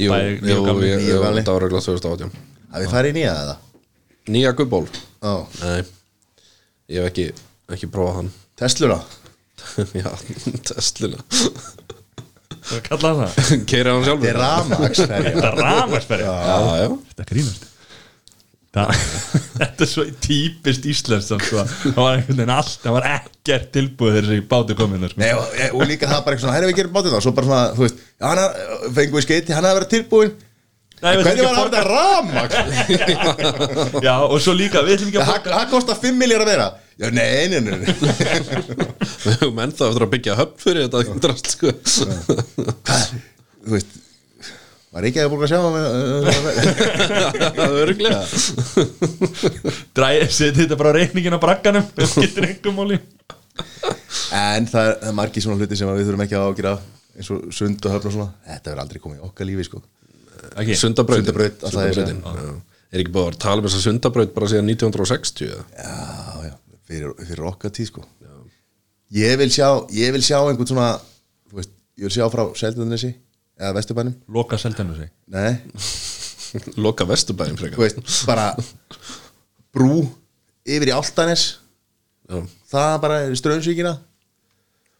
Jú, 0.00 0.10
ég- 0.12 0.42
það 0.46 1.52
var 1.54 1.66
auðvitað 1.66 1.88
2018 1.88 2.30
að 2.76 2.82
við 2.84 2.92
farið 2.92 3.10
í 3.10 3.16
nýja 3.18 3.34
eða? 3.42 3.56
Nýja 4.34 4.52
gubból 4.58 4.84
Ó, 5.26 5.32
Nei, 5.62 5.82
ég 6.92 7.00
hef 7.02 7.08
ekki, 7.10 7.26
ekki 7.76 7.88
prófað 7.92 8.18
hann. 8.20 8.30
Tesluna? 8.58 8.98
Já, 10.00 10.10
Tesluna. 10.70 11.22
Hvað 12.66 12.82
kallaði 12.88 13.26
það? 13.26 13.64
Keira 13.70 13.94
hann 13.94 14.04
sjálfur? 14.06 14.26
Þetta 14.26 14.32
er 14.32 14.40
ramaksferja 14.42 15.32
Þetta 15.36 15.50
er 15.50 15.58
já 16.82 16.88
Þetta 17.10 17.24
grínast. 17.32 17.65
Það, 17.65 17.65
þetta 19.60 19.84
er 19.86 19.90
svo 19.90 20.04
típist 20.26 20.88
íslenskt 20.90 21.30
samt, 21.32 21.44
sko. 21.48 21.62
það 21.86 22.00
var 22.02 22.18
einhvern 22.18 22.40
veginn 22.40 22.54
allt 22.56 22.82
það 22.82 22.96
var 22.98 23.06
ekkert 23.14 23.70
tilbúið 23.76 24.16
þegar 24.18 24.28
þessi 24.30 24.46
bátu 24.50 24.76
komin 24.78 25.06
sko. 25.08 25.20
Nei, 25.22 25.30
og, 25.36 25.54
og 25.72 25.86
líka 25.88 26.10
það 26.10 26.24
bara 26.26 26.36
eitthvað 26.36 26.44
svona, 26.44 26.56
herri 26.58 26.70
við 26.72 26.80
gerum 26.82 26.96
bátið 26.96 27.16
þá 27.16 27.20
Svo 27.26 27.32
bara 27.36 27.48
svona, 27.50 27.66
þú 27.76 27.86
veist, 27.86 28.02
er- 28.32 28.92
fengum 28.98 29.18
við 29.20 29.26
skeiti, 29.26 29.56
hann 29.56 29.68
hefði 29.68 29.80
verið 29.80 29.94
tilbúin 29.96 30.34
Nei, 30.96 31.12
Hvernig 31.20 31.26
var 31.26 31.32
ekki 31.36 31.42
að 31.44 31.66
þetta 31.66 31.82
ramag? 31.90 32.54
Já, 34.06 34.14
og 34.24 34.38
svo 34.40 34.54
líka, 34.56 34.80
við 34.86 34.94
ætlum 34.96 35.10
ekki 35.10 35.20
að 35.20 35.28
borga 35.28 35.58
Það 35.58 35.66
kostar 35.74 35.98
5 36.00 36.16
miljardar 36.22 36.48
meira 36.48 36.68
Já, 36.96 37.10
nei, 37.12 37.48
nei, 37.52 37.60
nei, 37.60 37.74
nei. 37.82 37.92
Við 39.26 39.34
höfum 39.42 39.60
ennþá 39.66 39.90
eftir 39.90 40.06
að 40.06 40.12
byggja 40.14 40.38
höfn 40.38 40.56
fyrir 40.62 40.86
þetta 40.86 41.18
drast 41.26 41.52
sko 41.52 41.74
Þú 43.66 43.74
veist 43.74 43.92
Var 44.96 45.04
ekki 45.10 45.20
að 45.20 45.26
búin 45.28 45.42
að 45.44 45.50
sjá 45.50 45.60
það? 45.60 45.74
Örglega 47.82 48.20
Dræði, 49.96 50.28
þetta 50.56 50.78
bara 50.80 50.92
á 50.92 50.96
reikningin 50.96 51.36
á 51.36 51.40
bragganum 51.42 51.84
Það 51.98 52.14
getur 52.22 52.46
einhver 52.48 52.72
máli. 52.72 52.96
En 54.32 54.68
það 54.70 54.88
er, 54.88 54.94
það 55.02 55.10
er 55.10 55.16
margir 55.18 55.44
svona 55.44 55.60
hluti 55.60 55.76
sem 55.76 55.90
að 55.90 56.00
við 56.00 56.08
þurfum 56.08 56.24
ekki 56.24 56.38
að 56.38 56.46
ágjöra 56.48 56.72
eins 57.16 57.28
og 57.34 57.44
sund 57.58 57.88
og 57.88 57.92
höfn 57.92 58.08
og 58.08 58.14
svona. 58.16 58.28
Þetta 58.46 58.72
verður 58.72 58.82
aldrei 58.86 59.02
komið 59.04 59.18
í 59.20 59.26
okkar 59.28 59.50
lífi 59.50 59.68
sko. 59.68 59.82
Okay. 60.54 60.78
Sundabraut. 60.80 61.28
Já. 61.28 62.56
Er 62.94 63.02
ekki 63.02 63.12
búið 63.12 63.30
að 63.34 63.38
tala 63.44 63.60
um 63.60 63.68
þessa 63.68 63.84
sundabraut 63.84 64.32
bara 64.32 64.48
síðan 64.48 64.72
1960 64.72 65.52
eða? 65.52 65.64
Já, 65.76 66.48
já, 66.48 66.54
fyrir, 66.88 67.12
fyrir 67.20 67.48
okkar 67.52 67.76
tíð 67.76 67.92
sko. 67.92 68.06
Ég 69.16 69.36
vil 69.44 69.52
sjá, 69.52 69.68
ég 69.92 70.16
vil 70.16 70.24
sjá 70.24 70.38
einhvern 70.40 70.72
svona 70.72 70.88
þú 71.50 71.60
veist, 71.60 71.76
Ég 71.96 72.08
vil 72.08 72.12
sjá 72.12 72.26
frá 72.28 72.42
Seldundanesi 72.58 73.14
eða 73.60 73.74
Vesturbænum? 73.78 74.14
Loka 74.36 74.58
seltjarnu 74.60 74.96
sig. 74.98 75.10
Nei, 75.32 75.52
Loka 76.84 77.04
vesturbæðin 77.08 77.56
þú 77.58 77.64
frekar 77.64 77.82
veist, 77.84 78.26
bara 78.28 78.50
brú 79.76 80.04
yfir 80.66 80.90
í 80.92 80.94
Altanes 80.96 81.46
Já. 82.26 82.38
það 82.72 82.94
bara 83.02 83.18
er 83.26 83.34
ströðsvíkina 83.38 83.92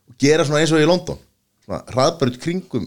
og 0.06 0.18
gera 0.22 0.44
svona 0.46 0.60
eins 0.62 0.74
og 0.74 0.82
í 0.82 0.88
London. 0.88 1.18
Svona 1.66 1.80
hraðbörð 1.94 2.36
kringum. 2.42 2.84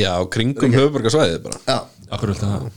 Já, 0.00 0.10
kringum 0.34 0.72
höfuborgarsvæðið 0.74 1.42
bara. 1.44 1.60
Já, 1.68 1.76
Akkur 2.14 2.32
viltu 2.32 2.46
það? 2.48 2.70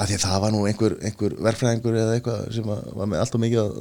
Af 0.00 0.08
því 0.08 0.16
að 0.16 0.24
það 0.24 0.42
var 0.44 0.52
nú 0.54 0.60
einhver, 0.68 0.96
einhver 1.04 1.36
verfræðingur 1.44 1.96
eða 2.00 2.16
eitthvað 2.16 2.42
sem 2.56 2.68
var 2.68 2.82
var 2.96 3.08
með 3.10 3.22
alltaf 3.22 3.42
mikið 3.42 3.62
að 3.62 3.72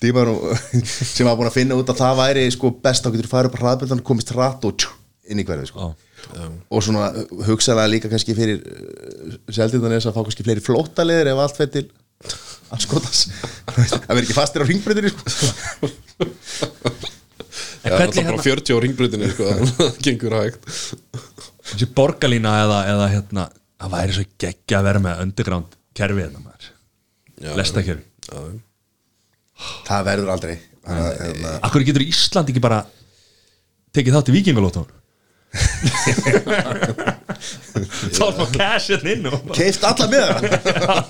díma 0.00 0.24
nú 0.28 0.34
sem 1.14 1.28
var 1.28 1.36
búin 1.38 1.48
að 1.50 1.56
finna 1.56 1.76
út 1.80 1.92
að 1.92 2.00
það 2.00 2.18
væri 2.20 2.46
sko 2.52 2.72
best 2.84 3.06
að 3.08 3.16
getur 3.16 3.30
farið 3.32 3.50
upp 3.52 3.60
á 3.60 3.62
hraðbörðan 3.64 4.02
komist 4.10 4.32
hratt 4.36 4.64
og 4.68 4.76
tjú, 4.80 4.90
inn 5.30 5.42
í 5.42 5.46
hverfið 5.46 5.70
sko. 5.70 5.90
Já. 6.34 6.46
og 6.68 6.84
svona 6.84 7.06
hugsaðlega 7.48 7.92
líka 7.94 8.10
kannski 8.12 8.36
fyrir 8.36 8.60
seldindanis 9.48 10.08
að 10.10 10.16
fá 10.18 10.22
kannski 10.26 10.44
fleiri 10.44 10.64
flóttaleðir 10.64 11.32
ef 11.32 11.40
allt 11.44 11.60
fyrir 11.60 11.72
til 11.78 11.86
anskotas 12.74 13.22
það 13.70 14.10
verður 14.10 14.24
ekki 14.26 14.36
fastir 14.36 14.62
á 14.62 14.66
ringbreytinni 14.68 15.14
sko. 15.14 15.46
En 17.80 17.94
Já, 17.94 17.96
hvernig 17.96 18.12
það 18.12 18.18
er 18.20 18.26
hérna 18.26 18.34
bara 18.36 18.44
40 18.44 18.76
á 18.76 18.78
ringbrutinu 18.84 19.28
sko, 19.32 19.52
það 19.78 19.94
gengur 20.04 20.36
hægt. 20.36 20.66
Þessi 21.70 21.88
borgarlína 21.96 22.52
eða, 22.66 22.80
eða 22.92 23.06
hérna 23.14 23.46
Það 23.80 23.92
væri 23.94 24.16
svo 24.16 24.24
geggja 24.42 24.80
að 24.80 24.86
vera 24.90 25.00
með 25.00 25.20
underground 25.24 25.76
kerfi 25.96 26.20
hérna 26.20 26.42
maður. 26.44 26.66
Já, 27.40 27.52
Lestakerfi 27.56 28.04
já, 28.28 28.40
það 29.88 30.02
verður 30.10 30.32
aldrei. 30.34 30.56
Að, 30.84 31.06
hérna, 31.22 31.54
Akkur 31.64 31.84
getur 31.88 32.04
Ísland 32.04 32.52
ekki 32.52 32.62
bara 32.64 32.82
tekið 33.96 34.18
þátt 34.18 34.30
í 34.32 34.34
vikingalóttan 34.36 34.90
Þá 38.10 38.22
er 38.22 38.34
maður 38.36 38.52
cash 38.54 38.90
hérna 38.92 39.10
inn 39.14 39.24
keift 39.56 39.82
alla 39.88 40.06
með 40.10 40.22
það 40.28 40.44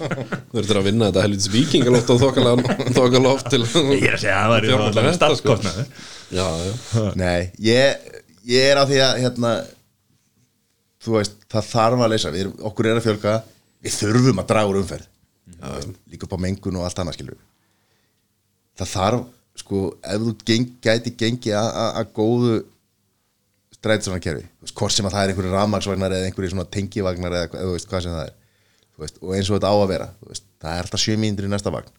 Þú 0.00 0.54
verður 0.56 0.78
að 0.80 0.86
vinna 0.86 1.08
þetta 1.10 1.24
helvitis 1.26 1.50
vikingalótt 1.52 2.12
og 2.14 2.22
þokalóft 2.96 3.50
til 3.52 3.62
Ég 3.96 4.06
er 4.08 4.16
að 4.16 4.22
segja 4.22 4.38
að 4.38 4.54
það 4.54 4.70
bara 4.70 4.94
þetta, 4.94 5.12
starfskostnaður. 5.18 5.86
Já, 6.30 6.46
já. 6.64 6.72
Nei, 7.20 7.40
ég, 7.66 7.84
ég 8.48 8.62
er 8.70 8.80
á 8.80 8.84
því 8.88 8.98
að 9.04 9.12
hérna, 9.26 9.52
þú 11.04 11.10
veist, 11.18 11.36
það 11.50 11.70
þarf 11.74 12.06
að 12.06 12.12
leysa. 12.14 12.34
Við 12.34 12.44
erum, 12.46 12.56
okkur 12.70 12.84
er 12.88 13.00
að 13.00 13.06
fjölga. 13.08 13.34
Við 13.84 13.92
þurfum 13.98 14.42
að 14.42 14.50
draga 14.54 14.70
úr 14.72 14.80
umferð. 14.84 15.06
Já, 15.50 15.68
líka 16.12 16.24
upp 16.28 16.36
á 16.38 16.44
mengun 16.46 16.78
og 16.78 16.86
allt 16.86 17.00
annað 17.02 17.16
skilur 17.18 17.40
það 18.80 18.92
þarf 18.94 19.24
sko, 19.60 19.80
ef 20.00 20.22
þú 20.24 20.34
geng, 20.48 20.68
gæti 20.84 21.12
gengi 21.20 21.52
að 21.56 22.04
góðu 22.16 22.60
strætisvagnakerfi, 23.80 24.44
þú 24.44 24.66
veist, 24.66 24.76
hvort 24.80 24.94
sem 24.94 25.08
að 25.08 25.16
það 25.16 25.22
er 25.24 25.32
einhverju 25.32 25.52
rafmagsvagnar 25.54 26.16
eða 26.16 26.30
einhverju 26.30 26.52
svona 26.52 26.66
tengivagnar 26.76 27.36
eða, 27.38 27.50
eða 27.56 27.68
þú 27.68 27.76
veist, 27.76 27.88
hvað 27.90 28.04
sem 28.06 28.16
það 28.16 28.26
er. 28.26 28.34
Veist, 29.00 29.20
og 29.24 29.30
eins 29.32 29.48
og 29.48 29.56
þetta 29.56 29.70
á 29.72 29.76
að 29.80 29.86
vera 29.94 30.08
veist, 30.28 30.44
það 30.60 30.74
er 30.76 30.84
alltaf 30.84 31.00
sjö 31.00 31.14
mínútur 31.16 31.46
í 31.48 31.52
næsta 31.54 31.72
vagn. 31.72 31.94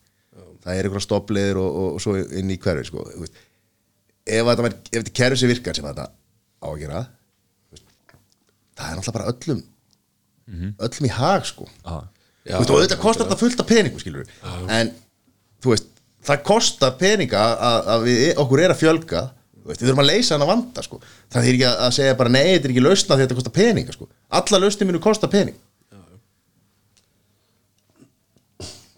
Það 0.61 0.75
er 0.75 0.87
einhverja 0.87 1.07
stoppliðir 1.07 1.57
og, 1.57 1.79
og, 1.81 1.87
og 1.97 2.03
svo 2.03 2.13
inn 2.21 2.53
í 2.53 2.59
hverfi 2.61 2.85
sko, 2.91 3.05
ef 4.29 4.51
þetta, 4.51 4.71
þetta 4.93 5.13
kerfi 5.17 5.41
sem 5.41 5.49
virkar 5.49 5.77
sem 5.77 5.87
þetta 5.87 6.05
á 6.61 6.67
að 6.69 6.77
gera 6.83 7.01
það 8.77 8.91
er 8.91 8.99
náttúrulega 8.99 9.17
bara 9.17 9.31
öllum 9.33 9.63
öllum 10.85 11.07
í 11.07 11.13
hag 11.15 11.45
sko. 11.47 11.67
Já. 11.85 11.97
Já, 12.41 12.55
og 12.57 12.81
þetta 12.81 12.97
kostar 12.97 13.27
þetta 13.29 13.37
fullt 13.37 13.59
af 13.61 13.67
peningum 13.69 14.01
skilur 14.01 14.29
en 14.73 14.89
þú 15.61 15.75
veist 15.75 15.89
það 16.25 16.39
kostar 16.47 16.95
peninga 16.97 17.41
að, 17.53 17.89
að 17.93 18.05
við, 18.07 18.21
okkur 18.41 18.63
er 18.63 18.73
að 18.73 18.79
fjölga 18.81 19.21
við 19.65 19.83
þurfum 19.83 20.03
að 20.03 20.09
leysa 20.09 20.35
hann 20.35 20.45
að 20.45 20.51
vanda 20.53 20.85
sko. 20.85 21.01
það 21.31 21.49
er 21.49 21.57
ekki 21.57 21.67
að 21.71 21.91
segja 21.97 22.19
bara 22.19 22.33
nei, 22.33 22.45
þetta 22.53 22.69
er 22.69 22.73
ekki 22.75 22.85
lausna 22.85 23.19
þetta 23.21 23.37
kostar 23.37 23.55
peninga 23.57 23.95
sko. 23.95 24.07
alla 24.41 24.61
lausni 24.63 24.87
munu 24.89 25.03
kosta 25.03 25.29
pening. 25.31 25.57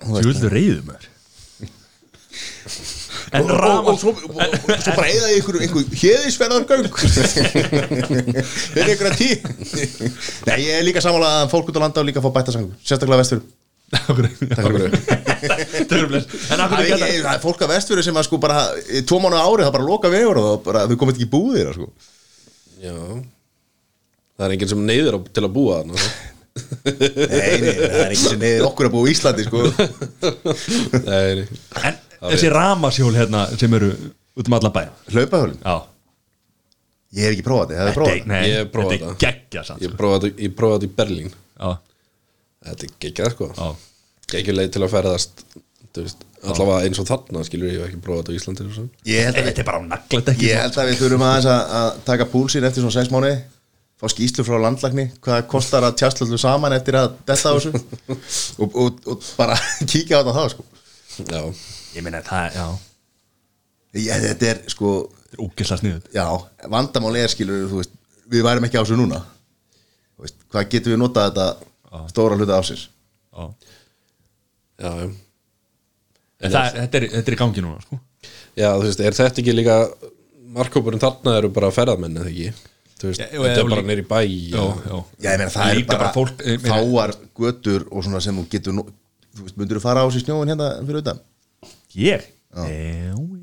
Tjúldu 0.03 0.52
reyðum 0.52 0.88
maður 0.91 1.11
En 3.34 3.49
og, 3.49 3.88
og, 3.90 3.95
svo, 3.98 4.11
bara 4.14 5.07
eða 5.10 5.30
í 5.31 5.40
einhverju, 5.40 5.64
einhverju 5.65 5.98
héðisverðargöng 5.98 6.85
fyrir 8.76 8.91
einhverja 8.94 9.15
tí 9.18 9.30
nei, 10.48 10.60
ég 10.68 10.77
er 10.77 10.85
líka 10.85 11.02
samanlega 11.02 11.41
að 11.41 11.52
fólk 11.56 11.72
út 11.72 11.80
á 11.81 11.84
landa 11.84 12.03
og 12.03 12.07
líka 12.10 12.22
að 12.22 12.27
fá 12.27 12.35
bæta 12.38 12.53
sangu 12.53 12.76
sérstaklega 12.84 13.23
vestur 13.23 13.41
Það 13.94 14.68
er, 16.03 16.84
ekki 16.84 16.95
ekki, 16.95 17.22
það? 17.24 17.30
er 17.34 17.41
fólk 17.44 17.64
að 17.65 17.72
vestfyrir 17.74 18.06
sem 18.06 18.18
að 18.20 18.28
sko 18.28 18.40
bara 18.41 18.60
tvo 19.07 19.20
mánu 19.24 19.38
ári 19.40 19.65
það 19.65 19.74
bara 19.78 19.88
loka 19.88 20.11
vegur 20.14 20.40
og 20.41 20.45
það 20.49 20.60
bara, 20.68 20.84
þau 20.90 20.98
komið 21.03 21.15
ekki 21.18 21.28
í 21.28 21.32
búðir 21.34 21.72
sko. 21.78 21.88
Já. 22.84 22.95
Það 24.34 24.45
er 24.48 24.56
enginn 24.56 24.72
sem 24.74 24.86
neyðir 24.88 25.18
á- 25.20 25.30
til 25.34 25.44
að 25.48 25.53
búa 25.56 25.80
þarna 25.82 26.02
sko. 26.02 26.11
nei, 26.53 27.53
nei, 27.64 27.74
það 27.74 27.99
er 28.03 28.11
ekki 28.14 28.24
sem 28.28 28.41
neyðir 28.44 28.65
okkur 28.68 28.90
að 28.90 28.94
búa 28.94 29.07
í 29.10 29.14
Íslandi 29.14 29.45
sko. 29.48 29.64
Nei, 31.07 31.48
En 31.84 31.98
þessi 32.34 32.52
ramasjól 32.53 33.14
hérna 33.18 33.45
sem 33.60 33.74
eru 33.80 33.90
út 34.40 34.49
um 34.49 34.56
alla 34.57 34.72
bæja 34.74 34.94
hlaupahjólin, 35.14 35.60
Já. 35.64 35.76
Ég 37.14 37.28
hef 37.28 37.34
ekki 37.36 37.44
prófað 37.45 37.70
þetta, 37.70 37.78
ég 37.78 37.86
hef 37.86 37.98
prófað 37.98 38.14
Þetta 38.18 38.30
Nei, 38.32 38.44
Ég 38.49 38.56
hef 38.57 38.70
prófað 38.74 38.94
þetta 38.94 39.06
er 39.06 39.10
það. 39.11 39.18
geggja 39.22 39.64
samt 39.68 39.84
Ég 39.86 39.91
sko. 39.91 39.98
prófaði 39.99 40.24
þetta- 40.24 40.40
ég 40.48 40.53
prófaði 40.57 40.80
þetta 40.80 40.88
í 40.88 40.95
Berlín. 41.02 41.28
Já, 41.60 41.70
Þetta 42.64 42.88
er 42.88 42.94
geggjað 43.06 43.34
sko. 43.35 43.49
Leið 44.34 44.69
til 44.73 44.84
að 44.84 44.94
ferðast 44.94 45.44
þú 45.94 46.06
veist, 46.06 46.23
Allavega 46.44 46.88
eins 46.88 46.99
og 46.99 47.07
þarna 47.07 47.41
skilur 47.48 47.72
ég 47.72 47.84
ekki 47.85 47.99
prófað 48.03 48.23
þetta 48.23 48.34
á 48.34 48.38
Íslandi 48.40 48.64
og 48.65 48.76
svona. 48.76 49.02
ég 49.07 49.27
held 49.27 49.38
að, 49.38 49.45
Þetta 49.48 49.61
er 49.61 49.68
bara 49.68 49.81
naglætt 49.88 50.31
ekki 50.34 50.48
ég 50.49 50.60
held 50.60 50.80
að 50.81 50.90
við 50.90 50.98
þurfum 50.99 51.26
aðeins 51.27 51.49
að, 51.53 51.73
að 51.80 51.90
taka 52.10 52.27
púlsinn 52.34 52.68
eftir 52.68 52.84
svona 52.84 52.95
sex 52.98 53.11
mánuði 53.14 53.38
fá 54.02 54.10
skýslu 54.11 54.44
frá 54.48 54.57
landlagni 54.60 55.06
hvað 55.23 55.45
kostar 55.53 55.85
að 55.88 55.95
tjastla 56.02 56.27
allu 56.27 56.40
saman 56.41 56.76
eftir 56.76 56.98
að 56.99 57.14
detta 57.30 57.53
á 57.53 57.56
þessu? 57.56 57.84
Og, 58.64 58.76
og, 58.76 58.99
og 59.14 59.27
bara 59.38 59.56
kíkja 59.91 60.19
á 60.19 60.22
þetta 60.23 60.35
þá 60.35 60.44
sko. 60.56 60.65
Já, 61.30 61.41
Ég 61.94 62.03
meina 62.03 62.23
það, 62.26 62.57
já. 62.57 62.65
Ég, 63.94 64.23
þetta 64.26 64.49
er 64.49 64.64
sko 64.73 64.95
já, 66.14 66.26
vandamáli 66.73 67.22
er 67.22 67.31
skilur 67.31 67.68
þú 67.69 67.80
veist, 67.80 67.94
við 68.34 68.44
værum 68.45 68.65
ekki 68.68 68.81
á 68.81 68.84
þessu 68.84 68.98
núna. 68.99 69.22
Þú 70.18 70.26
veist, 70.26 70.40
hvað 70.52 70.68
getum 70.73 70.95
við 70.95 71.02
notað 71.06 71.30
þetta 71.30 71.48
stóra 72.11 72.38
hluta 72.40 72.57
ásins 72.60 72.88
Já. 73.34 73.45
Já, 74.84 74.90
já. 74.99 75.07
En 76.44 76.52
það, 76.52 76.74
þetta, 76.82 76.98
er, 76.99 77.06
þetta 77.14 77.32
er 77.32 77.36
í 77.36 77.40
gangi 77.40 77.61
núna 77.64 77.80
sko. 77.86 77.98
Já, 78.60 78.68
þú 78.76 78.86
veist, 78.88 79.02
er 79.07 79.15
þetta 79.18 79.41
ekki 79.44 79.53
líka 79.56 79.76
markkópurinn 80.53 81.02
þarna 81.02 81.36
eru 81.40 81.49
bara 81.56 81.70
ferðamenn 81.74 82.20
eða 82.22 82.32
ekki? 82.34 82.49
Þú 82.99 83.10
veist, 83.11 83.22
Já, 83.24 83.28
já, 83.32 83.40
þetta 83.45 83.61
er 83.64 83.70
bara 83.72 83.86
neyri 83.88 84.03
bæ 84.10 84.20
Já, 84.24 84.60
já. 84.60 84.98
Já, 85.24 85.30
ég 85.30 85.40
meina 85.40 85.53
það 85.53 85.72
er 85.72 85.82
bara, 85.88 85.99
bara 86.03 86.11
fólk- 86.18 86.44
fáar 86.68 87.15
götur 87.40 87.88
og 87.91 88.03
svona 88.06 88.22
sem 88.24 88.38
þú 88.41 88.45
getur 88.53 88.78
nú, 88.78 88.86
þú 89.34 89.48
veist, 89.48 89.57
myndur 89.61 89.80
þú 89.80 89.86
fara 89.88 90.03
á 90.03 90.07
þessi 90.10 90.26
snjóin 90.26 90.52
hérna 90.53 90.70
fyrir 90.84 91.02
utan? 91.02 91.24
Ég? 91.95 92.28
Já, 92.53 92.68
já, 92.68 93.10
já 93.10 93.43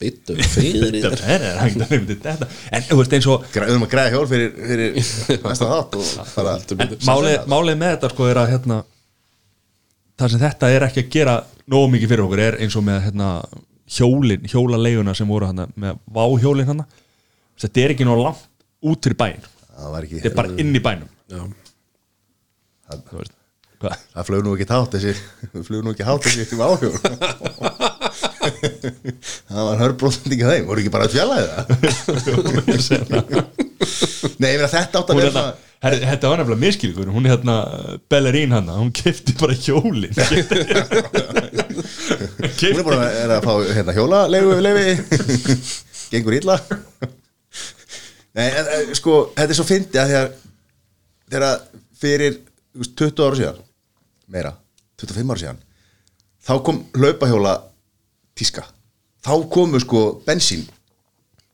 Bittu 0.00 0.36
fyrir 0.40 1.02
Þetta. 1.04 2.46
En 2.72 2.84
þú 2.86 2.96
veist 3.02 3.16
eins 3.18 3.26
og 3.28 3.42
Græðum 3.52 3.84
að 3.84 3.90
græða 3.92 4.12
hjól 4.14 4.28
fyrir, 4.30 4.54
fyrir 4.56 4.94
næsta 5.44 5.68
þátt 5.68 6.72
En 6.76 6.94
málið, 7.08 7.34
málið 7.52 7.80
með 7.82 7.92
þetta 7.96 8.10
sko 8.14 8.28
er 8.30 8.40
að 8.40 8.52
hérna 8.54 8.78
það 10.20 10.32
sem 10.34 10.42
þetta 10.44 10.70
er 10.76 10.86
ekki 10.88 11.04
að 11.04 11.10
gera 11.16 11.34
nógu 11.70 11.90
mikið 11.94 12.10
fyrir 12.14 12.24
okkur 12.26 12.42
er 12.44 12.56
eins 12.64 12.76
og 12.76 12.84
með 12.86 12.98
hérna 13.06 13.28
hjólin, 13.90 14.44
hjólaleguna 14.52 15.14
sem 15.18 15.28
voru 15.30 15.48
hérna 15.50 15.64
með 15.80 16.00
váhjólin 16.14 16.68
hérna. 16.68 16.84
Þetta 17.60 17.84
er 17.84 17.94
ekki 17.94 18.06
nógu 18.08 18.24
langt 18.24 18.46
út 18.80 19.04
fyrir 19.04 19.18
bæin 19.20 19.44
það 19.44 19.92
var 19.94 20.06
ekki 20.08 20.20
þetta 20.20 20.32
er 20.32 20.38
bara 20.40 20.56
inn 20.64 20.76
í 20.76 20.82
bænum. 20.84 21.12
Já, 21.30 21.44
Þú 22.90 23.20
veist, 23.20 23.34
hvað? 23.80 24.00
það 24.16 24.26
flög 24.28 24.44
nú 24.44 24.56
ekki 24.56 24.66
tátt 24.68 24.96
þessi 24.96 25.12
það 25.52 25.66
flög 25.68 25.84
nú 25.86 25.92
ekki 25.94 26.08
hátt 26.08 26.26
þessi 26.26 26.42
eftir 26.44 26.64
áhjól 26.64 26.94
það 28.60 29.64
var 29.68 29.80
hörbróðandi 29.80 30.36
ekki 30.36 30.48
þeim. 30.50 30.68
Voru 30.68 30.82
ekki 30.82 30.92
bara 30.94 31.06
að 31.08 31.14
fjalla 31.16 31.36
það 31.40 31.64
Nei, 34.40 34.50
ég 34.52 34.58
meina 34.60 34.68
þetta 34.70 35.00
átt 35.00 35.10
að 35.12 35.20
vera 35.20 35.30
hérna, 35.32 35.44
þetta 35.80 36.30
var 36.30 36.40
nefnilega 36.40 36.60
miskilgur 36.60 37.08
hún 37.12 37.24
er 37.24 37.32
hérna 37.34 37.54
Bellerín 38.12 38.52
hann 38.52 38.68
hún 38.72 38.92
kefti 38.96 39.32
bara 39.40 39.56
hjólin. 39.56 40.12
Hún 42.60 42.76
er 42.76 42.84
bara 42.84 43.08
er 43.22 43.30
að 43.38 43.46
fá 43.46 43.52
hérna, 43.70 43.96
hjóla 43.96 44.18
leifu 44.32 44.60
leifi 44.64 44.90
Gengur 46.10 46.34
illa. 46.36 46.56
Nei, 48.36 48.46
en, 48.46 48.94
sko, 48.98 49.12
þetta 49.36 49.52
er 49.52 49.58
svo 49.58 49.66
fyndi 49.66 49.98
að 50.00 50.12
þegar 50.12 50.28
þegar 51.30 51.46
fyrir 52.00 52.38
þú 52.40 52.82
veist, 52.82 52.94
20 52.98 53.24
ára 53.26 53.38
síðan 53.40 53.58
meira, 54.30 54.52
25 55.02 55.34
ára 55.34 55.42
síðan 55.42 55.60
þá 56.46 56.52
kom 56.66 56.80
hlaupahjóla 56.96 57.54
tíska. 58.40 58.64
Þá 59.24 59.32
komu 59.52 59.80
sko 59.82 60.04
bensín. 60.26 60.64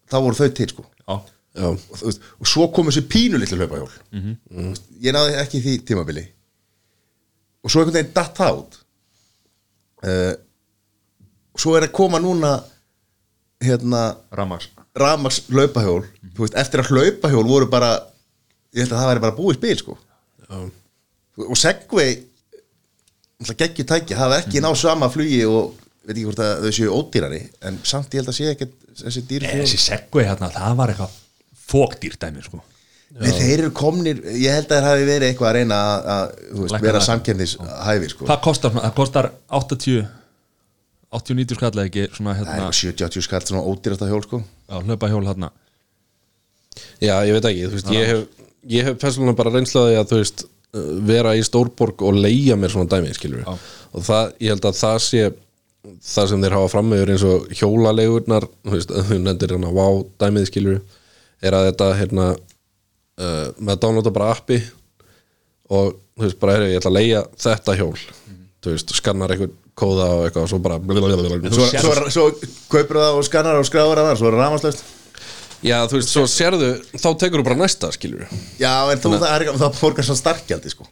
Þá 0.06 0.16
voru 0.22 0.38
þau 0.38 0.48
til 0.54 0.70
sko. 0.72 0.86
Já, 1.02 1.16
Já, 1.56 1.66
og, 1.72 1.98
þú 1.98 2.08
veist, 2.08 2.24
og 2.40 2.48
svo 2.50 2.68
komu 2.74 2.92
þessi 2.92 3.08
pínu 3.10 3.40
litlu 3.40 3.58
hlaupahjól. 3.60 3.92
Mm 4.14 4.72
ég 5.02 5.14
náði 5.14 5.36
ekki 5.42 5.60
því 5.64 5.76
tímabili. 5.88 6.24
Og 7.64 7.72
svo 7.72 7.82
einhvern 7.82 7.98
veginn 7.98 8.14
datt 8.16 8.38
það 8.38 8.62
út. 8.62 8.80
Uh, 10.06 10.32
og 11.56 11.62
svo 11.62 11.76
er 11.76 11.86
að 11.88 11.94
koma 11.96 12.20
núna 12.22 12.56
hérna 13.64 14.02
Ramax 14.36 14.70
rafmaks 14.96 15.42
hlaupahjól. 15.52 16.04
Þú 16.36 16.44
veist, 16.44 16.56
eftir 16.58 16.82
að 16.82 16.92
hlaupahjól 16.92 17.44
voru 17.48 17.68
bara 17.70 17.92
ég 18.76 18.84
held 18.84 18.94
að 18.94 19.00
það 19.02 19.10
væri 19.10 19.24
bara 19.24 19.36
búið 19.36 19.58
spil 19.58 19.80
sko. 19.80 19.96
Já, 20.46 20.56
og 21.46 21.58
Segway 21.60 22.14
geggjur 23.60 23.88
tæki 23.88 24.16
hafa 24.16 24.40
ekki 24.40 24.62
náð 24.64 24.78
sama 24.80 25.10
flugi 25.12 25.42
og 25.48 25.74
veit 26.06 26.14
ekki 26.16 26.26
hvort 26.28 26.42
að 26.44 26.64
þau 26.64 26.72
séu 26.78 26.94
ódýrari 26.96 27.42
en 27.68 27.78
samt 27.86 28.14
ég 28.14 28.22
held 28.22 28.32
að 28.32 28.38
sé 28.38 28.48
ekki 28.52 28.68
þessi 29.02 29.22
Nei, 29.22 29.28
dýrfjól 29.32 29.60
Þessi 29.64 29.82
segway 29.82 30.26
hérna, 30.28 30.50
það 30.54 30.76
var 30.80 30.92
eitthvað 30.94 31.20
fókdýrt 31.66 32.20
dæmi 32.22 32.44
sko 32.46 32.62
Nei, 33.16 33.30
þeir 33.32 33.60
eru 33.62 33.72
komnir, 33.72 34.18
ég 34.34 34.52
held 34.52 34.66
að 34.68 34.76
þeir 34.76 34.86
hafi 34.90 35.04
verið 35.08 35.30
eitthvað 35.30 35.48
að 35.48 35.54
reyna 35.56 35.76
að, 35.80 36.08
að 36.12 36.24
þú 36.36 36.62
veist, 36.62 36.72
Lækka 36.74 36.84
vera 36.84 36.98
það. 36.98 37.04
samkendishæfi 37.06 38.08
sko. 38.12 38.26
Hvað 38.28 38.40
kostar 38.44 38.72
svona? 38.74 38.82
Það 38.88 38.96
kostar 38.98 39.28
80 39.60 40.00
80-90 41.16 41.56
skall 41.60 41.70
eða 41.76 41.86
ekki 41.86 42.04
svona 42.16 42.34
það 42.34 42.34
er 42.34 42.40
hérna, 42.40 42.56
eitthvað 42.56 42.80
70-80 42.82 43.26
skall 43.28 43.46
svona 43.46 43.62
ódýrasta 43.70 44.08
hjól 44.10 44.24
sko. 44.26 44.42
já, 44.42 44.76
hlaupa 44.82 45.10
hjól 45.12 45.24
hérna 45.30 45.50
já, 47.00 47.14
ég 47.28 47.32
veit 47.36 47.48
ekki, 47.52 47.64
þú 47.70 47.78
veist, 47.78 47.94
ég 47.94 48.10
hef 48.10 48.44
ég 48.76 48.88
hef 48.90 48.98
persónulega 49.00 49.38
bara 49.38 49.54
reynslaði 49.54 49.98
að 50.00 50.10
þú 50.12 50.20
veist 50.20 50.44
uh, 50.44 50.86
vera 51.06 51.34
í 51.38 51.44
stórborg 51.46 52.02
og 52.04 52.18
leigja 52.18 52.58
mér 52.58 52.74
svona 52.74 52.90
dæmi, 52.90 53.14
skilur 53.16 53.46
og 53.46 54.02
það, 54.04 54.34
ég 54.42 54.56
held 54.56 54.68
að 54.68 54.80
það 54.82 54.98
sé 55.06 55.22
það 56.06 56.28
sem 56.32 56.42
þeir 56.44 56.56
hafa 56.58 56.70
frammeður 56.72 57.12
eins 57.14 57.24
og 57.26 57.46
hjólalegurnar, 57.58 58.46
þú 59.10 59.18
nefndir 59.22 59.54
hérna 59.56 59.72
vá 59.76 59.86
dæmið, 60.24 60.48
skilur 60.50 60.80
er 61.44 61.56
að 61.58 61.68
þetta, 61.70 61.90
hérna 62.00 62.26
uh, 62.36 63.46
með 63.58 63.72
að 63.76 63.80
downloada 63.84 64.12
bara 64.16 64.32
appi 64.34 64.60
og 65.70 65.94
þú 66.16 66.24
veist, 66.26 66.38
bara, 66.40 66.56
heyrðu, 66.56 66.72
ég 66.72 66.80
ætla 66.80 66.92
að 66.92 66.98
leigja 66.98 67.22
þetta 67.46 67.76
hjól, 67.80 67.94
þú 68.64 68.74
veist, 68.74 68.94
skannar 69.00 69.34
einhvern 69.34 69.56
kóða 69.76 70.06
og 70.16 70.22
eitthvað 70.24 70.46
og 70.46 70.52
svo 70.52 70.60
bara 70.64 70.78
svo, 71.52 71.66
svo, 71.82 71.96
svo 72.14 72.28
kaupur 72.72 73.00
það 73.02 73.18
og 73.18 73.26
skannar 73.28 73.58
og 73.60 73.66
skráður 73.68 74.00
að 74.00 74.06
það 74.10 74.20
svo 74.22 74.28
er 74.30 74.36
það 74.36 74.40
rafmagnslaust. 74.44 74.86
Já, 75.66 75.76
þú 75.90 75.98
veist, 75.98 76.12
svo 76.12 76.22
sérðu, 76.30 76.70
þá 76.96 77.08
tekur 77.20 77.42
þú 77.42 77.46
bara 77.50 77.58
næsta, 77.60 77.90
skilur 77.92 78.24
já 78.60 78.72
en 78.92 79.02
þú, 79.02 79.12
það, 79.18 79.26
er, 79.34 79.44
ekki- 79.44 79.60
það 79.60 79.76
borgar 79.82 80.06
svo 80.08 80.16
starkjaldi 80.16 80.72
sko. 80.72 80.88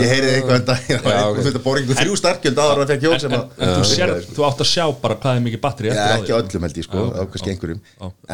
Ég 0.00 0.12
heyrði 0.12 0.32
eitthvað 0.36 0.56
en 0.56 0.66
dag 0.68 0.80
þú 0.88 1.62
borgar 1.64 1.82
einhver 1.82 2.00
þrjú 2.00 2.16
starkjöld 2.20 2.62
áður 2.62 2.82
að 2.84 2.92
fekk 2.92 3.06
hjól 3.06 3.20
sem 3.20 3.32
En, 3.32 3.38
að 3.38 3.62
en 3.66 3.74
þú, 3.76 3.84
sér, 3.90 4.14
þú 4.32 4.46
átt 4.48 4.64
að 4.64 4.70
sjá 4.72 4.84
bara 5.02 5.18
hvað 5.22 5.38
er 5.38 5.44
mikið 5.48 5.62
batteri 5.66 5.92
á 5.92 6.16
ekki 6.16 6.36
öllum 6.38 6.66
held 6.68 6.80
ég 6.80 6.88
sko, 6.88 7.04
á 7.12 7.22
kannski 7.32 7.52
einhverjum. 7.52 7.84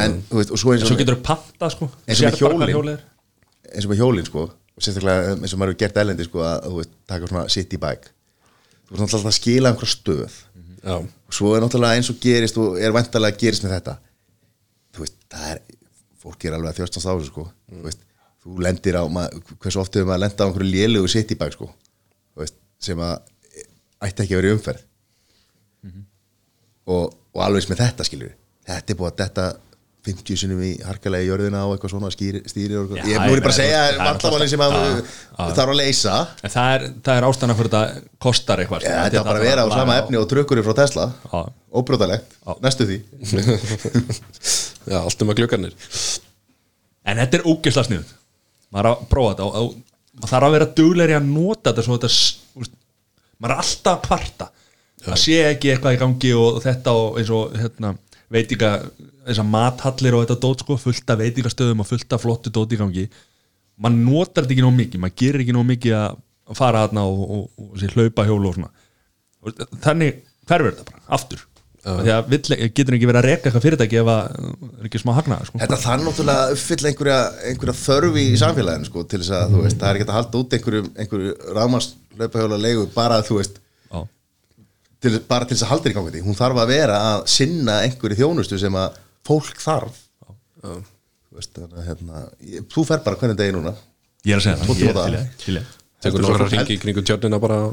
En, 0.05 0.17
þú 0.31 0.41
veist, 0.41 0.55
og 0.55 0.63
svo 0.63 0.97
getur 1.01 1.19
þú 1.19 1.21
panta 1.27 1.71
sko. 1.75 1.91
Eins 2.07 2.23
og 2.23 2.29
með 2.29 2.73
hjólin. 2.75 2.95
er. 2.95 3.05
eins 3.75 3.89
og 3.89 3.93
með 3.93 4.03
hjólinn 4.03 4.29
sko 4.29 4.49
sérstaklega 4.83 5.35
eins 5.35 5.55
og 5.55 5.61
maður 5.61 5.75
hefur 5.75 5.81
gert 5.83 6.01
elendi 6.03 6.27
sko 6.27 6.43
að 6.47 6.67
þú 6.67 6.75
veist, 6.81 6.93
taka 7.11 7.31
svona 7.31 7.45
city 7.53 7.81
bike. 7.83 8.13
Þú 8.89 8.95
veist 8.95 9.03
náttúrulega 9.03 9.33
að 9.33 9.39
skila 9.39 9.73
einhver 9.73 9.93
stöð. 9.93 10.37
Og 10.89 11.37
svo 11.39 11.55
er 11.55 11.65
náttúrulega 11.65 11.99
eins 11.99 12.11
og 12.13 12.21
gerist 12.23 12.61
og 12.61 12.79
er 12.81 12.95
vantarlega 12.95 13.37
að 13.37 13.43
gerist 13.43 13.67
með 13.67 13.75
þetta. 13.77 13.97
Þú 14.95 15.05
veist, 15.05 15.19
það 15.35 15.49
er 15.53 15.63
fólk 16.23 16.47
er 16.47 16.59
alveg 16.59 16.73
að 16.73 16.81
þjóstast 16.81 17.09
á 17.09 17.13
þessu 17.13 17.33
sko. 17.33 17.47
Þú 17.73 17.87
veist, 17.89 18.05
þú 18.49 18.65
lendir 18.65 18.97
á, 18.97 19.05
hversu 19.61 19.83
oft 19.83 19.95
hefur 19.95 20.09
maður 20.09 20.25
lenda 20.25 20.45
á 20.45 20.47
einhverju 20.49 20.73
lélugu 20.73 21.13
city 21.13 21.37
bike 21.39 21.57
sko. 21.59 21.69
Þú 22.35 22.45
veist, 22.45 22.59
sem 22.81 23.01
að 23.05 23.17
ætti 24.09 24.25
ekki 24.25 24.35
að 24.37 24.43
vera 24.43 24.51
í 24.51 24.57
umferð. 24.57 24.85
Og, 26.89 27.09
og 27.37 27.41
alveg 27.45 27.69
með 27.69 27.83
þetta 27.85 28.05
skilur 28.09 28.31
þetta 28.69 28.95
er 28.95 28.99
búið 28.99 29.11
að 29.11 29.25
þetta 29.25 29.47
50 30.09 30.39
sinum 30.41 30.61
í 30.65 30.71
harkalega 30.87 31.27
í 31.27 31.29
jörðina 31.29 31.65
og 31.69 31.75
eitthvað 31.75 31.91
svona 31.93 32.09
skýri, 32.15 32.41
stýri 32.49 32.77
og 32.79 32.87
eitthvað. 32.87 33.01
ég 33.03 33.11
ég 33.11 33.19
er 33.19 33.25
múið 33.29 33.43
bara 33.45 33.53
að 33.53 33.59
segja 33.59 33.81
það 33.81 33.89
er 33.91 33.99
vandamáli 34.07 34.47
sem 34.49 34.63
að 34.65 34.77
já. 34.79 35.49
þarf 35.59 35.73
að 35.73 35.81
leysa. 35.81 36.15
En 36.47 36.55
það 36.55 36.69
er, 36.77 36.85
það 37.09 37.19
er 37.21 37.27
ástæðan 37.29 37.59
fyrir 37.59 37.73
þetta 37.75 38.15
kostar 38.25 38.63
eitthvað 38.63 38.87
Ja, 38.87 38.93
sko. 38.95 39.03
þetta 39.05 39.19
var 39.19 39.29
bara 39.29 39.43
að 39.43 39.49
vera 39.49 39.67
á 39.67 39.69
sama 39.75 39.97
efni 40.01 40.21
og 40.21 40.29
trukkurinn 40.31 40.67
frá 40.69 40.77
Tesla. 40.79 41.07
Já. 41.27 41.43
óbrótalegt, 41.83 42.39
næstu 42.65 42.89
því. 42.89 42.99
Já 44.95 44.99
allt 45.03 45.27
um 45.27 45.35
að 45.35 45.43
gluggarnir. 45.43 45.77
En 47.09 47.21
þetta 47.21 47.41
er 47.43 47.49
ógeðslega 47.51 47.91
sniðut 47.91 48.18
maður 48.75 48.91
að 48.91 49.05
prófa 49.13 49.35
þetta 49.35 49.47
og, 49.47 49.57
og 49.59 50.19
maður 50.19 50.33
þarf 50.33 50.49
að 50.49 50.57
vera 50.57 50.71
duglegri 50.81 51.17
að 51.19 51.29
nota 51.31 51.73
þetta 51.73 51.87
þetta 51.89 52.11
úst, 52.11 52.75
maður 53.39 53.55
er 53.55 53.63
alltaf 53.63 53.95
að 53.95 54.05
kvarta. 54.07 54.51
Það 55.05 55.21
sé 55.23 55.39
ekki 55.47 55.73
eitthvað 55.73 55.95
í 55.95 56.01
gangi 56.03 56.35
og 56.35 56.61
þetta 56.65 56.95
og 56.99 57.19
eins 57.21 57.33
og 57.35 57.55
hérna, 57.55 57.93
veitinga 58.35 58.73
þessar 59.29 59.49
mathallir 59.49 60.17
og 60.17 60.25
þetta 60.25 60.41
dót 60.43 60.65
sko 60.65 60.79
fullt 60.81 61.13
af 61.13 61.21
veitingastöðum 61.23 61.85
og 61.85 61.89
fullt 61.89 62.17
af 62.17 62.25
flottu 62.25 62.53
dót 62.53 62.75
í 62.75 62.81
gangi. 62.81 63.07
Maður 63.79 64.03
notar 64.03 64.45
þetta 64.45 64.57
ekki 64.57 64.67
nóg 64.67 64.75
mikið 64.81 65.05
maður 65.05 65.21
gerir 65.23 65.45
ekki 65.45 65.55
nóg 65.55 65.69
mikið 65.69 65.97
að 66.01 66.57
fara 66.59 66.83
þarna 66.87 67.05
og, 67.07 67.23
og, 67.23 67.45
og, 67.61 67.71
og 67.77 67.95
hlaupa 67.95 68.27
hjólu 68.27 68.51
og 68.51 68.59
svona. 68.59 68.73
Og 69.45 69.63
þannig 69.85 70.23
hverfur 70.49 70.73
þetta 70.73 70.89
bara, 70.89 71.05
aftur 71.19 71.45
því 71.89 72.13
að 72.15 72.29
vill, 72.33 72.57
getur 72.77 72.97
ekki 72.97 73.09
verið 73.09 73.21
að 73.21 73.27
reka 73.29 73.49
eitthvað 73.49 73.65
fyrirtæki 73.65 73.99
ef 74.01 74.11
að 74.13 74.21
er 74.69 74.89
ekki 74.89 75.01
smá 75.03 75.13
hagnaði 75.17 75.49
sko. 75.49 75.61
Þetta 75.63 75.79
þarf 75.85 76.05
náttúrulega 76.05 76.45
að 76.45 76.53
uppfylla 76.57 76.91
einhverja, 76.93 77.19
einhverja 77.51 77.77
þörfi 77.79 78.25
í 78.25 78.37
samfélaginu 78.43 78.89
sko, 78.89 79.05
til 79.09 79.21
þess 79.23 79.35
að 79.39 79.55
þú 79.55 79.63
veist, 79.65 79.79
það 79.81 79.89
er 79.91 79.99
ekki 79.99 80.09
að 80.09 80.19
halda 80.19 80.43
út 80.43 80.57
einhverju, 80.59 80.83
einhverju 81.05 81.33
rámaslöpahjóla 81.59 82.61
leigu 82.63 82.85
bara 82.95 83.19
veist, 83.29 83.59
Já. 83.89 84.01
til, 85.05 85.15
bara 85.31 85.49
til 85.49 85.57
þess 85.57 85.67
að 85.69 85.73
halda 85.75 85.93
í 85.93 85.97
gangi 85.99 86.15
því. 86.17 86.25
Hún 86.29 86.39
þarf 86.39 86.63
að 86.65 86.73
vera 86.75 87.01
að 87.15 87.25
sinna 87.39 87.81
einhverju 87.87 88.21
þjónustu 88.23 88.61
sem 88.61 88.79
að 88.83 89.01
fólk 89.29 89.65
þarf. 89.65 90.05
Þú 90.65 91.41
veist, 91.41 91.65
hérna, 91.89 92.29
ég, 92.43 92.69
þú 92.73 92.87
fer 92.89 93.05
bara 93.07 93.21
hvernig 93.21 93.39
degi 93.39 93.57
núna. 93.57 93.77
Ég 94.27 94.35
er 94.35 94.41
að 94.41 94.49
segja 94.49 94.65
Tvo 94.67 94.79
það, 94.97 95.05
er 95.19 95.67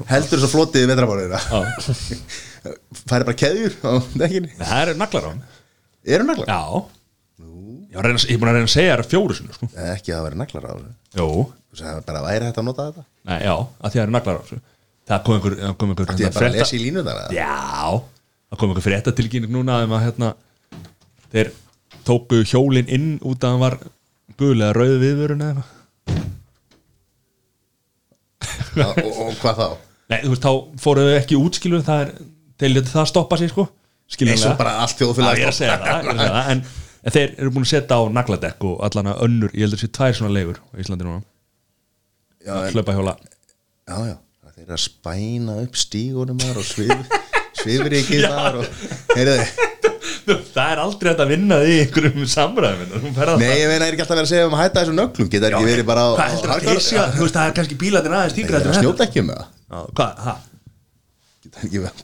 Heldur 0.09 0.39
þess 0.39 0.47
að 0.47 0.53
flotið 0.55 0.85
í 0.85 0.89
vetrabárið 0.89 1.33
Já. 1.45 1.59
Færi 3.05 3.27
bara 3.27 3.37
keðjur 3.39 3.75
á 3.85 3.91
dekkinni. 4.21 4.51
Það 4.59 4.81
eru 4.81 4.95
naglar 5.01 5.25
á 5.25 5.29
hann 5.31 5.41
Eru 6.05 6.27
naglar? 6.27 6.49
Já 6.49 6.61
Ég 7.95 7.99
að 8.01 8.07
er 8.11 8.39
búin 8.41 8.49
að 8.51 8.57
reyna 8.57 8.67
að 8.67 8.73
segja 8.73 8.95
þér 8.95 9.07
fjóru 9.07 9.35
sinni 9.37 9.53
sko. 9.55 9.67
Nei, 9.71 9.85
Ekki 9.93 10.11
að 10.11 10.17
það 10.17 10.25
veri 10.25 10.39
naglar 10.41 10.65
á 10.67 10.73
sagði 11.75 12.03
bara 12.07 12.23
væri 12.25 12.47
hægt 12.47 12.59
að 12.59 12.65
nota 12.69 12.87
þetta. 12.89 13.03
Nei, 13.29 13.37
já, 13.43 13.53
að 13.55 13.91
því 13.91 13.99
það 13.99 14.03
eru 14.05 14.15
naglar 14.15 14.35
á 14.35 14.41
þessu 14.45 14.59
Það 15.05 15.23
kom 15.25 15.35
einhver, 15.35 15.55
það 15.61 15.75
kom 15.79 15.91
einhver 15.91 16.07
Þetta 16.09 16.15
er 16.15 16.25
hérna, 16.25 16.35
bara 16.39 16.49
að 16.49 16.55
lesa 16.55 16.75
í 16.75 16.81
línu 16.81 17.03
þar. 17.05 17.19
Já, 17.35 17.55
það 18.49 18.59
kom 18.61 18.71
einhver 18.71 18.85
frétta 18.85 19.13
tilkynning 19.19 19.53
núna 19.53 19.79
um 19.85 19.95
að 19.95 20.05
hérna 20.07 20.31
þeir 21.35 21.51
tóku 22.07 22.41
hjólin 22.47 22.91
inn 22.95 23.09
út 23.21 23.43
að 23.45 23.53
hann 23.53 23.63
var 23.65 23.77
gul 24.39 24.55
eða 24.55 24.71
rauð 24.75 24.95
viðvörun 25.03 25.45
eða 25.45 25.65
og, 28.75 29.19
og 29.27 29.37
hvað 29.41 29.59
þá? 29.59 29.67
Nei, 30.11 30.19
þú 30.21 30.31
veist, 30.33 30.45
þá 30.45 30.81
fóruðu 30.81 31.13
ekki 31.19 31.37
útskilu 31.39 31.81
það 31.85 32.01
er, 32.05 32.11
þeir 32.61 32.73
letu 32.75 32.93
það 32.93 33.09
stoppa 33.11 33.39
sig 33.41 33.51
sko. 33.51 33.67
Eins 34.25 34.43
og 34.45 34.57
bara 34.59 34.75
allt 34.83 34.99
þjóðfélag 34.99 35.39
Já, 35.39 35.41
ég 35.41 35.47
er 35.47 35.51
að 35.51 35.57
segja 35.57 35.77
það, 35.81 35.87
ég 35.87 35.95
er 35.95 36.11
að 36.11 36.19
segja 36.19 36.33
það. 36.35 36.49
En, 36.53 36.59
en 37.05 37.15
þeir 37.15 37.31
eru 37.41 37.53
búin 37.55 37.65
að 37.65 37.71
setja 37.71 37.97
á 37.97 38.01
nagladekk 38.17 38.67
og 38.69 38.83
allan 38.85 39.09
að 39.11 39.23
önnur, 39.25 39.55
ég 39.55 39.65
heldur 39.65 39.81
þessi 39.81 39.93
tvær 39.97 40.17
svona 40.19 40.35
leigur 40.35 40.59
á 40.61 40.73
Íslandi 40.83 41.07
núna, 41.07 41.23
Já, 42.45 42.53
að 42.59 42.75
hlaupa 42.77 42.93
hjóla 42.93 43.15
já, 43.17 43.97
já, 44.11 44.15
þeir 44.53 44.65
eru 44.67 44.75
að 44.77 44.83
spæna 44.85 45.55
upp 45.63 45.79
stígunum 45.81 46.43
og 46.51 46.61
svif, 46.69 47.15
svifrikið 47.63 48.27
þar 48.29 48.61
og, 48.61 48.83
heyrðu, 49.15 49.37
Það 50.25 50.71
er 50.71 50.79
aldrei 50.81 51.09
hægt 51.11 51.21
að 51.21 51.31
vinna 51.33 51.57
því 51.61 51.73
í 51.73 51.81
einhverjum 51.83 52.23
samræðum 52.29 53.17
að 53.21 53.31
nei, 53.41 53.51
ég 53.59 53.67
meina, 53.69 53.85
er 53.85 53.93
ekki 53.93 54.05
alltaf 54.05 54.15
verið 54.17 54.25
að 54.25 54.31
segja 54.31 54.47
um 54.47 54.55
að 54.57 54.61
hætta 54.63 54.81
þessu 54.81 54.95
nöglum, 54.97 55.27
geta 55.29 55.49
ekki 55.51 55.67
verið 55.67 55.85
bara 55.89 56.01
á, 56.01 56.09
að 56.13 56.47
að, 56.49 56.63
þú 56.65 57.25
veist, 57.25 57.35
það 57.35 57.41
er 57.43 57.53
kannski 57.59 57.77
bílarnir 57.81 58.15
aðeins 58.17 58.33
Það 58.33 58.39
tíkra 58.39 58.61
er 58.61 58.69
að 58.71 58.79
snjóta 58.79 59.05
ekki 59.05 59.25
með 59.25 59.41
það, 59.41 59.51
Já, 59.69 59.79
Hvað, 59.99 60.23
ha? 60.25 60.35
geta 60.35 60.41
ekki 60.41 61.43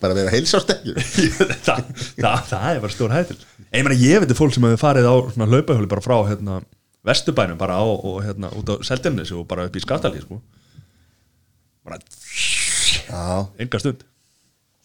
bara 0.01 0.15
verið 0.15 0.29
að 0.29 0.35
heilsástekkjum 0.35 0.99
það, 1.67 1.89
það, 2.17 2.45
það 2.51 2.67
er 2.69 2.83
bara 2.83 2.93
stór 2.95 3.15
hættil 3.15 3.39
ég 3.71 3.85
meina 3.87 3.97
ég 3.99 4.23
veit 4.23 4.37
fólk 4.37 4.55
sem 4.55 4.67
hefur 4.67 4.81
farið 4.81 5.07
á 5.07 5.15
svona 5.31 5.49
hlaupahjóli 5.51 5.89
bara 5.91 6.03
frá 6.03 6.15
hérna, 6.29 6.61
vesturbænum 7.07 7.59
bara 7.59 7.79
á 7.79 7.85
og 7.85 8.21
hérna 8.25 8.51
út 8.57 8.71
á 8.71 8.75
Seldjarnesi 8.87 9.35
og 9.37 9.47
bara 9.49 9.67
upp 9.67 9.75
í 9.75 9.83
Skatalí 9.83 10.23
sko. 10.23 10.41
bara 11.85 11.99
enga 13.59 13.79
stund. 13.79 14.03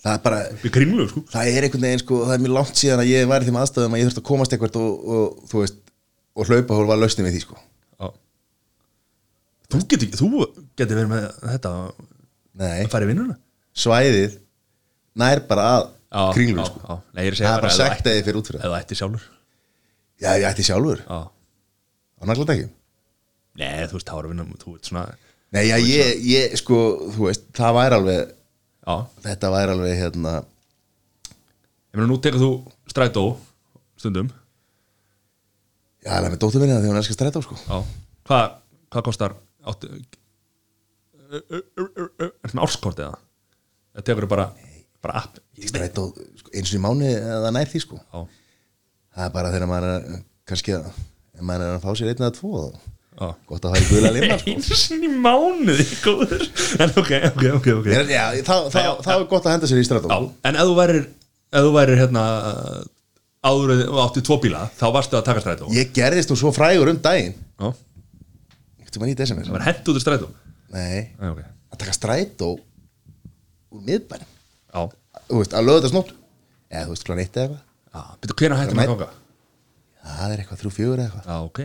Það 0.02 0.12
er 0.12 0.22
bara, 0.22 0.38
kringlu 0.70 1.08
sko. 1.10 1.24
það 1.32 1.50
er 1.50 1.66
einhvern 1.66 1.86
veginn 1.88 2.02
sko, 2.04 2.20
það 2.28 2.36
er 2.36 2.44
mjög 2.44 2.56
langt 2.58 2.78
síðan 2.78 3.02
að 3.02 3.10
ég 3.10 3.30
væri 3.30 3.46
í 3.46 3.48
þeim 3.50 3.60
aðstöðum 3.62 3.96
að 3.96 4.02
ég 4.02 4.08
þurfti 4.08 4.22
að 4.22 4.28
komast 4.30 4.54
eitthvað 4.54 4.78
og, 4.82 5.50
og 5.50 5.82
og 6.36 6.50
hlaupahól 6.50 6.84
var 6.90 7.00
lausnin 7.00 7.26
við 7.26 7.38
því 7.38 7.42
sko. 7.46 7.62
Þú 9.66 9.80
getur 9.90 10.10
getur 10.78 10.98
verið 11.00 11.08
með 11.10 11.24
þetta 11.42 11.70
Nei, 12.56 12.84
að 12.84 12.90
fara 12.92 13.04
í 13.04 13.08
vinnuna? 13.10 13.34
Svæðið 13.76 14.36
nær 15.22 15.42
bara 15.48 15.66
að 15.76 16.32
kringlum 16.36 16.62
já, 16.62 16.70
sko 16.70 16.98
er 17.16 17.38
Það 17.38 17.50
er 17.50 17.64
bara 17.66 17.72
að 17.72 18.02
þið 18.06 18.22
fyrir 18.28 18.40
út 18.40 18.50
fyrir 18.50 18.62
það 18.62 18.66
Ef 18.66 18.72
það 18.72 18.80
ætti 18.84 18.98
sjálfur 19.00 19.28
Já, 20.16 20.30
ég 20.32 20.48
ætti 20.48 20.66
sjálfur, 20.66 21.04
naglat 22.30 22.52
ekki 22.56 22.68
Nei, 23.56 23.86
þú 23.88 23.98
veist, 23.98 24.10
þá 24.10 24.18
er 24.18 24.28
vinna 24.32 24.46
Þú 24.62 24.74
veit 24.74 24.90
svona 24.90 25.06
Nei, 25.56 25.62
já, 25.68 25.76
ég, 25.80 26.24
ég, 26.26 26.56
sko, 26.60 26.80
þú 27.14 27.28
veist, 27.28 27.46
það 27.56 27.78
væri 27.78 27.98
alveg 28.00 28.22
Já, 28.86 28.94
Þetta 29.26 29.52
væri 29.54 29.74
alveg, 29.76 29.96
hérna 30.00 30.34
ég 31.96 32.00
meina 32.00 32.10
nú 32.10 32.18
tekur 32.20 32.42
þú 32.42 32.50
strætó 32.92 33.24
stundum 33.96 34.28
Já, 36.04 36.18
alveg 36.18 36.34
með 36.34 36.42
dóttur 36.44 36.62
minni 36.62 36.76
það 36.76 36.84
því 36.84 36.92
hún 36.92 37.00
elskar 37.00 37.16
strætó, 37.16 37.42
sko 37.44 37.80
hvað, 38.28 38.58
hvað 38.92 39.06
kostar 39.08 39.36
áttu 39.66 39.92
Er 41.26 42.28
það 42.44 42.52
með 42.52 42.64
árskort 42.66 43.00
eða? 43.02 43.16
Það 43.96 44.06
tekur 44.10 44.28
bara 44.30 44.50
bara 45.06 45.22
app. 45.22 45.38
Strætó, 45.70 46.08
eins 46.52 46.72
og 46.74 46.76
í 46.76 46.82
mánu 46.84 47.08
eða 47.14 47.52
nær 47.56 47.70
því, 47.72 47.82
sko. 47.86 48.00
Já, 48.02 48.26
Það 49.16 49.24
er 49.30 49.32
bara 49.38 49.50
þegar 49.54 49.70
maður 49.70 49.92
er, 49.94 50.18
kannski 50.50 50.74
að 50.76 50.90
maður 51.40 51.62
er 51.70 51.78
að 51.78 51.84
fá 51.86 51.90
sér 51.96 52.10
einn 52.12 52.20
eða 52.26 52.34
tvo 52.36 52.50
já. 52.66 53.28
gott 53.48 53.64
að 53.64 53.72
fara 53.72 53.80
í 53.80 53.86
guðla 53.88 54.10
limna, 54.12 54.36
sko. 54.42 54.52
Einu 54.52 54.76
sinni 54.82 55.08
í 55.08 55.14
mánuði, 55.24 55.86
góður. 56.04 56.44
En 56.84 56.92
ok, 57.00 57.12
ok, 57.30 57.44
ok, 57.56 57.70
ok. 57.78 57.88
Ég 57.94 58.02
er- 58.02 58.12
Já, 58.12 58.24
þá, 58.44 58.54
þá, 58.74 58.80
þá 59.06 59.10
er 59.14 59.24
gott 59.30 59.48
að 59.48 59.54
henda 59.56 59.70
sér 59.70 59.80
í 59.80 59.86
strætó 59.88 60.18
en 60.20 60.58
ef 60.60 60.68
þú 60.68 60.76
værir 60.82 61.00
ef 61.06 61.64
þú 61.64 61.72
værir 61.78 62.00
hérna 62.02 62.26
áður 63.46 63.72
og 63.86 63.98
átti 64.04 64.22
tvo 64.26 64.36
bíla, 64.42 64.66
þá 64.76 64.84
varstu 64.98 65.16
að 65.16 65.24
taka 65.30 65.42
strætó 65.46 65.68
Ég 65.72 65.92
gerðist 65.96 66.32
nú 66.32 66.36
svo 66.36 66.50
frægur 66.52 66.90
um 66.92 67.00
daginn. 67.00 67.36
Þetta 68.84 69.00
var 69.02 69.10
í 69.12 69.16
desember 69.18 69.46
það 69.48 69.56
var 69.56 69.66
hent 69.70 69.88
út 69.92 69.98
í 70.00 70.02
strætó 70.04 70.28
Nei, 70.76 71.12
Já, 71.16 71.28
ok. 71.32 71.40
Að 71.72 71.80
taka 71.86 71.94
strætó 71.96 72.52
úr 73.72 73.84
miðbæn 73.86 74.24
Já, 74.24 74.35
Þú 75.26 75.40
veist, 75.40 75.54
að 75.56 75.66
löða 75.66 75.80
þetta 75.80 75.92
snótt 75.94 76.12
Eða 76.66 76.84
þú 76.86 76.92
veist, 76.94 77.04
klán 77.06 77.20
eitt 77.22 77.36
eða 77.38 77.44
eitthvað. 77.46 77.62
Já, 77.96 78.00
byrju, 78.22 78.36
hvenær 78.40 78.60
hættum 78.60 78.80
að 78.82 78.88
ganga? 78.90 79.06
Það 80.06 80.32
er 80.34 80.40
eitthvað, 80.42 80.58
þrjú, 80.62 80.72
fjögur 80.76 81.02
eða 81.02 81.06
eitthvað. 81.06 81.28
Já, 81.30 81.36
ok. 81.46 81.60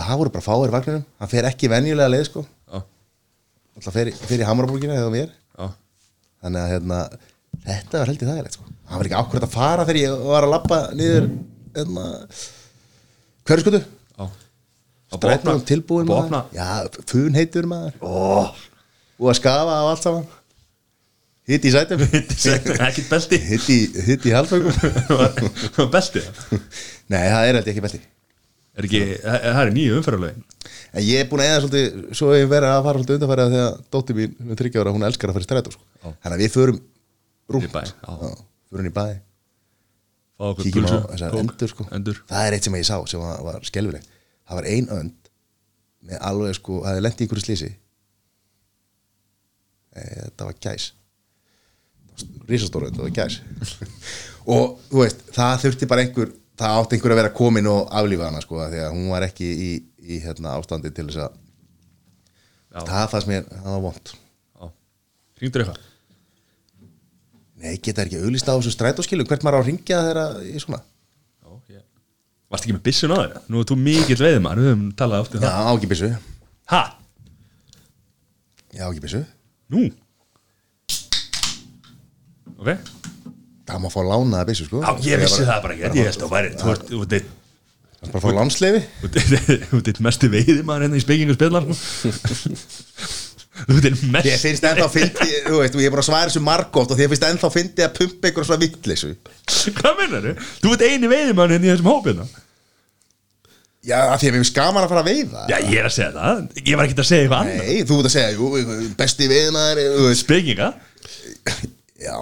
Það 0.00 0.14
voru 0.20 0.32
bara 0.34 0.44
fáir 0.46 0.72
vagninum. 0.72 1.04
Hann 1.20 1.30
fer 1.30 1.48
ekki 1.50 1.70
venjulega 1.70 2.12
leið, 2.14 2.24
sko. 2.30 2.44
Já, 2.70 2.80
Það 3.80 3.94
fer, 3.96 4.10
fer 4.30 4.42
í 4.42 4.48
Hamrabúrgina 4.48 4.96
eða 4.98 5.12
mér. 5.14 5.30
Já, 5.56 5.68
Þannig 6.40 6.62
að, 6.64 6.72
hérna, 6.74 6.98
þetta 7.68 8.00
var 8.00 8.12
heldur 8.12 8.32
þægilegt, 8.32 8.56
sko. 8.56 8.72
Það 8.88 9.02
var 9.02 9.10
ekki 9.10 9.20
ákvörð 9.20 9.46
að 9.46 9.54
fara 9.54 9.86
þegar 9.86 10.00
ég 10.00 10.26
var 10.32 10.46
að 10.46 10.54
labba 10.56 10.80
niður 10.96 11.28
hérna, 11.76 12.06
Hverju 13.50 13.66
skutu? 13.66 13.82
já 14.16 14.26
Og 15.10 15.18
Strætóum 15.18 15.62
tilbúin 15.66 16.06
maður. 16.06 16.50
Já, 16.54 16.66
fun 17.10 17.34
heitur 17.34 17.66
maður. 17.66 17.96
Oh. 18.00 18.52
Og 19.20 19.32
að 19.32 19.40
skafa 19.40 19.80
á 19.82 19.84
allt 19.90 20.04
saman 20.04 20.28
Hitt 21.50 21.66
í 21.66 21.72
sætum. 21.74 22.02
Ekkert 22.06 23.08
belti. 23.10 23.38
Hitt 23.50 23.68
í, 23.74 24.30
var 24.30 25.90
belti 25.90 26.22
Nei, 27.10 27.24
það 27.26 27.46
er 27.48 27.58
ég 27.58 27.70
ekki 27.72 27.84
belti 27.84 28.00
Er 28.78 28.86
ekki, 28.86 29.00
það 29.24 29.60
er 29.64 29.72
nýju 29.74 29.96
umferðarlögin. 29.98 30.44
En 30.94 31.02
ég 31.04 31.24
er 31.24 31.26
búin 31.28 31.42
að 31.42 31.48
eða 31.50 31.62
svolítið 31.64 32.14
Svo 32.16 32.28
hef 32.30 32.38
ég 32.44 32.52
verið 32.52 32.70
að 32.70 32.84
fara 32.86 33.00
svolítið 33.00 33.16
undanfærið 33.16 33.56
Þegar 33.56 33.80
dóttir 33.96 34.18
mín, 34.20 34.36
við 34.46 34.60
þryggja 34.60 34.84
ára, 34.84 34.94
hún 34.94 35.06
elskar 35.08 35.32
að 35.32 35.36
fara 35.36 35.44
í 35.44 35.48
strætó 35.48 35.74
sko. 35.74 35.82
Þannig 36.06 36.36
að 36.36 36.44
við 36.44 36.54
förum 36.54 36.78
já. 37.74 37.90
Förum 38.70 38.86
í 38.86 38.94
bæ. 38.94 39.04
Kíkjum 40.62 40.86
á 40.86 40.96
þessar 41.10 41.36
endur 41.42 41.72
sko. 41.74 41.88
Endur. 41.98 42.22
Það 42.30 42.46
er 42.46 42.56
eitt 42.56 42.68
sem 42.68 42.78
ég 42.78 42.86
sá 42.88 42.96
sem 43.10 43.26
var, 43.26 43.58
skelfilegt. 43.66 44.06
Það 44.46 44.60
var 44.60 44.70
ein 44.70 44.88
önd 45.00 45.16
Með 46.10 46.22
alveg 46.30 46.56
sko, 46.56 46.80
það 46.80 46.94
hefði 46.94 47.04
lent 47.04 47.20
í 47.20 47.26
ykkur 47.26 47.42
slísi 47.42 47.68
e, 49.92 50.00
Þetta 50.00 50.48
var 50.48 50.56
gæs 50.64 50.86
Rísastóra, 52.50 52.90
þetta 52.90 53.04
var 53.06 53.14
gæs 53.16 53.40
Og 54.54 54.78
þú 54.90 55.02
veist, 55.04 55.20
það 55.36 55.58
þurfti 55.66 55.90
bara 55.90 56.06
einhver 56.06 56.32
Það 56.60 56.78
átti 56.82 56.96
einhver 56.98 57.14
að 57.14 57.20
vera 57.22 57.32
komin 57.32 57.68
og 57.72 57.86
aflífa 57.96 58.26
hana 58.28 58.40
sko, 58.44 58.58
Því 58.72 58.80
að 58.84 58.90
hún 58.96 59.06
var 59.12 59.24
ekki 59.24 59.46
í, 59.48 59.70
í 60.04 60.18
hérna, 60.24 60.56
ástandi 60.60 60.90
til 60.92 61.06
þess 61.08 61.22
að 61.28 61.38
Já. 62.70 62.82
Það 62.86 63.06
fannst 63.14 63.30
mér, 63.30 63.46
það 63.50 63.72
var 63.76 63.80
vond 63.88 64.12
Hringdur 65.40 65.62
eitthvað? 65.64 65.86
Nei, 67.60 67.74
geta 67.82 68.04
ekki 68.04 68.20
auglist 68.20 68.48
á 68.48 68.54
þessu 68.56 68.72
strætóskilu 68.74 69.24
Hvert 69.28 69.44
maður 69.44 69.58
á 69.58 69.60
að 69.64 69.68
ringja 69.70 70.00
þeirra 70.06 70.24
í 70.44 70.60
svona? 70.62 70.80
Já, 71.40 71.50
ég 71.74 71.82
Varst 72.52 72.66
ekki 72.66 72.76
með 72.76 72.84
byssun 72.86 73.14
á 73.14 73.18
þér? 73.20 73.34
Nú 73.52 73.62
er 73.62 73.68
þú 73.70 73.78
mikill 73.80 74.20
veiðmaður, 74.20 74.60
við 74.62 74.70
höfum 74.70 74.86
talað 75.00 75.24
oft 75.24 75.36
um 75.36 75.44
Já, 75.44 75.50
það. 75.50 75.70
ágibissu 75.74 76.10
Ha? 76.70 76.82
Já, 78.76 78.84
ágibissu 78.86 79.22
Nú? 79.74 79.82
Ok. 82.60 82.70
Það 83.70 83.82
má 83.84 83.88
fá 83.94 84.00
lánaða 84.04 84.46
byssu 84.50 84.66
sko. 84.66 84.80
Já, 84.82 84.90
ég 85.06 85.20
vissi 85.22 85.44
það 85.46 85.60
bara 85.64 85.76
ekki. 85.76 86.00
Ég 86.00 86.08
held 86.10 86.24
að 86.26 86.32
væri 86.34 86.50
Þú 86.60 86.72
ert- 86.74 86.88
þú 86.90 87.02
ert 87.06 87.28
Það 88.00 88.08
er 88.08 88.12
bara 88.14 88.20
að 88.20 88.24
fá 88.24 88.36
lánsleifi 88.40 88.80
þú 89.00 89.08
ert- 89.10 89.64
þú 89.70 89.80
ert 89.92 89.98
mestu 90.06 90.28
veiðimaður 90.32 90.84
hérna 90.86 90.96
í 90.96 91.02
spekingu 91.04 91.34
spillar 91.36 91.66
sko. 91.68 91.74
Þú 93.60 93.76
ert 93.76 93.88
einn 93.90 94.14
Ég 94.24 94.38
finnst 94.40 94.64
ennþá 94.64 94.86
fyndi, 94.88 95.26
þú 95.44 95.58
veist, 95.60 95.74
ég 95.76 95.88
er 95.90 95.92
bara 95.92 96.00
að 96.04 96.08
svara 96.08 96.30
þessu 96.30 96.40
margótt 96.46 96.92
og 96.94 96.96
því 96.96 97.04
ég 97.04 97.10
finnst 97.12 97.26
ennþá 97.28 97.50
fyndi 97.52 97.84
að 97.84 97.96
pumpa 97.98 98.30
einhver 98.30 98.46
svona 98.48 98.62
vittleysu 98.62 99.10
Hvað 99.76 99.98
mennar 100.00 100.24
þú? 100.30 100.32
Þú 100.64 100.72
ert 100.76 100.84
eini 100.88 101.10
veiðimaður 101.12 101.52
hérna 101.56 101.68
í 101.68 101.72
þessum 101.74 101.90
hópina 101.92 102.24
Já, 103.90 103.96
af 104.12 104.18
því 104.20 104.26
að 104.28 104.32
við 104.32 104.36
erum 104.40 104.48
skaman 104.50 104.84
að 104.84 104.90
fara 104.92 105.00
að 105.00 105.06
veiða. 105.08 105.42
Já, 105.48 105.56
ég 105.72 105.78
er 105.80 105.86
að 105.88 105.92
segja 105.94 106.10
það. 106.12 106.40
Ég 106.68 106.74
var 106.76 106.84
ekki 106.84 106.96
að 107.00 107.06
segja 107.08 107.22
eitthvað 107.24 107.38
annað. 107.40 107.60
Nei, 107.64 107.84
þú 107.88 107.96
ert 107.96 108.08
að 108.10 108.12
segja, 108.12 108.32
jú, 108.36 108.88
besti 108.98 109.28
veiðmaður. 109.30 110.10
Spekinga? 110.20 110.66
Já, 112.04 112.16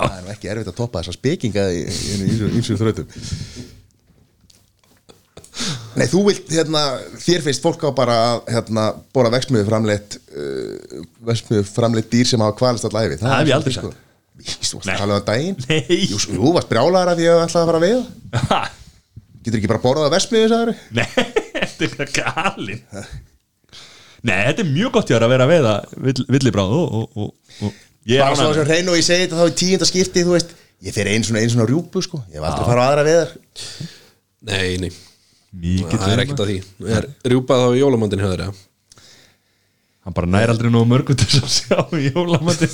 það 0.00 0.18
er 0.18 0.34
ekki 0.34 0.50
erfitt 0.52 0.72
að 0.72 0.78
toppa 0.80 1.02
þessa 1.02 1.16
spekinga 1.18 1.68
í 1.72 1.84
eins 1.86 2.72
og 2.72 2.82
þrautum 2.82 3.06
Nei, 5.92 6.06
þú 6.08 6.22
vilt, 6.30 6.46
hérna, 6.48 6.82
þér 7.20 7.42
finnst 7.44 7.64
fólk 7.64 7.82
á 7.84 7.90
bara 7.92 8.14
að, 8.30 8.38
hérna, 8.54 8.84
bóra 9.12 9.32
vexmiðu 9.34 9.66
framleitt 9.68 10.16
uh, 10.32 11.02
vexmiðu 11.28 11.66
framleitt 11.68 12.08
dýr 12.12 12.30
sem 12.30 12.42
hafa 12.42 12.56
kvalist 12.56 12.88
all 12.88 12.96
æfi 12.96 13.18
Það 13.20 13.34
hef 13.36 13.50
ég 13.50 13.56
aldrei 13.58 13.74
sagt. 13.76 13.98
Þú 14.42 14.78
varst 14.78 14.88
að 14.94 15.02
tala 15.02 15.18
um 15.18 15.26
daginn 15.28 15.58
þú 16.24 16.54
varst 16.56 16.70
brjálæðar 16.72 17.12
að 17.12 17.20
því 17.20 17.28
að 17.28 17.42
ætlaði 17.44 17.62
að 17.62 17.70
fara 17.72 17.82
Ha? 18.48 18.62
Getur 19.42 19.58
ekki 19.60 19.70
bara 19.74 19.82
að 20.08 20.16
vexmiðu, 20.16 20.48
sagður 20.54 20.72
Nei, 20.96 21.06
þetta 21.12 21.84
er 21.84 21.86
eitthvað 21.90 22.16
galinn 22.16 22.82
Nei, 24.22 24.36
þetta 24.48 24.62
er 24.62 24.72
mjög 24.72 24.92
gott 24.96 25.08
að 25.26 25.32
vera 25.34 25.46
að 25.48 25.52
veiða 25.52 25.76
vill, 26.08 26.20
villibráð 26.30 26.76
og, 26.78 26.92
og, 26.96 27.24
og, 27.26 27.32
og 27.66 27.72
er 27.74 27.91
Bara 28.08 28.34
svo 28.38 28.50
sem 28.56 28.66
hrein 28.66 28.90
og 28.90 28.98
ég 28.98 29.06
segi 29.06 29.26
þetta 29.28 29.38
þá 29.38 29.46
í 29.52 29.56
tíunda 29.60 29.88
skipti, 29.88 30.24
þú 30.26 30.34
veist. 30.34 30.52
Ég 30.82 30.94
fer 30.96 31.10
einu 31.12 31.26
svona, 31.26 31.42
einu 31.44 31.52
svona 31.54 31.68
rjúpu, 31.70 32.02
sko. 32.02 32.18
Ég 32.32 32.40
hef 32.40 32.48
aldrei 32.48 32.66
farið 32.66 32.82
á 32.82 32.86
aðra 32.88 33.04
veiðar. 33.06 33.32
Nei, 34.48 34.70
nei, 34.82 34.90
Mikill 35.62 36.00
það 36.00 36.14
er 36.16 36.22
ekkert 36.24 36.42
að 36.42 36.50
því. 36.50 36.58
Er 36.96 37.06
rjúpað 37.30 37.62
á 37.62 37.68
jólamandin 37.78 38.24
höður 38.24 38.44
eða? 38.48 38.54
Hann 40.02 40.16
bara 40.16 40.26
nær 40.26 40.50
aldrei 40.50 40.66
nógu 40.72 40.88
mörgum 40.90 41.14
til 41.14 41.28
þess 41.30 41.44
að 41.46 41.52
sjá 41.54 41.76
í 41.94 42.08
jólamandi 42.08 42.66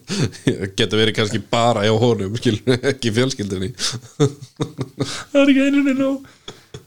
Getur 0.78 1.00
verið 1.00 1.16
kannski 1.16 1.40
bara 1.50 1.82
hjá 1.82 1.90
honum 1.98 2.36
skilur, 2.38 2.76
ekki 2.92 3.10
fjölskyldunni. 3.16 3.72
Það 3.74 5.40
er 5.42 5.50
ekki 5.50 5.66
einu 5.66 5.96
nú 5.98 6.12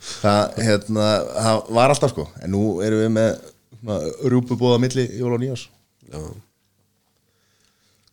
Það, 0.06 0.56
hérna, 0.64 1.10
það 1.36 1.60
var 1.76 1.92
alltaf, 1.92 2.14
sko. 2.16 2.30
En 2.40 2.56
nú 2.56 2.64
erum 2.86 3.04
við 3.04 3.12
með 3.18 3.32
svona, 3.82 4.00
rjúpubóða 4.32 4.80
milli 4.86 5.10
jól 5.20 5.36
og 5.36 5.44
nýjás 5.44 5.68
Já 6.08 6.22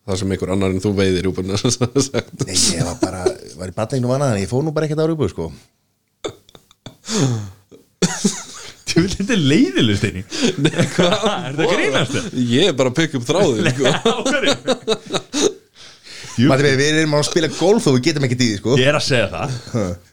Það 0.03 0.19
sem 0.19 0.33
einhver 0.35 0.51
annar 0.51 0.73
en 0.75 0.83
þú 0.83 0.91
veiðir 0.99 1.27
rjúpuna 1.29 1.59
Nei, 2.49 2.57
ég 2.57 2.83
var 2.89 2.97
bara, 2.99 3.21
var 3.61 3.71
í 3.71 3.75
badlegnum 3.77 4.15
annað 4.17 4.33
En 4.35 4.41
ég 4.43 4.51
fór 4.51 4.65
nú 4.67 4.73
bara 4.75 4.89
ekkert 4.89 5.03
á 5.03 5.07
rjúpu, 5.07 5.29
sko. 5.31 5.51
Þú 8.93 9.05
vil 9.07 9.13
þetta 9.15 9.33
er 9.33 9.43
leiðileg 9.49 9.97
steini. 9.97 10.23
Hvað? 10.93 11.23
Er 11.33 11.55
það 11.57 11.71
grínast? 11.71 12.17
Þér? 12.17 12.25
Ég 12.51 12.69
er 12.69 12.75
bara 12.77 12.91
að 12.93 12.99
pikka 12.99 13.21
upp 13.21 13.29
þráðin 13.31 13.71
sko. 13.73 13.85
Á? 16.43 16.47
Matti, 16.49 16.65
við, 16.65 16.75
við 16.81 16.99
erum 17.03 17.15
að 17.17 17.27
spila 17.29 17.49
golf 17.55 17.87
og 17.89 17.97
við 17.97 18.05
getum 18.09 18.27
ekki 18.27 18.39
tíði, 18.41 18.59
sko. 18.61 18.77
Ég 18.81 18.91
er 18.91 18.99
að 18.99 19.05
segja 19.07 19.29
það. 19.33 19.49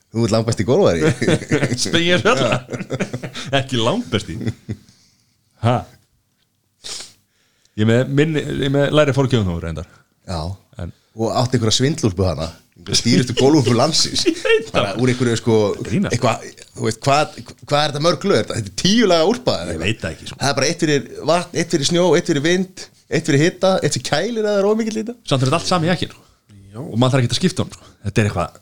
Þú 0.09 0.23
ert 0.25 0.33
langt 0.35 0.47
besti 0.49 0.65
golfari. 0.67 1.11
Spengið 1.83 2.23
spjalla 2.23 2.57
Ekki 3.59 3.79
langbesti. 3.83 4.35
Ha? 5.65 5.75
Ég 7.79 7.85
er 7.85 7.89
með, 7.89 8.09
minni, 8.19 8.41
ég 8.43 8.65
er 8.67 8.73
með 8.75 8.89
læri 8.97 9.13
fórkjöfum 9.15 9.47
nú 9.47 9.59
reyndar. 9.63 9.87
Já, 10.27 10.41
En 10.83 10.91
og 11.19 11.31
átti 11.35 11.57
einhverja 11.57 11.75
svindlúlpu 11.79 12.23
hana 12.27 12.45
stýristu 12.95 13.33
golfúlpu 13.35 13.73
landsins. 13.75 14.21
Bara 14.75 14.93
úr 15.01 15.09
einhverju 15.11 15.39
sko 15.39 15.55
eitthvað, 15.89 16.45
þú 16.77 16.85
veist, 16.85 17.01
hvað, 17.03 17.33
hvað 17.65 17.81
er 17.81 17.91
þetta 17.91 18.03
mörg 18.05 18.27
lög? 18.29 18.45
Þetta 18.51 18.71
er 18.71 18.77
tíu 18.79 19.09
laga 19.09 19.27
úlpa 19.27 19.55
eða 19.63 19.75
Ég 19.75 19.81
veit 19.81 19.99
það 20.03 20.13
ekki, 20.15 20.29
sko. 20.29 20.37
það 20.39 20.51
er 20.51 20.57
bara 20.59 20.69
eitt 20.69 20.85
fyrir 20.85 21.09
vatn, 21.31 21.57
eitt 21.59 21.75
fyrir 21.75 21.89
snjó, 21.89 22.05
eitt 22.15 22.31
fyrir 22.31 22.45
vind 22.45 22.85
eitt 23.09 23.25
fyrir 23.29 23.43
hitta, 23.43 23.71
eitt 23.83 23.97
fyrir 23.97 24.07
kælir 24.11 24.47
eða 24.47 24.63
rómikill 24.63 24.95
líta 24.99 25.15
Samt 25.27 25.41
er 25.43 25.49
þetta 25.49 25.59
allt 25.59 25.71
sami 25.71 25.89
jakkin 25.89 26.13
Og 26.79 26.95
maður 26.95 27.17
þarf 27.17 27.25
ekki 27.25 27.33
að 27.33 27.39
skipta 27.41 27.65
hún 27.65 27.73
sko. 27.75 27.89
Þetta 28.05 28.21
er 28.23 28.29
eitthvað 28.29 28.59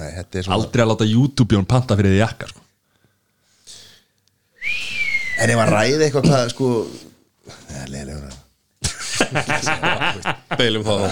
Nei, 0.00 0.08
þetta 0.16 0.40
er 0.40 0.46
svona 0.48 0.58
Aldrei 0.58 0.82
að 0.86 0.90
láta 0.94 1.08
YouTube-jón 1.12 1.68
panta 1.70 1.98
fyrir 2.00 2.14
því 2.16 2.20
jakka 2.24 2.48
sko. 2.50 2.66
En 5.40 5.52
ef 5.54 5.62
að 5.62 5.72
ræði 5.76 6.04
eitthvað 6.08 6.26
hvað 6.30 6.50
sko 6.54 6.72
Það 7.74 7.82
er 7.84 7.90
leiðilega 7.94 8.30
Beilum 10.58 10.84
það 10.86 11.02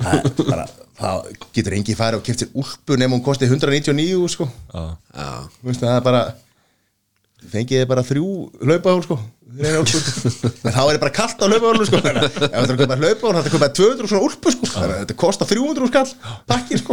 það, 0.00 0.28
bara, 0.48 0.64
það 0.98 1.16
getur 1.54 1.74
engi 1.76 1.94
farið 1.98 2.18
og 2.22 2.28
sér 2.40 2.50
úlpu 2.58 2.96
nefn 2.98 3.14
hún 3.16 3.22
kosti 3.26 3.44
199 3.48 4.28
sko. 4.32 4.46
Já. 4.72 4.84
Já, 5.14 5.26
Þú 5.60 5.68
veist, 5.68 5.82
það 5.84 5.96
er 5.98 6.04
bara 6.06 6.22
fengið 7.52 7.82
þið 7.82 7.90
bara 7.92 8.04
þrjú 8.08 8.28
hlaupahól 8.64 9.04
sko. 9.04 9.18
Úlpu. 9.48 9.98
en 10.48 10.72
þá 10.72 10.80
er 10.80 10.88
það 10.88 11.02
bara 11.04 11.14
kalt 11.18 11.38
á 11.40 11.46
hlaupahólum 11.48 11.86
sko. 11.88 12.00
Þannig 12.04 12.22
að 12.22 12.26
ef 12.26 12.32
þetta 12.40 12.58
er 12.58 12.72
að 12.72 12.80
köpa 12.82 12.98
hlaupahól 13.02 13.34
þá 13.34 13.38
er 13.38 13.44
þetta 13.44 13.52
að 13.52 13.56
köpa 13.58 13.70
200 13.78 14.10
svona 14.12 14.26
úlpu 14.28 14.48
sko. 14.56 14.64
Þannig 14.72 14.96
að 14.96 15.02
þetta 15.04 15.18
kostar 15.22 15.46
300 15.52 15.92
skall 15.92 16.10
pakki 16.50 16.74
sko. 16.82 16.92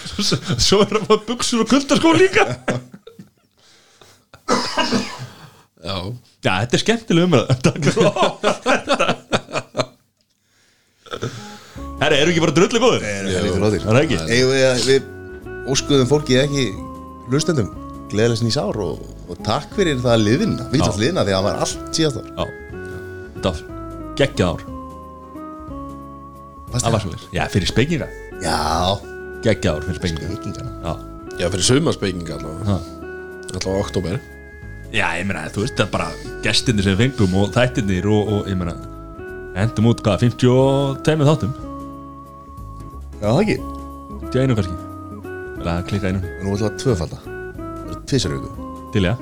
Svo- 0.00 0.42
Svo 0.66 0.80
er 0.86 0.88
það 0.96 1.14
að 1.18 1.24
buksur 1.30 1.62
og 1.64 1.70
kuldaskó 1.74 2.08
líka. 2.16 2.42
Já 5.80 5.96
Já, 6.40 6.52
þetta 6.62 6.76
er 6.78 6.82
skemmtileg 6.84 7.26
umræð 7.28 7.44
Takk. 7.66 7.82
Fyrir 7.84 8.08
Herra, 12.00 12.16
eru 12.16 12.32
ekki 12.32 12.40
bara 12.42 12.54
drullu 12.56 12.80
góður? 12.80 13.02
Það 13.04 13.12
er 13.12 13.44
lítið 13.44 13.60
lóðir 13.60 13.82
Er 13.82 13.88
það 13.90 14.02
ekki? 14.06 14.18
Eigum 14.32 14.52
við, 14.54 14.62
að- 14.70 14.86
við 14.88 15.02
óskuðum 15.74 16.08
fólki 16.08 16.38
ekki 16.40 16.64
hlustendum 17.30 17.68
gleðilegs 18.10 18.40
nýs 18.42 18.56
ár 18.58 18.78
og, 18.82 19.02
og 19.30 19.36
takk 19.46 19.70
fyrir 19.76 20.00
það 20.02 20.24
liðina, 20.24 20.64
vitast 20.72 20.98
liðina 20.98 21.22
því 21.26 21.34
að 21.34 21.36
það 21.36 21.44
var 21.46 21.60
allt 21.62 21.80
síðast 21.94 22.16
ár. 22.40 22.50
Já. 22.50 22.96
Þetta 23.36 23.52
var 23.52 23.60
geggjað 24.18 24.48
ár. 24.50 24.64
Það 26.70 26.90
var 26.96 27.04
svo 27.04 27.12
Já, 27.36 27.44
fyrir 27.52 27.68
spekinga. 27.70 28.08
Já, 28.42 28.56
Geggjað 29.44 29.76
ár 29.76 29.86
fyrir 29.86 30.00
spekinga. 30.00 30.64
Já. 30.82 30.92
Já, 31.40 31.46
fyrir 31.54 31.66
sumarspekinga 31.68 32.34
allavega. 32.40 32.80
Allavega 33.50 33.84
oktober 33.84 34.18
Já, 34.90 35.06
ég 35.20 35.26
meina, 35.28 35.46
þú 35.54 35.64
veist, 35.64 35.76
það 35.78 35.84
er 35.86 35.90
bara 35.92 36.36
gestinni 36.44 36.82
sem 36.82 36.96
fengum 36.98 37.36
og 37.38 37.52
þættirnir 37.54 38.08
og, 38.10 38.30
og 38.34 38.48
ég 38.50 38.58
meina 38.58 38.74
endum 39.60 39.90
út 39.90 40.02
hvað, 40.02 40.24
52 40.26 41.26
þáttum? 41.28 41.52
Já, 43.20 43.28
það 43.28 43.42
ekki. 43.44 43.58
Til 44.30 44.42
einu 44.42 44.56
kannski. 44.58 44.76
Eða 45.60 45.74
klikka 45.84 46.08
einu 46.10 46.20
Og 46.24 46.44
nú 46.46 46.54
ætlum 46.54 46.60
við 46.60 46.66
að 46.70 46.76
tvöfalda. 46.82 47.20
Það 47.20 47.92
er 47.94 48.02
tvisar 48.10 48.34
ykkur 48.36 48.52
til 48.94 49.06
já. 49.06 49.14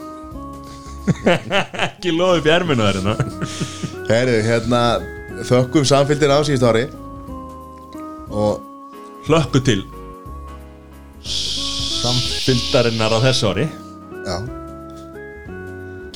Ekki 1.88 2.12
loði 2.14 2.42
upp 2.42 2.48
í 2.48 2.52
erminu 2.54 2.84
þær 2.84 2.98
hérna. 2.98 3.14
Herru, 4.08 4.36
hérna 4.46 4.82
Þökkum 5.48 5.84
samfélgin 5.86 6.32
á 6.34 6.38
síðust 6.42 6.66
ári. 6.66 6.86
Og 8.28 8.58
hlökku 9.28 9.60
til 9.64 9.84
samfylgdarinnar 11.22 13.14
á 13.14 13.18
þessu 13.28 13.52
ári. 13.52 13.68
Já, 14.26 14.36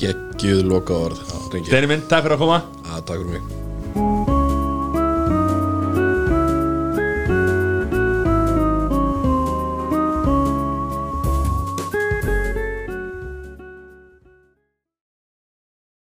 Geggjuð 0.03 0.65
loka 0.67 0.97
orð 1.07 1.21
Steini 1.63 1.87
minn, 1.87 2.07
takk 2.11 2.27
fyrir 2.27 2.35
að 2.35 2.47
koma. 2.47 2.63
Takk 3.07 3.21
fyrir 3.21 3.37
mig 3.37 3.62